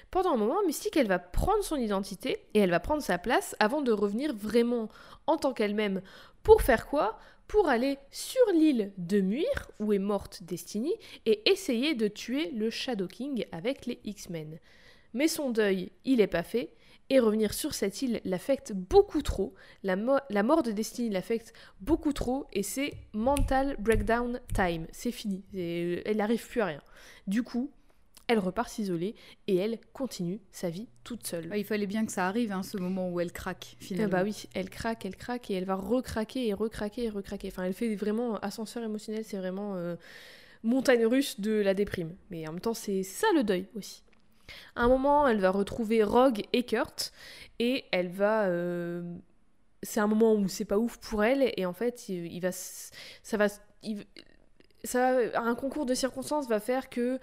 pendant 0.09 0.33
un 0.33 0.37
moment, 0.37 0.57
Mystique, 0.65 0.97
elle 0.97 1.07
va 1.07 1.19
prendre 1.19 1.63
son 1.63 1.75
identité 1.75 2.39
et 2.53 2.59
elle 2.59 2.71
va 2.71 2.79
prendre 2.79 3.01
sa 3.03 3.17
place 3.17 3.55
avant 3.59 3.81
de 3.81 3.91
revenir 3.91 4.33
vraiment 4.35 4.89
en 5.27 5.37
tant 5.37 5.53
qu'elle-même. 5.53 6.01
Pour 6.43 6.61
faire 6.61 6.87
quoi? 6.87 7.19
Pour 7.47 7.67
aller 7.67 7.97
sur 8.11 8.41
l'île 8.53 8.93
de 8.97 9.19
Muir, 9.19 9.71
où 9.79 9.91
est 9.93 9.99
morte 9.99 10.41
Destiny, 10.43 10.93
et 11.25 11.49
essayer 11.51 11.95
de 11.95 12.07
tuer 12.07 12.51
le 12.51 12.69
Shadow 12.69 13.07
King 13.07 13.45
avec 13.51 13.85
les 13.85 13.99
X-Men. 14.05 14.57
Mais 15.13 15.27
son 15.27 15.49
deuil, 15.49 15.91
il 16.05 16.21
est 16.21 16.27
pas 16.27 16.43
fait, 16.43 16.71
et 17.11 17.19
revenir 17.19 17.53
sur 17.53 17.73
cette 17.73 18.01
île 18.01 18.21
l'affecte 18.25 18.71
beaucoup 18.73 19.21
trop. 19.21 19.53
La, 19.83 19.95
mo- 19.95 20.17
la 20.29 20.43
mort 20.43 20.63
de 20.63 20.71
Destiny 20.71 21.09
l'affecte 21.09 21.53
beaucoup 21.81 22.13
trop, 22.13 22.47
et 22.53 22.63
c'est 22.63 22.93
mental 23.13 23.75
breakdown 23.79 24.39
time. 24.55 24.87
C'est 24.91 25.11
fini. 25.11 25.43
Elle 25.53 26.17
n'arrive 26.17 26.47
plus 26.47 26.61
à 26.61 26.65
rien. 26.67 26.81
Du 27.27 27.43
coup, 27.43 27.69
elle 28.27 28.39
repart 28.39 28.69
s'isoler 28.69 29.13
et 29.47 29.57
elle 29.57 29.77
continue 29.91 30.39
sa 30.53 30.69
vie 30.69 30.87
toute 31.03 31.27
seule. 31.27 31.51
Il 31.57 31.65
fallait 31.65 31.85
bien 31.85 32.05
que 32.05 32.13
ça 32.13 32.27
arrive, 32.27 32.53
hein, 32.53 32.63
ce 32.63 32.77
moment 32.77 33.09
où 33.09 33.19
elle 33.19 33.33
craque, 33.33 33.71
Ah 33.73 33.83
finalement. 33.83 34.11
bah 34.19 34.23
oui, 34.23 34.45
elle 34.53 34.69
craque, 34.69 35.05
elle 35.05 35.17
craque 35.17 35.51
et 35.51 35.55
elle 35.55 35.65
va 35.65 35.75
recraquer 35.75 36.47
et 36.47 36.53
recraquer 36.53 37.03
et 37.05 37.09
recraquer. 37.09 37.49
Enfin, 37.49 37.63
elle 37.65 37.73
fait 37.73 37.93
vraiment 37.95 38.37
ascenseur 38.37 38.83
émotionnel, 38.85 39.25
c'est 39.25 39.35
vraiment 39.35 39.75
euh, 39.75 39.97
montagne 40.63 41.05
russe 41.05 41.41
de 41.41 41.51
la 41.51 41.73
déprime. 41.73 42.15
Mais 42.29 42.47
en 42.47 42.53
même 42.53 42.61
temps, 42.61 42.73
c'est 42.73 43.03
ça 43.03 43.27
le 43.35 43.43
deuil 43.43 43.65
aussi. 43.75 44.01
Un 44.75 44.87
moment, 44.87 45.27
elle 45.27 45.39
va 45.39 45.51
retrouver 45.51 46.03
Rogue 46.03 46.43
et 46.53 46.63
Kurt 46.63 47.11
et 47.59 47.85
elle 47.91 48.09
va. 48.09 48.45
euh, 48.45 49.01
C'est 49.83 49.99
un 49.99 50.07
moment 50.07 50.33
où 50.35 50.47
c'est 50.47 50.65
pas 50.65 50.77
ouf 50.77 50.97
pour 50.97 51.23
elle 51.23 51.51
et 51.57 51.65
en 51.65 51.73
fait, 51.73 52.09
il, 52.09 52.39
va, 52.41 52.51
ça 52.51 53.37
va, 53.37 53.47
ça, 54.83 55.17
un 55.35 55.55
concours 55.55 55.85
de 55.85 55.93
circonstances 55.93 56.47
va 56.47 56.59
faire 56.59 56.89
que 56.89 57.19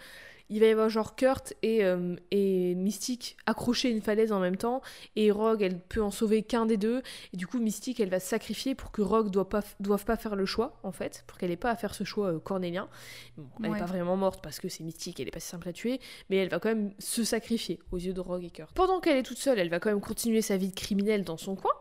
il 0.51 0.61
va 0.61 0.67
y 0.67 0.71
avoir 0.71 0.89
genre 0.89 1.15
Kurt 1.17 1.55
et, 1.63 1.85
euh, 1.85 2.17
et 2.31 2.75
Mystique 2.75 3.37
accrochés 3.47 3.89
à 3.89 3.91
une 3.91 4.01
falaise 4.03 4.33
en 4.33 4.41
même 4.41 4.57
temps 4.57 4.81
et 5.17 5.31
Rogue 5.31 5.63
elle 5.63 5.79
peut 5.79 6.03
en 6.03 6.11
sauver 6.11 6.43
qu'un 6.43 6.67
des 6.67 6.77
deux 6.77 7.03
et 7.33 7.37
du 7.37 7.47
coup 7.47 7.59
Mystique 7.59 8.01
elle 8.01 8.09
va 8.11 8.21
se 8.21 8.29
sacrifier 8.29 8.75
pour 8.75 8.91
que 8.91 9.03
Rogue 9.03 9.31
doit 9.31 9.49
pas 9.49 9.63
doive 9.81 10.05
pas 10.05 10.17
faire 10.17 10.37
le 10.37 10.47
choix 10.47 10.79
en 10.83 10.93
fait 10.93 11.25
pour 11.27 11.39
qu'elle 11.39 11.51
ait 11.51 11.57
pas 11.57 11.71
à 11.71 11.77
faire 11.77 11.95
ce 11.95 12.05
choix 12.05 12.29
euh, 12.33 12.39
cornélien 12.39 12.89
Bon, 13.37 13.47
elle 13.63 13.71
Ouais. 13.71 13.77
est 13.77 13.81
pas 13.81 13.87
vraiment 13.87 14.17
morte 14.17 14.41
parce 14.43 14.59
que 14.61 14.69
c'est 14.69 14.85
Mystique 14.85 15.21
elle 15.21 15.29
est 15.29 15.33
pas 15.33 15.41
si 15.41 15.49
simple 15.49 15.69
à 15.69 15.73
tuer 15.73 16.01
mais 16.31 16.37
elle 16.37 16.49
va 16.49 16.59
quand 16.59 16.69
même 16.71 16.93
se 16.99 17.25
sacrifier 17.25 17.79
aux 17.93 17.99
yeux 17.99 18.13
de 18.15 18.21
Rogue 18.21 18.45
et 18.45 18.51
Kurt 18.51 18.73
pendant 18.75 19.01
qu'elle 19.01 19.17
est 19.17 19.23
toute 19.23 19.39
seule 19.39 19.59
elle 19.59 19.71
va 19.71 19.81
quand 19.81 19.91
même 19.91 20.01
continuer 20.01 20.43
sa 20.43 20.57
vie 20.57 20.69
de 20.71 20.75
criminelle 20.75 21.25
dans 21.25 21.37
son 21.37 21.57
coin 21.57 21.73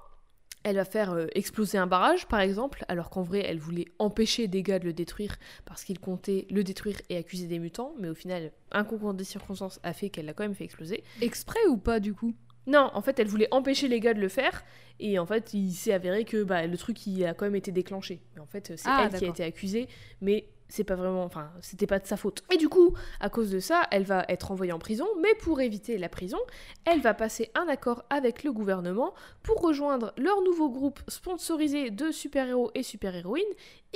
elle 0.70 0.76
va 0.76 0.86
faire 0.86 1.12
euh, 1.14 1.28
exploser 1.34 1.78
un 1.78 1.88
barrage, 1.88 2.28
par 2.28 2.42
exemple, 2.42 2.84
alors 2.88 3.10
qu'en 3.10 3.24
vrai, 3.24 3.44
elle 3.46 3.60
voulait 3.60 3.86
empêcher 4.00 4.48
des 4.48 4.64
gars 4.64 4.80
de 4.80 4.86
le 4.86 4.94
détruire 4.94 5.38
parce 5.66 5.84
qu'ils 5.84 6.00
comptaient 6.00 6.46
le 6.50 6.64
détruire 6.64 6.98
et 7.10 7.18
accuser 7.18 7.48
des 7.48 7.60
mutants, 7.60 7.94
mais 8.00 8.10
au 8.10 8.16
final, 8.16 8.52
un 8.72 8.84
concours 8.84 9.14
de 9.14 9.24
circonstances 9.24 9.80
a 9.84 9.94
fait 9.94 10.10
qu'elle 10.10 10.26
l'a 10.26 10.34
quand 10.34 10.44
même 10.44 10.56
fait 10.56 10.66
exploser. 10.66 11.04
Exprès 11.22 11.66
ou 11.70 11.78
pas, 11.78 12.00
du 12.00 12.14
coup? 12.14 12.34
Non, 12.66 12.92
en 12.94 13.02
fait, 13.02 13.18
elle 13.20 13.28
voulait 13.28 13.48
empêcher 13.52 13.88
les 13.88 14.02
gars 14.02 14.14
de 14.14 14.20
le 14.20 14.28
faire, 14.28 14.66
et 15.00 15.20
en 15.20 15.26
fait, 15.26 15.54
il 15.54 15.72
s'est 15.72 15.94
avéré 15.94 16.26
que 16.26 16.44
bah, 16.44 16.68
le 16.68 16.78
truc, 16.78 17.08
il 17.08 17.26
a 17.26 17.34
quand 17.34 17.46
même 17.46 17.56
été 17.56 17.72
déclenché. 17.72 18.20
Mais 18.36 18.42
en 18.42 18.46
fait, 18.46 18.74
c'est 18.76 18.90
Ah, 18.90 19.10
elle 19.12 19.18
qui 19.18 19.26
a 19.26 19.30
été 19.30 19.44
accusée, 19.44 19.88
mais 20.20 20.50
c'est 20.70 20.84
pas 20.84 20.96
vraiment... 20.96 21.24
Enfin, 21.24 21.52
c'était 21.62 21.88
pas 21.88 22.00
de 22.00 22.08
sa 22.08 22.18
faute. 22.18 22.44
Et 22.52 22.58
du 22.58 22.70
coup, 22.70 22.94
à 23.20 23.30
cause 23.30 23.50
de 23.50 23.60
ça, 23.60 23.84
elle 23.92 24.04
va 24.04 24.26
être 24.30 24.52
envoyée 24.52 24.72
en 24.72 24.80
prison, 24.80 25.08
mais 25.22 25.34
pour 25.36 25.62
éviter 25.62 25.98
la 25.98 26.10
prison, 26.10 26.40
elle 26.86 27.02
va 27.02 27.14
passer 27.14 27.52
un 27.56 27.68
accord 27.68 28.04
avec 28.10 28.44
le 28.44 28.52
gouvernement 28.52 29.14
pour 29.44 29.62
rejoindre 29.62 30.14
leur 30.18 30.42
nouveau 30.42 30.70
groupe 30.70 31.00
sponsorisé 31.08 31.92
de 31.92 32.12
super-héros 32.12 32.72
et 32.76 32.84
super-héroïnes, 32.84 33.44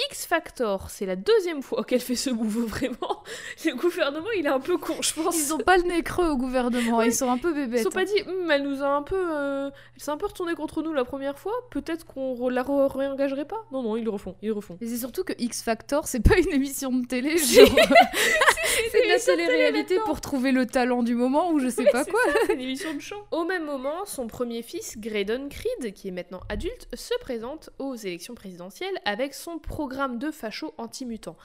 X 0.10 0.26
Factor, 0.26 0.90
c'est 0.90 1.06
la 1.06 1.16
deuxième 1.16 1.62
fois 1.62 1.84
qu'elle 1.84 2.00
fait 2.02 2.16
ce 2.16 2.30
move, 2.30 2.66
vraiment. 2.68 3.24
Le 3.66 3.76
gouvernement, 3.76 4.28
il 4.38 4.46
est 4.46 4.50
un 4.50 4.60
peu 4.60 4.78
con, 4.78 4.96
je 5.02 5.14
pense. 5.14 5.38
Ils 5.38 5.54
ont 5.54 5.58
pas 5.60 5.78
le 5.78 5.84
nez 5.84 6.02
creux 6.04 6.28
au 6.30 6.38
gouvernement, 6.38 7.02
ils 7.02 7.14
sont 7.14 7.30
un 7.30 7.38
peu 7.38 7.54
bébêtes. 7.54 7.82
Ils 7.82 7.84
sont 7.84 7.90
pas 7.90 8.06
dit, 8.06 8.22
Hum, 8.28 8.50
elle 8.52 8.64
nous 8.64 8.82
a 8.84 8.88
un 8.88 9.04
peu. 9.04 9.16
euh, 9.18 9.70
elle 9.96 10.02
s'est 10.04 10.12
un 10.12 10.18
peu 10.18 10.26
retournée 10.28 10.56
contre 10.56 10.82
nous 10.82 10.94
la 10.94 11.06
première 11.06 11.38
fois, 11.38 11.54
peut-être 11.72 12.06
qu'on 12.06 12.50
la 12.50 12.64
re- 12.64 12.88
réengagerait 12.98 13.46
pas? 13.46 13.64
Non, 13.72 13.84
non, 13.84 13.96
ils 13.98 14.04
le 14.04 14.10
refont, 14.10 14.36
ils 14.42 14.48
le 14.48 14.54
refont. 14.54 14.78
Mais 14.82 14.88
c'est 14.88 14.98
surtout 14.98 15.24
que 15.24 15.34
X 15.38 15.62
Factor, 15.62 16.08
c'est 16.08 16.20
pas 16.22 16.38
une 16.38 16.52
émission 16.52 16.92
de 16.92 17.06
télé, 17.06 17.38
genre. 17.38 17.68
c'est 18.92 19.04
de 19.04 19.08
la 19.08 19.20
télé-réalité 19.20 19.98
pour 20.06 20.22
trouver 20.22 20.52
le 20.52 20.66
talent 20.66 21.04
du 21.04 21.16
moment 21.16 21.52
ou 21.52 21.60
je 21.60 21.70
sais 21.70 21.86
pas 21.86 22.06
quoi. 22.06 22.20
c'est 22.48 22.54
une 22.54 22.62
émission 22.62 22.94
de 22.94 23.00
chant. 23.00 23.24
Au 23.32 23.44
même 23.46 23.66
moment, 23.66 24.06
son 24.06 24.28
premier 24.28 24.62
fils, 24.62 24.98
Graydon 24.98 25.48
Creed, 25.50 25.94
qui 25.94 26.08
est 26.08 26.12
maintenant 26.12 26.42
adulte, 26.50 26.88
se 26.94 27.14
présente 27.20 27.70
aux 27.80 27.96
élections 27.96 28.34
présidentielles 28.36 28.96
avec 29.06 29.34
son 29.34 29.60
programme 29.60 29.91
de 29.92 30.32
facho 30.32 30.74
anti-mutant. 30.78 31.38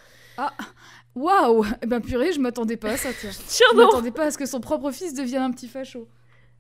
Waouh 1.15 1.65
Eh 1.83 1.87
ben 1.87 2.01
purée, 2.01 2.33
je 2.33 2.41
m'attendais 2.41 2.77
pas 2.77 2.91
à 2.91 2.97
ça, 2.97 3.11
tiens. 3.19 3.31
Tiens, 3.47 3.67
Je 3.73 3.77
m'attendais 3.77 4.11
pas 4.11 4.25
à 4.25 4.31
ce 4.31 4.39
que 4.39 4.47
son 4.47 4.61
propre 4.61 4.91
fils 4.91 5.15
devienne 5.15 5.43
un 5.43 5.51
petit 5.51 5.69
facho. 5.69 6.09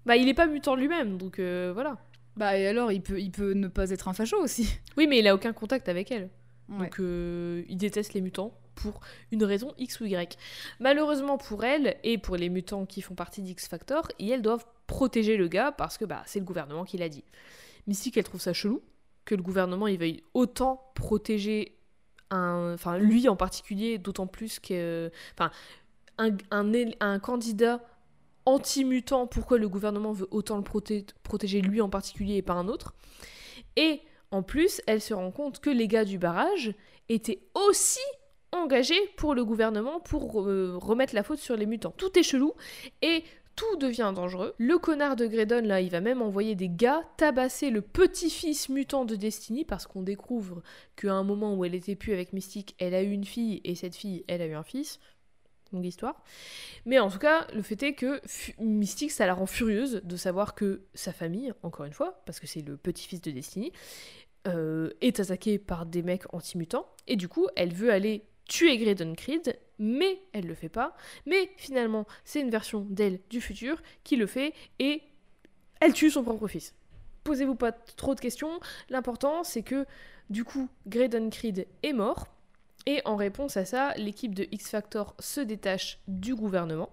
Bah, 0.06 0.16
il 0.16 0.28
est 0.28 0.34
pas 0.34 0.46
mutant 0.46 0.76
lui-même, 0.76 1.18
donc 1.18 1.38
euh, 1.38 1.72
voilà. 1.74 1.98
Bah 2.36 2.56
et 2.56 2.66
alors, 2.66 2.92
il 2.92 3.02
peut, 3.02 3.20
il 3.20 3.30
peut 3.30 3.52
ne 3.52 3.68
pas 3.68 3.90
être 3.90 4.08
un 4.08 4.12
facho 4.12 4.36
aussi. 4.38 4.68
Oui, 4.96 5.06
mais 5.06 5.18
il 5.18 5.28
a 5.28 5.34
aucun 5.34 5.52
contact 5.52 5.88
avec 5.88 6.10
elle. 6.10 6.30
Ouais. 6.68 6.86
Donc 6.86 7.00
euh, 7.00 7.62
il 7.68 7.76
déteste 7.76 8.14
les 8.14 8.20
mutants 8.20 8.52
pour 8.74 9.00
une 9.32 9.44
raison 9.44 9.72
X 9.78 10.00
ou 10.00 10.04
Y. 10.04 10.36
Malheureusement 10.80 11.38
pour 11.38 11.64
elle 11.64 11.96
et 12.02 12.18
pour 12.18 12.36
les 12.36 12.48
mutants 12.48 12.86
qui 12.86 13.02
font 13.02 13.14
partie 13.14 13.42
d'X 13.42 13.68
Factor, 13.68 14.08
et 14.18 14.28
elles 14.28 14.42
doivent 14.42 14.66
protéger 14.86 15.36
le 15.36 15.48
gars 15.48 15.72
parce 15.72 15.98
que 15.98 16.04
bah, 16.04 16.22
c'est 16.26 16.38
le 16.38 16.44
gouvernement 16.44 16.84
qui 16.84 16.98
l'a 16.98 17.08
dit. 17.08 17.24
Mystique, 17.86 18.16
elle 18.16 18.24
trouve 18.24 18.40
ça 18.40 18.52
chelou 18.52 18.82
que 19.26 19.34
le 19.34 19.42
gouvernement 19.42 19.86
il 19.86 19.98
veuille 19.98 20.22
autant 20.32 20.90
protéger 20.94 21.76
un, 22.30 22.72
enfin 22.72 22.96
lui 22.96 23.28
en 23.28 23.36
particulier, 23.36 23.98
d'autant 23.98 24.26
plus 24.26 24.58
que, 24.58 25.10
enfin 25.34 25.50
un, 26.16 26.34
un 27.00 27.18
candidat 27.18 27.82
anti-mutant, 28.46 29.26
pourquoi 29.26 29.58
le 29.58 29.68
gouvernement 29.68 30.12
veut 30.12 30.28
autant 30.30 30.56
le 30.56 30.62
proté- 30.62 31.04
protéger 31.22 31.60
lui 31.60 31.80
en 31.82 31.90
particulier 31.90 32.36
et 32.36 32.42
pas 32.42 32.54
un 32.54 32.68
autre? 32.68 32.94
Et 33.76 34.00
en 34.30 34.42
plus, 34.42 34.80
elle 34.86 35.00
se 35.00 35.14
rend 35.14 35.30
compte 35.30 35.60
que 35.60 35.70
les 35.70 35.88
gars 35.88 36.04
du 36.04 36.18
barrage 36.18 36.74
étaient 37.08 37.40
aussi 37.54 38.00
engagés 38.52 39.00
pour 39.16 39.34
le 39.34 39.44
gouvernement 39.44 40.00
pour 40.00 40.42
euh, 40.42 40.78
remettre 40.78 41.14
la 41.14 41.22
faute 41.22 41.38
sur 41.38 41.56
les 41.56 41.66
mutants. 41.66 41.92
Tout 41.96 42.18
est 42.18 42.22
chelou 42.22 42.54
et 43.02 43.24
tout 43.56 43.76
devient 43.76 44.12
dangereux. 44.14 44.54
Le 44.58 44.78
connard 44.78 45.16
de 45.16 45.26
Graydon, 45.26 45.62
là, 45.62 45.80
il 45.80 45.90
va 45.90 46.00
même 46.00 46.22
envoyer 46.22 46.54
des 46.54 46.68
gars 46.68 47.02
tabasser 47.16 47.70
le 47.70 47.80
petit-fils 47.80 48.68
mutant 48.68 49.04
de 49.04 49.16
Destiny 49.16 49.64
parce 49.64 49.86
qu'on 49.86 50.02
découvre 50.02 50.62
qu'à 50.94 51.14
un 51.14 51.24
moment 51.24 51.54
où 51.54 51.64
elle 51.64 51.74
était 51.74 51.96
plus 51.96 52.12
avec 52.12 52.32
Mystique, 52.32 52.76
elle 52.78 52.94
a 52.94 53.02
eu 53.02 53.10
une 53.10 53.24
fille 53.24 53.62
et 53.64 53.74
cette 53.74 53.96
fille, 53.96 54.24
elle 54.28 54.42
a 54.42 54.46
eu 54.46 54.54
un 54.54 54.62
fils. 54.62 55.00
Longue 55.72 55.86
histoire. 55.86 56.22
Mais 56.84 57.00
en 57.00 57.10
tout 57.10 57.18
cas, 57.18 57.46
le 57.52 57.62
fait 57.62 57.82
est 57.82 57.94
que 57.94 58.20
Mystique, 58.60 59.10
ça 59.10 59.26
la 59.26 59.34
rend 59.34 59.46
furieuse 59.46 60.00
de 60.04 60.16
savoir 60.16 60.54
que 60.54 60.82
sa 60.94 61.12
famille, 61.12 61.52
encore 61.64 61.86
une 61.86 61.92
fois, 61.92 62.22
parce 62.24 62.38
que 62.38 62.46
c'est 62.46 62.62
le 62.62 62.76
petit-fils 62.76 63.20
de 63.20 63.32
Destiny, 63.32 63.72
euh, 64.46 64.90
est 65.00 65.18
attaquée 65.18 65.58
par 65.58 65.86
des 65.86 66.02
mecs 66.02 66.32
anti-mutants. 66.32 66.86
Et 67.08 67.16
du 67.16 67.26
coup, 67.26 67.48
elle 67.56 67.72
veut 67.72 67.90
aller 67.90 68.22
tuer 68.48 68.78
Graydon 68.78 69.14
Creed, 69.14 69.58
mais 69.78 70.20
elle 70.32 70.46
le 70.46 70.54
fait 70.54 70.68
pas. 70.68 70.96
Mais 71.26 71.50
finalement, 71.56 72.06
c'est 72.24 72.40
une 72.40 72.50
version 72.50 72.86
d'elle 72.88 73.20
du 73.30 73.40
futur 73.40 73.82
qui 74.04 74.16
le 74.16 74.26
fait 74.26 74.54
et 74.78 75.02
elle 75.80 75.92
tue 75.92 76.10
son 76.10 76.22
propre 76.22 76.48
fils. 76.48 76.74
Posez-vous 77.24 77.56
pas 77.56 77.72
trop 77.72 78.14
de 78.14 78.20
questions. 78.20 78.60
L'important, 78.88 79.42
c'est 79.44 79.62
que 79.62 79.84
du 80.30 80.44
coup, 80.44 80.68
Graydon 80.86 81.30
Creed 81.30 81.66
est 81.82 81.92
mort. 81.92 82.26
Et 82.86 83.02
en 83.04 83.16
réponse 83.16 83.56
à 83.56 83.64
ça, 83.64 83.94
l'équipe 83.96 84.34
de 84.34 84.46
X 84.52 84.70
Factor 84.70 85.14
se 85.18 85.40
détache 85.40 85.98
du 86.06 86.36
gouvernement. 86.36 86.90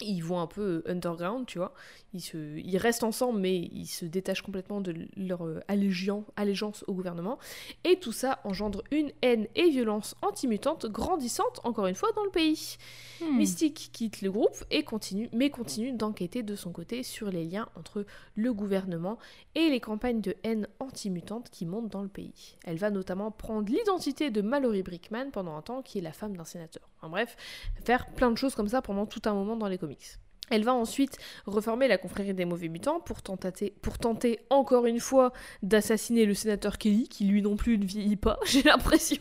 Ils 0.00 0.20
vont 0.20 0.40
un 0.40 0.46
peu 0.46 0.82
euh, 0.86 0.90
underground, 0.90 1.46
tu 1.46 1.58
vois. 1.58 1.74
Ils, 2.14 2.20
se, 2.20 2.36
ils 2.56 2.78
restent 2.78 3.04
ensemble, 3.04 3.40
mais 3.40 3.56
ils 3.56 3.86
se 3.86 4.04
détachent 4.04 4.42
complètement 4.42 4.80
de 4.80 4.94
leur 5.16 5.44
euh, 5.44 5.60
allégeance 5.68 6.84
au 6.86 6.94
gouvernement. 6.94 7.38
Et 7.84 7.98
tout 7.98 8.12
ça 8.12 8.40
engendre 8.44 8.82
une 8.90 9.10
haine 9.22 9.46
et 9.56 9.68
violence 9.70 10.14
anti-mutante 10.22 10.86
grandissante, 10.86 11.60
encore 11.64 11.86
une 11.86 11.94
fois, 11.94 12.10
dans 12.12 12.24
le 12.24 12.30
pays. 12.30 12.76
Hmm. 13.20 13.36
Mystique 13.36 13.90
quitte 13.92 14.22
le 14.22 14.30
groupe 14.30 14.64
et 14.70 14.84
continue, 14.84 15.28
mais 15.32 15.50
continue 15.50 15.92
d'enquêter 15.92 16.42
de 16.42 16.54
son 16.54 16.72
côté 16.72 17.02
sur 17.02 17.30
les 17.30 17.44
liens 17.44 17.68
entre 17.76 18.06
le 18.36 18.52
gouvernement 18.52 19.18
et 19.54 19.68
les 19.68 19.80
campagnes 19.80 20.20
de 20.20 20.36
haine 20.44 20.68
anti-mutante 20.78 21.50
qui 21.50 21.66
montent 21.66 21.90
dans 21.90 22.02
le 22.02 22.08
pays. 22.08 22.56
Elle 22.64 22.78
va 22.78 22.90
notamment 22.90 23.30
prendre 23.30 23.70
l'identité 23.70 24.30
de 24.30 24.40
Mallory 24.40 24.82
Brickman 24.82 25.30
pendant 25.32 25.56
un 25.56 25.62
temps, 25.62 25.82
qui 25.82 25.98
est 25.98 26.02
la 26.02 26.12
femme 26.12 26.36
d'un 26.36 26.44
sénateur. 26.44 26.88
En 27.02 27.10
bref, 27.10 27.36
faire 27.84 28.06
plein 28.06 28.30
de 28.30 28.36
choses 28.36 28.54
comme 28.54 28.68
ça 28.68 28.82
pendant 28.82 29.06
tout 29.06 29.22
un 29.24 29.34
moment 29.34 29.56
dans 29.56 29.68
les 29.68 29.78
comics. 29.88 30.18
Elle 30.50 30.64
va 30.64 30.72
ensuite 30.72 31.18
reformer 31.44 31.88
la 31.88 31.98
confrérie 31.98 32.32
des 32.32 32.46
mauvais 32.46 32.68
mutants 32.68 33.00
pour 33.00 33.20
tenter, 33.20 33.74
pour 33.82 33.98
tenter 33.98 34.40
encore 34.48 34.86
une 34.86 35.00
fois 35.00 35.32
d'assassiner 35.62 36.24
le 36.24 36.32
sénateur 36.32 36.78
Kelly, 36.78 37.06
qui 37.06 37.24
lui 37.24 37.42
non 37.42 37.56
plus 37.56 37.76
ne 37.76 37.84
vieillit 37.84 38.16
pas, 38.16 38.38
j'ai 38.46 38.62
l'impression. 38.62 39.20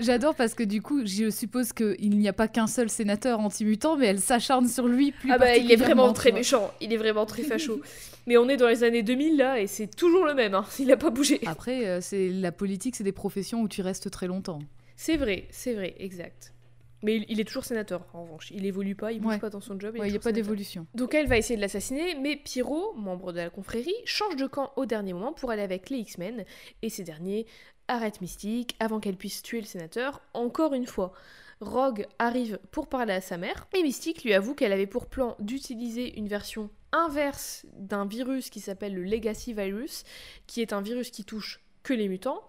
J'adore 0.00 0.34
parce 0.34 0.54
que 0.54 0.62
du 0.62 0.80
coup, 0.80 1.04
je 1.04 1.28
suppose 1.28 1.74
qu'il 1.74 2.10
n'y 2.10 2.26
a 2.26 2.32
pas 2.32 2.48
qu'un 2.48 2.66
seul 2.66 2.88
sénateur 2.88 3.40
anti-mutant, 3.40 3.96
mais 3.96 4.06
elle 4.06 4.20
s'acharne 4.20 4.66
sur 4.66 4.88
lui 4.88 5.12
plus 5.12 5.30
Ah 5.30 5.36
bah 5.36 5.56
il 5.56 5.70
est 5.70 5.76
vraiment 5.76 6.12
très 6.14 6.32
méchant, 6.32 6.72
il 6.80 6.92
est 6.92 6.96
vraiment 6.96 7.26
très 7.26 7.42
facho. 7.44 7.80
Mais 8.26 8.38
on 8.38 8.48
est 8.48 8.56
dans 8.56 8.68
les 8.68 8.84
années 8.84 9.02
2000 9.02 9.36
là 9.36 9.60
et 9.60 9.66
c'est 9.66 9.94
toujours 9.94 10.24
le 10.24 10.34
même, 10.34 10.54
hein. 10.54 10.64
il 10.78 10.90
a 10.90 10.96
pas 10.96 11.10
bougé. 11.10 11.40
Après, 11.44 11.86
euh, 11.86 12.00
c'est 12.00 12.30
la 12.30 12.52
politique, 12.52 12.96
c'est 12.96 13.04
des 13.04 13.12
professions 13.12 13.60
où 13.60 13.68
tu 13.68 13.82
restes 13.82 14.10
très 14.10 14.26
longtemps. 14.26 14.60
C'est 14.96 15.16
vrai, 15.16 15.46
c'est 15.50 15.74
vrai, 15.74 15.94
exact. 15.98 16.52
Mais 17.02 17.24
il, 17.28 17.40
est 17.40 17.44
toujours 17.44 17.64
sénateur 17.64 18.04
en 18.12 18.22
revanche, 18.24 18.50
il 18.50 18.66
évolue 18.66 18.94
pas, 18.94 19.12
il 19.12 19.20
bouge 19.20 19.34
Ouais. 19.34 19.38
pas 19.38 19.50
dans 19.50 19.60
son 19.60 19.78
job. 19.78 19.94
Il 19.96 20.10
n'y 20.10 20.16
a 20.16 20.18
pas 20.18 20.32
d'évolution. 20.32 20.86
Donc 20.94 21.14
elle 21.14 21.28
va 21.28 21.36
essayer 21.36 21.56
de 21.56 21.60
l'assassiner, 21.60 22.16
mais 22.16 22.36
Pyro, 22.36 22.94
membre 22.94 23.32
de 23.32 23.38
la 23.38 23.50
confrérie, 23.50 23.94
change 24.04 24.36
de 24.36 24.46
camp 24.46 24.72
au 24.76 24.86
dernier 24.86 25.12
moment 25.12 25.32
pour 25.32 25.50
aller 25.50 25.62
avec 25.62 25.90
les 25.90 25.98
X-Men, 25.98 26.44
et 26.82 26.88
ces 26.88 27.04
derniers 27.04 27.46
arrêtent 27.86 28.20
Mystique 28.20 28.76
avant 28.80 29.00
qu'elle 29.00 29.16
puisse 29.16 29.42
tuer 29.42 29.60
le 29.60 29.66
sénateur 29.66 30.22
encore 30.34 30.74
une 30.74 30.86
fois. 30.86 31.12
Rogue 31.60 32.06
arrive 32.18 32.58
pour 32.70 32.86
parler 32.86 33.14
à 33.14 33.20
sa 33.20 33.36
mère, 33.36 33.66
et 33.76 33.82
Mystique 33.82 34.24
lui 34.24 34.34
avoue 34.34 34.54
qu'elle 34.54 34.72
avait 34.72 34.86
pour 34.86 35.06
plan 35.06 35.36
d'utiliser 35.40 36.16
une 36.18 36.28
version 36.28 36.70
inverse 36.92 37.66
d'un 37.74 38.06
virus 38.06 38.50
qui 38.50 38.60
s'appelle 38.60 38.94
le 38.94 39.02
Legacy 39.02 39.52
Virus, 39.52 40.04
qui 40.46 40.62
est 40.62 40.72
un 40.72 40.80
virus 40.80 41.10
qui 41.10 41.24
touche 41.24 41.60
que 41.82 41.94
les 41.94 42.08
mutants. 42.08 42.42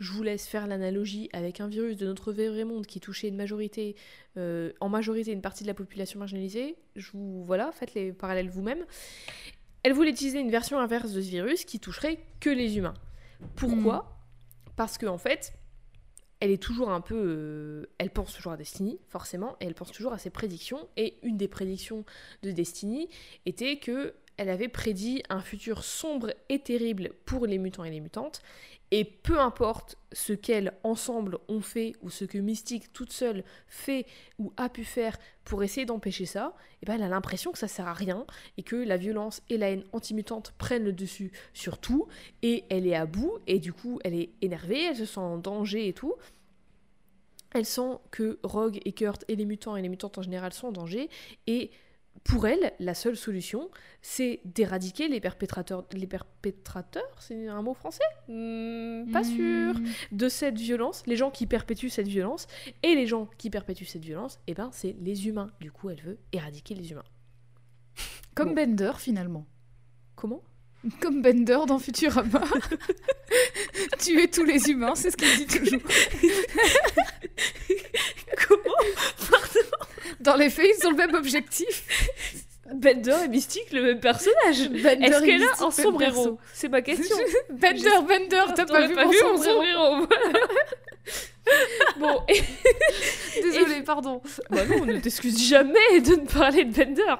Je 0.00 0.12
vous 0.12 0.22
laisse 0.22 0.46
faire 0.46 0.66
l'analogie 0.66 1.28
avec 1.34 1.60
un 1.60 1.68
virus 1.68 1.98
de 1.98 2.06
notre 2.06 2.32
vrai 2.32 2.64
monde 2.64 2.86
qui 2.86 3.00
touchait 3.00 3.28
une 3.28 3.36
majorité, 3.36 3.96
euh, 4.38 4.72
en 4.80 4.88
majorité 4.88 5.30
une 5.30 5.42
partie 5.42 5.62
de 5.62 5.68
la 5.68 5.74
population 5.74 6.18
marginalisée. 6.18 6.76
Je 6.96 7.10
vous 7.12 7.44
voilà, 7.44 7.70
faites 7.70 7.92
les 7.92 8.12
parallèles 8.12 8.48
vous-même. 8.48 8.84
Elle 9.82 9.92
voulait 9.92 10.10
utiliser 10.10 10.40
une 10.40 10.50
version 10.50 10.78
inverse 10.78 11.12
de 11.12 11.20
ce 11.20 11.28
virus 11.28 11.66
qui 11.66 11.80
toucherait 11.80 12.18
que 12.40 12.48
les 12.48 12.78
humains. 12.78 12.94
Pourquoi 13.56 14.18
Parce 14.74 14.96
que 14.96 15.04
en 15.04 15.18
fait, 15.18 15.52
elle 16.40 16.50
est 16.50 16.62
toujours 16.62 16.90
un 16.90 17.02
peu, 17.02 17.14
euh, 17.14 17.86
elle 17.98 18.10
pense 18.10 18.32
toujours 18.32 18.52
à 18.52 18.56
Destiny, 18.56 18.98
forcément, 19.06 19.56
et 19.60 19.66
elle 19.66 19.74
pense 19.74 19.92
toujours 19.92 20.14
à 20.14 20.18
ses 20.18 20.30
prédictions. 20.30 20.88
Et 20.96 21.18
une 21.22 21.36
des 21.36 21.48
prédictions 21.48 22.06
de 22.42 22.50
Destiny 22.50 23.08
était 23.44 23.78
que 23.78 24.14
elle 24.40 24.48
avait 24.48 24.68
prédit 24.68 25.22
un 25.28 25.42
futur 25.42 25.84
sombre 25.84 26.32
et 26.48 26.60
terrible 26.60 27.10
pour 27.26 27.44
les 27.44 27.58
mutants 27.58 27.84
et 27.84 27.90
les 27.90 28.00
mutantes. 28.00 28.40
Et 28.90 29.04
peu 29.04 29.38
importe 29.38 29.98
ce 30.12 30.32
qu'elles 30.32 30.72
ensemble 30.82 31.36
ont 31.48 31.60
fait 31.60 31.92
ou 32.00 32.08
ce 32.08 32.24
que 32.24 32.38
Mystique 32.38 32.90
toute 32.94 33.12
seule 33.12 33.44
fait 33.68 34.06
ou 34.38 34.54
a 34.56 34.70
pu 34.70 34.86
faire 34.86 35.18
pour 35.44 35.62
essayer 35.62 35.84
d'empêcher 35.84 36.24
ça, 36.24 36.54
et 36.80 36.86
ben 36.86 36.94
elle 36.94 37.02
a 37.02 37.08
l'impression 37.10 37.52
que 37.52 37.58
ça 37.58 37.68
sert 37.68 37.86
à 37.86 37.92
rien 37.92 38.24
et 38.56 38.62
que 38.62 38.76
la 38.76 38.96
violence 38.96 39.42
et 39.50 39.58
la 39.58 39.72
haine 39.72 39.84
anti-mutante 39.92 40.54
prennent 40.56 40.84
le 40.84 40.94
dessus 40.94 41.32
sur 41.52 41.76
tout 41.76 42.08
et 42.40 42.64
elle 42.70 42.86
est 42.86 42.96
à 42.96 43.04
bout 43.04 43.40
et 43.46 43.58
du 43.58 43.74
coup 43.74 44.00
elle 44.04 44.14
est 44.14 44.30
énervée, 44.40 44.84
elle 44.84 44.96
se 44.96 45.04
sent 45.04 45.20
en 45.20 45.36
danger 45.36 45.86
et 45.86 45.92
tout. 45.92 46.14
Elle 47.52 47.66
sent 47.66 47.98
que 48.10 48.38
Rogue 48.42 48.80
et 48.86 48.92
Kurt 48.92 49.22
et 49.28 49.36
les 49.36 49.44
mutants 49.44 49.76
et 49.76 49.82
les 49.82 49.90
mutantes 49.90 50.16
en 50.16 50.22
général 50.22 50.54
sont 50.54 50.68
en 50.68 50.72
danger 50.72 51.10
et 51.46 51.70
pour 52.24 52.46
elle, 52.46 52.72
la 52.78 52.92
seule 52.94 53.16
solution, 53.16 53.70
c'est 54.02 54.40
d'éradiquer 54.44 55.08
les 55.08 55.20
perpétrateurs. 55.20 55.84
Les 55.92 56.06
perpétrateurs, 56.06 57.16
c'est 57.18 57.48
un 57.48 57.62
mot 57.62 57.72
français? 57.74 58.04
Hmm, 58.28 59.10
Pas 59.10 59.24
sûr. 59.24 59.74
Hmm. 59.74 59.86
De 60.12 60.28
cette 60.28 60.58
violence, 60.58 61.02
les 61.06 61.16
gens 61.16 61.30
qui 61.30 61.46
perpétuent 61.46 61.88
cette 61.88 62.08
violence, 62.08 62.46
et 62.82 62.94
les 62.94 63.06
gens 63.06 63.28
qui 63.38 63.48
perpétuent 63.50 63.86
cette 63.86 64.04
violence, 64.04 64.38
eh 64.46 64.54
ben 64.54 64.68
c'est 64.72 64.94
les 65.00 65.26
humains. 65.28 65.50
Du 65.60 65.72
coup, 65.72 65.88
elle 65.90 66.00
veut 66.02 66.18
éradiquer 66.32 66.74
les 66.74 66.90
humains. 66.92 67.04
Comme 68.34 68.50
Bon. 68.50 68.54
Bender 68.54 68.92
finalement. 68.98 69.46
Comment? 70.14 70.42
Comme 71.00 71.22
Bender 71.22 71.58
dans 71.66 71.78
Futurama. 71.78 72.42
Tuer 73.98 74.28
tous 74.28 74.44
les 74.44 74.68
humains, 74.70 74.94
c'est 74.94 75.10
ce 75.10 75.16
qu'il 75.16 75.36
dit 75.36 75.46
toujours. 75.58 75.80
Comment? 78.48 78.76
Dans 80.20 80.36
les 80.36 80.50
faits, 80.50 80.66
ils 80.78 80.86
ont 80.86 80.90
le 80.90 80.96
même 80.96 81.14
objectif. 81.14 81.84
Bender 82.72 83.16
et 83.24 83.28
Mystique, 83.28 83.72
le 83.72 83.82
même 83.82 84.00
personnage 84.00 84.68
Bender 84.68 85.06
Est-ce 85.06 85.22
qu'elle 85.24 85.42
a 85.42 85.64
un 85.64 85.70
sombrero. 85.70 86.38
C'est 86.52 86.68
ma 86.68 86.82
question. 86.82 87.16
Bender, 87.50 87.90
Bender, 88.06 88.52
t'as 88.54 88.66
pas 88.66 88.86
vu 88.86 88.94
pas 88.94 89.04
mon 89.06 89.10
vu 89.10 89.18
mon 89.24 89.36
sombrero 89.42 90.06
bon, 91.98 92.20
Désolée, 93.42 93.82
pardon. 93.82 94.22
bah 94.50 94.64
non, 94.66 94.82
on 94.82 94.86
ne 94.86 94.98
t'excuse 94.98 95.42
jamais 95.48 96.00
de 96.00 96.20
ne 96.20 96.26
parler 96.26 96.64
de 96.64 96.72
Bender. 96.72 97.14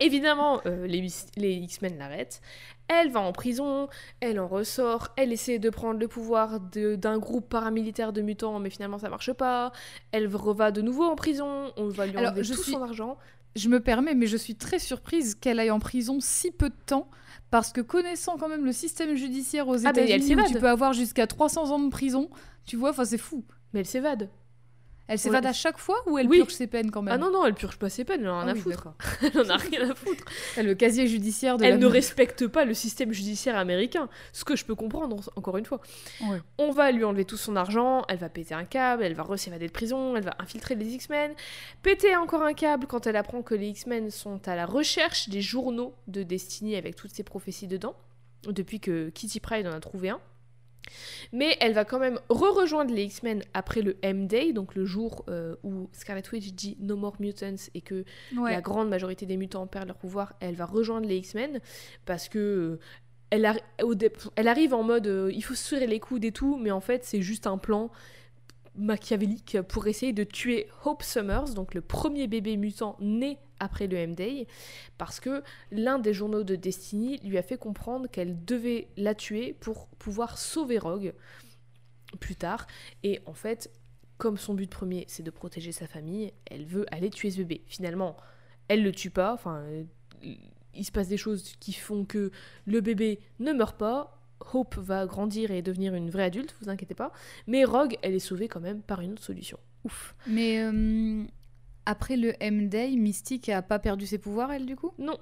Évidemment, 0.00 0.60
euh, 0.66 0.86
les, 0.86 1.06
les 1.36 1.52
X-Men 1.52 1.98
l'arrêtent. 1.98 2.40
Elle 2.88 3.10
va 3.10 3.20
en 3.20 3.32
prison, 3.32 3.88
elle 4.20 4.38
en 4.38 4.46
ressort, 4.46 5.08
elle 5.16 5.32
essaie 5.32 5.58
de 5.58 5.70
prendre 5.70 5.98
le 5.98 6.06
pouvoir 6.08 6.60
d'un 6.60 7.18
groupe 7.18 7.48
paramilitaire 7.48 8.12
de 8.12 8.20
mutants, 8.20 8.58
mais 8.60 8.68
finalement 8.70 8.98
ça 8.98 9.08
marche 9.08 9.32
pas. 9.32 9.72
Elle 10.12 10.26
va 10.28 10.70
de 10.70 10.82
nouveau 10.82 11.04
en 11.04 11.16
prison, 11.16 11.72
on 11.76 11.88
va 11.88 12.06
lui 12.06 12.16
enlever 12.18 12.44
je 12.44 12.52
tout 12.54 12.62
suis- 12.62 12.72
son 12.72 12.82
argent. 12.82 13.16
Je 13.56 13.68
me 13.68 13.80
permets, 13.80 14.14
mais 14.14 14.26
je 14.26 14.36
suis 14.36 14.56
très 14.56 14.78
surprise 14.80 15.34
qu'elle 15.36 15.60
aille 15.60 15.70
en 15.70 15.78
prison 15.78 16.18
si 16.20 16.50
peu 16.50 16.68
de 16.68 16.74
temps. 16.86 17.08
Parce 17.50 17.72
que 17.72 17.80
connaissant 17.80 18.36
quand 18.36 18.48
même 18.48 18.64
le 18.64 18.72
système 18.72 19.14
judiciaire 19.14 19.68
aux 19.68 19.86
Ah, 19.86 19.90
États-Unis, 19.90 20.36
tu 20.48 20.58
peux 20.58 20.68
avoir 20.68 20.92
jusqu'à 20.92 21.26
300 21.28 21.70
ans 21.70 21.78
de 21.78 21.88
prison, 21.88 22.28
tu 22.66 22.76
vois, 22.76 22.90
enfin 22.90 23.04
c'est 23.04 23.16
fou. 23.18 23.44
Mais 23.72 23.80
elle 23.80 23.86
s'évade. 23.86 24.28
Elle 25.06 25.18
s'évade 25.18 25.44
à 25.44 25.52
chaque 25.52 25.76
fois 25.78 25.96
ou 26.06 26.16
elle 26.18 26.26
Oui. 26.28 26.38
purge 26.38 26.52
ses 26.54 26.66
peines 26.66 26.90
quand 26.90 27.02
même 27.02 27.12
Ah 27.14 27.18
non, 27.18 27.30
non, 27.30 27.44
elle 27.44 27.52
purge 27.54 27.76
pas 27.76 27.90
ses 27.90 28.04
peines, 28.04 28.22
elle 28.22 28.28
en 28.30 28.38
a 28.38 28.40
Ah 28.40 28.44
rien 28.44 28.52
à 28.52 28.54
oui, 28.54 28.60
foutre. 28.62 28.88
Elle 29.22 29.40
en 29.40 29.50
a 29.50 29.56
rien 29.56 29.90
à 29.90 29.94
foutre. 29.94 30.24
Le 30.56 30.72
casier 30.74 31.06
judiciaire 31.06 31.58
de 31.58 31.64
Elle 31.64 31.72
la 31.72 31.76
ne 31.78 31.86
respecte 31.86 32.46
pas 32.46 32.64
le 32.64 32.72
système 32.72 33.12
judiciaire 33.12 33.56
américain, 33.58 34.08
ce 34.32 34.44
que 34.44 34.56
je 34.56 34.64
peux 34.64 34.74
comprendre, 34.74 35.16
encore 35.36 35.58
une 35.58 35.66
fois. 35.66 35.80
Ouais. 36.22 36.38
On 36.58 36.70
va 36.70 36.90
lui 36.90 37.04
enlever 37.04 37.26
tout 37.26 37.36
son 37.36 37.54
argent, 37.56 38.02
elle 38.08 38.16
va 38.18 38.30
péter 38.30 38.54
un 38.54 38.64
câble, 38.64 39.02
elle 39.02 39.14
va 39.14 39.24
s'évader 39.36 39.66
de 39.66 39.72
prison, 39.72 40.16
elle 40.16 40.24
va 40.24 40.34
infiltrer 40.38 40.74
les 40.74 40.86
X-Men, 40.94 41.32
péter 41.82 42.16
encore 42.16 42.42
un 42.42 42.54
câble 42.54 42.86
quand 42.86 43.06
elle 43.06 43.16
apprend 43.16 43.42
que 43.42 43.54
les 43.54 43.68
X-Men 43.68 44.10
sont 44.10 44.40
à 44.48 44.56
la 44.56 44.64
recherche 44.64 45.28
des 45.28 45.42
journaux 45.42 45.94
de 46.06 46.22
Destiny 46.22 46.76
avec 46.76 46.96
toutes 46.96 47.14
ces 47.14 47.24
prophéties 47.24 47.66
dedans, 47.66 47.94
depuis 48.48 48.80
que 48.80 49.10
Kitty 49.10 49.40
Pryde 49.40 49.66
en 49.66 49.72
a 49.72 49.80
trouvé 49.80 50.08
un. 50.10 50.20
Mais 51.32 51.56
elle 51.60 51.72
va 51.72 51.84
quand 51.84 51.98
même 51.98 52.18
re-rejoindre 52.28 52.92
les 52.94 53.04
X-Men 53.04 53.42
après 53.54 53.82
le 53.82 53.96
M-Day, 54.02 54.52
donc 54.52 54.74
le 54.74 54.84
jour 54.84 55.24
euh, 55.28 55.56
où 55.62 55.88
Scarlet 55.92 56.22
Witch 56.32 56.52
dit 56.52 56.76
No 56.80 56.96
More 56.96 57.16
Mutants 57.20 57.54
et 57.74 57.80
que 57.80 58.04
Ouais. 58.36 58.52
la 58.52 58.60
grande 58.60 58.88
majorité 58.88 59.26
des 59.26 59.36
mutants 59.36 59.66
perdent 59.66 59.88
leur 59.88 59.96
pouvoir, 59.98 60.34
elle 60.40 60.54
va 60.54 60.66
rejoindre 60.66 61.06
les 61.08 61.16
X-Men 61.16 61.60
parce 62.04 62.28
que 62.28 62.78
euh, 63.32 63.38
arri- 63.38 63.62
elle 64.36 64.48
arrive 64.48 64.74
en 64.74 64.82
mode 64.82 65.06
euh, 65.06 65.30
il 65.32 65.42
faut 65.42 65.54
se 65.54 65.64
serrer 65.64 65.86
les 65.86 66.00
coudes 66.00 66.24
et 66.24 66.32
tout, 66.32 66.56
mais 66.56 66.70
en 66.70 66.80
fait 66.80 67.04
c'est 67.04 67.22
juste 67.22 67.46
un 67.46 67.58
plan 67.58 67.90
machiavélique 68.76 69.58
pour 69.68 69.86
essayer 69.86 70.12
de 70.12 70.24
tuer 70.24 70.68
Hope 70.84 71.02
Summers, 71.02 71.54
donc 71.54 71.74
le 71.74 71.80
premier 71.80 72.26
bébé 72.26 72.56
mutant 72.56 72.96
né 73.00 73.38
après 73.60 73.86
le 73.86 73.96
M-Day, 73.96 74.46
parce 74.98 75.20
que 75.20 75.42
l'un 75.70 75.98
des 75.98 76.12
journaux 76.12 76.44
de 76.44 76.56
Destiny 76.56 77.18
lui 77.18 77.38
a 77.38 77.42
fait 77.42 77.58
comprendre 77.58 78.08
qu'elle 78.08 78.44
devait 78.44 78.88
la 78.96 79.14
tuer 79.14 79.54
pour 79.60 79.88
pouvoir 79.88 80.38
sauver 80.38 80.78
Rogue 80.78 81.14
plus 82.20 82.36
tard. 82.36 82.66
Et 83.02 83.20
en 83.26 83.34
fait, 83.34 83.70
comme 84.18 84.36
son 84.36 84.54
but 84.54 84.70
premier 84.70 85.04
c'est 85.08 85.22
de 85.22 85.30
protéger 85.30 85.72
sa 85.72 85.86
famille, 85.86 86.32
elle 86.46 86.64
veut 86.64 86.86
aller 86.94 87.10
tuer 87.10 87.30
ce 87.30 87.38
bébé. 87.38 87.62
Finalement, 87.66 88.16
elle 88.68 88.82
le 88.82 88.92
tue 88.92 89.10
pas, 89.10 89.32
enfin, 89.32 89.58
euh, 89.58 89.84
il 90.74 90.84
se 90.84 90.92
passe 90.92 91.08
des 91.08 91.16
choses 91.16 91.54
qui 91.60 91.72
font 91.72 92.04
que 92.04 92.30
le 92.66 92.80
bébé 92.80 93.20
ne 93.38 93.52
meurt 93.52 93.76
pas. 93.76 94.20
Hope 94.52 94.76
va 94.76 95.06
grandir 95.06 95.50
et 95.50 95.62
devenir 95.62 95.94
une 95.94 96.10
vraie 96.10 96.24
adulte, 96.24 96.54
vous 96.60 96.68
inquiétez 96.68 96.94
pas. 96.94 97.12
Mais 97.46 97.64
Rogue, 97.64 97.96
elle 98.02 98.14
est 98.14 98.18
sauvée 98.18 98.48
quand 98.48 98.60
même 98.60 98.82
par 98.82 99.00
une 99.00 99.12
autre 99.12 99.22
solution. 99.22 99.58
Ouf. 99.84 100.14
Mais 100.26 100.60
euh, 100.60 101.24
après 101.86 102.16
le 102.16 102.34
M-Day, 102.40 102.90
Mystique 102.96 103.48
a 103.48 103.62
pas 103.62 103.78
perdu 103.78 104.06
ses 104.06 104.18
pouvoirs, 104.18 104.52
elle, 104.52 104.66
du 104.66 104.76
coup? 104.76 104.92
Non, 104.98 105.18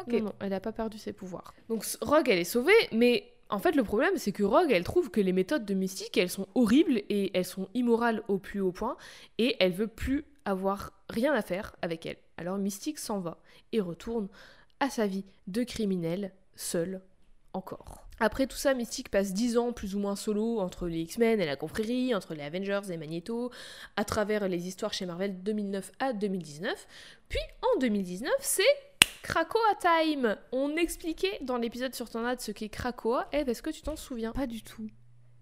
Ok. 0.00 0.12
non, 0.12 0.20
non, 0.24 0.32
elle 0.40 0.50
n'a 0.50 0.60
pas 0.60 0.72
perdu 0.72 0.98
ses 0.98 1.12
pouvoirs. 1.12 1.54
Donc 1.68 1.84
Rogue, 2.00 2.28
elle 2.28 2.38
est 2.38 2.44
sauvée, 2.44 2.72
mais 2.92 3.32
en 3.50 3.58
fait, 3.58 3.74
le 3.74 3.82
problème, 3.82 4.16
c'est 4.16 4.32
que 4.32 4.42
Rogue, 4.44 4.70
elle 4.70 4.84
trouve 4.84 5.10
que 5.10 5.20
les 5.20 5.32
méthodes 5.32 5.64
de 5.64 5.74
Mystique, 5.74 6.16
elles 6.16 6.30
sont 6.30 6.46
horribles 6.54 7.02
et 7.08 7.36
elles 7.36 7.44
sont 7.44 7.68
immorales 7.74 8.22
au 8.28 8.38
plus 8.38 8.60
haut 8.60 8.72
point, 8.72 8.96
et 9.38 9.56
elle 9.60 9.72
veut 9.72 9.88
plus 9.88 10.24
avoir 10.44 10.92
rien 11.08 11.32
à 11.32 11.42
faire 11.42 11.74
avec 11.82 12.06
elle. 12.06 12.16
Alors 12.36 12.58
Mystique 12.58 12.98
s'en 12.98 13.18
va 13.20 13.38
et 13.72 13.80
retourne 13.80 14.28
à 14.80 14.90
sa 14.90 15.06
vie 15.06 15.24
de 15.46 15.64
criminel, 15.64 16.32
seule, 16.54 17.00
encore. 17.52 18.08
Après 18.20 18.46
tout 18.46 18.56
ça, 18.56 18.74
Mystique 18.74 19.10
passe 19.10 19.32
10 19.32 19.58
ans 19.58 19.72
plus 19.72 19.94
ou 19.94 20.00
moins 20.00 20.16
solo 20.16 20.58
entre 20.58 20.88
les 20.88 21.00
X-Men 21.00 21.40
et 21.40 21.46
la 21.46 21.56
confrérie, 21.56 22.14
entre 22.14 22.34
les 22.34 22.42
Avengers 22.42 22.90
et 22.90 22.96
Magneto, 22.96 23.52
à 23.96 24.04
travers 24.04 24.48
les 24.48 24.66
histoires 24.66 24.92
chez 24.92 25.06
Marvel 25.06 25.38
de 25.38 25.42
2009 25.42 25.92
à 26.00 26.12
2019. 26.12 26.86
Puis 27.28 27.40
en 27.62 27.78
2019, 27.78 28.30
c'est 28.40 28.62
Krakoa 29.22 29.74
Time 29.80 30.36
On 30.52 30.76
expliquait 30.76 31.38
dans 31.42 31.58
l'épisode 31.58 31.94
sur 31.94 32.10
Tornade 32.10 32.40
ce 32.40 32.50
qu'est 32.50 32.68
Krakoa. 32.68 33.28
Eve, 33.32 33.48
est-ce 33.48 33.62
que 33.62 33.70
tu 33.70 33.82
t'en 33.82 33.96
souviens? 33.96 34.32
Pas 34.32 34.46
du 34.46 34.62
tout. 34.62 34.88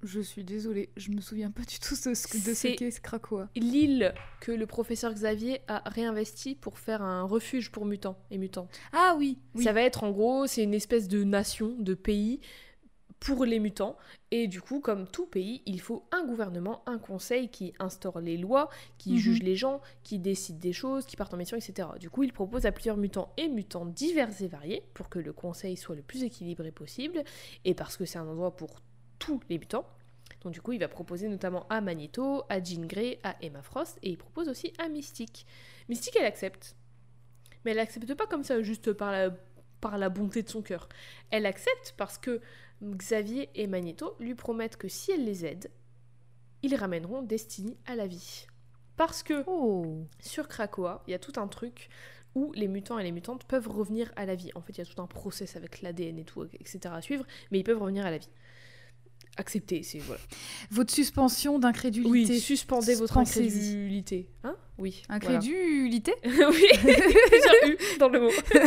Je 0.06 0.20
suis 0.20 0.44
désolée, 0.44 0.90
je 0.96 1.10
me 1.10 1.20
souviens 1.20 1.50
pas 1.50 1.62
du 1.62 1.80
tout 1.80 1.94
de 1.94 2.14
ce, 2.14 2.66
qu'est 2.76 3.00
Krakoa. 3.02 3.48
L'île 3.56 4.14
que 4.40 4.52
le 4.52 4.64
professeur 4.66 5.12
Xavier 5.12 5.60
a 5.66 5.82
réinvesti 5.88 6.54
pour 6.54 6.78
faire 6.78 7.02
un 7.02 7.24
refuge 7.24 7.72
pour 7.72 7.86
mutants 7.86 8.16
et 8.30 8.38
mutantes. 8.38 8.70
Ah 8.92 9.16
oui, 9.18 9.38
oui. 9.54 9.64
Ça 9.64 9.72
va 9.72 9.82
être 9.82 10.04
en 10.04 10.12
gros, 10.12 10.46
c'est 10.46 10.62
une 10.62 10.74
espèce 10.74 11.08
de 11.08 11.24
nation, 11.24 11.74
de 11.78 11.94
pays 11.94 12.40
pour 13.18 13.44
les 13.44 13.58
mutants. 13.58 13.96
Et 14.30 14.46
du 14.46 14.60
coup, 14.60 14.78
comme 14.78 15.08
tout 15.08 15.26
pays, 15.26 15.62
il 15.66 15.80
faut 15.80 16.04
un 16.12 16.24
gouvernement, 16.24 16.82
un 16.86 16.98
conseil 16.98 17.48
qui 17.48 17.72
instaure 17.80 18.20
les 18.20 18.36
lois, 18.36 18.68
qui 18.98 19.12
Mhm. 19.14 19.18
juge 19.18 19.42
les 19.42 19.56
gens, 19.56 19.80
qui 20.04 20.20
décide 20.20 20.58
des 20.60 20.72
choses, 20.72 21.04
qui 21.06 21.16
partent 21.16 21.34
en 21.34 21.38
mission, 21.38 21.56
etc. 21.56 21.88
Du 21.98 22.10
coup, 22.10 22.22
il 22.22 22.32
propose 22.32 22.64
à 22.64 22.70
plusieurs 22.72 22.96
mutants 22.96 23.32
et 23.38 23.48
mutantes 23.48 23.92
divers 23.92 24.30
et 24.40 24.46
variés 24.46 24.84
pour 24.94 25.08
que 25.08 25.18
le 25.18 25.32
conseil 25.32 25.76
soit 25.76 25.96
le 25.96 26.02
plus 26.02 26.22
équilibré 26.22 26.70
possible 26.70 27.24
et 27.64 27.74
parce 27.74 27.96
que 27.96 28.04
c'est 28.04 28.18
un 28.18 28.28
endroit 28.28 28.54
pour 28.54 28.70
tous 29.18 29.40
les 29.48 29.58
mutants. 29.58 29.86
Donc 30.46 30.54
du 30.54 30.62
coup, 30.62 30.70
il 30.70 30.78
va 30.78 30.86
proposer 30.86 31.28
notamment 31.28 31.66
à 31.70 31.80
Magneto, 31.80 32.44
à 32.48 32.62
Jean 32.62 32.86
Grey, 32.86 33.18
à 33.24 33.34
Emma 33.42 33.62
Frost 33.62 33.98
et 34.04 34.10
il 34.10 34.16
propose 34.16 34.48
aussi 34.48 34.72
à 34.78 34.88
Mystique. 34.88 35.44
Mystique, 35.88 36.14
elle 36.20 36.24
accepte. 36.24 36.76
Mais 37.64 37.72
elle 37.72 37.80
accepte 37.80 38.14
pas 38.14 38.28
comme 38.28 38.44
ça, 38.44 38.62
juste 38.62 38.92
par 38.92 39.10
la, 39.10 39.30
par 39.80 39.98
la 39.98 40.08
bonté 40.08 40.44
de 40.44 40.48
son 40.48 40.62
cœur. 40.62 40.88
Elle 41.32 41.46
accepte 41.46 41.94
parce 41.96 42.16
que 42.16 42.40
Xavier 42.80 43.50
et 43.56 43.66
Magneto 43.66 44.14
lui 44.20 44.36
promettent 44.36 44.76
que 44.76 44.86
si 44.86 45.10
elle 45.10 45.24
les 45.24 45.44
aide, 45.44 45.68
ils 46.62 46.76
ramèneront 46.76 47.22
Destiny 47.22 47.76
à 47.84 47.96
la 47.96 48.06
vie. 48.06 48.46
Parce 48.96 49.24
que 49.24 49.42
Oh. 49.48 50.06
sur 50.20 50.46
Krakoa, 50.46 51.02
il 51.08 51.10
y 51.10 51.14
a 51.14 51.18
tout 51.18 51.40
un 51.40 51.48
truc 51.48 51.88
où 52.36 52.52
les 52.52 52.68
mutants 52.68 53.00
et 53.00 53.02
les 53.02 53.10
mutantes 53.10 53.46
peuvent 53.46 53.66
revenir 53.66 54.12
à 54.14 54.26
la 54.26 54.36
vie. 54.36 54.52
En 54.54 54.60
fait, 54.60 54.74
il 54.74 54.78
y 54.78 54.82
a 54.82 54.86
tout 54.86 55.02
un 55.02 55.08
process 55.08 55.56
avec 55.56 55.82
l'ADN 55.82 56.20
et 56.20 56.24
tout, 56.24 56.44
etc. 56.60 56.78
à 56.94 57.02
suivre, 57.02 57.26
mais 57.50 57.58
ils 57.58 57.64
peuvent 57.64 57.82
revenir 57.82 58.06
à 58.06 58.12
la 58.12 58.18
vie. 58.18 58.30
Accepter, 59.36 59.82
c'est 59.82 59.98
voilà. 59.98 60.20
Votre 60.70 60.92
suspension 60.92 61.58
d'incrédulité. 61.58 62.10
Oui, 62.10 62.40
suspendez 62.40 62.94
votre 62.94 63.18
incrédulité. 63.18 64.30
Hein? 64.44 64.56
Oui. 64.78 65.02
voilà. 65.08 65.38
Incrédulité? 65.38 66.14
Oui, 66.24 67.76
dans 67.98 68.08
le 68.08 68.20
mot. 68.20 68.30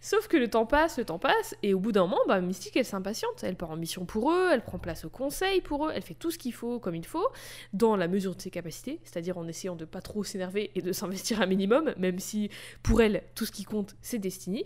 Sauf 0.00 0.28
que 0.28 0.36
le 0.36 0.48
temps 0.48 0.66
passe, 0.66 0.98
le 0.98 1.04
temps 1.04 1.18
passe, 1.18 1.56
et 1.64 1.74
au 1.74 1.80
bout 1.80 1.90
d'un 1.90 2.02
moment, 2.02 2.20
bah, 2.28 2.40
Mystique, 2.40 2.76
elle 2.76 2.84
s'impatiente. 2.84 3.42
Elle 3.42 3.56
part 3.56 3.72
en 3.72 3.76
mission 3.76 4.04
pour 4.04 4.30
eux, 4.30 4.50
elle 4.52 4.62
prend 4.62 4.78
place 4.78 5.04
au 5.04 5.08
conseil 5.08 5.60
pour 5.60 5.88
eux, 5.88 5.92
elle 5.92 6.02
fait 6.02 6.14
tout 6.14 6.30
ce 6.30 6.38
qu'il 6.38 6.52
faut 6.52 6.78
comme 6.78 6.94
il 6.94 7.04
faut, 7.04 7.26
dans 7.72 7.96
la 7.96 8.06
mesure 8.06 8.36
de 8.36 8.40
ses 8.40 8.50
capacités, 8.50 9.00
c'est-à-dire 9.02 9.36
en 9.36 9.48
essayant 9.48 9.74
de 9.74 9.84
pas 9.84 10.00
trop 10.00 10.22
s'énerver 10.22 10.70
et 10.76 10.80
de 10.80 10.92
s'investir 10.92 11.40
un 11.42 11.46
minimum, 11.46 11.92
même 11.98 12.20
si 12.20 12.50
pour 12.84 13.02
elle, 13.02 13.24
tout 13.34 13.46
ce 13.46 13.50
qui 13.50 13.64
compte, 13.64 13.96
c'est 14.00 14.18
Destiny. 14.18 14.64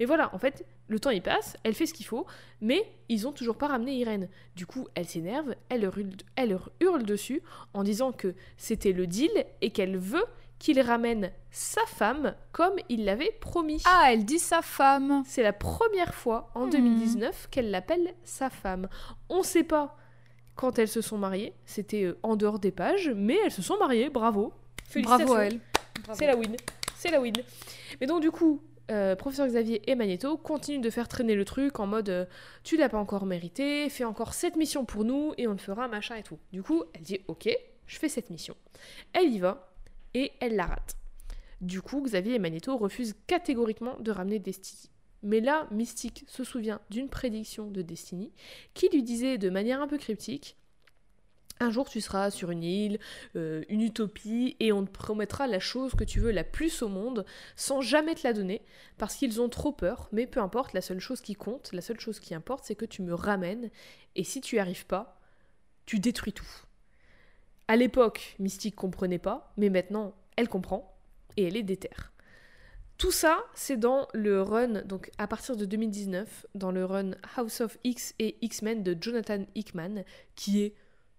Mais 0.00 0.06
voilà, 0.06 0.34
en 0.34 0.38
fait, 0.38 0.64
le 0.88 0.98
temps 0.98 1.10
il 1.10 1.22
passe, 1.22 1.56
elle 1.64 1.74
fait 1.74 1.86
ce 1.86 1.94
qu'il 1.94 2.06
faut, 2.06 2.26
mais 2.60 2.84
ils 3.08 3.26
ont 3.28 3.32
toujours 3.32 3.56
pas 3.56 3.68
ramené 3.68 3.94
Irène. 3.96 4.28
Du 4.56 4.66
coup, 4.66 4.86
elle 4.94 5.06
s'énerve, 5.06 5.54
elle 5.68 5.82
leur 5.82 5.96
hurle, 5.98 6.10
elle 6.36 6.50
leur 6.50 6.70
hurle 6.80 7.02
dessus 7.04 7.42
en 7.74 7.82
disant 7.84 8.12
que 8.12 8.34
c'était 8.56 8.92
le 8.92 9.06
deal 9.06 9.30
et 9.60 9.70
qu'elle 9.70 9.96
veut 9.96 10.24
qu'il 10.58 10.80
ramène 10.80 11.30
sa 11.50 11.82
femme 11.86 12.34
comme 12.52 12.74
il 12.88 13.04
l'avait 13.04 13.32
promis. 13.40 13.82
Ah, 13.86 14.06
elle 14.12 14.24
dit 14.24 14.38
sa 14.38 14.62
femme. 14.62 15.22
C'est 15.26 15.42
la 15.42 15.52
première 15.52 16.14
fois 16.14 16.50
en 16.54 16.66
Hmm. 16.66 16.70
2019 16.70 17.48
qu'elle 17.50 17.70
l'appelle 17.70 18.14
sa 18.24 18.48
femme. 18.50 18.88
On 19.28 19.42
sait 19.42 19.64
pas 19.64 19.96
quand 20.54 20.78
elles 20.78 20.88
se 20.88 21.00
sont 21.00 21.18
mariées, 21.18 21.52
c'était 21.66 22.04
euh, 22.04 22.18
en 22.22 22.36
dehors 22.36 22.60
des 22.60 22.70
pages, 22.70 23.10
mais 23.14 23.36
elles 23.44 23.50
se 23.50 23.60
sont 23.62 23.76
mariées, 23.76 24.08
bravo. 24.08 24.52
Félicitations. 24.88 25.26
Bravo 25.26 25.40
à 25.40 25.44
elle. 25.46 25.60
C'est 26.12 26.26
la 26.26 26.36
win. 26.36 26.56
C'est 26.96 27.10
la 27.10 27.20
win. 27.20 27.34
Mais 28.00 28.06
donc 28.06 28.20
du 28.22 28.30
coup, 28.30 28.62
euh, 28.90 29.16
professeur 29.16 29.46
Xavier 29.46 29.90
et 29.90 29.94
Magneto 29.94 30.36
continuent 30.36 30.82
de 30.82 30.90
faire 30.90 31.08
traîner 31.08 31.34
le 31.34 31.44
truc 31.44 31.80
en 31.80 31.86
mode 31.86 32.08
euh, 32.10 32.26
tu 32.64 32.76
l'as 32.76 32.88
pas 32.88 32.98
encore 32.98 33.24
mérité, 33.24 33.88
fais 33.88 34.04
encore 34.04 34.34
cette 34.34 34.56
mission 34.56 34.84
pour 34.84 35.04
nous 35.04 35.32
et 35.38 35.48
on 35.48 35.52
le 35.52 35.58
fera 35.58 35.88
machin 35.88 36.16
et 36.16 36.22
tout. 36.22 36.38
Du 36.52 36.62
coup, 36.62 36.84
elle 36.92 37.02
dit 37.02 37.20
ok, 37.28 37.48
je 37.86 37.98
fais 37.98 38.08
cette 38.08 38.30
mission. 38.30 38.54
Elle 39.12 39.32
y 39.32 39.38
va 39.38 39.72
et 40.12 40.32
elle 40.40 40.56
la 40.56 40.66
rate. 40.66 40.96
Du 41.60 41.80
coup, 41.80 42.02
Xavier 42.02 42.34
et 42.34 42.38
Magneto 42.38 42.76
refusent 42.76 43.14
catégoriquement 43.26 43.96
de 44.00 44.10
ramener 44.10 44.38
Destiny. 44.38 44.90
Mais 45.22 45.40
là, 45.40 45.66
Mystique 45.70 46.24
se 46.28 46.44
souvient 46.44 46.80
d'une 46.90 47.08
prédiction 47.08 47.70
de 47.70 47.80
Destiny 47.80 48.32
qui 48.74 48.90
lui 48.90 49.02
disait 49.02 49.38
de 49.38 49.48
manière 49.48 49.80
un 49.80 49.88
peu 49.88 49.96
cryptique 49.96 50.58
un 51.64 51.70
jour 51.70 51.88
tu 51.88 52.00
seras 52.00 52.30
sur 52.30 52.50
une 52.50 52.62
île, 52.62 52.98
euh, 53.36 53.64
une 53.68 53.80
utopie, 53.80 54.56
et 54.60 54.72
on 54.72 54.84
te 54.84 54.90
promettra 54.90 55.46
la 55.46 55.58
chose 55.58 55.94
que 55.94 56.04
tu 56.04 56.20
veux 56.20 56.30
la 56.30 56.44
plus 56.44 56.82
au 56.82 56.88
monde 56.88 57.24
sans 57.56 57.80
jamais 57.80 58.14
te 58.14 58.26
la 58.26 58.32
donner, 58.32 58.62
parce 58.98 59.16
qu'ils 59.16 59.40
ont 59.40 59.48
trop 59.48 59.72
peur, 59.72 60.08
mais 60.12 60.26
peu 60.26 60.40
importe, 60.40 60.72
la 60.72 60.80
seule 60.80 61.00
chose 61.00 61.20
qui 61.20 61.34
compte, 61.34 61.72
la 61.72 61.80
seule 61.80 62.00
chose 62.00 62.20
qui 62.20 62.34
importe, 62.34 62.64
c'est 62.64 62.74
que 62.74 62.84
tu 62.84 63.02
me 63.02 63.14
ramènes, 63.14 63.70
et 64.14 64.24
si 64.24 64.40
tu 64.40 64.56
n'y 64.56 64.60
arrives 64.60 64.86
pas, 64.86 65.20
tu 65.86 65.98
détruis 65.98 66.32
tout. 66.32 66.46
À 67.66 67.76
l'époque, 67.76 68.36
Mystique 68.38 68.76
comprenait 68.76 69.18
pas, 69.18 69.52
mais 69.56 69.70
maintenant, 69.70 70.14
elle 70.36 70.48
comprend 70.48 70.96
et 71.36 71.44
elle 71.44 71.56
est 71.56 71.62
déterre. 71.62 72.12
Tout 72.98 73.10
ça, 73.10 73.42
c'est 73.54 73.76
dans 73.76 74.06
le 74.14 74.40
run, 74.40 74.82
donc 74.82 75.10
à 75.18 75.26
partir 75.26 75.56
de 75.56 75.64
2019, 75.64 76.46
dans 76.54 76.70
le 76.70 76.84
run 76.84 77.12
House 77.36 77.60
of 77.60 77.76
X 77.82 78.14
et 78.18 78.36
X-Men 78.40 78.82
de 78.82 78.96
Jonathan 79.00 79.44
Hickman, 79.54 80.04
qui 80.36 80.62
est 80.62 80.74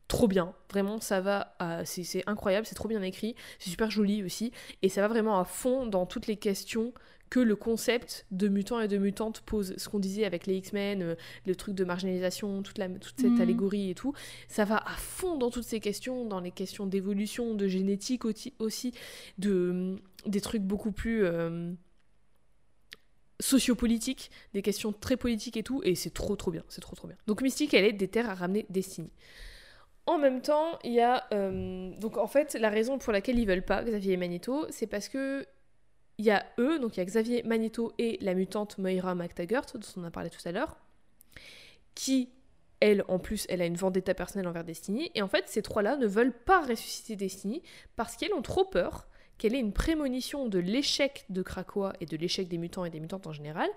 trop 0.08 0.28
bien. 0.28 0.54
Vraiment, 0.72 1.00
ça 1.00 1.22
va, 1.22 1.56
c'est 1.86 2.24
incroyable, 2.28 2.66
c'est 2.66 2.76
trop 2.76 2.88
bien 2.88 3.02
écrit, 3.02 3.36
c'est 3.60 3.70
super 3.70 3.90
joli 3.90 4.24
aussi, 4.24 4.52
et 4.82 4.90
ça 4.90 5.02
va 5.02 5.08
vraiment 5.08 5.40
à 5.40 5.46
fond 5.46 5.86
dans 5.86 6.06
toutes 6.06 6.28
les 6.28 6.38
questions 6.38 6.94
que 7.30 7.40
le 7.40 7.56
concept 7.56 8.26
de 8.32 8.48
mutants 8.48 8.80
et 8.80 8.88
de 8.88 8.98
mutantes 8.98 9.42
pose. 9.42 9.74
Ce 9.78 9.90
qu'on 9.90 10.00
disait 10.00 10.26
avec 10.26 10.46
les 10.46 10.56
X-Men, 10.58 11.02
euh, 11.02 11.16
le 11.46 11.56
truc 11.56 11.76
de 11.76 11.84
marginalisation, 11.84 12.62
toute, 12.62 12.78
la, 12.78 12.88
toute 12.88 13.20
cette 13.20 13.32
mhm. 13.32 13.42
allégorie 13.42 13.90
et 13.90 13.96
tout, 13.96 14.14
ça 14.48 14.64
va 14.64 14.78
à 14.78 14.96
fond 14.96 15.36
dans 15.38 15.50
toutes 15.50 15.64
ces 15.64 15.80
questions, 15.80 16.26
dans 16.26 16.40
les 16.40 16.52
questions 16.52 16.86
d'évolution, 16.86 17.56
de 17.56 17.68
génétique 17.68 18.24
aussi, 18.26 18.94
de, 19.38 19.96
des 20.26 20.42
trucs 20.42 20.64
beaucoup 20.64 20.92
plus... 20.92 21.26
Euh, 21.26 21.74
sociopolitiques, 23.42 24.32
des 24.54 24.62
questions 24.62 24.94
très 24.94 25.18
politiques 25.18 25.58
et 25.58 25.64
tout, 25.64 25.82
et 25.84 25.96
c'est 25.96 26.14
trop 26.14 26.38
trop 26.38 26.52
bien, 26.52 26.64
c'est 26.70 26.80
trop 26.80 26.96
trop 26.96 27.10
bien. 27.10 27.18
Donc 27.28 27.42
Mystique, 27.42 27.74
elle 27.74 27.84
est 27.84 27.92
des 27.92 28.08
terres 28.08 28.30
à 28.30 28.34
ramener 28.34 28.66
Destiny. 28.70 29.12
En 30.08 30.18
même 30.18 30.42
temps, 30.42 30.78
il 30.84 30.94
y 30.94 31.02
a. 31.02 31.26
Euh, 31.34 31.92
donc 32.00 32.18
en 32.18 32.28
fait, 32.28 32.54
la 32.54 32.70
raison 32.70 32.98
pour 32.98 33.12
laquelle 33.12 33.40
ils 33.40 33.48
veulent 33.48 33.66
pas 33.66 33.84
Xavier 33.84 34.14
et 34.14 34.18
Magneto, 34.18 34.66
c'est 34.70 34.88
parce 34.88 35.10
que. 35.10 35.46
Il 36.18 36.24
y 36.24 36.32
a 36.32 36.46
eux, 36.60 36.80
donc 36.80 36.96
il 36.96 37.02
y 37.02 37.04
a 37.04 37.06
Xavier 37.06 37.44
Magneto 37.44 37.92
et 37.98 38.18
la 38.22 38.36
mutante 38.36 38.78
Moira 38.78 39.16
McTaggart, 39.16 39.66
dont 39.74 39.82
on 39.98 40.06
a 40.06 40.12
parlé 40.12 40.30
tout 40.30 40.40
à 40.48 40.54
l'heure, 40.54 40.78
qui, 41.94 42.30
elle, 42.80 43.04
en 43.10 43.20
plus, 43.20 43.46
elle 43.50 43.62
a 43.62 43.66
une 43.66 43.76
vendetta 43.76 44.14
personnelle 44.14 44.48
envers 44.48 44.64
Destiny. 44.64 45.12
Et 45.14 45.22
en 45.22 45.28
fait, 45.28 45.50
ces 45.50 45.62
trois-là 45.62 45.98
ne 45.98 46.08
veulent 46.08 46.32
pas 46.32 46.62
ressusciter 46.62 47.18
Destiny 47.18 47.64
parce 47.98 48.16
qu'elles 48.16 48.34
ont 48.34 48.42
trop 48.42 48.64
peur 48.64 49.10
qu'elle 49.38 49.56
ait 49.56 49.60
une 49.60 49.74
prémonition 49.74 50.48
de 50.48 50.60
l'échec 50.60 51.26
de 51.30 51.42
Krakoa 51.42 51.94
et 52.00 52.06
de 52.06 52.18
l'échec 52.18 52.48
des 52.48 52.58
mutants 52.58 52.86
et 52.86 52.90
des 52.90 53.00
mutantes 53.00 53.28
en 53.28 53.34
général. 53.34 53.70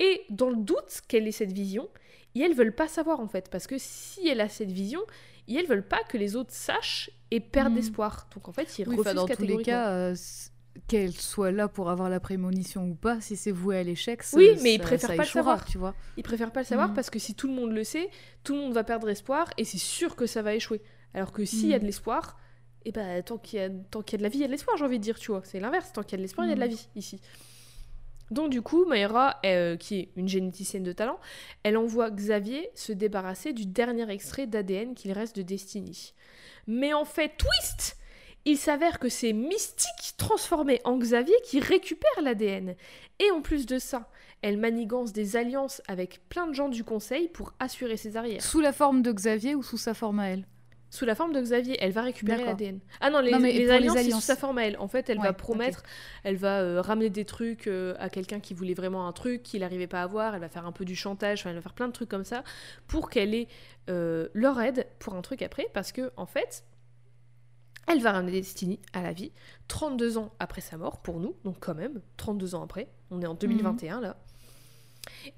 Et 0.00 0.22
dans 0.30 0.50
le 0.50 0.56
doute 0.56 1.02
qu'elle 1.08 1.26
ait 1.28 1.32
cette 1.32 1.52
vision, 1.52 1.88
et 2.34 2.40
elles 2.40 2.54
veulent 2.54 2.74
pas 2.74 2.88
savoir 2.88 3.20
en 3.20 3.28
fait, 3.28 3.48
parce 3.50 3.66
que 3.66 3.76
si 3.78 4.28
elle 4.28 4.40
a 4.40 4.48
cette 4.48 4.70
vision, 4.70 5.00
et 5.48 5.54
elles 5.54 5.66
veulent 5.66 5.86
pas 5.86 6.02
que 6.08 6.18
les 6.18 6.36
autres 6.36 6.52
sachent 6.52 7.10
et 7.30 7.40
perdent 7.40 7.74
hmm. 7.74 7.78
espoir. 7.78 8.28
Donc 8.34 8.48
en 8.48 8.52
fait, 8.52 8.78
ils 8.78 8.88
refusent 8.88 9.14
dans 9.14 9.26
tous 9.26 9.42
les 9.42 9.62
cas, 9.62 9.90
euh, 9.90 10.14
qu'elle 10.88 11.12
soit 11.12 11.52
là 11.52 11.68
pour 11.68 11.88
avoir 11.88 12.10
la 12.10 12.20
prémonition 12.20 12.88
ou 12.88 12.94
pas, 12.94 13.20
si 13.20 13.36
c'est 13.36 13.52
voué 13.52 13.78
à 13.78 13.82
l'échec, 13.82 14.22
oui, 14.34 14.50
mais 14.62 14.74
ils 14.74 14.80
préfèrent 14.80 15.16
pas 15.16 15.22
le 15.22 15.28
savoir. 15.28 15.64
Tu 15.64 15.78
vois, 15.78 15.94
ils 16.16 16.22
préfèrent 16.22 16.52
pas 16.52 16.60
le 16.60 16.66
savoir 16.66 16.90
hmm. 16.90 16.94
parce 16.94 17.10
que 17.10 17.18
si 17.18 17.34
tout 17.34 17.48
le 17.48 17.54
monde 17.54 17.72
le 17.72 17.84
sait, 17.84 18.10
tout 18.44 18.54
le 18.54 18.60
monde 18.60 18.72
va 18.72 18.84
perdre 18.84 19.08
espoir 19.08 19.50
et 19.56 19.64
c'est 19.64 19.78
sûr 19.78 20.16
que 20.16 20.26
ça 20.26 20.42
va 20.42 20.54
échouer. 20.54 20.82
Alors 21.14 21.32
que 21.32 21.44
s'il 21.44 21.68
y 21.68 21.74
a 21.74 21.78
de 21.78 21.86
l'espoir, 21.86 22.36
et 22.86 22.90
eh 22.90 22.92
ben 22.92 23.20
tant 23.20 23.36
qu'il 23.36 23.58
y 23.58 23.62
a 23.62 23.68
tant 23.90 24.00
qu'il 24.00 24.12
y 24.12 24.14
a 24.14 24.18
de 24.18 24.22
la 24.22 24.28
vie, 24.28 24.38
il 24.38 24.42
y 24.42 24.44
a 24.44 24.46
de 24.46 24.52
l'espoir, 24.52 24.76
j'ai 24.76 24.84
envie 24.84 25.00
de 25.00 25.02
dire, 25.02 25.18
tu 25.18 25.32
vois. 25.32 25.42
C'est 25.42 25.58
l'inverse, 25.58 25.92
tant 25.92 26.04
qu'il 26.04 26.12
y 26.12 26.14
a 26.14 26.18
de 26.18 26.22
l'espoir, 26.22 26.46
il 26.46 26.50
y 26.50 26.52
a 26.52 26.54
de 26.54 26.60
la 26.60 26.68
vie 26.68 26.86
ici. 26.94 27.20
Donc 28.30 28.50
du 28.50 28.62
coup, 28.62 28.84
Mayra, 28.84 29.40
euh, 29.44 29.76
qui 29.76 29.98
est 29.98 30.08
une 30.14 30.28
généticienne 30.28 30.84
de 30.84 30.92
talent, 30.92 31.18
elle 31.64 31.76
envoie 31.76 32.10
Xavier 32.10 32.70
se 32.76 32.92
débarrasser 32.92 33.52
du 33.52 33.66
dernier 33.66 34.08
extrait 34.08 34.46
d'ADN 34.46 34.94
qu'il 34.94 35.10
reste 35.10 35.34
de 35.34 35.42
Destiny. 35.42 36.14
Mais 36.68 36.92
en 36.92 37.04
fait, 37.04 37.32
twist 37.36 37.96
Il 38.44 38.56
s'avère 38.56 39.00
que 39.00 39.08
c'est 39.08 39.32
Mystique 39.32 40.16
transformé 40.16 40.80
en 40.84 40.96
Xavier 40.96 41.34
qui 41.44 41.58
récupère 41.58 42.22
l'ADN. 42.22 42.76
Et 43.18 43.32
en 43.32 43.42
plus 43.42 43.66
de 43.66 43.80
ça, 43.80 44.08
elle 44.42 44.58
manigance 44.58 45.12
des 45.12 45.34
alliances 45.34 45.82
avec 45.88 46.20
plein 46.28 46.46
de 46.46 46.52
gens 46.52 46.68
du 46.68 46.84
conseil 46.84 47.26
pour 47.26 47.52
assurer 47.58 47.96
ses 47.96 48.16
arrières. 48.16 48.42
Sous 48.42 48.60
la 48.60 48.72
forme 48.72 49.02
de 49.02 49.10
Xavier 49.10 49.56
ou 49.56 49.64
sous 49.64 49.78
sa 49.78 49.92
forme 49.92 50.20
à 50.20 50.28
elle? 50.28 50.46
Sous 50.90 51.04
la 51.04 51.14
forme 51.14 51.32
de 51.32 51.40
Xavier, 51.40 51.76
elle 51.80 51.92
va 51.92 52.02
récupérer 52.02 52.44
l'ADN. 52.44 52.80
Ah 53.00 53.10
non, 53.10 53.20
les, 53.20 53.32
les, 53.38 53.70
alliances, 53.70 54.02
sous 54.08 54.20
sa 54.20 54.36
forme 54.36 54.58
à 54.58 54.66
elle. 54.66 54.76
En 54.78 54.88
fait, 54.88 55.10
elle 55.10 55.18
va 55.18 55.32
promettre, 55.32 55.82
elle 56.22 56.36
va 56.36 56.60
euh, 56.60 56.80
ramener 56.80 57.10
des 57.10 57.24
trucs 57.24 57.66
euh, 57.66 57.94
à 57.98 58.08
quelqu'un 58.08 58.40
qui 58.40 58.54
voulait 58.54 58.74
vraiment 58.74 59.08
un 59.08 59.12
truc 59.12 59.42
qu'il 59.42 59.60
n'arrivait 59.60 59.86
pas 59.86 60.00
à 60.00 60.04
avoir. 60.04 60.34
Elle 60.34 60.40
va 60.40 60.48
faire 60.48 60.66
un 60.66 60.72
peu 60.72 60.84
du 60.84 60.94
chantage, 60.94 61.44
elle 61.46 61.54
va 61.54 61.60
faire 61.60 61.74
plein 61.74 61.88
de 61.88 61.92
trucs 61.92 62.08
comme 62.08 62.24
ça 62.24 62.44
pour 62.86 63.10
qu'elle 63.10 63.34
ait 63.34 63.48
euh, 63.90 64.28
leur 64.32 64.60
aide 64.60 64.86
pour 64.98 65.14
un 65.14 65.22
truc 65.22 65.42
après. 65.42 65.68
Parce 65.72 65.92
que, 65.92 66.12
en 66.16 66.26
fait, 66.26 66.64
elle 67.88 68.00
va 68.00 68.12
ramener 68.12 68.32
Destiny 68.32 68.80
à 68.92 69.02
la 69.02 69.12
vie 69.12 69.32
32 69.68 70.18
ans 70.18 70.32
après 70.38 70.60
sa 70.60 70.76
mort, 70.76 71.02
pour 71.02 71.20
nous, 71.20 71.36
donc 71.44 71.56
quand 71.60 71.74
même, 71.74 72.00
32 72.16 72.54
ans 72.54 72.62
après. 72.62 72.88
On 73.10 73.20
est 73.22 73.26
en 73.26 73.34
2021 73.34 73.96
mhm. 73.96 74.02
là. 74.02 74.16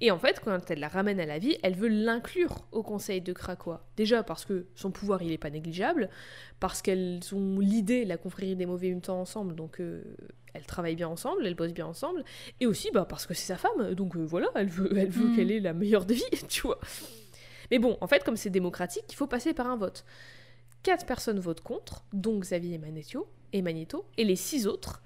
Et 0.01 0.11
en 0.11 0.19
fait, 0.19 0.39
quand 0.39 0.71
elle 0.71 0.79
la 0.79 0.87
ramène 0.87 1.19
à 1.19 1.25
la 1.25 1.39
vie, 1.39 1.57
elle 1.63 1.75
veut 1.75 1.87
l'inclure 1.87 2.65
au 2.71 2.83
conseil 2.83 3.21
de 3.21 3.33
Krakoa. 3.33 3.85
Déjà 3.97 4.23
parce 4.23 4.45
que 4.45 4.65
son 4.75 4.91
pouvoir, 4.91 5.21
il 5.21 5.29
n'est 5.29 5.37
pas 5.37 5.49
négligeable, 5.49 6.09
parce 6.59 6.81
qu'elles 6.81 7.19
ont 7.33 7.59
l'idée, 7.59 8.05
la 8.05 8.17
confrérie 8.17 8.55
des 8.55 8.65
mauvais 8.65 8.89
mutants 8.91 9.19
ensemble, 9.19 9.55
donc 9.55 9.79
euh, 9.79 10.03
elles 10.53 10.65
travaillent 10.65 10.95
bien 10.95 11.07
ensemble, 11.07 11.45
elles 11.45 11.55
bossent 11.55 11.73
bien 11.73 11.87
ensemble, 11.87 12.23
et 12.59 12.67
aussi 12.67 12.89
bah, 12.91 13.05
parce 13.07 13.25
que 13.25 13.33
c'est 13.33 13.47
sa 13.47 13.57
femme, 13.57 13.93
donc 13.93 14.15
euh, 14.15 14.23
voilà, 14.23 14.47
elle 14.55 14.69
veut, 14.69 14.97
elle 14.97 15.09
veut 15.09 15.29
mm. 15.29 15.35
qu'elle 15.35 15.51
ait 15.51 15.59
la 15.59 15.73
meilleure 15.73 16.05
de 16.05 16.13
vie, 16.13 16.23
tu 16.47 16.61
vois. 16.61 16.79
Mais 17.71 17.79
bon, 17.79 17.97
en 18.01 18.07
fait, 18.07 18.23
comme 18.23 18.37
c'est 18.37 18.49
démocratique, 18.49 19.05
il 19.09 19.15
faut 19.15 19.27
passer 19.27 19.53
par 19.53 19.67
un 19.67 19.77
vote. 19.77 20.05
Quatre 20.81 21.05
personnes 21.05 21.39
votent 21.39 21.61
contre, 21.61 22.03
donc 22.13 22.43
Xavier 22.43 22.75
et 22.75 22.77
Magneto, 22.77 23.27
et 23.53 23.61
Magneto, 23.61 24.05
et 24.17 24.23
les 24.23 24.35
six 24.35 24.65
autres, 24.65 25.03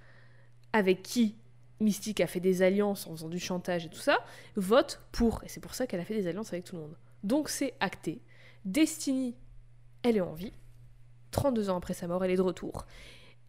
avec 0.72 1.02
qui 1.02 1.36
Mystique 1.80 2.22
a 2.22 2.28
fait 2.28 2.40
des 2.40 2.62
alliances 2.62 3.08
en 3.08 3.12
faisant 3.12 3.30
du 3.30 3.40
chantage 3.40 3.86
et 3.86 3.90
tout 3.90 4.00
ça, 4.00 4.20
vote 4.56 5.02
pour. 5.12 5.44
Et 5.44 5.50
c'est 5.50 5.60
pour 5.60 5.76
ça 5.76 5.88
qu'elle 5.88 6.00
a 6.00 6.06
fait 6.06 6.16
des 6.16 6.28
alliances 6.28 6.54
avec 6.54 6.66
tout 6.66 6.76
le 6.76 6.84
monde. 6.84 6.98
Donc 7.24 7.50
c'est 7.50 7.74
acté. 7.80 8.22
Destiny, 8.66 9.36
elle 10.04 10.18
est 10.18 10.22
en 10.22 10.34
vie. 10.34 10.54
32 11.32 11.70
ans 11.70 11.78
après 11.78 11.94
sa 11.94 12.08
mort, 12.08 12.24
elle 12.24 12.32
est 12.32 12.38
de 12.38 12.42
retour. 12.42 12.86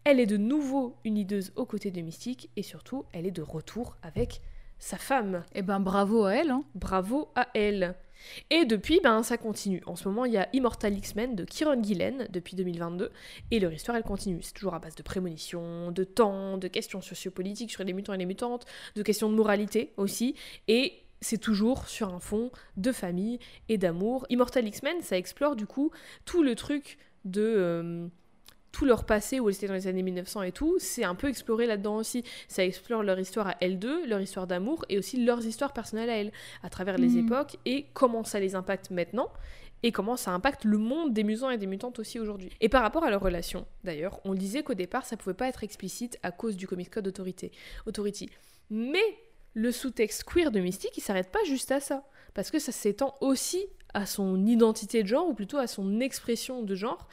Elle 0.03 0.19
est 0.19 0.25
de 0.25 0.37
nouveau 0.37 0.97
une 1.03 1.17
hideuse 1.17 1.51
aux 1.55 1.65
côtés 1.65 1.91
de 1.91 2.01
Mystique 2.01 2.49
et 2.55 2.63
surtout, 2.63 3.05
elle 3.11 3.25
est 3.25 3.31
de 3.31 3.41
retour 3.41 3.97
avec 4.01 4.41
sa 4.77 4.97
femme. 4.97 5.43
Eh 5.53 5.61
ben 5.61 5.79
bravo 5.79 6.25
à 6.25 6.35
elle. 6.35 6.51
Hein. 6.51 6.63
Bravo 6.75 7.31
à 7.35 7.47
elle. 7.53 7.95
Et 8.49 8.65
depuis, 8.65 8.99
ben, 9.03 9.23
ça 9.23 9.37
continue. 9.37 9.81
En 9.85 9.95
ce 9.95 10.07
moment, 10.07 10.25
il 10.25 10.33
y 10.33 10.37
a 10.37 10.47
Immortal 10.53 10.97
X-Men 10.97 11.35
de 11.35 11.43
Kieron 11.43 11.81
Gillen 11.81 12.27
depuis 12.31 12.55
2022, 12.55 13.11
et 13.51 13.59
leur 13.59 13.73
histoire, 13.73 13.97
elle 13.97 14.03
continue. 14.03 14.41
C'est 14.41 14.53
toujours 14.53 14.73
à 14.73 14.79
base 14.79 14.95
de 14.95 15.03
prémonitions, 15.03 15.91
de 15.91 16.03
temps, 16.03 16.57
de 16.57 16.67
questions 16.67 17.01
sociopolitiques 17.01 17.71
sur 17.71 17.83
les 17.83 17.93
mutants 17.93 18.13
et 18.13 18.17
les 18.17 18.25
mutantes, 18.25 18.65
de 18.95 19.03
questions 19.03 19.29
de 19.29 19.35
moralité 19.35 19.93
aussi, 19.97 20.35
et 20.67 20.93
c'est 21.21 21.37
toujours 21.37 21.87
sur 21.87 22.13
un 22.13 22.19
fond 22.19 22.51
de 22.77 22.91
famille 22.91 23.39
et 23.69 23.77
d'amour. 23.77 24.25
Immortal 24.29 24.67
X-Men, 24.67 25.01
ça 25.01 25.17
explore 25.17 25.55
du 25.55 25.65
coup 25.65 25.91
tout 26.25 26.43
le 26.43 26.55
truc 26.55 26.97
de... 27.23 27.41
Euh, 27.41 28.07
tout 28.75 28.83
leur 28.83 29.05
passé 29.05 29.39
où 29.39 29.47
elles 29.47 29.55
étaient 29.55 29.67
dans 29.67 29.73
les 29.73 29.87
années 29.87 30.03
1900 30.03 30.41
et 30.41 30.51
tout, 30.51 30.75
c'est 30.79 31.05
un 31.05 31.15
peu 31.15 31.29
exploré 31.29 31.65
là-dedans 31.65 31.95
aussi. 31.95 32.25
Ça 32.49 32.65
explore 32.65 33.03
leur 33.03 33.17
histoire 33.17 33.47
à 33.47 33.55
elles 33.61 33.79
deux, 33.79 34.05
leur 34.05 34.19
histoire 34.19 34.47
d'amour 34.47 34.83
et 34.89 34.97
aussi 34.97 35.23
leurs 35.23 35.45
histoires 35.45 35.71
personnelles 35.71 36.09
à 36.09 36.17
elles, 36.17 36.33
à 36.61 36.69
travers 36.69 36.97
les 36.97 37.07
mm. 37.07 37.25
époques 37.25 37.55
et 37.65 37.85
comment 37.93 38.25
ça 38.25 38.41
les 38.41 38.53
impacte 38.53 38.91
maintenant 38.91 39.29
et 39.81 39.93
comment 39.93 40.17
ça 40.17 40.31
impacte 40.31 40.65
le 40.65 40.77
monde 40.77 41.13
des 41.13 41.23
mutants 41.23 41.49
et 41.51 41.57
des 41.57 41.67
mutantes 41.67 41.99
aussi 41.99 42.19
aujourd'hui. 42.19 42.49
Et 42.59 42.67
par 42.67 42.81
rapport 42.81 43.05
à 43.05 43.09
leur 43.09 43.21
relation, 43.21 43.65
d'ailleurs, 43.85 44.19
on 44.25 44.33
disait 44.33 44.61
qu'au 44.61 44.73
départ 44.73 45.05
ça 45.05 45.15
pouvait 45.15 45.35
pas 45.35 45.47
être 45.47 45.63
explicite 45.63 46.19
à 46.21 46.31
cause 46.31 46.57
du 46.57 46.67
Comic 46.67 46.89
Code 46.89 47.07
Authority. 47.07 47.51
Authority. 47.85 48.29
Mais 48.69 49.05
le 49.53 49.71
sous-texte 49.71 50.25
queer 50.25 50.51
de 50.51 50.59
Mystique, 50.59 50.97
il 50.97 51.01
s'arrête 51.01 51.31
pas 51.31 51.43
juste 51.45 51.71
à 51.71 51.79
ça, 51.79 52.03
parce 52.33 52.51
que 52.51 52.59
ça 52.59 52.73
s'étend 52.73 53.15
aussi 53.21 53.67
à 53.93 54.05
son 54.05 54.45
identité 54.45 55.01
de 55.01 55.07
genre, 55.07 55.29
ou 55.29 55.33
plutôt 55.33 55.59
à 55.59 55.67
son 55.67 56.01
expression 56.01 56.61
de 56.61 56.75
genre, 56.75 57.07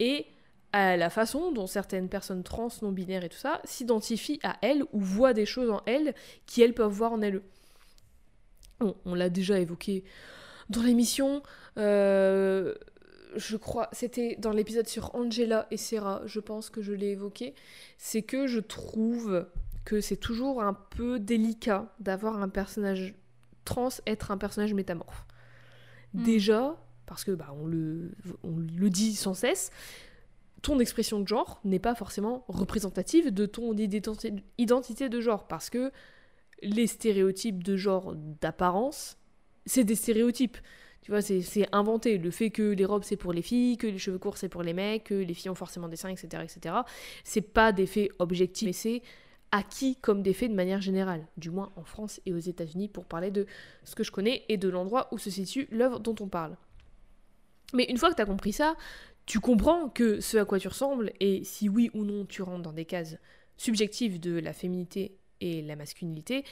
et 0.00 0.26
à 0.74 0.96
la 0.96 1.08
façon 1.08 1.52
dont 1.52 1.68
certaines 1.68 2.08
personnes 2.08 2.42
trans, 2.42 2.68
non-binaires 2.82 3.22
et 3.22 3.28
tout 3.28 3.38
ça 3.38 3.60
s'identifient 3.64 4.40
à 4.42 4.56
elles 4.60 4.82
ou 4.92 5.00
voient 5.00 5.32
des 5.32 5.46
choses 5.46 5.70
en 5.70 5.80
elles 5.86 6.14
qui 6.46 6.62
elles 6.62 6.74
peuvent 6.74 6.90
voir 6.90 7.12
en 7.12 7.22
elles. 7.22 7.40
on 8.80 9.14
l'a 9.14 9.30
déjà 9.30 9.60
évoqué 9.60 10.02
dans 10.70 10.82
l'émission. 10.82 11.44
Euh, 11.78 12.74
je 13.36 13.56
crois, 13.56 13.88
c'était 13.92 14.34
dans 14.40 14.50
l'épisode 14.50 14.88
sur 14.88 15.14
Angela 15.14 15.68
et 15.70 15.76
Sarah, 15.76 16.22
je 16.26 16.40
pense 16.40 16.70
que 16.70 16.82
je 16.82 16.92
l'ai 16.92 17.10
évoqué. 17.10 17.54
C'est 17.96 18.22
que 18.22 18.48
je 18.48 18.58
trouve 18.58 19.46
que 19.84 20.00
c'est 20.00 20.16
toujours 20.16 20.60
un 20.60 20.74
peu 20.74 21.20
délicat 21.20 21.94
d'avoir 22.00 22.42
un 22.42 22.48
personnage 22.48 23.14
trans 23.64 23.90
être 24.08 24.32
un 24.32 24.38
personnage 24.38 24.74
métamorphe. 24.74 25.24
Hmm. 26.14 26.24
Déjà, 26.24 26.76
parce 27.06 27.22
que 27.22 27.30
bah, 27.30 27.54
on, 27.60 27.66
le, 27.66 28.10
on 28.42 28.56
le 28.56 28.90
dit 28.90 29.14
sans 29.14 29.34
cesse, 29.34 29.70
ton 30.64 30.78
expression 30.78 31.20
de 31.20 31.28
genre 31.28 31.60
n'est 31.64 31.78
pas 31.78 31.94
forcément 31.94 32.44
représentative 32.48 33.32
de 33.32 33.44
ton 33.44 33.76
identité 33.76 35.08
de 35.10 35.20
genre, 35.20 35.46
parce 35.46 35.68
que 35.68 35.92
les 36.62 36.86
stéréotypes 36.86 37.62
de 37.62 37.76
genre 37.76 38.14
d'apparence, 38.40 39.18
c'est 39.66 39.84
des 39.84 39.94
stéréotypes. 39.94 40.56
Tu 41.02 41.10
vois, 41.10 41.20
c'est 41.20 41.68
inventé. 41.72 42.16
Le 42.16 42.30
fait 42.30 42.48
que 42.48 42.62
les 42.62 42.86
robes 42.86 43.02
c'est 43.04 43.18
pour 43.18 43.34
les 43.34 43.42
filles, 43.42 43.76
que 43.76 43.86
les 43.86 43.98
cheveux 43.98 44.18
courts 44.18 44.38
c'est 44.38 44.48
pour 44.48 44.62
les 44.62 44.72
mecs, 44.72 45.04
que 45.04 45.14
les 45.14 45.34
filles 45.34 45.50
ont 45.50 45.54
forcément 45.54 45.86
des 45.86 45.96
seins, 45.96 46.08
etc., 46.08 46.42
etc. 46.42 46.76
C'est 47.24 47.42
pas 47.42 47.70
des 47.70 47.84
faits 47.84 48.10
objectifs, 48.18 48.66
mais 48.66 48.72
c'est 48.72 49.02
acquis 49.52 49.96
comme 49.96 50.22
des 50.22 50.32
faits 50.32 50.50
de 50.50 50.56
manière 50.56 50.80
générale, 50.80 51.26
du 51.36 51.50
moins 51.50 51.72
en 51.76 51.84
France 51.84 52.22
et 52.24 52.32
aux 52.32 52.38
États-Unis, 52.38 52.88
pour 52.88 53.04
parler 53.04 53.30
de 53.30 53.46
ce 53.84 53.94
que 53.94 54.02
je 54.02 54.10
connais 54.10 54.44
et 54.48 54.56
de 54.56 54.70
l'endroit 54.70 55.08
où 55.12 55.18
se 55.18 55.28
situe 55.28 55.68
l'œuvre 55.70 56.00
dont 56.00 56.16
on 56.20 56.28
parle. 56.28 56.56
Mais 57.74 57.84
une 57.84 57.98
fois 57.98 58.10
que 58.10 58.16
tu 58.16 58.22
as 58.22 58.26
compris 58.26 58.54
ça, 58.54 58.76
tu 59.26 59.40
comprends 59.40 59.88
que 59.88 60.20
ce 60.20 60.36
à 60.36 60.44
quoi 60.44 60.58
tu 60.58 60.68
ressembles, 60.68 61.12
et 61.20 61.44
si 61.44 61.68
oui 61.68 61.90
ou 61.94 62.04
non 62.04 62.24
tu 62.26 62.42
rentres 62.42 62.62
dans 62.62 62.72
des 62.72 62.84
cases 62.84 63.16
subjectives 63.56 64.20
de 64.20 64.38
la 64.38 64.52
féminité 64.52 65.16
et 65.40 65.62
la 65.62 65.76
masculinité, 65.76 66.44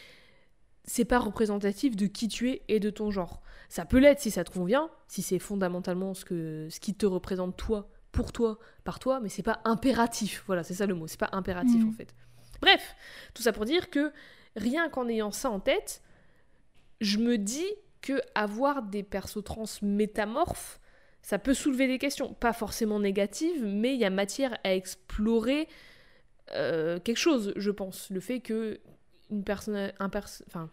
c'est 0.85 1.05
pas 1.05 1.19
représentatif 1.19 1.95
de 1.97 2.07
qui 2.07 2.29
tu 2.29 2.51
es 2.51 2.63
et 2.69 2.81
de 2.81 2.91
ton 2.91 3.11
genre. 3.11 3.43
Ça 3.69 3.85
peut 3.85 3.99
l'être 3.99 4.21
si 4.21 4.31
ça 4.31 4.43
te 4.45 4.51
convient, 4.51 4.91
si 5.07 5.23
c'est 5.23 5.39
fondamentalement 5.39 6.15
ce, 6.15 6.25
que, 6.25 6.69
ce 6.71 6.81
qui 6.81 6.95
te 6.95 7.07
représente 7.07 7.57
toi, 7.57 7.89
pour 8.11 8.33
toi, 8.33 8.59
par 8.85 8.99
toi, 8.99 9.21
mais 9.21 9.29
c'est 9.29 9.43
pas 9.43 9.61
impératif. 9.65 10.43
Voilà, 10.47 10.63
c'est 10.65 10.75
ça 10.75 10.87
le 10.87 10.95
mot, 10.95 11.07
c'est 11.07 11.21
pas 11.21 11.31
impératif 11.33 11.83
Mhm. 11.83 11.89
en 11.89 11.93
fait. 11.93 12.15
Bref, 12.61 12.95
tout 13.35 13.43
ça 13.43 13.53
pour 13.53 13.65
dire 13.65 13.91
que 13.91 14.13
rien 14.57 14.89
qu'en 14.89 15.09
ayant 15.09 15.31
ça 15.31 15.51
en 15.51 15.61
tête, 15.61 16.03
je 17.01 17.19
me 17.19 17.39
dis 17.39 17.67
que 18.01 18.21
avoir 18.35 18.83
des 18.83 19.03
persos 19.03 19.43
trans 19.45 19.65
métamorphes, 19.83 20.81
ça 21.23 21.39
peut 21.39 21.55
soulever 21.55 21.87
des 21.87 21.99
questions, 21.99 22.35
pas 22.35 22.53
forcément 22.53 22.99
négatives, 22.99 23.65
mais 23.65 23.95
il 23.95 24.01
y 24.01 24.05
a 24.05 24.11
matière 24.11 24.59
à 24.65 24.75
explorer 24.75 25.69
euh, 26.55 26.99
quelque 26.99 27.19
chose, 27.19 27.53
je 27.57 27.71
pense. 27.71 28.11
Le 28.11 28.21
fait 28.21 28.41
que 28.41 28.81
une 29.31 29.45
personne, 29.45 29.93
un 29.99 30.11
enfin, 30.47 30.69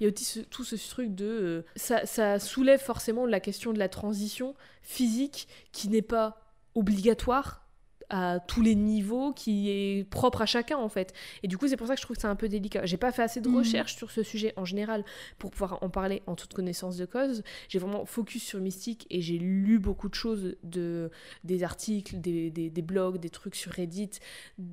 il 0.00 0.04
y 0.04 0.10
a 0.10 0.12
aussi 0.12 0.44
tout 0.46 0.64
ce 0.64 0.76
truc 0.90 1.14
de, 1.14 1.24
euh, 1.24 1.62
ça, 1.76 2.06
ça 2.06 2.38
soulève 2.38 2.80
forcément 2.80 3.26
la 3.26 3.40
question 3.40 3.72
de 3.72 3.78
la 3.78 3.88
transition 3.88 4.54
physique 4.82 5.46
qui 5.70 5.88
n'est 5.88 6.02
pas 6.02 6.40
obligatoire 6.74 7.63
à 8.10 8.38
tous 8.40 8.62
les 8.62 8.74
niveaux, 8.74 9.32
qui 9.32 9.70
est 9.70 10.08
propre 10.08 10.42
à 10.42 10.46
chacun 10.46 10.76
en 10.76 10.88
fait. 10.88 11.12
Et 11.42 11.48
du 11.48 11.56
coup, 11.58 11.68
c'est 11.68 11.76
pour 11.76 11.86
ça 11.86 11.94
que 11.94 12.00
je 12.00 12.04
trouve 12.04 12.16
que 12.16 12.20
c'est 12.22 12.28
un 12.28 12.36
peu 12.36 12.48
délicat. 12.48 12.84
J'ai 12.86 12.96
pas 12.96 13.12
fait 13.12 13.22
assez 13.22 13.40
de 13.40 13.48
Mhm. 13.48 13.56
recherches 13.58 13.96
sur 13.96 14.10
ce 14.10 14.22
sujet 14.22 14.52
en 14.56 14.64
général 14.64 15.04
pour 15.38 15.50
pouvoir 15.50 15.78
en 15.82 15.88
parler 15.90 16.22
en 16.26 16.34
toute 16.34 16.52
connaissance 16.54 16.96
de 16.96 17.06
cause. 17.06 17.42
J'ai 17.68 17.78
vraiment 17.78 18.04
focus 18.04 18.42
sur 18.44 18.60
Mystique 18.60 19.06
et 19.10 19.20
j'ai 19.20 19.38
lu 19.38 19.78
beaucoup 19.78 20.08
de 20.08 20.14
choses, 20.14 20.56
de, 20.62 21.10
des 21.44 21.62
articles, 21.62 22.20
des, 22.20 22.50
des- 22.50 22.70
des 22.70 22.82
blogs, 22.82 23.18
des 23.18 23.30
trucs 23.30 23.54
sur 23.56 23.72
Reddit. 23.72 24.10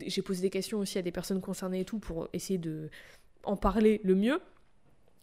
J'ai 0.06 0.22
posé 0.22 0.42
des 0.42 0.50
questions 0.50 0.80
aussi 0.80 0.98
à 0.98 1.02
des 1.02 1.12
personnes 1.12 1.42
concernées 1.42 1.82
et 1.82 1.86
tout 1.86 2.00
pour 2.00 2.28
essayer 2.34 2.60
de 2.60 2.90
en 3.44 3.56
parler 3.58 4.02
le 4.04 4.16
mieux. 4.16 4.40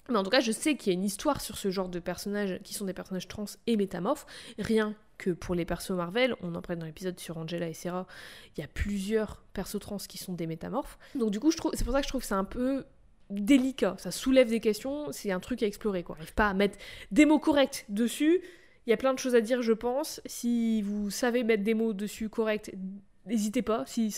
Mais 0.08 0.16
en 0.16 0.22
tout 0.22 0.30
cas, 0.30 0.40
je 0.40 0.52
sais 0.52 0.76
qu'il 0.76 0.92
y 0.92 0.96
a 0.96 0.98
une 0.98 1.04
histoire 1.04 1.40
sur 1.40 1.58
ce 1.58 1.70
genre 1.70 1.88
de 1.88 1.98
personnages 1.98 2.60
qui 2.64 2.74
sont 2.74 2.86
des 2.86 2.94
personnages 2.94 3.28
trans 3.28 3.44
et 3.66 3.76
métamorphes. 3.76 4.26
Rien 4.58 4.94
que 5.18 5.30
pour 5.30 5.54
les 5.54 5.64
persos 5.64 5.90
Marvel, 5.90 6.34
on 6.42 6.54
en 6.54 6.62
parle 6.62 6.78
dans 6.78 6.86
l'épisode 6.86 7.18
sur 7.18 7.36
Angela 7.36 7.68
et 7.68 7.74
Sarah, 7.74 8.06
il 8.56 8.60
y 8.60 8.64
a 8.64 8.68
plusieurs 8.68 9.42
persos 9.52 9.80
trans 9.80 9.98
qui 9.98 10.16
sont 10.16 10.32
des 10.32 10.46
métamorphes. 10.46 10.96
Donc 11.14 11.30
du 11.30 11.40
coup, 11.40 11.50
c'est 11.50 11.84
pour 11.84 11.92
ça 11.92 12.00
que 12.00 12.04
je 12.04 12.08
trouve 12.08 12.20
que 12.20 12.26
c'est 12.26 12.34
un 12.34 12.44
peu 12.44 12.84
délicat. 13.28 13.96
Ça 13.98 14.10
soulève 14.10 14.48
des 14.48 14.60
questions, 14.60 15.12
c'est 15.12 15.32
un 15.32 15.40
truc 15.40 15.62
à 15.62 15.66
explorer. 15.66 16.04
On 16.08 16.12
n'arrive 16.14 16.34
pas 16.34 16.48
à 16.48 16.54
mettre 16.54 16.78
des 17.10 17.26
mots 17.26 17.40
corrects 17.40 17.84
dessus. 17.88 18.40
Il 18.86 18.90
y 18.90 18.92
a 18.94 18.96
plein 18.96 19.12
de 19.12 19.18
choses 19.18 19.34
à 19.34 19.40
dire, 19.40 19.60
je 19.60 19.72
pense. 19.72 20.22
Si 20.24 20.80
vous 20.82 21.10
savez 21.10 21.44
mettre 21.44 21.64
des 21.64 21.74
mots 21.74 21.92
dessus 21.92 22.30
corrects, 22.30 22.72
n'hésitez 23.26 23.60
pas 23.60 23.84
si 23.86 24.08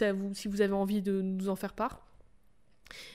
vous 0.47 0.61
avez 0.61 0.73
envie 0.75 1.03
de 1.03 1.23
nous 1.23 1.49
en 1.49 1.57
faire 1.57 1.73
part. 1.73 2.07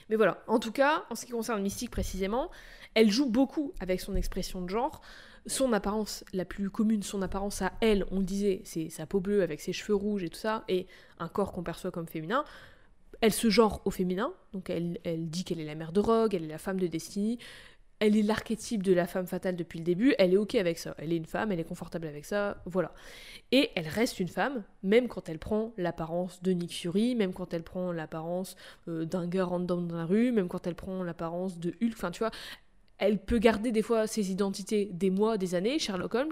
Mais 0.10 0.16
voilà, 0.16 0.44
en 0.48 0.60
tout 0.60 0.72
cas, 0.72 1.06
en 1.10 1.16
ce 1.16 1.26
qui 1.26 1.32
concerne 1.32 1.62
Mystique 1.62 1.92
précisément, 1.92 2.50
elle 2.94 3.12
joue 3.12 3.30
beaucoup 3.30 3.74
avec 3.80 4.00
son 4.00 4.16
expression 4.16 4.62
de 4.62 4.70
genre. 4.70 5.02
Son 5.48 5.74
apparence 5.74 6.24
la 6.34 6.46
plus 6.46 6.70
commune, 6.70 7.04
son 7.04 7.22
apparence 7.22 7.62
à 7.62 7.74
elle, 7.82 8.06
on 8.10 8.20
le 8.20 8.26
disait, 8.26 8.62
c'est 8.64 8.90
sa 8.90 9.06
peau 9.06 9.20
bleue 9.20 9.44
avec 9.44 9.62
ses 9.62 9.74
cheveux 9.74 9.94
rouges 9.94 10.24
et 10.24 10.30
tout 10.30 10.40
ça, 10.40 10.64
et 10.68 10.88
un 11.20 11.28
corps 11.28 11.52
qu'on 11.52 11.62
perçoit 11.62 11.92
comme 11.92 12.08
féminin. 12.08 12.44
Elle 13.22 13.34
se 13.34 13.50
genre 13.50 13.82
au 13.86 13.92
féminin, 13.92 14.34
donc 14.54 14.70
elle, 14.70 15.00
elle 15.04 15.30
dit 15.30 15.44
qu'elle 15.44 15.60
est 15.60 15.66
la 15.66 15.76
mère 15.76 15.92
de 15.92 16.00
Rogue, 16.00 16.34
elle 16.34 16.44
est 16.44 16.48
la 16.48 16.58
femme 16.58 16.80
de 16.80 16.88
Destiny, 16.88 17.38
elle 18.00 18.18
est 18.18 18.22
l'archétype 18.22 18.84
de 18.84 18.94
la 18.94 19.08
femme 19.08 19.28
fatale 19.28 19.56
depuis 19.56 19.80
le 19.80 19.86
début, 19.86 20.14
elle 20.18 20.34
est 20.34 20.38
ok 20.38 20.56
avec 20.56 20.78
ça, 20.78 20.96
elle 20.98 21.14
est 21.14 21.18
une 21.18 21.26
femme, 21.26 21.52
elle 21.52 21.60
est 21.60 21.68
confortable 21.68 22.08
avec 22.08 22.26
ça, 22.26 22.62
voilà. 22.66 22.94
Et 23.52 23.70
elle 23.76 23.88
reste 23.88 24.20
une 24.20 24.28
femme, 24.28 24.64
même 24.84 25.08
quand 25.08 25.30
elle 25.30 25.40
prend 25.40 25.74
l'apparence 25.78 26.42
de 26.44 26.52
Nick 26.52 26.74
Fury, 26.74 27.16
même 27.16 27.34
quand 27.34 27.54
elle 27.54 27.64
prend 27.64 27.92
l'apparence 27.92 28.56
euh, 28.88 29.06
d'un 29.06 29.28
gars 29.28 29.46
random 29.46 29.88
dans 29.88 29.98
la 29.98 30.06
rue, 30.06 30.32
même 30.32 30.48
quand 30.48 30.68
elle 30.68 30.76
prend 30.76 31.04
l'apparence 31.04 31.60
de 31.60 31.74
Hulk, 31.82 31.94
enfin 31.94 32.12
tu 32.12 32.20
vois, 32.20 32.32
elle 32.98 33.18
peut 33.18 33.40
garder 33.40 33.72
des 33.72 33.82
fois 33.82 34.08
ses 34.08 34.32
identités 34.32 34.90
des 34.92 35.10
mois, 35.10 35.38
des 35.38 35.56
années, 35.56 35.80
Sherlock 35.80 36.16
Holmes, 36.16 36.32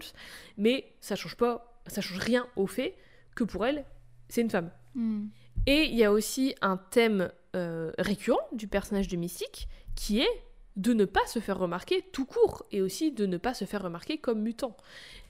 mais 0.58 0.94
ça 1.00 1.16
change 1.16 1.36
pas, 1.36 1.82
ça 1.88 2.02
change 2.02 2.20
rien 2.20 2.48
au 2.56 2.68
fait 2.68 2.96
que 3.36 3.44
pour 3.44 3.66
elle, 3.66 3.86
c'est 4.30 4.42
une 4.42 4.50
femme. 4.50 4.70
Hmm. 4.96 5.28
Et 5.66 5.84
il 5.84 5.96
y 5.96 6.04
a 6.04 6.12
aussi 6.12 6.56
un 6.62 6.78
thème 6.78 7.32
euh, 7.56 7.92
récurrent 7.98 8.48
du 8.52 8.68
personnage 8.68 9.08
de 9.08 9.16
Mystique 9.16 9.68
qui 9.96 10.20
est 10.20 10.44
de 10.76 10.94
ne 10.94 11.06
pas 11.06 11.26
se 11.28 11.40
faire 11.40 11.60
remarquer 11.60 12.04
tout 12.12 12.26
court 12.26 12.66
et 12.72 12.82
aussi 12.82 13.12
de 13.12 13.26
ne 13.26 13.38
pas 13.38 13.54
se 13.54 13.66
faire 13.66 13.82
remarquer 13.84 14.18
comme 14.18 14.42
mutant, 14.42 14.76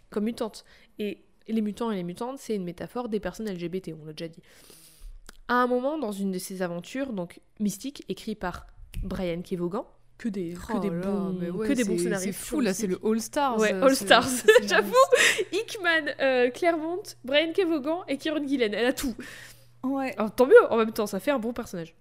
comme 0.10 0.24
mutante. 0.26 0.64
Et 1.00 1.24
les 1.48 1.62
mutants 1.62 1.92
et 1.92 1.96
les 1.96 2.04
mutantes, 2.04 2.40
c'est 2.40 2.56
une 2.56 2.64
métaphore 2.64 3.10
des 3.10 3.20
personnes 3.20 3.50
LGBT, 3.50 3.92
on 4.02 4.06
l'a 4.06 4.14
déjà 4.14 4.30
dit. 4.30 4.42
À 5.50 5.56
un 5.56 5.68
moment, 5.68 5.98
dans 5.98 6.14
une 6.14 6.32
de 6.32 6.38
ses 6.40 6.62
aventures, 6.62 7.12
donc 7.12 7.42
Mystique, 7.60 8.04
écrit 8.08 8.36
par 8.36 8.66
Brian 9.04 9.42
Kevogan, 9.42 9.84
que 10.18 10.30
des, 10.30 10.54
que 10.54 10.74
Oh 10.76 10.80
des 10.80 10.90
là, 10.90 11.02
bons, 11.02 11.52
ouais, 11.58 11.68
que 11.68 11.74
des 11.74 11.84
bons 11.84 11.98
c'est- 11.98 12.04
scénaristes. 12.04 12.28
C'est 12.40 12.46
fou, 12.46 12.62
là, 12.62 12.74
c'est 12.74 12.88
le 12.88 12.98
All 13.04 13.20
Stars. 13.20 13.60
Ouais, 13.60 13.74
euh, 13.74 13.84
All 13.84 13.96
Stars, 13.96 14.30
j'avoue. 14.64 14.94
Hickman, 15.52 16.14
euh, 16.22 16.50
Claremont, 16.52 17.04
Brian 17.26 17.52
Kevogan 17.52 17.98
et 18.08 18.18
Kieron 18.18 18.48
Gillen, 18.48 18.74
elle 18.74 18.86
a 18.86 18.94
tout. 18.94 19.16
Ouais. 19.84 20.14
Alors, 20.18 20.34
tant 20.34 20.46
mieux, 20.46 20.56
en 20.72 20.78
même 20.78 20.94
temps, 20.94 21.08
ça 21.08 21.20
fait 21.20 21.32
un 21.32 21.40
bon 21.40 21.52
personnage. 21.52 21.94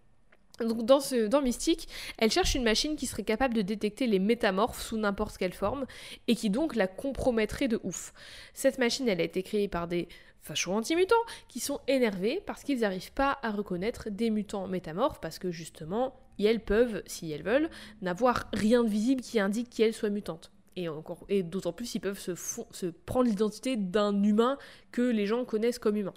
Donc 0.68 0.84
dans, 0.84 1.42
Mystique, 1.42 1.88
elle 2.18 2.30
cherche 2.30 2.54
une 2.54 2.64
machine 2.64 2.96
qui 2.96 3.06
serait 3.06 3.22
capable 3.22 3.54
de 3.54 3.62
détecter 3.62 4.06
les 4.06 4.18
métamorphes 4.18 4.80
sous 4.80 4.96
n'importe 4.96 5.36
quelle 5.36 5.52
forme 5.52 5.86
et 6.28 6.34
qui 6.34 6.50
donc 6.50 6.74
la 6.76 6.86
compromettrait 6.86 7.68
de 7.68 7.80
ouf. 7.82 8.12
Cette 8.54 8.78
machine, 8.78 9.08
elle 9.08 9.20
a 9.20 9.24
été 9.24 9.42
créée 9.42 9.68
par 9.68 9.88
des 9.88 10.08
fachos 10.40 10.72
anti-mutants 10.72 11.14
qui 11.48 11.60
sont 11.60 11.80
énervés 11.86 12.42
parce 12.46 12.64
qu'ils 12.64 12.80
n'arrivent 12.80 13.12
pas 13.12 13.38
à 13.42 13.50
reconnaître 13.50 14.10
des 14.10 14.30
mutants 14.30 14.66
métamorphes 14.66 15.20
parce 15.20 15.38
que 15.38 15.50
justement, 15.50 16.14
elles 16.44 16.60
peuvent, 16.60 17.02
si 17.06 17.30
elles 17.30 17.42
veulent, 17.42 17.70
n'avoir 18.00 18.48
rien 18.52 18.84
de 18.84 18.88
visible 18.88 19.22
qui 19.22 19.38
indique 19.40 19.70
qu'elles 19.70 19.94
soient 19.94 20.10
mutantes. 20.10 20.50
Et, 20.76 21.42
d'autant 21.42 21.72
plus, 21.72 21.94
ils 21.94 22.00
peuvent 22.00 22.18
se, 22.18 22.34
se 22.34 22.86
prendre 22.86 23.28
l'identité 23.28 23.76
d'un 23.76 24.22
humain 24.22 24.56
que 24.90 25.02
les 25.02 25.26
gens 25.26 25.44
connaissent 25.44 25.78
comme 25.78 25.96
humain. 25.96 26.14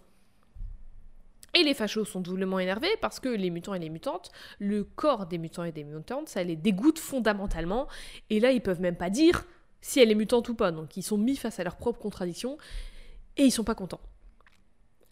Et 1.55 1.63
les 1.63 1.73
fachos 1.73 2.03
sont 2.03 2.19
doublement 2.19 2.59
énervés 2.59 2.93
parce 2.99 3.21
que 3.21 3.29
les 3.29 3.49
mutants 3.49 3.73
et 3.73 3.79
les 3.79 3.89
mutantes, 3.89 4.29
le 4.59 4.83
corps 4.83 5.25
des 5.25 5.37
mutants 5.37 5.63
et 5.63 5.71
des 5.71 5.85
mutantes, 5.85 6.27
ça 6.27 6.43
les 6.43 6.57
dégoûte 6.57 6.99
fondamentalement. 6.99 7.87
Et 8.29 8.41
là, 8.41 8.51
ils 8.51 8.61
peuvent 8.61 8.81
même 8.81 8.97
pas 8.97 9.09
dire 9.09 9.45
si 9.79 10.01
elle 10.01 10.11
est 10.11 10.15
mutante 10.15 10.49
ou 10.49 10.55
pas. 10.55 10.73
Donc, 10.73 10.97
ils 10.97 11.03
sont 11.03 11.17
mis 11.17 11.37
face 11.37 11.59
à 11.61 11.63
leurs 11.63 11.77
propres 11.77 11.99
contradictions 11.99 12.57
et 13.37 13.43
ils 13.43 13.51
sont 13.51 13.63
pas 13.63 13.75
contents. 13.75 14.01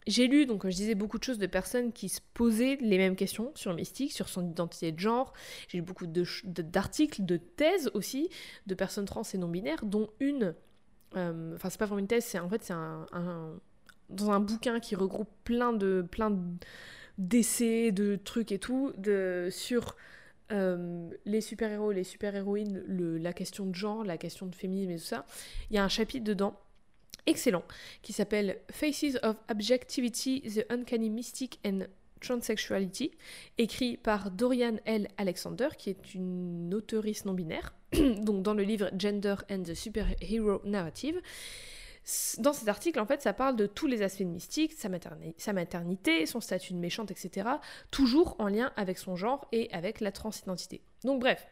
J'ai 0.06 0.26
lu, 0.26 0.44
donc, 0.44 0.66
je 0.66 0.76
disais, 0.76 0.94
beaucoup 0.94 1.18
de 1.18 1.24
choses 1.24 1.38
de 1.38 1.46
personnes 1.46 1.90
qui 1.90 2.10
se 2.10 2.20
posaient 2.34 2.76
les 2.82 2.98
mêmes 2.98 3.16
questions 3.16 3.50
sur 3.54 3.72
Mystique, 3.72 4.12
sur 4.12 4.28
son 4.28 4.46
identité 4.46 4.92
de 4.92 5.00
genre. 5.00 5.32
J'ai 5.68 5.78
lu 5.78 5.82
beaucoup 5.82 6.06
d'articles, 6.06 7.24
de, 7.24 7.38
thèses 7.38 7.90
aussi, 7.94 8.28
de 8.66 8.74
personnes 8.74 9.06
trans 9.06 9.22
et 9.22 9.38
non-binaires, 9.38 9.86
dont 9.86 10.10
une. 10.20 10.54
euh, 11.16 11.54
Enfin, 11.54 11.70
c'est 11.70 11.78
pas 11.78 11.86
vraiment 11.86 12.00
une 12.00 12.06
thèse, 12.06 12.26
c'est 12.26 12.38
en 12.38 12.50
fait, 12.50 12.62
c'est 12.62 12.74
un 12.74 13.06
dans 14.10 14.30
un 14.30 14.40
bouquin 14.40 14.80
qui 14.80 14.94
regroupe 14.94 15.30
plein 15.44 15.72
de 15.72 16.04
plein 16.08 16.30
de- 16.30 16.40
d'essais, 17.18 17.92
de 17.92 18.16
trucs 18.16 18.52
et 18.52 18.58
tout, 18.58 18.92
de, 18.98 19.48
sur 19.50 19.96
euh, 20.52 21.08
les 21.24 21.40
super-héros, 21.40 21.92
les 21.92 22.04
super-héroïnes, 22.04 22.84
la 22.88 23.32
question 23.32 23.66
de 23.66 23.74
genre, 23.74 24.04
la 24.04 24.18
question 24.18 24.46
de 24.46 24.54
féminisme 24.54 24.90
et 24.90 24.96
tout 24.96 25.04
ça. 25.04 25.24
Il 25.70 25.76
y 25.76 25.78
a 25.78 25.84
un 25.84 25.88
chapitre 25.88 26.24
dedans 26.24 26.58
excellent 27.26 27.62
qui 28.02 28.12
s'appelle 28.12 28.58
Faces 28.70 29.18
of 29.22 29.36
Objectivity, 29.50 30.42
The 30.42 30.66
Uncanny 30.70 31.08
Mystic 31.08 31.60
and 31.64 31.80
Transsexuality, 32.20 33.12
écrit 33.58 33.96
par 33.96 34.30
Dorian 34.30 34.76
L. 34.86 35.08
Alexander, 35.18 35.68
qui 35.76 35.90
est 35.90 36.14
une 36.14 36.72
auteuriste 36.74 37.26
non-binaire, 37.26 37.74
donc 38.22 38.42
dans 38.42 38.54
le 38.54 38.62
livre 38.62 38.90
Gender 38.98 39.36
and 39.50 39.62
the 39.62 39.74
Superhero 39.74 40.60
Narrative. 40.64 41.20
Dans 42.38 42.52
cet 42.52 42.68
article, 42.68 43.00
en 43.00 43.06
fait, 43.06 43.22
ça 43.22 43.32
parle 43.32 43.56
de 43.56 43.66
tous 43.66 43.86
les 43.86 44.02
aspects 44.02 44.22
de 44.22 44.28
Mystique, 44.28 44.74
sa, 44.74 44.90
materni- 44.90 45.34
sa 45.38 45.54
maternité, 45.54 46.26
son 46.26 46.40
statut 46.40 46.74
de 46.74 46.78
méchante, 46.78 47.10
etc., 47.10 47.48
toujours 47.90 48.36
en 48.38 48.48
lien 48.48 48.72
avec 48.76 48.98
son 48.98 49.16
genre 49.16 49.48
et 49.52 49.70
avec 49.72 50.00
la 50.00 50.12
transidentité. 50.12 50.82
Donc 51.02 51.20
bref, 51.20 51.46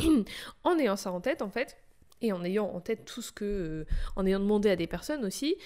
en 0.64 0.78
ayant 0.78 0.96
ça 0.96 1.12
en 1.12 1.20
tête, 1.20 1.40
en 1.40 1.50
fait, 1.50 1.76
et 2.20 2.32
en 2.32 2.42
ayant 2.44 2.66
en 2.66 2.80
tête 2.80 3.04
tout 3.04 3.22
ce 3.22 3.30
que... 3.30 3.44
euh, 3.44 3.86
en 4.16 4.26
ayant 4.26 4.40
demandé 4.40 4.70
à 4.70 4.76
des 4.76 4.88
personnes 4.88 5.24
aussi, 5.24 5.56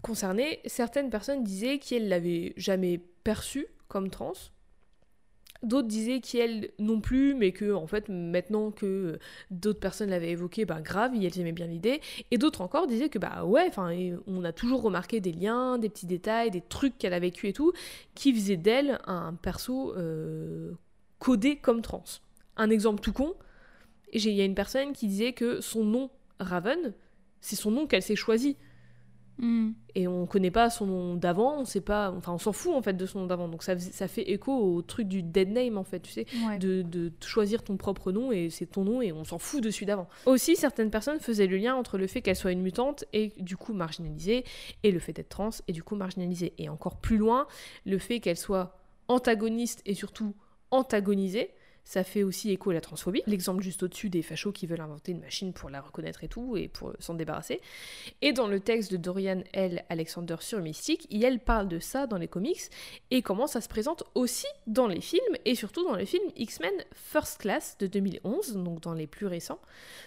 concernées, 0.00 0.60
certaines 0.64 1.10
personnes 1.10 1.44
disaient 1.44 1.78
qu'elles 1.78 2.08
l'avaient 2.08 2.54
jamais 2.56 2.98
perçue 3.24 3.66
comme 3.88 4.08
trans, 4.10 4.32
D'autres 5.64 5.88
disaient 5.88 6.20
qu'elles 6.20 6.70
non 6.78 7.00
plus, 7.00 7.34
mais 7.34 7.50
que 7.50 7.72
en 7.72 7.88
fait 7.88 8.08
maintenant 8.08 8.70
que 8.70 9.18
d'autres 9.50 9.80
personnes 9.80 10.10
l'avaient 10.10 10.30
évoqué, 10.30 10.64
bah 10.64 10.80
grave, 10.80 11.12
elles 11.14 11.40
aimaient 11.40 11.52
bien 11.52 11.66
l'idée. 11.66 12.00
Et 12.30 12.38
d'autres 12.38 12.60
encore 12.60 12.86
disaient 12.86 13.08
que 13.08 13.18
bah 13.18 13.44
ouais, 13.44 13.70
on 14.28 14.44
a 14.44 14.52
toujours 14.52 14.82
remarqué 14.82 15.20
des 15.20 15.32
liens, 15.32 15.78
des 15.78 15.88
petits 15.88 16.06
détails, 16.06 16.52
des 16.52 16.60
trucs 16.60 16.96
qu'elle 16.96 17.12
a 17.12 17.18
vécu 17.18 17.48
et 17.48 17.52
tout, 17.52 17.72
qui 18.14 18.32
faisaient 18.32 18.56
d'elle 18.56 19.00
un 19.06 19.34
perso 19.34 19.94
euh, 19.96 20.72
codé 21.18 21.56
comme 21.56 21.82
trans. 21.82 22.04
Un 22.56 22.70
exemple 22.70 23.00
tout 23.00 23.12
con, 23.12 23.34
il 24.12 24.30
y 24.30 24.40
a 24.40 24.44
une 24.44 24.54
personne 24.54 24.92
qui 24.92 25.08
disait 25.08 25.32
que 25.32 25.60
son 25.60 25.84
nom 25.84 26.10
Raven 26.38 26.94
C'est 27.40 27.56
son 27.56 27.70
nom 27.70 27.86
qu'elle 27.86 28.02
s'est 28.02 28.16
choisi. 28.16 28.56
Hmm. 29.38 29.70
Et 29.94 30.08
on 30.08 30.26
connaît 30.26 30.50
pas 30.50 30.68
son 30.70 30.86
nom 30.86 31.14
d'avant, 31.14 31.60
on 31.60 31.64
sait 31.64 31.80
pas, 31.80 32.10
enfin 32.16 32.32
on 32.32 32.38
s'en 32.38 32.52
fout 32.52 32.72
en 32.74 32.82
fait 32.82 32.92
de 32.94 33.06
son 33.06 33.20
nom 33.20 33.26
d'avant. 33.26 33.48
Donc 33.48 33.62
ça, 33.62 33.78
ça 33.78 34.08
fait 34.08 34.30
écho 34.30 34.52
au 34.52 34.82
truc 34.82 35.06
du 35.08 35.22
dead 35.22 35.48
name 35.50 35.78
en 35.78 35.84
fait, 35.84 36.00
tu 36.00 36.10
sais, 36.12 36.26
Ouais. 36.46 36.58
de, 36.58 36.82
de 36.82 37.12
choisir 37.24 37.62
ton 37.62 37.76
propre 37.76 38.10
nom 38.12 38.32
et 38.32 38.50
c'est 38.50 38.66
ton 38.66 38.84
nom 38.84 39.00
et 39.00 39.12
on 39.12 39.24
s'en 39.24 39.38
fout 39.38 39.62
de 39.62 39.70
celui 39.70 39.86
d'avant. 39.86 40.08
Aussi, 40.26 40.56
certaines 40.56 40.90
personnes 40.90 41.20
faisaient 41.20 41.46
le 41.46 41.56
lien 41.56 41.74
entre 41.76 41.98
le 41.98 42.06
fait 42.06 42.20
qu'elle 42.22 42.36
soit 42.36 42.52
une 42.52 42.62
mutante 42.62 43.04
et 43.12 43.32
du 43.38 43.56
coup 43.56 43.72
marginalisée 43.74 44.44
et 44.82 44.90
le 44.90 44.98
fait 44.98 45.12
d'être 45.12 45.28
trans 45.28 45.50
et 45.68 45.72
du 45.72 45.82
coup 45.82 45.94
marginalisée. 45.96 46.52
Et 46.58 46.68
encore 46.68 46.96
plus 46.96 47.16
loin, 47.16 47.46
le 47.86 47.98
fait 47.98 48.20
qu'elle 48.20 48.36
soit 48.36 48.76
antagoniste 49.08 49.82
et 49.86 49.94
surtout 49.94 50.34
antagonisée. 50.70 51.50
Ça 51.88 52.04
fait 52.04 52.22
aussi 52.22 52.50
écho 52.50 52.68
à 52.68 52.74
la 52.74 52.82
transphobie. 52.82 53.22
L'exemple 53.26 53.62
juste 53.62 53.82
au-dessus 53.82 54.10
des 54.10 54.20
fachos 54.20 54.52
qui 54.52 54.66
veulent 54.66 54.82
inventer 54.82 55.12
une 55.12 55.20
machine 55.20 55.54
pour 55.54 55.70
la 55.70 55.80
reconnaître 55.80 56.22
et 56.22 56.28
tout, 56.28 56.54
et 56.54 56.68
pour 56.68 56.92
s'en 56.98 57.14
débarrasser. 57.14 57.62
Et 58.20 58.34
dans 58.34 58.46
le 58.46 58.60
texte 58.60 58.92
de 58.92 58.98
Dorian 58.98 59.42
L. 59.54 59.82
Alexander 59.88 60.36
sur 60.40 60.60
Mystique, 60.60 61.08
elle 61.10 61.40
parle 61.40 61.66
de 61.66 61.78
ça 61.78 62.06
dans 62.06 62.18
les 62.18 62.28
comics 62.28 62.60
et 63.10 63.22
comment 63.22 63.46
ça 63.46 63.62
se 63.62 63.70
présente 63.70 64.04
aussi 64.14 64.46
dans 64.66 64.86
les 64.86 65.00
films 65.00 65.22
et 65.46 65.54
surtout 65.54 65.82
dans 65.82 65.96
le 65.96 66.04
film 66.04 66.24
X-Men 66.36 66.74
First 66.92 67.40
Class 67.40 67.78
de 67.78 67.86
2011, 67.86 68.58
donc 68.58 68.80
dans 68.80 68.92
les 68.92 69.06
plus 69.06 69.26
récents, 69.26 69.60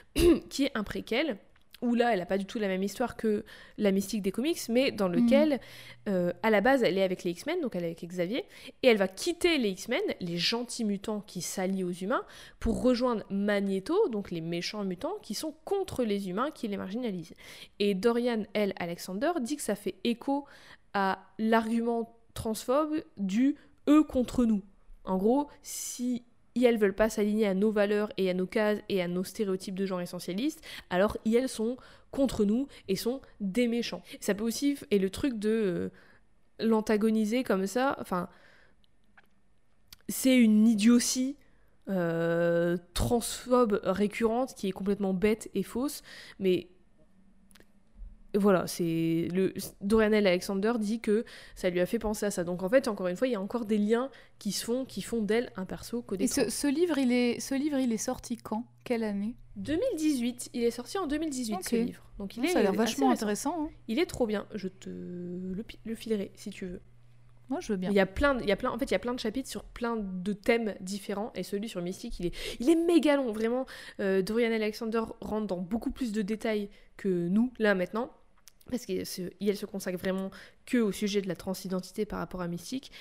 qui 0.51 0.65
est 0.65 0.71
un 0.75 0.83
préquel 0.83 1.39
où 1.81 1.95
là, 1.95 2.13
elle 2.13 2.19
n'a 2.19 2.25
pas 2.25 2.37
du 2.37 2.45
tout 2.45 2.59
la 2.59 2.67
même 2.67 2.83
histoire 2.83 3.15
que 3.15 3.43
la 3.77 3.91
mystique 3.91 4.21
des 4.21 4.31
comics, 4.31 4.59
mais 4.69 4.91
dans 4.91 5.07
lequel, 5.07 5.59
euh, 6.07 6.31
à 6.43 6.49
la 6.49 6.61
base, 6.61 6.83
elle 6.83 6.97
est 6.97 7.03
avec 7.03 7.23
les 7.23 7.31
X-Men, 7.31 7.61
donc 7.61 7.75
elle 7.75 7.83
est 7.83 7.87
avec 7.87 8.05
Xavier, 8.05 8.45
et 8.83 8.87
elle 8.87 8.97
va 8.97 9.07
quitter 9.07 9.57
les 9.57 9.69
X-Men, 9.69 10.01
les 10.19 10.37
gentils 10.37 10.85
mutants 10.85 11.21
qui 11.21 11.41
s'allient 11.41 11.83
aux 11.83 11.91
humains, 11.91 12.23
pour 12.59 12.81
rejoindre 12.81 13.23
Magneto, 13.29 14.09
donc 14.09 14.31
les 14.31 14.41
méchants 14.41 14.83
mutants, 14.83 15.17
qui 15.21 15.33
sont 15.33 15.55
contre 15.65 16.03
les 16.03 16.29
humains, 16.29 16.51
qui 16.51 16.67
les 16.67 16.77
marginalisent. 16.77 17.33
Et 17.79 17.95
Dorian 17.95 18.43
L. 18.53 18.73
Alexander 18.77 19.31
dit 19.41 19.55
que 19.55 19.63
ça 19.63 19.75
fait 19.75 19.95
écho 20.03 20.45
à 20.93 21.19
l'argument 21.39 22.17
transphobe 22.33 23.03
du 23.17 23.55
eux 23.87 24.03
contre 24.03 24.45
nous. 24.45 24.61
En 25.03 25.17
gros, 25.17 25.47
si 25.61 26.23
elles 26.55 26.77
veulent 26.77 26.95
pas 26.95 27.09
s'aligner 27.09 27.47
à 27.47 27.53
nos 27.53 27.71
valeurs 27.71 28.09
et 28.17 28.29
à 28.29 28.33
nos 28.33 28.45
cases 28.45 28.79
et 28.89 29.01
à 29.01 29.07
nos 29.07 29.23
stéréotypes 29.23 29.75
de 29.75 29.85
genre 29.85 30.01
essentialistes, 30.01 30.61
alors 30.89 31.17
elles 31.25 31.49
sont 31.49 31.77
contre 32.11 32.45
nous 32.45 32.67
et 32.87 32.95
sont 32.95 33.21
des 33.39 33.67
méchants. 33.67 34.03
Ça 34.19 34.33
peut 34.35 34.43
aussi 34.43 34.77
et 34.91 34.99
le 34.99 35.09
truc 35.09 35.39
de 35.39 35.49
euh, 35.49 35.89
l'antagoniser 36.59 37.43
comme 37.43 37.67
ça, 37.67 37.97
enfin 37.99 38.29
c'est 40.09 40.37
une 40.37 40.67
idiotie 40.67 41.37
euh, 41.89 42.77
transphobe 42.93 43.79
récurrente 43.83 44.53
qui 44.55 44.67
est 44.67 44.71
complètement 44.71 45.13
bête 45.13 45.49
et 45.55 45.63
fausse, 45.63 46.03
mais 46.39 46.67
voilà, 48.33 48.65
c'est 48.67 49.27
le 49.33 49.53
Dorian 49.81 50.11
L. 50.13 50.25
Alexander 50.27 50.73
dit 50.79 50.99
que 51.01 51.25
ça 51.55 51.69
lui 51.69 51.79
a 51.79 51.85
fait 51.85 51.99
penser 51.99 52.25
à 52.25 52.31
ça. 52.31 52.43
Donc 52.43 52.63
en 52.63 52.69
fait, 52.69 52.87
encore 52.87 53.07
une 53.07 53.15
fois, 53.15 53.27
il 53.27 53.31
y 53.31 53.35
a 53.35 53.41
encore 53.41 53.65
des 53.65 53.77
liens 53.77 54.09
qui 54.39 54.51
se 54.51 54.63
font, 54.65 54.85
qui 54.85 55.01
font 55.01 55.21
d'elle 55.21 55.51
un 55.57 55.65
perso 55.65 56.01
codé. 56.01 56.23
Et 56.23 56.27
ce, 56.27 56.49
ce 56.49 56.67
livre, 56.67 56.97
il 56.97 57.11
est, 57.11 57.39
ce 57.39 57.55
livre, 57.55 57.77
il 57.77 57.91
est 57.91 57.97
sorti 57.97 58.37
quand? 58.37 58.65
Quelle 58.83 59.03
année? 59.03 59.35
2018, 59.57 60.49
il 60.53 60.63
est 60.63 60.71
sorti 60.71 60.97
en 60.97 61.07
2018 61.07 61.57
ce 61.63 61.75
livre. 61.75 62.03
Donc 62.19 62.37
il 62.37 62.41
Non, 62.43 62.49
est 62.49 62.51
Ça 62.51 62.59
a 62.59 62.63
l'air 62.63 62.73
vachement 62.73 63.11
intéressant. 63.11 63.65
hein. 63.65 63.69
Il 63.87 63.99
est 63.99 64.05
trop 64.05 64.25
bien. 64.27 64.45
Je 64.53 64.67
te 64.67 64.89
le, 64.89 65.95
filerai 65.95 66.31
si 66.35 66.49
tu 66.51 66.65
veux. 66.65 66.81
Moi, 67.49 67.59
je 67.59 67.73
veux 67.73 67.77
bien. 67.77 67.89
Il 67.89 67.95
y 67.95 67.99
a 67.99 68.05
plein, 68.05 68.35
de- 68.35 68.41
il 68.43 68.47
y 68.47 68.51
a 68.53 68.55
plein, 68.55 68.71
en 68.71 68.77
fait, 68.77 68.85
il 68.85 68.91
y 68.91 68.95
a 68.95 68.99
plein 68.99 69.13
de 69.13 69.19
chapitres 69.19 69.49
sur 69.49 69.65
plein 69.65 69.97
de 69.97 70.31
thèmes 70.31 70.73
différents 70.79 71.33
et 71.35 71.43
celui 71.43 71.67
sur 71.67 71.81
Mystique, 71.81 72.17
il 72.21 72.27
est, 72.27 72.35
il 72.61 72.69
est 72.69 72.75
méga 72.75 73.17
long. 73.17 73.33
Vraiment, 73.33 73.65
euh, 73.99 74.21
Dorian 74.21 74.51
Alexander 74.53 75.01
rentre 75.19 75.47
dans 75.47 75.57
beaucoup 75.57 75.91
plus 75.91 76.13
de 76.13 76.21
détails 76.21 76.69
que 76.95 77.09
nous 77.09 77.51
là 77.59 77.75
maintenant. 77.75 78.09
Parce 78.71 78.85
qu'elle 78.85 79.05
se, 79.05 79.21
elle 79.39 79.57
consacre 79.67 79.99
vraiment 79.99 80.31
que 80.65 80.77
au 80.79 80.91
sujet 80.91 81.21
de 81.21 81.27
la 81.27 81.35
transidentité 81.35 82.05
par 82.05 82.19
rapport 82.19 82.41
à 82.41 82.47
Mystique 82.47 82.91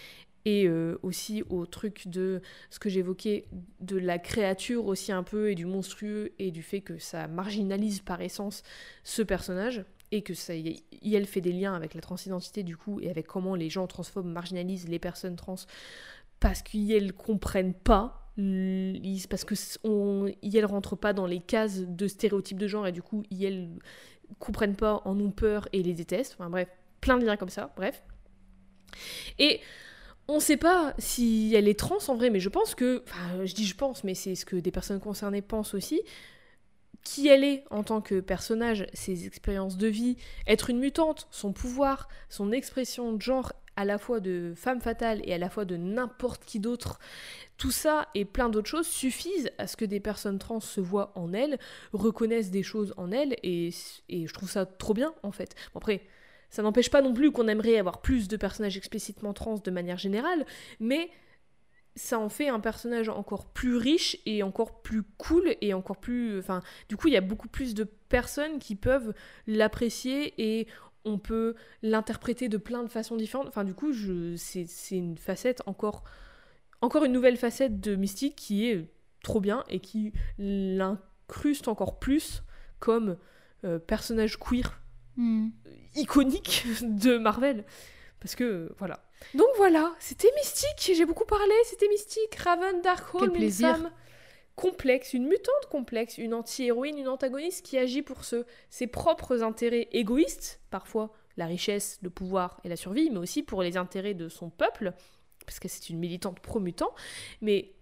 et 0.45 0.67
euh, 0.67 0.99
aussi 1.03 1.43
au 1.51 1.67
truc 1.67 2.09
de 2.09 2.41
ce 2.71 2.79
que 2.79 2.89
j'évoquais 2.89 3.45
de 3.81 3.97
la 3.99 4.19
créature 4.19 4.87
aussi 4.87 5.13
un 5.13 5.23
peu 5.23 5.51
et 5.51 5.55
du 5.55 5.67
monstrueux 5.67 6.33
et 6.39 6.51
du 6.51 6.63
fait 6.63 6.81
que 6.81 6.99
ça 6.99 7.29
marginalise 7.29 8.01
par 8.01 8.21
essence 8.23 8.63
ce 9.05 9.23
personnage 9.23 9.85
et 10.13 10.23
que 10.23 10.35
ça 10.35 10.55
y- 10.55 10.83
elle 11.13 11.27
fait 11.27 11.43
des 11.43 11.53
liens 11.53 11.75
avec 11.75 11.95
la 11.95 12.01
transidentité 12.01 12.63
du 12.63 12.77
coup 12.77 13.01
et 13.01 13.11
avec 13.11 13.27
comment 13.27 13.55
les 13.55 13.69
gens 13.69 13.87
transphobes 13.87 14.27
marginalisent 14.27 14.89
les 14.89 14.99
personnes 14.99 15.37
trans 15.37 15.57
parce 16.41 16.63
qu'elles 16.63 17.13
comprennent 17.13 17.75
pas 17.75 18.17
parce 19.29 19.45
que 19.45 19.55
on 19.85 20.27
rentrent 20.67 20.97
pas 20.97 21.13
dans 21.13 21.27
les 21.27 21.41
cases 21.41 21.81
de 21.81 22.07
stéréotypes 22.09 22.59
de 22.59 22.67
genre 22.67 22.87
et 22.87 22.93
du 22.93 23.03
coup 23.03 23.23
elles 23.31 23.69
comprennent 24.39 24.77
pas 24.77 25.03
en 25.05 25.19
ont 25.19 25.31
peur 25.31 25.69
et 25.73 25.83
les 25.83 25.95
détestent. 25.95 26.35
Enfin 26.39 26.51
bref 26.51 26.69
plein 27.01 27.19
de 27.19 27.25
liens 27.25 27.37
comme 27.37 27.49
ça 27.49 27.73
bref. 27.77 28.03
Et 29.39 29.61
on 30.29 30.41
sait 30.41 30.57
pas 30.57 30.95
si 30.99 31.53
elle 31.57 31.69
est 31.69 31.79
trans 31.79 31.99
en 32.09 32.15
vrai, 32.15 32.31
mais 32.31 32.41
je 32.41 32.49
pense 32.49 32.75
que, 32.75 33.03
enfin, 33.09 33.45
je 33.45 33.55
dis 33.55 33.67
je 33.67 33.75
pense, 33.75 34.05
mais 34.05 34.15
c'est 34.15 34.35
ce 34.35 34.45
que 34.45 34.57
des 34.57 34.71
personnes 34.71 35.01
concernées 35.01 35.43
pensent 35.43 35.75
aussi, 35.75 36.03
qui 37.03 37.29
elle 37.29 37.45
est 37.45 37.65
en 37.71 37.83
tant 37.83 38.01
que 38.01 38.21
personnage, 38.21 38.87
ses 38.93 39.27
expériences 39.27 39.77
de 39.77 39.89
vie, 39.89 40.17
être 40.47 40.71
une 40.71 40.79
mutante, 40.79 41.27
son 41.31 41.53
pouvoir, 41.53 42.09
son 42.29 42.53
expression 42.53 43.13
de 43.13 43.23
genre 43.23 43.53
à 43.81 43.87
la 43.87 43.97
fois 43.97 44.21
de 44.21 44.53
femme 44.57 44.83
fatale 44.83 45.23
et 45.25 45.33
à 45.33 45.39
la 45.39 45.49
fois 45.49 45.65
de 45.65 45.79
n'importe 45.79 46.45
qui 46.45 46.61
d'autre, 46.61 46.99
tout 47.57 47.71
ça 47.71 48.09
et 48.15 48.27
plein 48.27 48.51
d'autres 48.51 48.69
choses 48.69 48.87
suffisent 48.87 49.51
à 49.57 49.67
ce 49.67 49.75
que 49.75 49.87
des 49.87 50.01
personnes 50.01 50.39
trans 50.39 50.61
se 50.61 50.83
voient 50.83 51.13
en 51.15 51.33
elle, 51.33 51.59
reconnaissent 51.95 52.51
des 52.51 52.63
choses 52.63 52.93
en 52.99 53.11
elle, 53.11 53.37
et, 53.43 53.71
et 54.11 54.27
je 54.27 54.35
trouve 54.35 54.51
ça 54.51 54.67
trop 54.67 54.93
bien 54.93 55.15
en 55.23 55.33
fait. 55.33 55.55
Bon, 55.73 55.81
après, 55.81 56.03
ça 56.51 56.63
n'empêche 56.63 56.91
pas 56.91 57.01
non 57.01 57.15
plus 57.15 57.33
qu'on 57.33 57.49
aimerait 57.49 57.79
avoir 57.79 58.03
plus 58.03 58.29
de 58.29 58.37
personnages 58.37 58.77
explicitement 58.77 59.33
trans 59.33 59.55
de 59.55 59.71
manière 59.71 59.97
générale, 59.97 60.45
mais 60.79 61.09
ça 61.97 62.19
en 62.19 62.29
fait 62.29 62.49
un 62.49 62.61
personnage 62.61 63.09
encore 63.09 63.47
plus 63.47 63.77
riche 63.77 64.19
et 64.27 64.43
encore 64.43 64.83
plus 64.83 65.05
cool 65.17 65.57
et 65.63 65.73
encore 65.73 65.97
plus... 65.97 66.39
Enfin, 66.39 66.61
du 66.91 66.99
coup, 66.99 67.09
il 67.09 67.15
y 67.15 67.17
a 67.17 67.23
beaucoup 67.23 67.49
plus 67.49 67.73
de 67.73 67.85
personnes 67.85 68.59
qui 68.59 68.75
peuvent 68.75 69.15
l'apprécier 69.47 70.35
et 70.37 70.67
on 71.05 71.19
peut 71.19 71.55
l'interpréter 71.83 72.49
de 72.49 72.57
plein 72.57 72.83
de 72.83 72.89
façons 72.89 73.17
différentes. 73.17 73.49
Enfin, 73.49 73.65
du 73.65 73.75
coup, 73.75 73.93
c'est 74.37 74.67
c'est 74.67 74.97
une 74.97 75.17
facette 75.19 75.63
encore... 75.67 76.05
Encore 76.83 77.05
une 77.05 77.13
nouvelle 77.13 77.37
facette 77.37 77.79
de 77.81 77.95
Mystique 77.95 78.37
qui 78.37 78.67
est 78.67 78.89
trop 79.23 79.41
bien 79.41 79.65
et 79.69 79.81
qui 79.81 80.15
l'incruste 80.39 81.69
encore 81.69 81.99
plus 81.99 82.43
comme 82.79 83.19
euh, 83.65 83.79
personnage 83.79 84.39
queer 84.39 84.81
Hmm. 85.17 85.49
iconique 85.97 86.65
de 86.83 87.19
Marvel. 87.19 87.65
Parce 88.21 88.35
que, 88.35 88.45
euh, 88.45 88.69
voilà. 88.79 89.05
Donc 89.35 89.49
voilà, 89.57 89.95
c'était 89.99 90.31
mystique, 90.37 90.97
j'ai 90.97 91.05
beaucoup 91.05 91.27
parlé, 91.27 91.53
c'était 91.65 91.89
mystique. 91.89 92.35
Raven, 92.37 92.81
Darkhold, 92.81 93.31
Quel 93.31 93.39
plaisir. 93.39 93.91
Complexe, 94.61 95.15
une 95.15 95.27
mutante 95.27 95.67
complexe, 95.71 96.19
une 96.19 96.35
anti-héroïne, 96.35 96.99
une 96.99 97.09
antagoniste 97.09 97.65
qui 97.65 97.79
agit 97.79 98.03
pour 98.03 98.19
ses 98.25 98.87
propres 98.87 99.43
intérêts 99.43 99.89
égoïstes, 99.93 100.61
parfois 100.71 101.13
la 101.37 101.47
richesse, 101.47 101.99
le 102.03 102.11
pouvoir 102.11 102.61
et 102.65 102.69
la 102.69 102.77
survie, 102.77 103.09
mais 103.11 103.19
aussi 103.19 103.43
pour 103.43 103.63
les 103.63 103.79
intérêts 103.79 104.15
de 104.15 104.29
son 104.29 104.51
peuple, 104.51 104.93
parce 105.47 105.59
que 105.59 105.69
c'est 105.69 105.89
une 105.89 105.99
militante 105.99 106.41
pro-mutant, 106.41 106.95
mais 107.41 107.73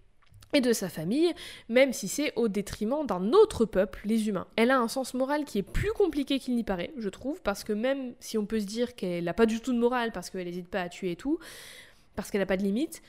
et 0.54 0.60
de 0.62 0.72
sa 0.72 0.88
famille, 0.88 1.34
même 1.68 1.92
si 1.92 2.08
c'est 2.08 2.32
au 2.36 2.48
détriment 2.48 3.04
d'un 3.04 3.32
autre 3.32 3.66
peuple, 3.66 4.00
les 4.06 4.28
humains. 4.28 4.46
Elle 4.56 4.70
a 4.70 4.78
un 4.78 4.88
sens 4.88 5.12
moral 5.12 5.44
qui 5.44 5.58
est 5.58 5.62
plus 5.62 5.92
compliqué 5.92 6.38
qu'il 6.38 6.54
n'y 6.54 6.64
paraît, 6.64 6.92
je 6.96 7.08
trouve, 7.10 7.42
parce 7.42 7.64
que 7.64 7.74
même 7.74 8.14
si 8.20 8.38
on 8.38 8.46
peut 8.46 8.60
se 8.60 8.64
dire 8.64 8.94
qu'elle 8.94 9.24
n'a 9.24 9.34
pas 9.34 9.44
du 9.44 9.60
tout 9.60 9.74
de 9.74 9.78
morale, 9.78 10.12
parce 10.12 10.30
qu'elle 10.30 10.46
n'hésite 10.46 10.68
pas 10.68 10.80
à 10.80 10.88
tuer 10.88 11.10
et 11.10 11.16
tout, 11.16 11.38
parce 12.14 12.30
qu'elle 12.30 12.40
n'a 12.40 12.46
pas 12.46 12.56
de 12.56 12.62
limite, 12.62 13.02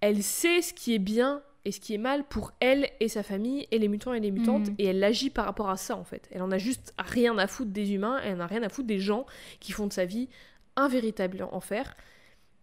elle 0.00 0.22
sait 0.22 0.62
ce 0.62 0.72
qui 0.74 0.94
est 0.94 0.98
bien 0.98 1.42
et 1.68 1.72
ce 1.72 1.80
qui 1.80 1.92
est 1.92 1.98
mal 1.98 2.24
pour 2.24 2.52
elle 2.60 2.88
et 2.98 3.08
sa 3.08 3.22
famille 3.22 3.68
et 3.70 3.78
les 3.78 3.88
mutants 3.88 4.14
et 4.14 4.20
les 4.20 4.30
mutantes, 4.30 4.68
Mhm. 4.68 4.74
et 4.78 4.86
elle 4.86 5.04
agit 5.04 5.28
par 5.28 5.44
rapport 5.44 5.68
à 5.68 5.76
ça 5.76 5.96
en 5.96 6.04
fait. 6.04 6.26
Elle 6.32 6.40
en 6.40 6.50
a 6.50 6.56
juste 6.56 6.94
rien 6.98 7.36
à 7.36 7.46
foutre 7.46 7.70
des 7.72 7.92
humains, 7.92 8.18
elle 8.24 8.36
en 8.36 8.40
a 8.40 8.46
rien 8.46 8.62
à 8.62 8.70
foutre 8.70 8.88
des 8.88 8.98
gens 8.98 9.26
qui 9.60 9.72
font 9.72 9.86
de 9.86 9.92
sa 9.92 10.06
vie 10.06 10.30
un 10.76 10.88
véritable 10.88 11.46
enfer 11.52 11.94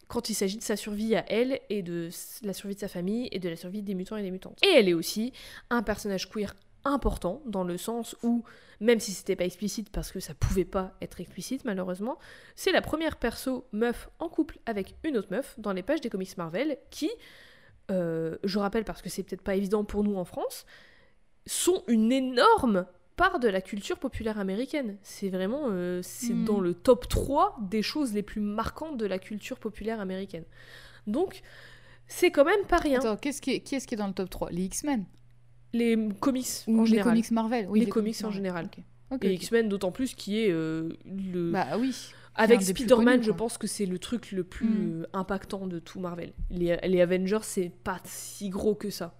quand 0.07 0.29
il 0.29 0.33
s'agit 0.33 0.57
de 0.57 0.63
sa 0.63 0.75
survie 0.75 1.15
à 1.15 1.23
elle 1.27 1.59
et 1.69 1.83
de 1.83 2.09
la 2.43 2.53
survie 2.53 2.73
de 2.75 2.79
sa 2.79 2.87
famille 2.87 3.27
et 3.31 3.37
de 3.39 3.47
la 3.49 3.55
survie 3.55 3.83
des 3.83 3.93
mutants 3.93 4.17
et 4.17 4.23
des 4.23 4.31
mutantes. 4.31 4.57
Et 4.63 4.69
elle 4.75 4.89
est 4.89 4.93
aussi 4.93 5.33
un 5.69 5.83
personnage 5.83 6.27
queer 6.29 6.55
important 6.83 7.41
dans 7.45 7.63
le 7.63 7.77
sens 7.77 8.15
où, 8.23 8.43
même 8.79 8.99
si 8.99 9.11
c'était 9.11 9.35
pas 9.35 9.45
explicite 9.45 9.89
parce 9.91 10.11
que 10.11 10.19
ça 10.19 10.33
pouvait 10.35 10.65
pas 10.65 10.93
être 11.01 11.19
explicite 11.21 11.65
malheureusement, 11.65 12.17
c'est 12.55 12.71
la 12.71 12.81
première 12.81 13.17
perso 13.17 13.67
meuf 13.71 14.09
en 14.19 14.29
couple 14.29 14.59
avec 14.67 14.95
une 15.03 15.17
autre 15.17 15.29
meuf 15.31 15.55
dans 15.59 15.73
les 15.73 15.81
pages 15.83 16.01
des 16.01 16.09
comics 16.09 16.37
Marvel 16.37 16.77
qui, 16.91 17.09
euh, 17.91 18.37
je 18.43 18.59
rappelle 18.59 18.83
parce 18.83 19.01
que 19.01 19.09
c'est 19.09 19.23
peut-être 19.23 19.41
pas 19.43 19.55
évident 19.55 19.83
pour 19.83 20.03
nous 20.03 20.15
en 20.15 20.25
France, 20.25 20.65
sont 21.45 21.83
une 21.87 22.11
énorme 22.11 22.85
part 23.15 23.39
de 23.39 23.47
la 23.47 23.61
culture 23.61 23.97
populaire 23.99 24.39
américaine. 24.39 24.97
C'est 25.03 25.29
vraiment 25.29 25.67
euh, 25.69 26.01
c'est 26.03 26.33
Mm. 26.33 26.45
dans 26.45 26.59
le 26.59 26.73
top 26.73 27.07
3 27.07 27.57
des 27.61 27.81
choses 27.81 28.13
les 28.13 28.23
plus 28.23 28.41
marquantes 28.41 28.97
de 28.97 29.05
la 29.05 29.19
culture 29.19 29.57
populaire 29.59 29.99
américaine. 30.01 30.43
Donc, 31.07 31.41
c'est 32.07 32.31
quand 32.31 32.45
même 32.45 32.65
pas 32.67 32.77
rien. 32.77 32.99
Attends, 32.99 33.15
qu'est-ce 33.17 33.41
qui 33.41 33.51
est, 33.51 33.59
qui 33.61 33.75
est-ce 33.75 33.87
qui 33.87 33.93
est 33.93 33.97
dans 33.97 34.07
le 34.07 34.13
top 34.13 34.29
3 34.29 34.49
Les 34.51 34.63
X-Men 34.63 35.05
Les 35.73 35.97
comics 36.19 36.45
Ou 36.67 36.79
en 36.79 36.81
les 36.83 36.87
général. 36.89 37.13
comics 37.13 37.31
Marvel 37.31 37.67
Oui, 37.69 37.79
Les 37.81 37.85
comics 37.87 38.15
en 38.21 38.23
Marvel, 38.23 38.35
général. 38.35 38.65
ok. 38.65 38.83
Ok, 39.11 39.23
Et 39.25 39.27
ok. 39.29 39.33
X-Men 39.35 39.69
d'autant 39.69 39.91
plus 39.91 40.15
qui 40.15 40.39
est 40.41 40.51
euh, 40.51 40.89
le... 41.05 41.51
Bah 41.51 41.77
oui. 41.79 42.11
Avec 42.35 42.61
Spider-Man, 42.61 43.23
je 43.23 43.31
pense 43.31 43.57
que 43.57 43.67
c'est 43.67 43.85
le 43.85 43.97
truc 43.99 44.31
le 44.31 44.43
plus 44.43 44.65
Mm. 44.67 45.01
euh, 45.03 45.05
impactant 45.13 45.67
de 45.67 45.79
tout 45.79 45.99
Marvel. 45.99 46.33
Les, 46.49 46.77
les 46.83 47.01
Avengers, 47.01 47.39
c'est 47.43 47.71
pas 47.83 47.99
si 48.03 48.49
gros 48.49 48.75
que 48.75 48.89
ça, 48.89 49.13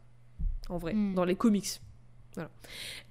en 0.70 0.78
vrai, 0.78 0.94
Mm. 0.94 1.14
dans 1.16 1.26
les 1.26 1.36
comics. 1.36 1.80
Voilà. 2.34 2.50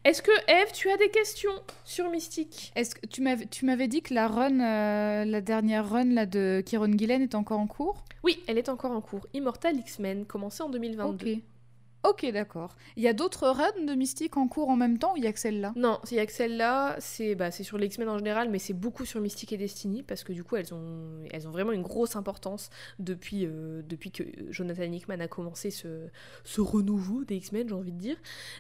Est-ce 0.05 0.21
que, 0.21 0.31
Eve, 0.49 0.71
tu 0.75 0.91
as 0.91 0.99
des 0.99 1.09
questions 1.09 1.55
sur 1.87 2.11
Mystique? 2.11 2.71
Est-ce 2.77 2.95
que 2.95 3.07
tu 3.07 3.23
m'avais 3.23 3.47
tu 3.47 3.65
m'avais 3.65 3.89
dit 3.89 4.03
que 4.03 4.13
la 4.13 4.29
run, 4.29 4.61
euh, 4.61 5.25
la 5.25 5.41
dernière 5.41 5.89
run 5.89 6.05
là 6.13 6.27
de 6.27 6.63
Kieron 6.67 6.93
Gillen 6.99 7.23
est 7.23 7.35
encore 7.35 7.59
en 7.59 7.67
cours? 7.67 8.05
Oui, 8.23 8.43
elle 8.47 8.59
est 8.59 8.69
encore 8.69 8.91
en 8.93 9.01
cours. 9.01 9.27
Immortal 9.33 9.77
X-Men, 9.79 10.27
commencé 10.27 10.63
en 10.63 10.69
2022. 10.69 11.33
Ok. 11.33 11.39
Ok, 12.07 12.27
d'accord. 12.33 12.77
Il 12.97 13.03
y 13.03 13.09
a 13.09 13.15
d'autres 13.15 13.49
runs 13.49 13.85
de 13.87 13.95
Mystique 13.95 14.37
en 14.37 14.47
cours 14.47 14.69
en 14.69 14.77
même 14.77 14.99
temps 14.99 15.15
ou 15.15 15.17
il 15.17 15.25
y 15.25 15.27
a 15.27 15.33
que 15.33 15.39
celle-là? 15.41 15.73
Non, 15.75 15.99
il 16.11 16.17
y 16.17 16.21
a 16.21 16.27
que 16.27 16.33
celle-là, 16.33 16.97
c'est 16.99 17.35
bah, 17.35 17.51
c'est 17.51 17.63
sur 17.65 17.79
les 17.79 17.87
X-Men 17.87 18.09
en 18.11 18.19
général, 18.19 18.51
mais 18.51 18.59
c'est 18.59 18.75
beaucoup 18.75 19.05
sur 19.07 19.21
Mystique 19.23 19.53
et 19.53 19.57
Destiny, 19.57 20.03
parce 20.03 20.23
que 20.23 20.33
du 20.35 20.45
coup, 20.45 20.57
elles 20.57 20.75
ont, 20.75 21.25
elles 21.31 21.49
ont 21.49 21.51
vraiment 21.51 21.73
une 21.73 21.83
grosse 21.83 22.15
importance 22.15 22.69
depuis, 22.99 23.47
euh, 23.47 23.81
depuis 23.89 24.11
que 24.11 24.23
Jonathan 24.51 24.83
Hickman 24.83 25.21
a 25.21 25.29
commencé 25.29 25.71
ce, 25.71 26.07
ce 26.45 26.61
renouveau 26.61 27.25
des 27.25 27.37
X-Men, 27.37 27.69
j'ai 27.69 27.75
envie 27.75 27.93
de 27.93 27.99
dire. 27.99 28.17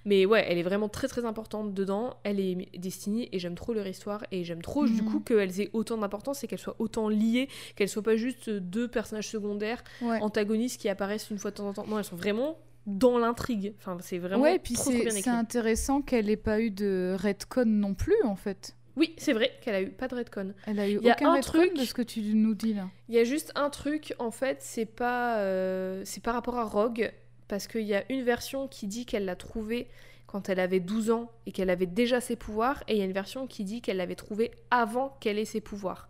Mais 0.06 0.24
ouais, 0.24 0.44
elle 0.48 0.56
est 0.56 0.62
vraiment 0.62 0.88
très 0.88 1.06
très 1.08 1.26
importante 1.26 1.74
dedans, 1.74 2.16
elle 2.24 2.40
est 2.40 2.54
Destiny, 2.78 3.28
et 3.30 3.38
j'aime 3.38 3.56
trop 3.56 3.74
leur 3.74 3.86
histoire, 3.86 4.24
et 4.32 4.42
j'aime 4.44 4.62
trop 4.62 4.86
du 4.86 5.02
Mhm. 5.02 5.04
coup 5.04 5.20
qu'elles 5.20 5.60
aient 5.60 5.70
autant 5.74 5.98
d'importance 5.98 6.42
et 6.44 6.46
qu'elles 6.46 6.58
soient 6.58 6.76
autant 6.78 7.08
liées, 7.10 7.48
qu'elles 7.76 7.88
soient 7.90 8.02
pas 8.02 8.16
juste 8.16 8.48
deux 8.48 8.88
personnages 8.88 9.28
secondaires, 9.28 9.84
Ouais. 10.00 10.18
antagonistes 10.22 10.80
qui 10.80 10.88
apparaissent 10.88 11.28
une 11.30 11.38
fois 11.38 11.50
de 11.50 11.56
temps 11.56 11.68
en 11.68 11.72
temps. 11.74 11.86
Non, 11.86 11.98
elles 11.98 12.04
sont 12.04 12.16
vraiment 12.16 12.56
dans 12.86 13.18
l'intrigue. 13.18 13.74
Enfin, 13.78 13.96
c'est 14.00 14.18
vraiment 14.18 14.42
Ouais, 14.42 14.56
et 14.56 14.58
puis 14.58 14.74
trop, 14.74 14.90
trop 14.90 15.10
c'est 15.10 15.28
intéressant 15.28 16.02
qu'elle 16.02 16.28
ait 16.30 16.36
pas 16.36 16.60
eu 16.60 16.70
de 16.70 17.16
retcon 17.20 17.64
non 17.66 17.94
plus 17.94 18.22
en 18.24 18.36
fait. 18.36 18.76
Oui, 18.96 19.12
c'est 19.18 19.32
vrai 19.32 19.50
qu'elle 19.60 19.74
a 19.74 19.82
eu 19.82 19.90
pas 19.90 20.06
de 20.06 20.14
redcon. 20.14 20.54
Elle 20.66 20.78
a 20.78 20.88
eu 20.88 21.00
y 21.00 21.10
a 21.10 21.14
aucun 21.14 21.30
un 21.30 21.34
retcon 21.36 21.42
truc- 21.58 21.76
de 21.76 21.84
ce 21.84 21.94
que 21.94 22.02
tu 22.02 22.20
nous 22.20 22.54
dis 22.54 22.74
là. 22.74 22.88
Il 23.08 23.14
y 23.14 23.18
a 23.18 23.24
juste 23.24 23.50
un 23.56 23.68
truc, 23.70 24.14
en 24.20 24.30
fait, 24.30 24.58
c'est 24.60 24.86
pas, 24.86 25.38
euh, 25.38 26.02
c'est 26.04 26.22
par 26.22 26.34
rapport 26.34 26.58
à 26.58 26.64
Rogue, 26.64 27.10
parce 27.48 27.66
qu'il 27.66 27.82
y 27.82 27.94
a 27.94 28.04
une 28.10 28.22
version 28.22 28.68
qui 28.68 28.86
dit 28.86 29.04
qu'elle 29.04 29.24
l'a 29.24 29.34
trouvé 29.36 29.88
quand 30.28 30.48
elle 30.48 30.60
avait 30.60 30.78
12 30.80 31.10
ans 31.10 31.30
et 31.46 31.52
qu'elle 31.52 31.70
avait 31.70 31.86
déjà 31.86 32.20
ses 32.20 32.36
pouvoirs, 32.36 32.84
et 32.86 32.92
il 32.94 32.98
y 32.98 33.02
a 33.02 33.04
une 33.04 33.12
version 33.12 33.46
qui 33.48 33.64
dit 33.64 33.80
qu'elle 33.82 33.96
l'avait 33.96 34.14
trouvé 34.14 34.52
avant 34.70 35.16
qu'elle 35.20 35.38
ait 35.40 35.44
ses 35.44 35.60
pouvoirs. 35.60 36.08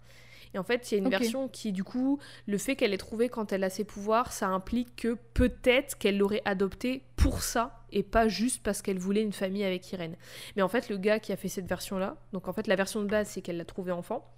Et 0.55 0.59
en 0.59 0.62
fait, 0.62 0.90
il 0.90 0.94
y 0.94 1.01
a 1.01 1.02
une 1.02 1.10
version 1.10 1.48
qui, 1.48 1.72
du 1.72 1.82
coup, 1.85 2.20
le 2.47 2.59
fait 2.59 2.76
qu'elle 2.76 2.94
ait 2.94 2.98
trouvé 2.98 3.28
quand 3.28 3.52
elle 3.52 3.64
a 3.64 3.70
ses 3.70 3.85
pouvoirs, 3.85 4.32
ça 4.32 4.48
implique 4.48 4.94
que 4.97 5.18
peut-être 5.35 5.98
qu'elle 5.98 6.16
l'aurait 6.16 6.43
adopté 6.44 7.02
pour 7.16 7.43
ça 7.43 7.85
et 7.90 8.02
pas 8.02 8.28
juste 8.28 8.62
parce 8.62 8.81
qu'elle 8.81 8.98
voulait 8.98 9.22
une 9.22 9.32
famille 9.32 9.64
avec 9.64 9.90
Irène. 9.93 10.16
Mais 10.56 10.62
en 10.62 10.68
fait, 10.68 10.89
le 10.89 10.97
gars 10.97 11.18
qui 11.18 11.32
a 11.32 11.36
fait 11.36 11.48
cette 11.48 11.66
version-là, 11.66 12.16
donc 12.32 12.48
en 12.48 12.52
fait, 12.52 12.66
la 12.66 12.76
version 12.76 13.02
de 13.02 13.09
base, 13.09 13.28
c'est 13.28 13.43
qu'elle 13.43 13.56
l'a 13.56 13.64
trouvé 13.64 13.93
enfant 13.93 14.34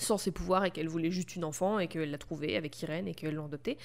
sans 0.00 0.18
ses 0.18 0.30
pouvoirs 0.30 0.64
et 0.64 0.70
qu'elle 0.70 0.88
voulait 0.88 1.10
juste 1.10 1.36
une 1.36 1.44
enfant 1.44 1.78
et 1.78 1.88
qu'elle 1.88 2.10
l'a 2.10 2.18
trouvée 2.18 2.56
avec 2.56 2.80
Irène 2.82 3.06
et 3.06 3.14
qu'elle 3.14 3.34
l'a 3.34 3.44
adoptée. 3.44 3.78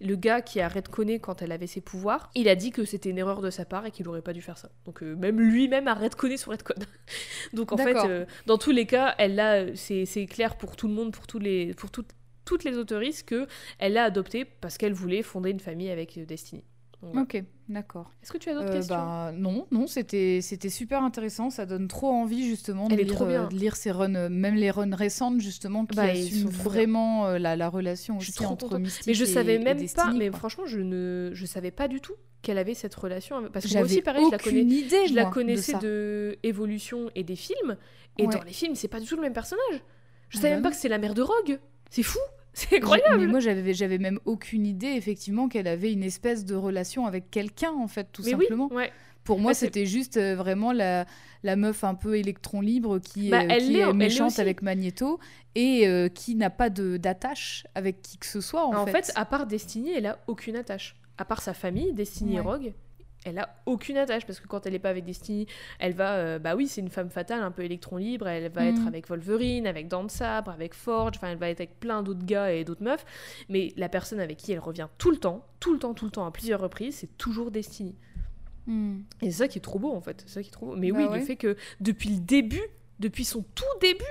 Le 0.00 0.16
gars 0.16 0.42
qui 0.42 0.60
a 0.60 0.68
redconné 0.68 1.18
quand 1.18 1.42
elle 1.42 1.52
avait 1.52 1.66
ses 1.66 1.80
pouvoirs, 1.80 2.30
il 2.34 2.48
a 2.48 2.54
dit 2.54 2.70
que 2.70 2.84
c'était 2.84 3.10
une 3.10 3.18
erreur 3.18 3.40
de 3.40 3.50
sa 3.50 3.64
part 3.64 3.86
et 3.86 3.90
qu'il 3.90 4.08
aurait 4.08 4.22
pas 4.22 4.32
dû 4.32 4.42
faire 4.42 4.58
ça. 4.58 4.70
Donc 4.84 5.02
euh, 5.02 5.14
même 5.16 5.40
lui-même 5.40 5.88
a 5.88 5.94
redconné 5.94 6.36
son 6.36 6.50
redcon. 6.50 6.74
Donc 7.52 7.72
en 7.72 7.76
fait, 7.76 7.96
euh, 7.96 8.24
dans 8.46 8.58
tous 8.58 8.70
les 8.70 8.86
cas, 8.86 9.14
elle 9.18 9.34
l'a, 9.34 9.74
c'est 9.76 10.04
c'est 10.06 10.26
clair 10.26 10.56
pour 10.56 10.76
tout 10.76 10.88
le 10.88 10.94
monde, 10.94 11.12
pour 11.12 11.26
tous 11.26 11.38
les, 11.38 11.74
pour 11.74 11.90
toutes 11.90 12.12
toutes 12.44 12.64
les 12.64 12.76
autoristes 12.76 13.26
que 13.26 13.46
elle 13.78 13.94
l'a 13.94 14.04
adopté 14.04 14.44
parce 14.44 14.76
qu'elle 14.76 14.92
voulait 14.92 15.22
fonder 15.22 15.50
une 15.50 15.60
famille 15.60 15.90
avec 15.90 16.18
euh, 16.18 16.26
Destiny. 16.26 16.64
Donc. 17.02 17.16
Ok, 17.16 17.42
d'accord. 17.68 18.10
Est-ce 18.22 18.32
que 18.32 18.38
tu 18.38 18.50
as 18.50 18.54
d'autres 18.54 18.68
Euh, 18.68 18.72
questions 18.74 18.94
bah, 18.96 19.32
non, 19.36 19.66
non, 19.70 19.86
c'était 19.86 20.40
c'était 20.42 20.68
super 20.68 21.02
intéressant. 21.02 21.50
Ça 21.50 21.66
donne 21.66 21.88
trop 21.88 22.08
envie 22.10 22.46
justement 22.46 22.88
de, 22.88 22.94
lire, 22.96 23.22
euh, 23.22 23.46
de 23.46 23.54
lire 23.54 23.76
ces 23.76 23.90
runs, 23.90 24.14
euh, 24.14 24.28
même 24.28 24.54
les 24.54 24.70
runs 24.70 24.94
récentes 24.94 25.40
justement 25.40 25.86
qui 25.86 25.96
Bah, 25.96 26.04
assument 26.04 26.48
vraiment 26.50 27.26
euh, 27.26 27.38
la, 27.38 27.56
la 27.56 27.68
relation 27.68 28.20
Je 28.20 28.30
aussi 28.30 28.44
entre. 28.46 28.78
Mystique 28.78 29.06
Mais 29.06 29.14
je 29.14 29.24
savais 29.24 29.54
et 29.54 29.58
même 29.58 29.76
pas, 29.76 29.82
Destiny, 29.82 30.18
mais 30.18 30.28
quoi. 30.30 30.38
franchement, 30.40 30.64
je 30.66 30.80
ne 30.80 31.30
je 31.32 31.46
savais 31.46 31.70
pas 31.70 31.88
du 31.88 32.00
tout 32.00 32.14
qu'elle 32.42 32.58
avait 32.58 32.74
cette 32.74 32.94
relation 32.94 33.36
parce 33.52 33.64
que 33.64 33.70
moi 33.70 33.80
J'avais 33.80 33.84
aussi 33.84 34.02
pareil, 34.02 34.24
je 34.26 34.30
la 34.32 34.38
connais 34.38 34.60
aucune 34.60 34.72
idée. 34.72 35.06
Je 35.08 35.14
la 35.14 35.24
de 35.24 35.30
connaissais 35.30 35.78
de, 35.78 36.38
Évolution 36.42 37.10
et 37.14 37.24
des 37.24 37.36
films. 37.36 37.76
Et 38.18 38.26
Ouais. 38.26 38.34
dans 38.34 38.42
les 38.44 38.52
films, 38.52 38.74
c'est 38.74 38.88
pas 38.88 39.00
du 39.00 39.06
tout 39.06 39.16
le 39.16 39.22
même 39.22 39.32
personnage. 39.32 39.82
Je 40.28 40.38
Ah 40.38 40.40
savais 40.42 40.50
bah 40.50 40.56
même 40.56 40.62
pas 40.62 40.70
que 40.70 40.76
c'est 40.76 40.88
la 40.88 40.98
mère 40.98 41.14
de 41.14 41.22
Rogue. 41.22 41.58
C'est 41.90 42.02
fou. 42.02 42.18
C'est 42.54 42.76
incroyable. 42.76 43.18
Mais 43.20 43.26
moi, 43.26 43.40
j'avais, 43.40 43.74
j'avais 43.74 43.98
même 43.98 44.18
aucune 44.24 44.64
idée, 44.66 44.88
effectivement, 44.96 45.48
qu'elle 45.48 45.66
avait 45.66 45.92
une 45.92 46.04
espèce 46.04 46.44
de 46.44 46.54
relation 46.54 47.04
avec 47.06 47.30
quelqu'un, 47.30 47.72
en 47.72 47.88
fait, 47.88 48.08
tout 48.12 48.22
Mais 48.24 48.30
simplement. 48.30 48.68
oui, 48.70 48.76
ouais. 48.76 48.92
Pour 49.24 49.38
moi, 49.40 49.52
Bah, 49.52 49.54
c'était 49.54 49.86
juste 49.86 50.18
euh, 50.18 50.36
vraiment 50.36 50.70
la, 50.72 51.06
la 51.42 51.56
meuf 51.56 51.82
un 51.82 51.94
peu 51.94 52.16
électron 52.18 52.60
libre 52.60 52.98
qui, 52.98 53.30
Bah, 53.30 53.40
euh, 53.42 53.56
qui 53.58 53.78
est 53.80 53.92
méchante 53.94 54.38
avec 54.38 54.60
Magneto 54.62 55.18
et 55.54 55.88
euh, 55.88 56.08
qui 56.08 56.34
n'a 56.34 56.50
pas 56.50 56.68
de, 56.70 56.96
d'attache 56.98 57.66
avec 57.74 58.02
qui 58.02 58.18
que 58.18 58.26
ce 58.26 58.40
soit, 58.42 58.66
en, 58.66 58.74
En, 58.76 58.86
fait. 58.86 59.10
à 59.16 59.24
part 59.24 59.46
Destiny, 59.46 59.92
elle 59.92 60.06
a 60.06 60.18
aucune 60.26 60.56
attache. 60.56 60.94
À 61.16 61.24
part 61.24 61.40
sa 61.40 61.54
famille, 61.54 61.92
Destiny 61.94 62.36
et. 62.36 62.40
Rogue, 62.40 62.72
elle 63.24 63.38
a 63.38 63.56
aucune 63.66 63.96
attache 63.96 64.26
parce 64.26 64.38
que 64.40 64.46
quand 64.46 64.66
elle 64.66 64.74
est 64.74 64.78
pas 64.78 64.90
avec 64.90 65.04
Destiny, 65.04 65.46
elle 65.78 65.94
va, 65.94 66.14
euh, 66.16 66.38
bah 66.38 66.54
oui, 66.56 66.68
c'est 66.68 66.80
une 66.80 66.90
femme 66.90 67.10
fatale, 67.10 67.42
un 67.42 67.50
peu 67.50 67.62
électron 67.62 67.96
libre. 67.96 68.28
Elle 68.28 68.50
va 68.52 68.66
être 68.66 68.80
Mhm. 68.80 68.88
avec 68.88 69.08
Wolverine, 69.08 69.66
avec 69.66 69.88
de 69.88 69.96
Sabre, 70.08 70.50
avec 70.50 70.74
Forge. 70.74 71.16
Enfin, 71.16 71.28
elle 71.30 71.38
va 71.38 71.48
être 71.50 71.60
avec 71.60 71.80
plein 71.80 72.02
d'autres 72.02 72.24
gars 72.24 72.52
et 72.52 72.64
d'autres 72.64 72.82
meufs. 72.82 73.04
Mais 73.48 73.72
la 73.76 73.88
personne 73.88 74.20
avec 74.20 74.36
qui 74.38 74.52
elle 74.52 74.58
revient 74.60 74.88
tout 74.98 75.10
le 75.10 75.16
temps, 75.16 75.44
tout 75.60 75.72
le 75.72 75.78
temps, 75.78 75.94
tout 75.94 76.04
le 76.04 76.10
temps, 76.10 76.26
à 76.26 76.30
plusieurs 76.30 76.60
reprises, 76.60 76.96
c'est 76.96 77.16
toujours 77.18 77.50
Destiny. 77.50 77.94
Hmm. 78.66 79.00
Et 79.20 79.26
c'est 79.30 79.38
ça 79.38 79.48
qui 79.48 79.58
est 79.58 79.62
trop 79.62 79.78
beau 79.78 79.92
en 79.92 80.00
fait. 80.00 80.22
C'est 80.26 80.34
ça 80.34 80.42
qui 80.42 80.48
est 80.48 80.52
trop 80.52 80.66
beau. 80.66 80.76
Mais 80.76 80.90
Bah 80.90 80.98
oui, 80.98 81.04
ouais. 81.06 81.18
le 81.18 81.24
fait 81.24 81.36
que 81.36 81.56
depuis 81.80 82.10
le 82.10 82.20
début, 82.20 82.62
depuis 83.00 83.24
son 83.24 83.42
tout 83.54 83.64
début, 83.80 84.04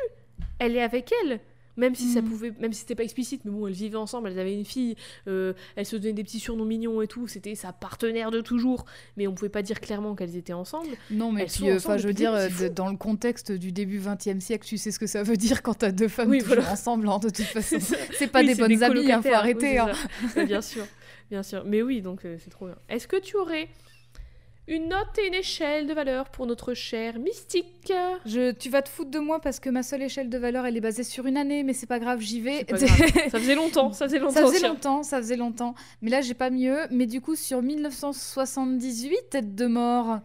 elle 0.59 0.75
est 0.75 0.81
avec 0.81 1.11
elle. 1.23 1.39
Même 1.77 1.95
si 1.95 2.07
ça 2.11 2.21
Mhm. 2.21 2.29
pouvait, 2.29 2.53
même 2.59 2.71
si 2.73 2.81
c'était 2.81 2.95
pas 2.95 3.03
explicite, 3.03 3.45
mais 3.45 3.51
bon, 3.51 3.65
elles 3.67 3.73
vivaient 3.73 3.95
ensemble, 3.97 4.29
elles 4.29 4.39
avaient 4.39 4.53
une 4.53 4.65
fille, 4.65 4.95
euh, 5.27 5.53
elles 5.75 5.85
se 5.87 5.95
donnaient 5.95 6.13
des 6.13 6.23
petits 6.23 6.39
surnoms 6.39 6.65
mignons 6.65 7.01
et 7.01 7.07
tout, 7.07 7.27
c'était 7.27 7.55
sa 7.55 7.73
partenaire 7.73 8.29
de 8.31 8.41
toujours, 8.41 8.85
mais 9.17 9.25
on 9.27 9.33
pouvait 9.33 9.49
pas 9.49 9.63
dire 9.63 9.81
clairement 9.81 10.13
qu'elles 10.15 10.35
étaient 10.35 10.53
ensemble. 10.53 10.89
Non, 11.09 11.31
mais 11.31 11.41
Elles 11.43 11.47
puis, 11.47 11.69
euh, 11.71 11.77
enfin, 11.77 11.97
je 11.97 12.07
veux 12.07 12.13
dire, 12.13 12.33
euh, 12.33 12.47
dans 12.69 12.89
le 12.89 12.97
contexte 12.97 13.51
du 13.51 13.71
début 13.71 13.97
20e 13.99 14.39
siècle, 14.39 14.67
tu 14.67 14.77
sais 14.77 14.91
ce 14.91 14.99
que 14.99 15.07
ça 15.07 15.23
veut 15.23 15.37
dire 15.37 15.63
quand 15.63 15.73
t'as 15.73 15.91
deux 15.91 16.07
femmes 16.07 16.29
Oui, 16.29 16.39
toujours 16.39 16.55
voilà. 16.57 16.71
ensemble, 16.71 17.09
hein, 17.09 17.17
de 17.19 17.29
toute 17.29 17.45
façon. 17.45 17.77
C'est 18.13 18.27
pas 18.27 18.41
Oui, 18.41 18.47
des 18.47 18.55
bonnes 18.55 18.83
amies, 18.83 19.11
hein, 19.11 19.21
faut 19.21 19.33
arrêter. 19.33 19.71
oui, 19.71 19.77
hein. 19.79 19.91
Ouais, 20.35 20.45
bien 20.45 20.61
sûr, 20.61 20.85
bien 21.31 21.41
sûr. 21.43 21.63
Mais 21.65 21.81
oui, 21.81 22.01
donc 22.01 22.25
euh, 22.25 22.37
c'est 22.43 22.49
trop 22.51 22.67
bien. 22.67 22.75
Est-ce 22.89 23.07
que 23.07 23.19
tu 23.19 23.35
aurais 23.37 23.67
une 24.67 24.87
note 24.87 25.17
et 25.21 25.27
une 25.27 25.33
échelle 25.33 25.87
de 25.87 25.93
valeur 25.93 26.29
pour 26.29 26.45
notre 26.45 26.73
cher 26.73 27.19
mystique 27.19 27.91
Je, 28.25 28.51
tu 28.51 28.69
vas 28.69 28.81
te 28.81 28.87
foutre 28.89 29.11
de 29.11 29.19
moi 29.19 29.41
parce 29.41 29.59
que 29.59 29.69
ma 29.69 29.83
seule 29.83 30.03
échelle 30.03 30.29
de 30.29 30.37
valeur, 30.37 30.65
elle 30.65 30.77
est 30.77 30.81
basée 30.81 31.03
sur 31.03 31.25
une 31.27 31.35
année, 31.35 31.63
mais 31.63 31.73
c'est 31.73 31.85
pas 31.87 31.99
grave, 31.99 32.21
j'y 32.21 32.39
vais. 32.39 32.59
C'est 32.59 32.65
pas 32.65 32.77
grave. 32.85 33.11
Ça 33.29 33.39
faisait 33.39 33.55
longtemps, 33.55 33.91
ça 33.91 34.05
faisait 34.05 34.19
longtemps. 34.19 34.33
Ça 34.33 34.45
faisait 34.47 34.67
longtemps, 34.67 35.03
ça 35.03 35.17
faisait 35.17 35.35
longtemps. 35.35 35.75
Mais 36.01 36.09
là, 36.09 36.21
j'ai 36.21 36.33
pas 36.33 36.49
mieux. 36.49 36.77
Mais 36.91 37.07
du 37.07 37.19
coup, 37.19 37.35
sur 37.35 37.61
1978 37.61 39.29
têtes 39.29 39.55
de 39.55 39.65
mort 39.65 40.19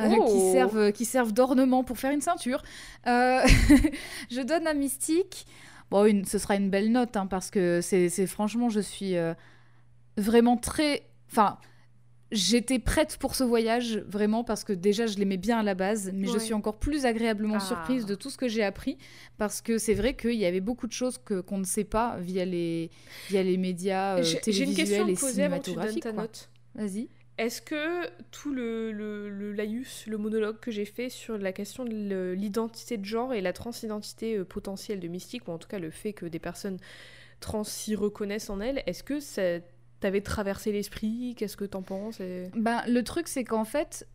euh, 0.00 0.08
Oh. 0.18 0.24
qui 0.24 0.52
servent, 0.52 0.92
qui 0.92 1.04
servent 1.04 1.32
d'ornement 1.32 1.84
pour 1.84 1.98
faire 1.98 2.12
une 2.12 2.22
ceinture, 2.22 2.62
euh, 3.06 3.42
je 4.30 4.40
donne 4.40 4.66
à 4.66 4.72
Mystique. 4.72 5.46
Bon, 5.90 6.06
une, 6.06 6.24
ce 6.24 6.38
sera 6.38 6.56
une 6.56 6.70
belle 6.70 6.90
note 6.90 7.14
hein, 7.18 7.26
parce 7.26 7.50
que 7.50 7.80
c'est 7.82 8.08
c'est- 8.08 8.26
franchement, 8.26 8.70
je 8.70 8.80
suis 8.80 9.16
euh, 9.18 9.34
vraiment 10.16 10.56
très. 10.56 11.02
Enfin. 11.30 11.58
J'étais 12.32 12.78
prête 12.78 13.18
pour 13.20 13.34
ce 13.34 13.44
voyage, 13.44 13.98
vraiment, 14.08 14.42
parce 14.42 14.64
que 14.64 14.72
déjà, 14.72 15.06
je 15.06 15.18
l'aimais 15.18 15.36
bien 15.36 15.58
à 15.58 15.62
la 15.62 15.74
base, 15.74 16.10
mais 16.14 16.26
je 16.26 16.38
suis 16.38 16.54
encore 16.54 16.78
plus 16.78 17.04
agréablement 17.04 17.56
Ah. 17.56 17.60
surprise 17.60 18.06
de 18.06 18.14
tout 18.14 18.30
ce 18.30 18.38
que 18.38 18.48
j'ai 18.48 18.62
appris, 18.64 18.96
parce 19.36 19.60
que 19.60 19.76
c'est 19.78 19.94
vrai 19.94 20.14
qu'il 20.16 20.34
y 20.34 20.46
avait 20.46 20.60
beaucoup 20.60 20.86
de 20.86 20.92
choses 20.92 21.18
que 21.18 21.40
qu'on 21.42 21.58
ne 21.58 21.64
sait 21.64 21.84
pas 21.84 22.16
via 22.18 22.44
les, 22.44 22.90
via 23.28 23.42
les 23.42 23.56
médias 23.58 24.16
euh, 24.18 24.22
J'ai 24.22 24.40
j'ai 24.50 24.64
une 24.64 24.74
question 24.74 25.04
télévisuels 25.04 25.52
à 25.52 25.58
et 25.58 25.62
cinématographiques. 25.62 26.02
ta 26.02 26.12
quoi. 26.12 26.22
note. 26.22 26.48
Vas-y. 26.74 27.08
Est-ce 27.38 27.60
que 27.62 28.06
tout 28.30 28.52
le, 28.52 28.92
le, 28.92 29.28
le 29.30 29.52
laïus, 29.52 30.04
le 30.06 30.16
monologue 30.18 30.58
que 30.60 30.70
j'ai 30.70 30.84
fait 30.84 31.08
sur 31.08 31.36
la 31.38 31.52
question 31.52 31.84
de 31.84 32.32
l'identité 32.36 32.96
de 32.98 33.04
genre 33.04 33.32
et 33.34 33.40
la 33.40 33.52
transidentité 33.52 34.36
euh, 34.36 34.44
potentielle 34.44 35.00
de 35.00 35.08
Mystique, 35.08 35.48
ou 35.48 35.50
en 35.50 35.58
tout 35.58 35.68
cas 35.68 35.78
le 35.78 35.90
fait 35.90 36.12
que 36.12 36.26
des 36.26 36.38
personnes 36.38 36.78
trans 37.40 37.64
s'y 37.64 37.94
reconnaissent 37.96 38.50
en 38.50 38.60
elle, 38.60 38.82
est-ce 38.86 39.02
que 39.02 39.18
ça 39.18 39.42
t'avait 40.02 40.20
traversé 40.20 40.70
l'esprit 40.72 41.34
Qu'est-ce 41.36 41.56
que 41.56 41.64
t'en 41.64 41.82
penses 41.82 42.20
Et- 42.20 42.50
Ben, 42.54 42.82
le 42.86 43.02
truc, 43.02 43.26
c'est 43.28 43.44
qu'en 43.44 43.64
fait, 43.64 44.06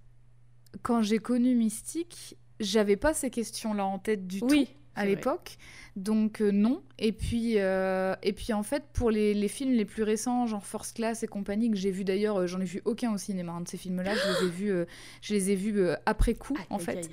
quand 0.84 1.02
j'ai 1.02 1.20
connu 1.20 1.56
Mystique, 1.56 2.38
j'avais 2.60 2.96
pas 2.98 3.14
ces 3.14 3.30
questions-là 3.30 3.86
en 3.86 4.00
tête 4.00 4.28
du 4.28 4.40
tout. 4.40 4.48
À 4.96 5.06
l'époque. 5.06 5.58
Donc 5.96 6.42
euh, 6.42 6.50
non. 6.52 6.82
Et 6.98 7.12
puis, 7.12 7.60
euh, 7.60 8.16
et 8.24 8.34
puis 8.34 8.52
en 8.52 8.64
fait, 8.64 8.84
pour 8.94 9.12
les, 9.12 9.36
les 9.36 9.48
films 9.48 9.74
les 9.74 9.86
plus 9.86 10.02
récents, 10.02 10.48
genre 10.48 10.66
Force 10.66 10.92
Class 10.92 11.22
et 11.22 11.28
compagnie, 11.28 11.70
que 11.70 11.78
j'ai 11.78 11.92
vu 11.92 12.04
d'ailleurs, 12.04 12.38
euh, 12.40 12.48
j'en 12.48 12.60
ai 12.60 12.66
vu 12.66 12.82
aucun 12.84 13.14
au 13.14 13.18
cinéma 13.20 13.52
hein, 13.54 13.62
de 13.62 13.68
ces 13.68 13.78
films-là. 13.78 14.16
Je 14.16 14.42
les 14.42 14.48
ai 14.48 14.50
vus, 14.52 14.86
je 15.22 15.34
les 15.36 15.52
ai 15.52 15.56
vus 15.56 15.82
après 16.08 16.34
coup, 16.34 16.58
en 16.72 16.80
fait. 16.80 17.12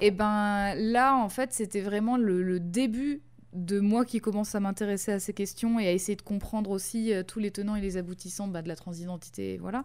Et 0.00 0.12
ben 0.12 0.74
là, 0.76 1.16
en 1.16 1.28
fait, 1.28 1.52
c'était 1.52 1.80
vraiment 1.80 2.16
le, 2.16 2.40
le 2.44 2.60
début 2.60 3.20
de 3.54 3.80
moi 3.80 4.04
qui 4.04 4.20
commence 4.20 4.54
à 4.54 4.60
m'intéresser 4.60 5.12
à 5.12 5.20
ces 5.20 5.32
questions 5.32 5.78
et 5.78 5.86
à 5.86 5.92
essayer 5.92 6.16
de 6.16 6.22
comprendre 6.22 6.70
aussi 6.70 7.12
euh, 7.12 7.22
tous 7.22 7.38
les 7.38 7.50
tenants 7.50 7.76
et 7.76 7.80
les 7.80 7.96
aboutissants 7.96 8.48
bah, 8.48 8.62
de 8.62 8.68
la 8.68 8.76
transidentité, 8.76 9.58
voilà. 9.58 9.84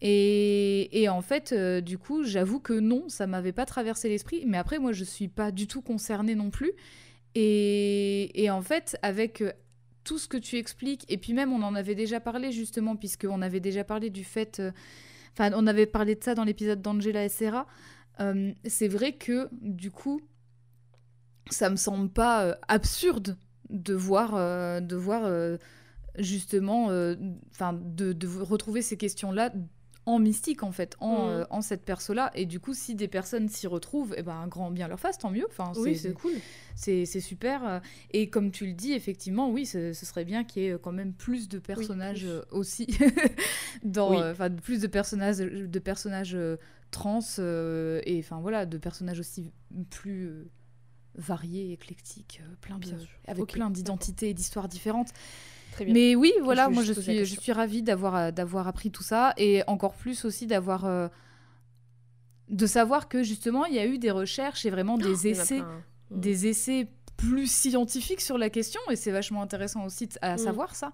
Et, 0.00 1.02
et 1.02 1.08
en 1.08 1.22
fait, 1.22 1.52
euh, 1.52 1.80
du 1.80 1.98
coup, 1.98 2.24
j'avoue 2.24 2.60
que 2.60 2.72
non, 2.72 3.08
ça 3.08 3.26
m'avait 3.26 3.52
pas 3.52 3.64
traversé 3.64 4.08
l'esprit. 4.08 4.44
Mais 4.46 4.58
après, 4.58 4.78
moi, 4.78 4.92
je 4.92 5.04
suis 5.04 5.28
pas 5.28 5.50
du 5.50 5.66
tout 5.66 5.82
concernée 5.82 6.34
non 6.34 6.50
plus. 6.50 6.72
Et, 7.34 8.42
et 8.42 8.50
en 8.50 8.60
fait, 8.60 8.98
avec 9.02 9.40
euh, 9.40 9.52
tout 10.02 10.18
ce 10.18 10.28
que 10.28 10.36
tu 10.36 10.56
expliques, 10.56 11.04
et 11.08 11.16
puis 11.16 11.32
même, 11.32 11.52
on 11.52 11.62
en 11.62 11.74
avait 11.74 11.94
déjà 11.94 12.20
parlé 12.20 12.52
justement, 12.52 12.96
puisqu'on 12.96 13.40
avait 13.40 13.60
déjà 13.60 13.84
parlé 13.84 14.10
du 14.10 14.24
fait. 14.24 14.60
Enfin, 15.32 15.50
on 15.54 15.66
avait 15.66 15.86
parlé 15.86 16.14
de 16.14 16.22
ça 16.22 16.34
dans 16.34 16.44
l'épisode 16.44 16.82
d'Angela 16.82 17.24
et 17.24 17.28
Sarah. 17.28 17.66
Euh, 18.20 18.52
c'est 18.64 18.88
vrai 18.88 19.12
que, 19.12 19.48
du 19.52 19.90
coup, 19.90 20.20
ça 21.50 21.70
me 21.70 21.76
semble 21.76 22.08
pas 22.10 22.44
euh, 22.44 22.54
absurde 22.68 23.36
de 23.70 23.94
voir, 23.94 24.34
euh, 24.34 24.80
de 24.80 24.96
voir 24.96 25.22
euh, 25.24 25.56
justement, 26.18 26.90
euh, 26.90 27.14
enfin, 27.50 27.72
de, 27.72 28.12
de 28.12 28.26
retrouver 28.26 28.82
ces 28.82 28.96
questions-là 28.96 29.52
en 30.06 30.18
mystique 30.18 30.62
en 30.62 30.70
fait, 30.70 30.96
en, 31.00 31.28
euh, 31.28 31.44
en 31.48 31.62
cette 31.62 31.82
perso-là. 31.82 32.30
Et 32.34 32.44
du 32.44 32.60
coup, 32.60 32.74
si 32.74 32.94
des 32.94 33.08
personnes 33.08 33.48
s'y 33.48 33.66
retrouvent, 33.66 34.14
eh 34.18 34.22
ben, 34.22 34.34
un 34.34 34.48
grand 34.48 34.70
bien 34.70 34.86
leur 34.86 35.00
fasse, 35.00 35.16
tant 35.16 35.30
mieux. 35.30 35.46
Enfin, 35.48 35.72
Oui, 35.76 35.96
c'est- 35.96 36.12
cool. 36.12 36.34
c'est 36.74 37.06
super. 37.06 37.80
Et 38.10 38.28
comme 38.28 38.50
tu 38.50 38.66
le 38.66 38.72
dis, 38.74 38.92
effectivement, 38.92 39.50
oui, 39.50 39.64
ce, 39.64 39.94
ce 39.94 40.04
serait 40.04 40.26
bien 40.26 40.44
qu'il 40.44 40.62
y 40.62 40.66
ait 40.66 40.76
quand 40.80 40.92
même 40.92 41.14
plus 41.14 41.48
de 41.48 41.58
personnages 41.58 42.26
plus. 42.26 42.56
aussi, 42.58 42.86
dans, 43.82 44.10
Oui. 44.10 44.18
enfin, 44.30 44.50
plus 44.50 44.80
de 44.82 44.86
personnages, 44.88 45.38
de 45.38 45.78
personnages 45.78 46.36
trans 46.90 47.20
et 47.38 48.16
enfin 48.22 48.40
voilà, 48.40 48.66
de 48.66 48.76
personnages 48.78 49.20
aussi 49.20 49.52
plus 49.90 50.30
variés, 51.16 51.72
éclectiques, 51.72 52.40
euh, 52.42 52.54
plein 52.60 52.78
Bien 52.78 52.98
sûr. 52.98 53.08
avec 53.26 53.46
plein 53.46 53.70
d'identités 53.70 54.30
et 54.30 54.34
d'histoires 54.34 54.68
différentes. 54.68 55.10
Très 55.72 55.84
bien. 55.84 55.94
Mais 55.94 56.14
oui, 56.14 56.32
voilà, 56.42 56.66
Je 56.68 56.74
moi 56.74 56.82
je 56.84 56.92
suis, 56.92 57.24
je 57.24 57.40
suis 57.40 57.52
ravie 57.52 57.82
d'avoir 57.82 58.14
euh, 58.16 58.30
d'avoir 58.30 58.68
appris 58.68 58.90
tout 58.90 59.02
ça 59.02 59.32
et 59.36 59.62
encore 59.66 59.94
plus 59.94 60.24
aussi 60.24 60.46
d'avoir 60.46 60.84
euh, 60.84 61.08
de 62.48 62.66
savoir 62.66 63.08
que 63.08 63.22
justement 63.22 63.64
il 63.64 63.74
y 63.74 63.78
a 63.78 63.86
eu 63.86 63.98
des 63.98 64.10
recherches 64.10 64.66
et 64.66 64.70
vraiment 64.70 64.98
des 64.98 65.04
Oh, 65.04 65.16
Il 65.24 65.30
y 65.30 65.34
en 65.34 65.38
a 65.38 65.42
essais. 65.42 65.60
Mm. 65.60 66.20
des 66.20 66.46
essais 66.46 66.88
plus 67.16 67.50
scientifiques 67.50 68.20
sur 68.20 68.38
la 68.38 68.50
question 68.50 68.80
et 68.90 68.96
c'est 68.96 69.10
vachement 69.12 69.40
intéressant 69.42 69.84
aussi 69.84 70.08
à 70.20 70.34
Mm. 70.34 70.38
savoir 70.38 70.74
ça. 70.74 70.92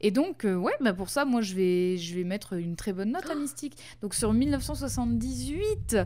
Et 0.00 0.10
donc 0.10 0.44
euh, 0.44 0.54
ouais, 0.54 0.72
bah 0.80 0.92
pour 0.92 1.08
ça 1.10 1.24
moi 1.24 1.42
je 1.42 1.54
vais 1.54 1.96
je 1.96 2.14
vais 2.14 2.22
mettre 2.24 2.52
une 2.52 2.76
très 2.76 2.92
bonne 2.92 3.10
note 3.12 3.28
à 3.28 3.34
Mystique. 3.34 3.76
Donc 4.00 4.14
sur 4.14 4.32
1978, 4.32 5.96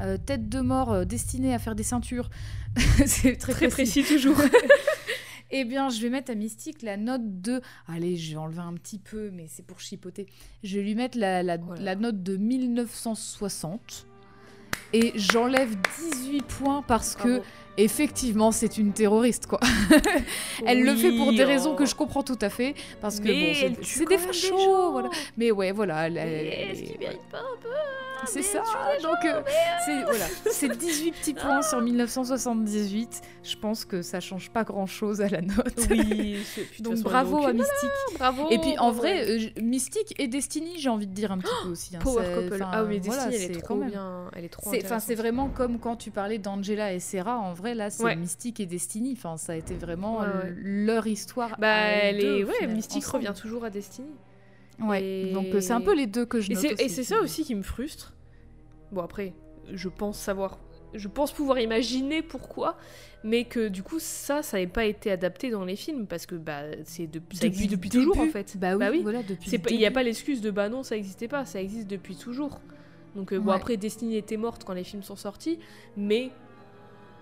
euh, 0.00 0.16
tête 0.18 0.48
de 0.48 0.60
mort 0.60 0.92
euh, 0.92 1.04
destinée 1.04 1.54
à 1.54 1.58
faire 1.58 1.74
des 1.74 1.82
ceintures. 1.82 2.28
c'est 3.06 3.36
très, 3.36 3.52
Très 3.52 3.68
précis. 3.68 4.02
précis 4.02 4.14
toujours. 4.14 4.36
Eh 5.50 5.64
bien, 5.64 5.88
je 5.88 6.02
vais 6.02 6.10
mettre 6.10 6.30
à 6.30 6.34
Mystique 6.34 6.82
la 6.82 6.98
note 6.98 7.40
de. 7.40 7.62
Allez, 7.86 8.18
je 8.18 8.32
vais 8.32 8.36
enlever 8.36 8.60
un 8.60 8.74
petit 8.74 8.98
peu, 8.98 9.30
mais 9.30 9.46
c'est 9.48 9.64
pour 9.64 9.80
chipoter. 9.80 10.26
Je 10.62 10.76
vais 10.76 10.84
lui 10.84 10.94
mettre 10.94 11.16
la, 11.16 11.42
la, 11.42 11.56
Voilà. 11.56 11.80
la 11.80 11.94
note 11.96 12.22
de 12.22 12.36
1960. 12.36 14.06
Et 14.92 15.12
j'enlève 15.14 15.74
18 16.12 16.42
points 16.44 16.82
parce 16.82 17.14
que. 17.16 17.40
Effectivement, 17.84 18.52
c'est 18.52 18.78
une 18.78 18.92
terroriste, 18.92 19.46
quoi. 19.46 19.60
Elle 20.66 20.82
le 20.84 20.94
fait 20.94 21.12
pour 21.12 21.32
des 21.32 21.44
raisons 21.44 21.74
que 21.74 21.84
oh. 21.84 21.86
je 21.86 21.94
comprends 21.94 22.22
tout 22.22 22.38
à 22.40 22.50
fait. 22.50 22.74
Parce 23.00 23.20
que, 23.20 23.24
Mais 23.28 23.52
bon, 23.52 23.54
c'est- 23.82 23.84
c'est 23.98 24.08
des 24.08 24.18
fachos, 24.18 24.58
gens. 24.58 24.92
voilà. 24.92 25.10
Mais 25.36 25.50
ouais, 25.50 25.72
voilà. 25.72 26.08
Est-ce 26.08 26.82
qu'il 26.82 26.98
mérite 26.98 27.20
pas 27.30 27.38
un 27.38 27.56
peu 27.62 27.68
c'est 28.26 28.40
mais 28.40 28.42
ça, 28.42 28.62
donc 29.00 29.16
gens, 29.22 29.28
euh, 29.28 29.42
c'est 29.86 30.02
voilà, 30.02 30.24
c'est 30.50 30.76
18 30.76 31.12
petits 31.12 31.34
points 31.34 31.62
sur 31.62 31.80
1978. 31.80 33.20
Je 33.44 33.56
pense 33.56 33.84
que 33.84 34.02
ça 34.02 34.20
change 34.20 34.50
pas 34.50 34.64
grand 34.64 34.86
chose 34.86 35.20
à 35.20 35.28
la 35.28 35.40
note. 35.40 35.56
Oui, 35.90 36.38
c'est- 36.44 36.66
Donc 36.82 36.94
façon, 36.94 37.04
bravo 37.08 37.36
à 37.38 37.40
aucune. 37.42 37.58
Mystique. 37.58 38.18
Bravo. 38.18 38.48
Et 38.50 38.58
puis 38.58 38.76
en 38.78 38.90
vrai, 38.90 39.24
euh, 39.56 39.60
Mystique 39.62 40.14
et 40.18 40.26
Destiny, 40.28 40.78
j'ai 40.78 40.88
envie 40.88 41.06
de 41.06 41.12
dire 41.14 41.32
un 41.32 41.38
petit 41.38 41.52
peu 41.62 41.68
aussi. 41.70 41.96
hein. 41.96 42.00
Power 42.02 42.24
C'est- 42.24 42.42
couple. 42.50 42.66
Ah 42.72 42.84
oui, 42.84 43.00
voilà, 43.02 43.26
Destiny, 43.26 43.44
elle 43.46 43.52
c'est 43.54 43.58
est 43.58 43.62
trop 43.62 43.76
bien. 43.76 44.30
Elle 44.34 44.44
est 44.44 44.48
trop 44.48 44.70
C'est, 44.72 44.84
enfin, 44.84 44.98
c'est 44.98 45.14
vraiment 45.14 45.48
comme 45.48 45.78
quand 45.78 45.96
tu 45.96 46.10
parlais 46.10 46.38
d'Angela 46.38 46.92
et 46.92 47.00
Sarah. 47.00 47.38
En 47.38 47.52
vrai, 47.52 47.67
là, 47.74 47.90
c'est 47.90 48.02
Ouais. 48.02 48.16
Mystique 48.16 48.60
et 48.60 48.66
Destiny. 48.66 49.12
Enfin, 49.16 49.36
ça 49.36 49.52
a 49.52 49.56
été 49.56 49.74
vraiment 49.74 50.20
Ouais, 50.20 50.26
l- 50.26 50.32
ouais. 50.44 50.54
leur 50.86 51.06
histoire. 51.06 51.56
Bah, 51.58 51.72
à 51.72 51.88
elle 51.88 52.20
deux, 52.20 52.46
Mystique 52.68 52.98
ensemble. 53.04 53.26
revient 53.26 53.38
toujours 53.40 53.64
à 53.64 53.70
Destiny. 53.70 54.08
Ouais. 54.80 55.02
Et- 55.02 55.32
Donc 55.32 55.46
euh, 55.54 55.60
c'est 55.60 55.72
un 55.72 55.80
peu 55.80 55.94
les 55.94 56.06
deux 56.06 56.24
que 56.26 56.40
je 56.40 56.52
note 56.52 56.64
et 56.80 56.88
c'est 56.88 57.04
ça 57.04 57.20
aussi 57.20 57.44
qui 57.44 57.54
me 57.54 57.62
frustre. 57.62 58.14
Bon, 58.92 59.02
après, 59.02 59.34
je 59.72 59.88
pense 59.88 60.18
savoir. 60.18 60.58
Je 60.94 61.06
pense 61.08 61.32
pouvoir 61.32 61.58
imaginer 61.58 62.22
pourquoi, 62.22 62.78
mais 63.22 63.44
que 63.44 63.68
du 63.68 63.82
coup, 63.82 63.98
ça, 63.98 64.42
ça 64.42 64.56
n'avait 64.56 64.70
pas 64.70 64.86
été 64.86 65.10
adapté 65.10 65.50
dans 65.50 65.66
les 65.66 65.76
films 65.76 66.06
parce 66.06 66.24
que 66.24 66.34
bah, 66.34 66.62
c'est 66.84 67.06
de... 67.06 67.20
ça 67.34 67.46
existe 67.46 67.70
le 67.72 67.76
depuis 67.76 67.90
toujours 67.90 68.18
en 68.18 68.26
fait. 68.28 68.56
Bah 68.56 68.74
oui, 68.78 69.00
voilà, 69.02 69.22
depuis. 69.22 69.50
C'est 69.50 69.58
le 69.58 69.62
pas- 69.64 69.70
Il 69.70 69.76
n'y 69.76 69.84
a 69.84 69.90
pas 69.90 70.02
l'excuse 70.02 70.40
de 70.40 70.50
bah 70.50 70.70
non, 70.70 70.82
ça 70.82 70.94
n'existait 70.94 71.28
pas, 71.28 71.44
ça 71.44 71.60
existe 71.60 71.88
depuis 71.88 72.16
toujours. 72.16 72.58
Donc, 73.16 73.32
euh, 73.34 73.38
bon, 73.38 73.50
après, 73.52 73.76
Destiny 73.76 74.16
était 74.16 74.38
morte 74.38 74.64
quand 74.64 74.72
les 74.72 74.84
films 74.84 75.02
sont 75.02 75.16
sortis, 75.16 75.58
mais 75.96 76.30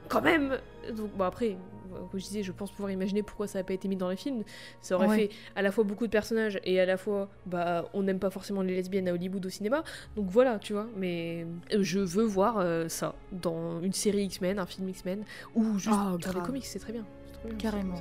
quand 0.09 0.23
même. 0.23 0.59
Donc, 0.97 1.11
bon, 1.17 1.25
après, 1.25 1.51
euh, 1.51 1.99
comme 2.11 2.21
je 2.21 2.25
disais, 2.25 2.43
je 2.43 2.53
pense 2.53 2.71
pouvoir 2.71 2.91
imaginer 2.91 3.23
pourquoi 3.23 3.47
ça 3.47 3.59
n'a 3.59 3.65
pas 3.65 3.73
été 3.73 3.89
mis 3.89 3.97
dans 3.97 4.09
les 4.09 4.17
films. 4.17 4.43
Ça 4.81 4.97
aurait 4.97 5.07
Ouais. 5.09 5.17
fait 5.17 5.31
à 5.55 5.63
la 5.63 5.71
fois 5.73 5.85
beaucoup 5.85 6.07
de 6.07 6.11
personnages 6.11 6.61
et 6.65 6.79
à 6.81 6.87
la 6.87 6.97
fois, 6.97 7.29
bah, 7.47 7.89
on 7.95 8.03
n'aime 8.03 8.19
pas 8.19 8.31
forcément 8.31 8.63
les 8.63 8.75
lesbiennes 8.75 9.09
à 9.09 9.13
Hollywood 9.13 9.45
au 9.47 9.51
cinéma. 9.51 9.83
Donc 10.17 10.27
voilà, 10.29 10.59
tu 10.59 10.73
vois. 10.73 10.87
Mais 10.97 11.47
euh, 11.73 11.79
je 11.83 11.99
veux 12.01 12.25
voir 12.25 12.59
euh, 12.59 12.89
ça 12.89 13.15
dans 13.33 13.81
une 13.81 13.93
série 13.93 14.25
X-Men, 14.25 14.59
un 14.59 14.67
film 14.67 14.89
X-Men, 14.89 15.25
ou 15.55 15.79
juste 15.79 15.97
Ah, 15.99 16.17
dans 16.21 16.33
les 16.41 16.47
comics, 16.47 16.67
c'est 16.67 16.79
très 16.79 16.93
bien. 16.93 17.05
Carrément. 17.59 17.95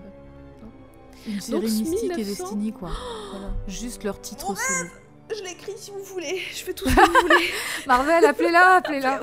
Une 1.27 1.39
série 1.41 1.61
Donc, 1.61 1.69
Mystique 1.69 2.11
et 2.11 2.15
1900. 2.17 2.43
Destiny, 2.43 2.71
quoi. 2.71 2.89
Voilà. 3.31 3.47
Juste 3.67 4.03
leur 4.03 4.19
titre 4.21 4.55
solo. 4.55 4.89
Je 5.35 5.41
l'écris 5.43 5.71
si 5.75 5.89
vous 5.89 6.03
voulez, 6.03 6.37
je 6.51 6.63
fais 6.63 6.73
tout 6.73 6.87
ce 6.87 6.95
que 6.95 6.99
vous 7.01 7.21
voulez. 7.27 7.49
Marvel, 7.87 8.23
appelez-la, 8.25 8.75
appelez-la. 8.75 9.19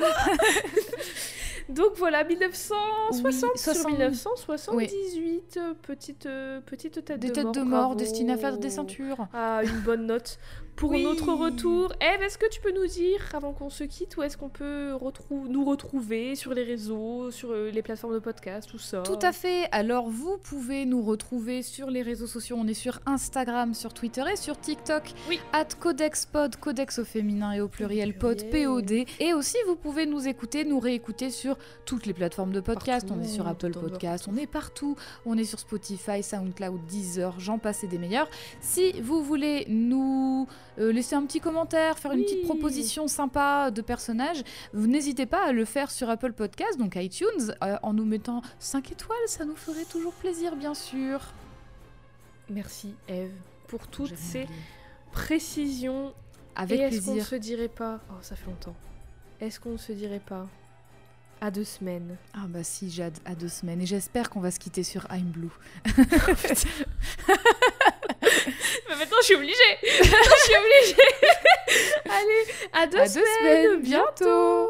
Donc 1.72 1.92
voilà, 1.96 2.22
1960 2.24 3.22
Oui, 3.24 3.32
sur 3.32 3.48
60. 3.56 3.92
1978, 3.92 5.56
euh, 5.56 5.74
petite, 5.82 6.26
euh, 6.26 6.60
petite 6.60 7.04
tête 7.04 7.18
Des 7.18 7.28
de 7.28 7.32
têtes 7.32 7.44
mort. 7.44 7.52
de 7.54 7.60
mort 7.62 7.96
destinées 7.96 8.34
à 8.34 8.36
faire 8.36 8.58
des 8.58 8.70
ceintures. 8.70 9.26
Ah, 9.32 9.60
une 9.64 9.80
bonne 9.80 10.06
note 10.06 10.38
pour 10.76 10.90
Oui. 10.90 11.04
notre 11.04 11.32
retour. 11.32 11.92
Eve, 12.00 12.22
est-ce 12.22 12.38
que 12.38 12.48
tu 12.50 12.60
peux 12.60 12.72
nous 12.72 12.86
dire, 12.86 13.20
avant 13.34 13.52
qu'on 13.52 13.70
se 13.70 13.84
quitte, 13.84 14.16
où 14.16 14.22
est-ce 14.22 14.36
qu'on 14.36 14.48
peut 14.48 14.92
retrou- 14.94 15.46
nous 15.48 15.64
retrouver 15.64 16.34
sur 16.34 16.54
les 16.54 16.64
réseaux, 16.64 17.30
sur 17.30 17.50
euh, 17.52 17.70
les 17.70 17.82
plateformes 17.82 18.14
de 18.14 18.18
podcast, 18.18 18.68
tout 18.70 18.78
ça? 18.78 19.02
Tout 19.02 19.18
à 19.22 19.32
fait. 19.32 19.68
Alors, 19.70 20.08
vous 20.08 20.38
pouvez 20.38 20.84
nous 20.84 21.02
retrouver 21.02 21.62
sur 21.62 21.88
les 21.90 22.02
réseaux 22.02 22.26
sociaux. 22.26 22.56
On 22.58 22.66
est 22.66 22.74
sur 22.74 22.98
Instagram, 23.06 23.74
sur 23.74 23.94
Twitter 23.94 24.24
et 24.32 24.36
sur 24.36 24.58
TikTok. 24.58 25.12
Oui. 25.28 25.38
At 25.52 25.66
CodexPod, 25.78 26.56
Codex 26.56 26.98
au 26.98 27.04
féminin 27.04 27.52
et 27.52 27.60
au 27.60 27.68
pluriel, 27.68 28.16
pod. 28.16 28.42
POD. 28.50 29.04
Et 29.20 29.34
aussi, 29.34 29.56
vous 29.66 29.76
pouvez 29.76 30.06
nous 30.06 30.26
écouter, 30.26 30.64
nous 30.64 30.80
réécouter 30.80 31.30
sur 31.30 31.56
toutes 31.84 32.06
les 32.06 32.14
plateformes 32.14 32.52
de 32.52 32.60
podcast. 32.60 33.06
Partout, 33.06 33.20
on 33.20 33.24
est 33.24 33.28
sur 33.28 33.46
Apple 33.46 33.72
Podcast, 33.72 34.26
on 34.28 34.36
est 34.36 34.46
partout. 34.46 34.96
On 35.26 35.36
est 35.38 35.44
sur 35.44 35.58
Spotify, 35.58 36.22
SoundCloud, 36.22 36.84
Deezer, 36.86 37.38
j'en 37.38 37.58
passe 37.58 37.84
et 37.84 37.88
des 37.88 37.98
meilleurs. 37.98 38.28
Si 38.60 39.00
vous 39.00 39.22
voulez 39.22 39.66
nous 39.68 40.46
euh, 40.78 40.92
laisser 40.92 41.14
un 41.14 41.24
petit 41.26 41.40
commentaire, 41.40 41.98
faire 41.98 42.12
une 42.12 42.20
Oui. 42.20 42.24
petite 42.24 42.44
proposition 42.44 43.08
sympa 43.08 43.70
de 43.70 43.82
personnage, 43.82 44.42
vous 44.72 44.86
n'hésitez 44.86 45.26
pas 45.26 45.46
à 45.46 45.52
le 45.52 45.64
faire 45.64 45.90
sur 45.90 46.08
Apple 46.10 46.32
Podcast, 46.32 46.78
donc 46.78 46.96
iTunes, 46.96 47.54
euh, 47.62 47.76
en 47.82 47.92
nous 47.92 48.04
mettant 48.04 48.42
5 48.58 48.92
étoiles, 48.92 49.18
ça 49.26 49.44
nous 49.44 49.56
ferait 49.56 49.84
toujours 49.84 50.12
plaisir, 50.14 50.56
bien 50.56 50.74
sûr. 50.74 51.20
Merci, 52.50 52.94
Eve, 53.08 53.32
pour 53.68 53.86
toutes 53.86 54.16
ces 54.16 54.44
oublié. 54.44 54.58
précisions. 55.12 56.12
Avec 56.54 56.80
Et 56.80 56.82
est-ce 56.84 57.06
qu'on 57.06 57.20
se 57.20 57.34
dirait 57.36 57.68
pas 57.68 58.00
Oh, 58.10 58.14
ça 58.20 58.36
fait 58.36 58.46
longtemps. 58.46 58.74
Est-ce 59.40 59.58
qu'on 59.58 59.72
ne 59.72 59.76
se 59.78 59.92
dirait 59.92 60.20
pas 60.20 60.46
à 61.40 61.50
deux 61.50 61.64
semaines? 61.64 62.16
Ah 62.34 62.44
bah 62.46 62.62
si, 62.62 62.94
hâte 63.00 63.20
à 63.24 63.34
deux 63.34 63.48
semaines, 63.48 63.80
et 63.80 63.86
j'espère 63.86 64.28
qu'on 64.30 64.40
va 64.40 64.50
se 64.50 64.58
quitter 64.58 64.82
sur 64.82 65.06
I'm 65.10 65.30
Blue. 65.30 65.48
Mais 68.88 68.96
maintenant, 68.96 69.16
je 69.20 69.24
suis 69.24 69.34
obligée. 69.34 69.78
Maintenant, 69.82 70.36
je 70.38 70.44
suis 70.44 70.56
obligée. 70.56 71.08
Allez, 72.06 72.44
à 72.72 72.86
deux 72.86 72.98
à 72.98 73.06
semaines, 73.06 73.24
deux 73.42 73.68
semaines, 73.68 73.82
bientôt. 73.82 74.68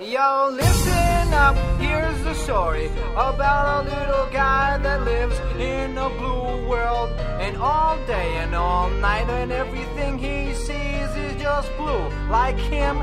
Yo, 0.00 0.50
listen 0.50 1.32
up, 1.32 1.56
here's 1.80 2.20
the 2.24 2.34
story 2.34 2.90
about 3.16 3.86
a 3.86 3.88
little 3.88 4.26
guy 4.32 4.76
that 4.82 5.04
lives 5.04 5.38
in 5.58 5.96
a 5.96 6.08
blue 6.10 6.68
world. 6.68 7.10
And 7.40 7.56
all 7.58 7.96
day 8.06 8.36
and 8.38 8.54
all 8.54 8.90
night, 8.90 9.28
and 9.28 9.52
everything 9.52 10.18
he 10.18 10.52
sees 10.54 11.10
is 11.16 11.40
just 11.40 11.70
blue. 11.76 12.08
Like 12.28 12.58
him, 12.58 13.02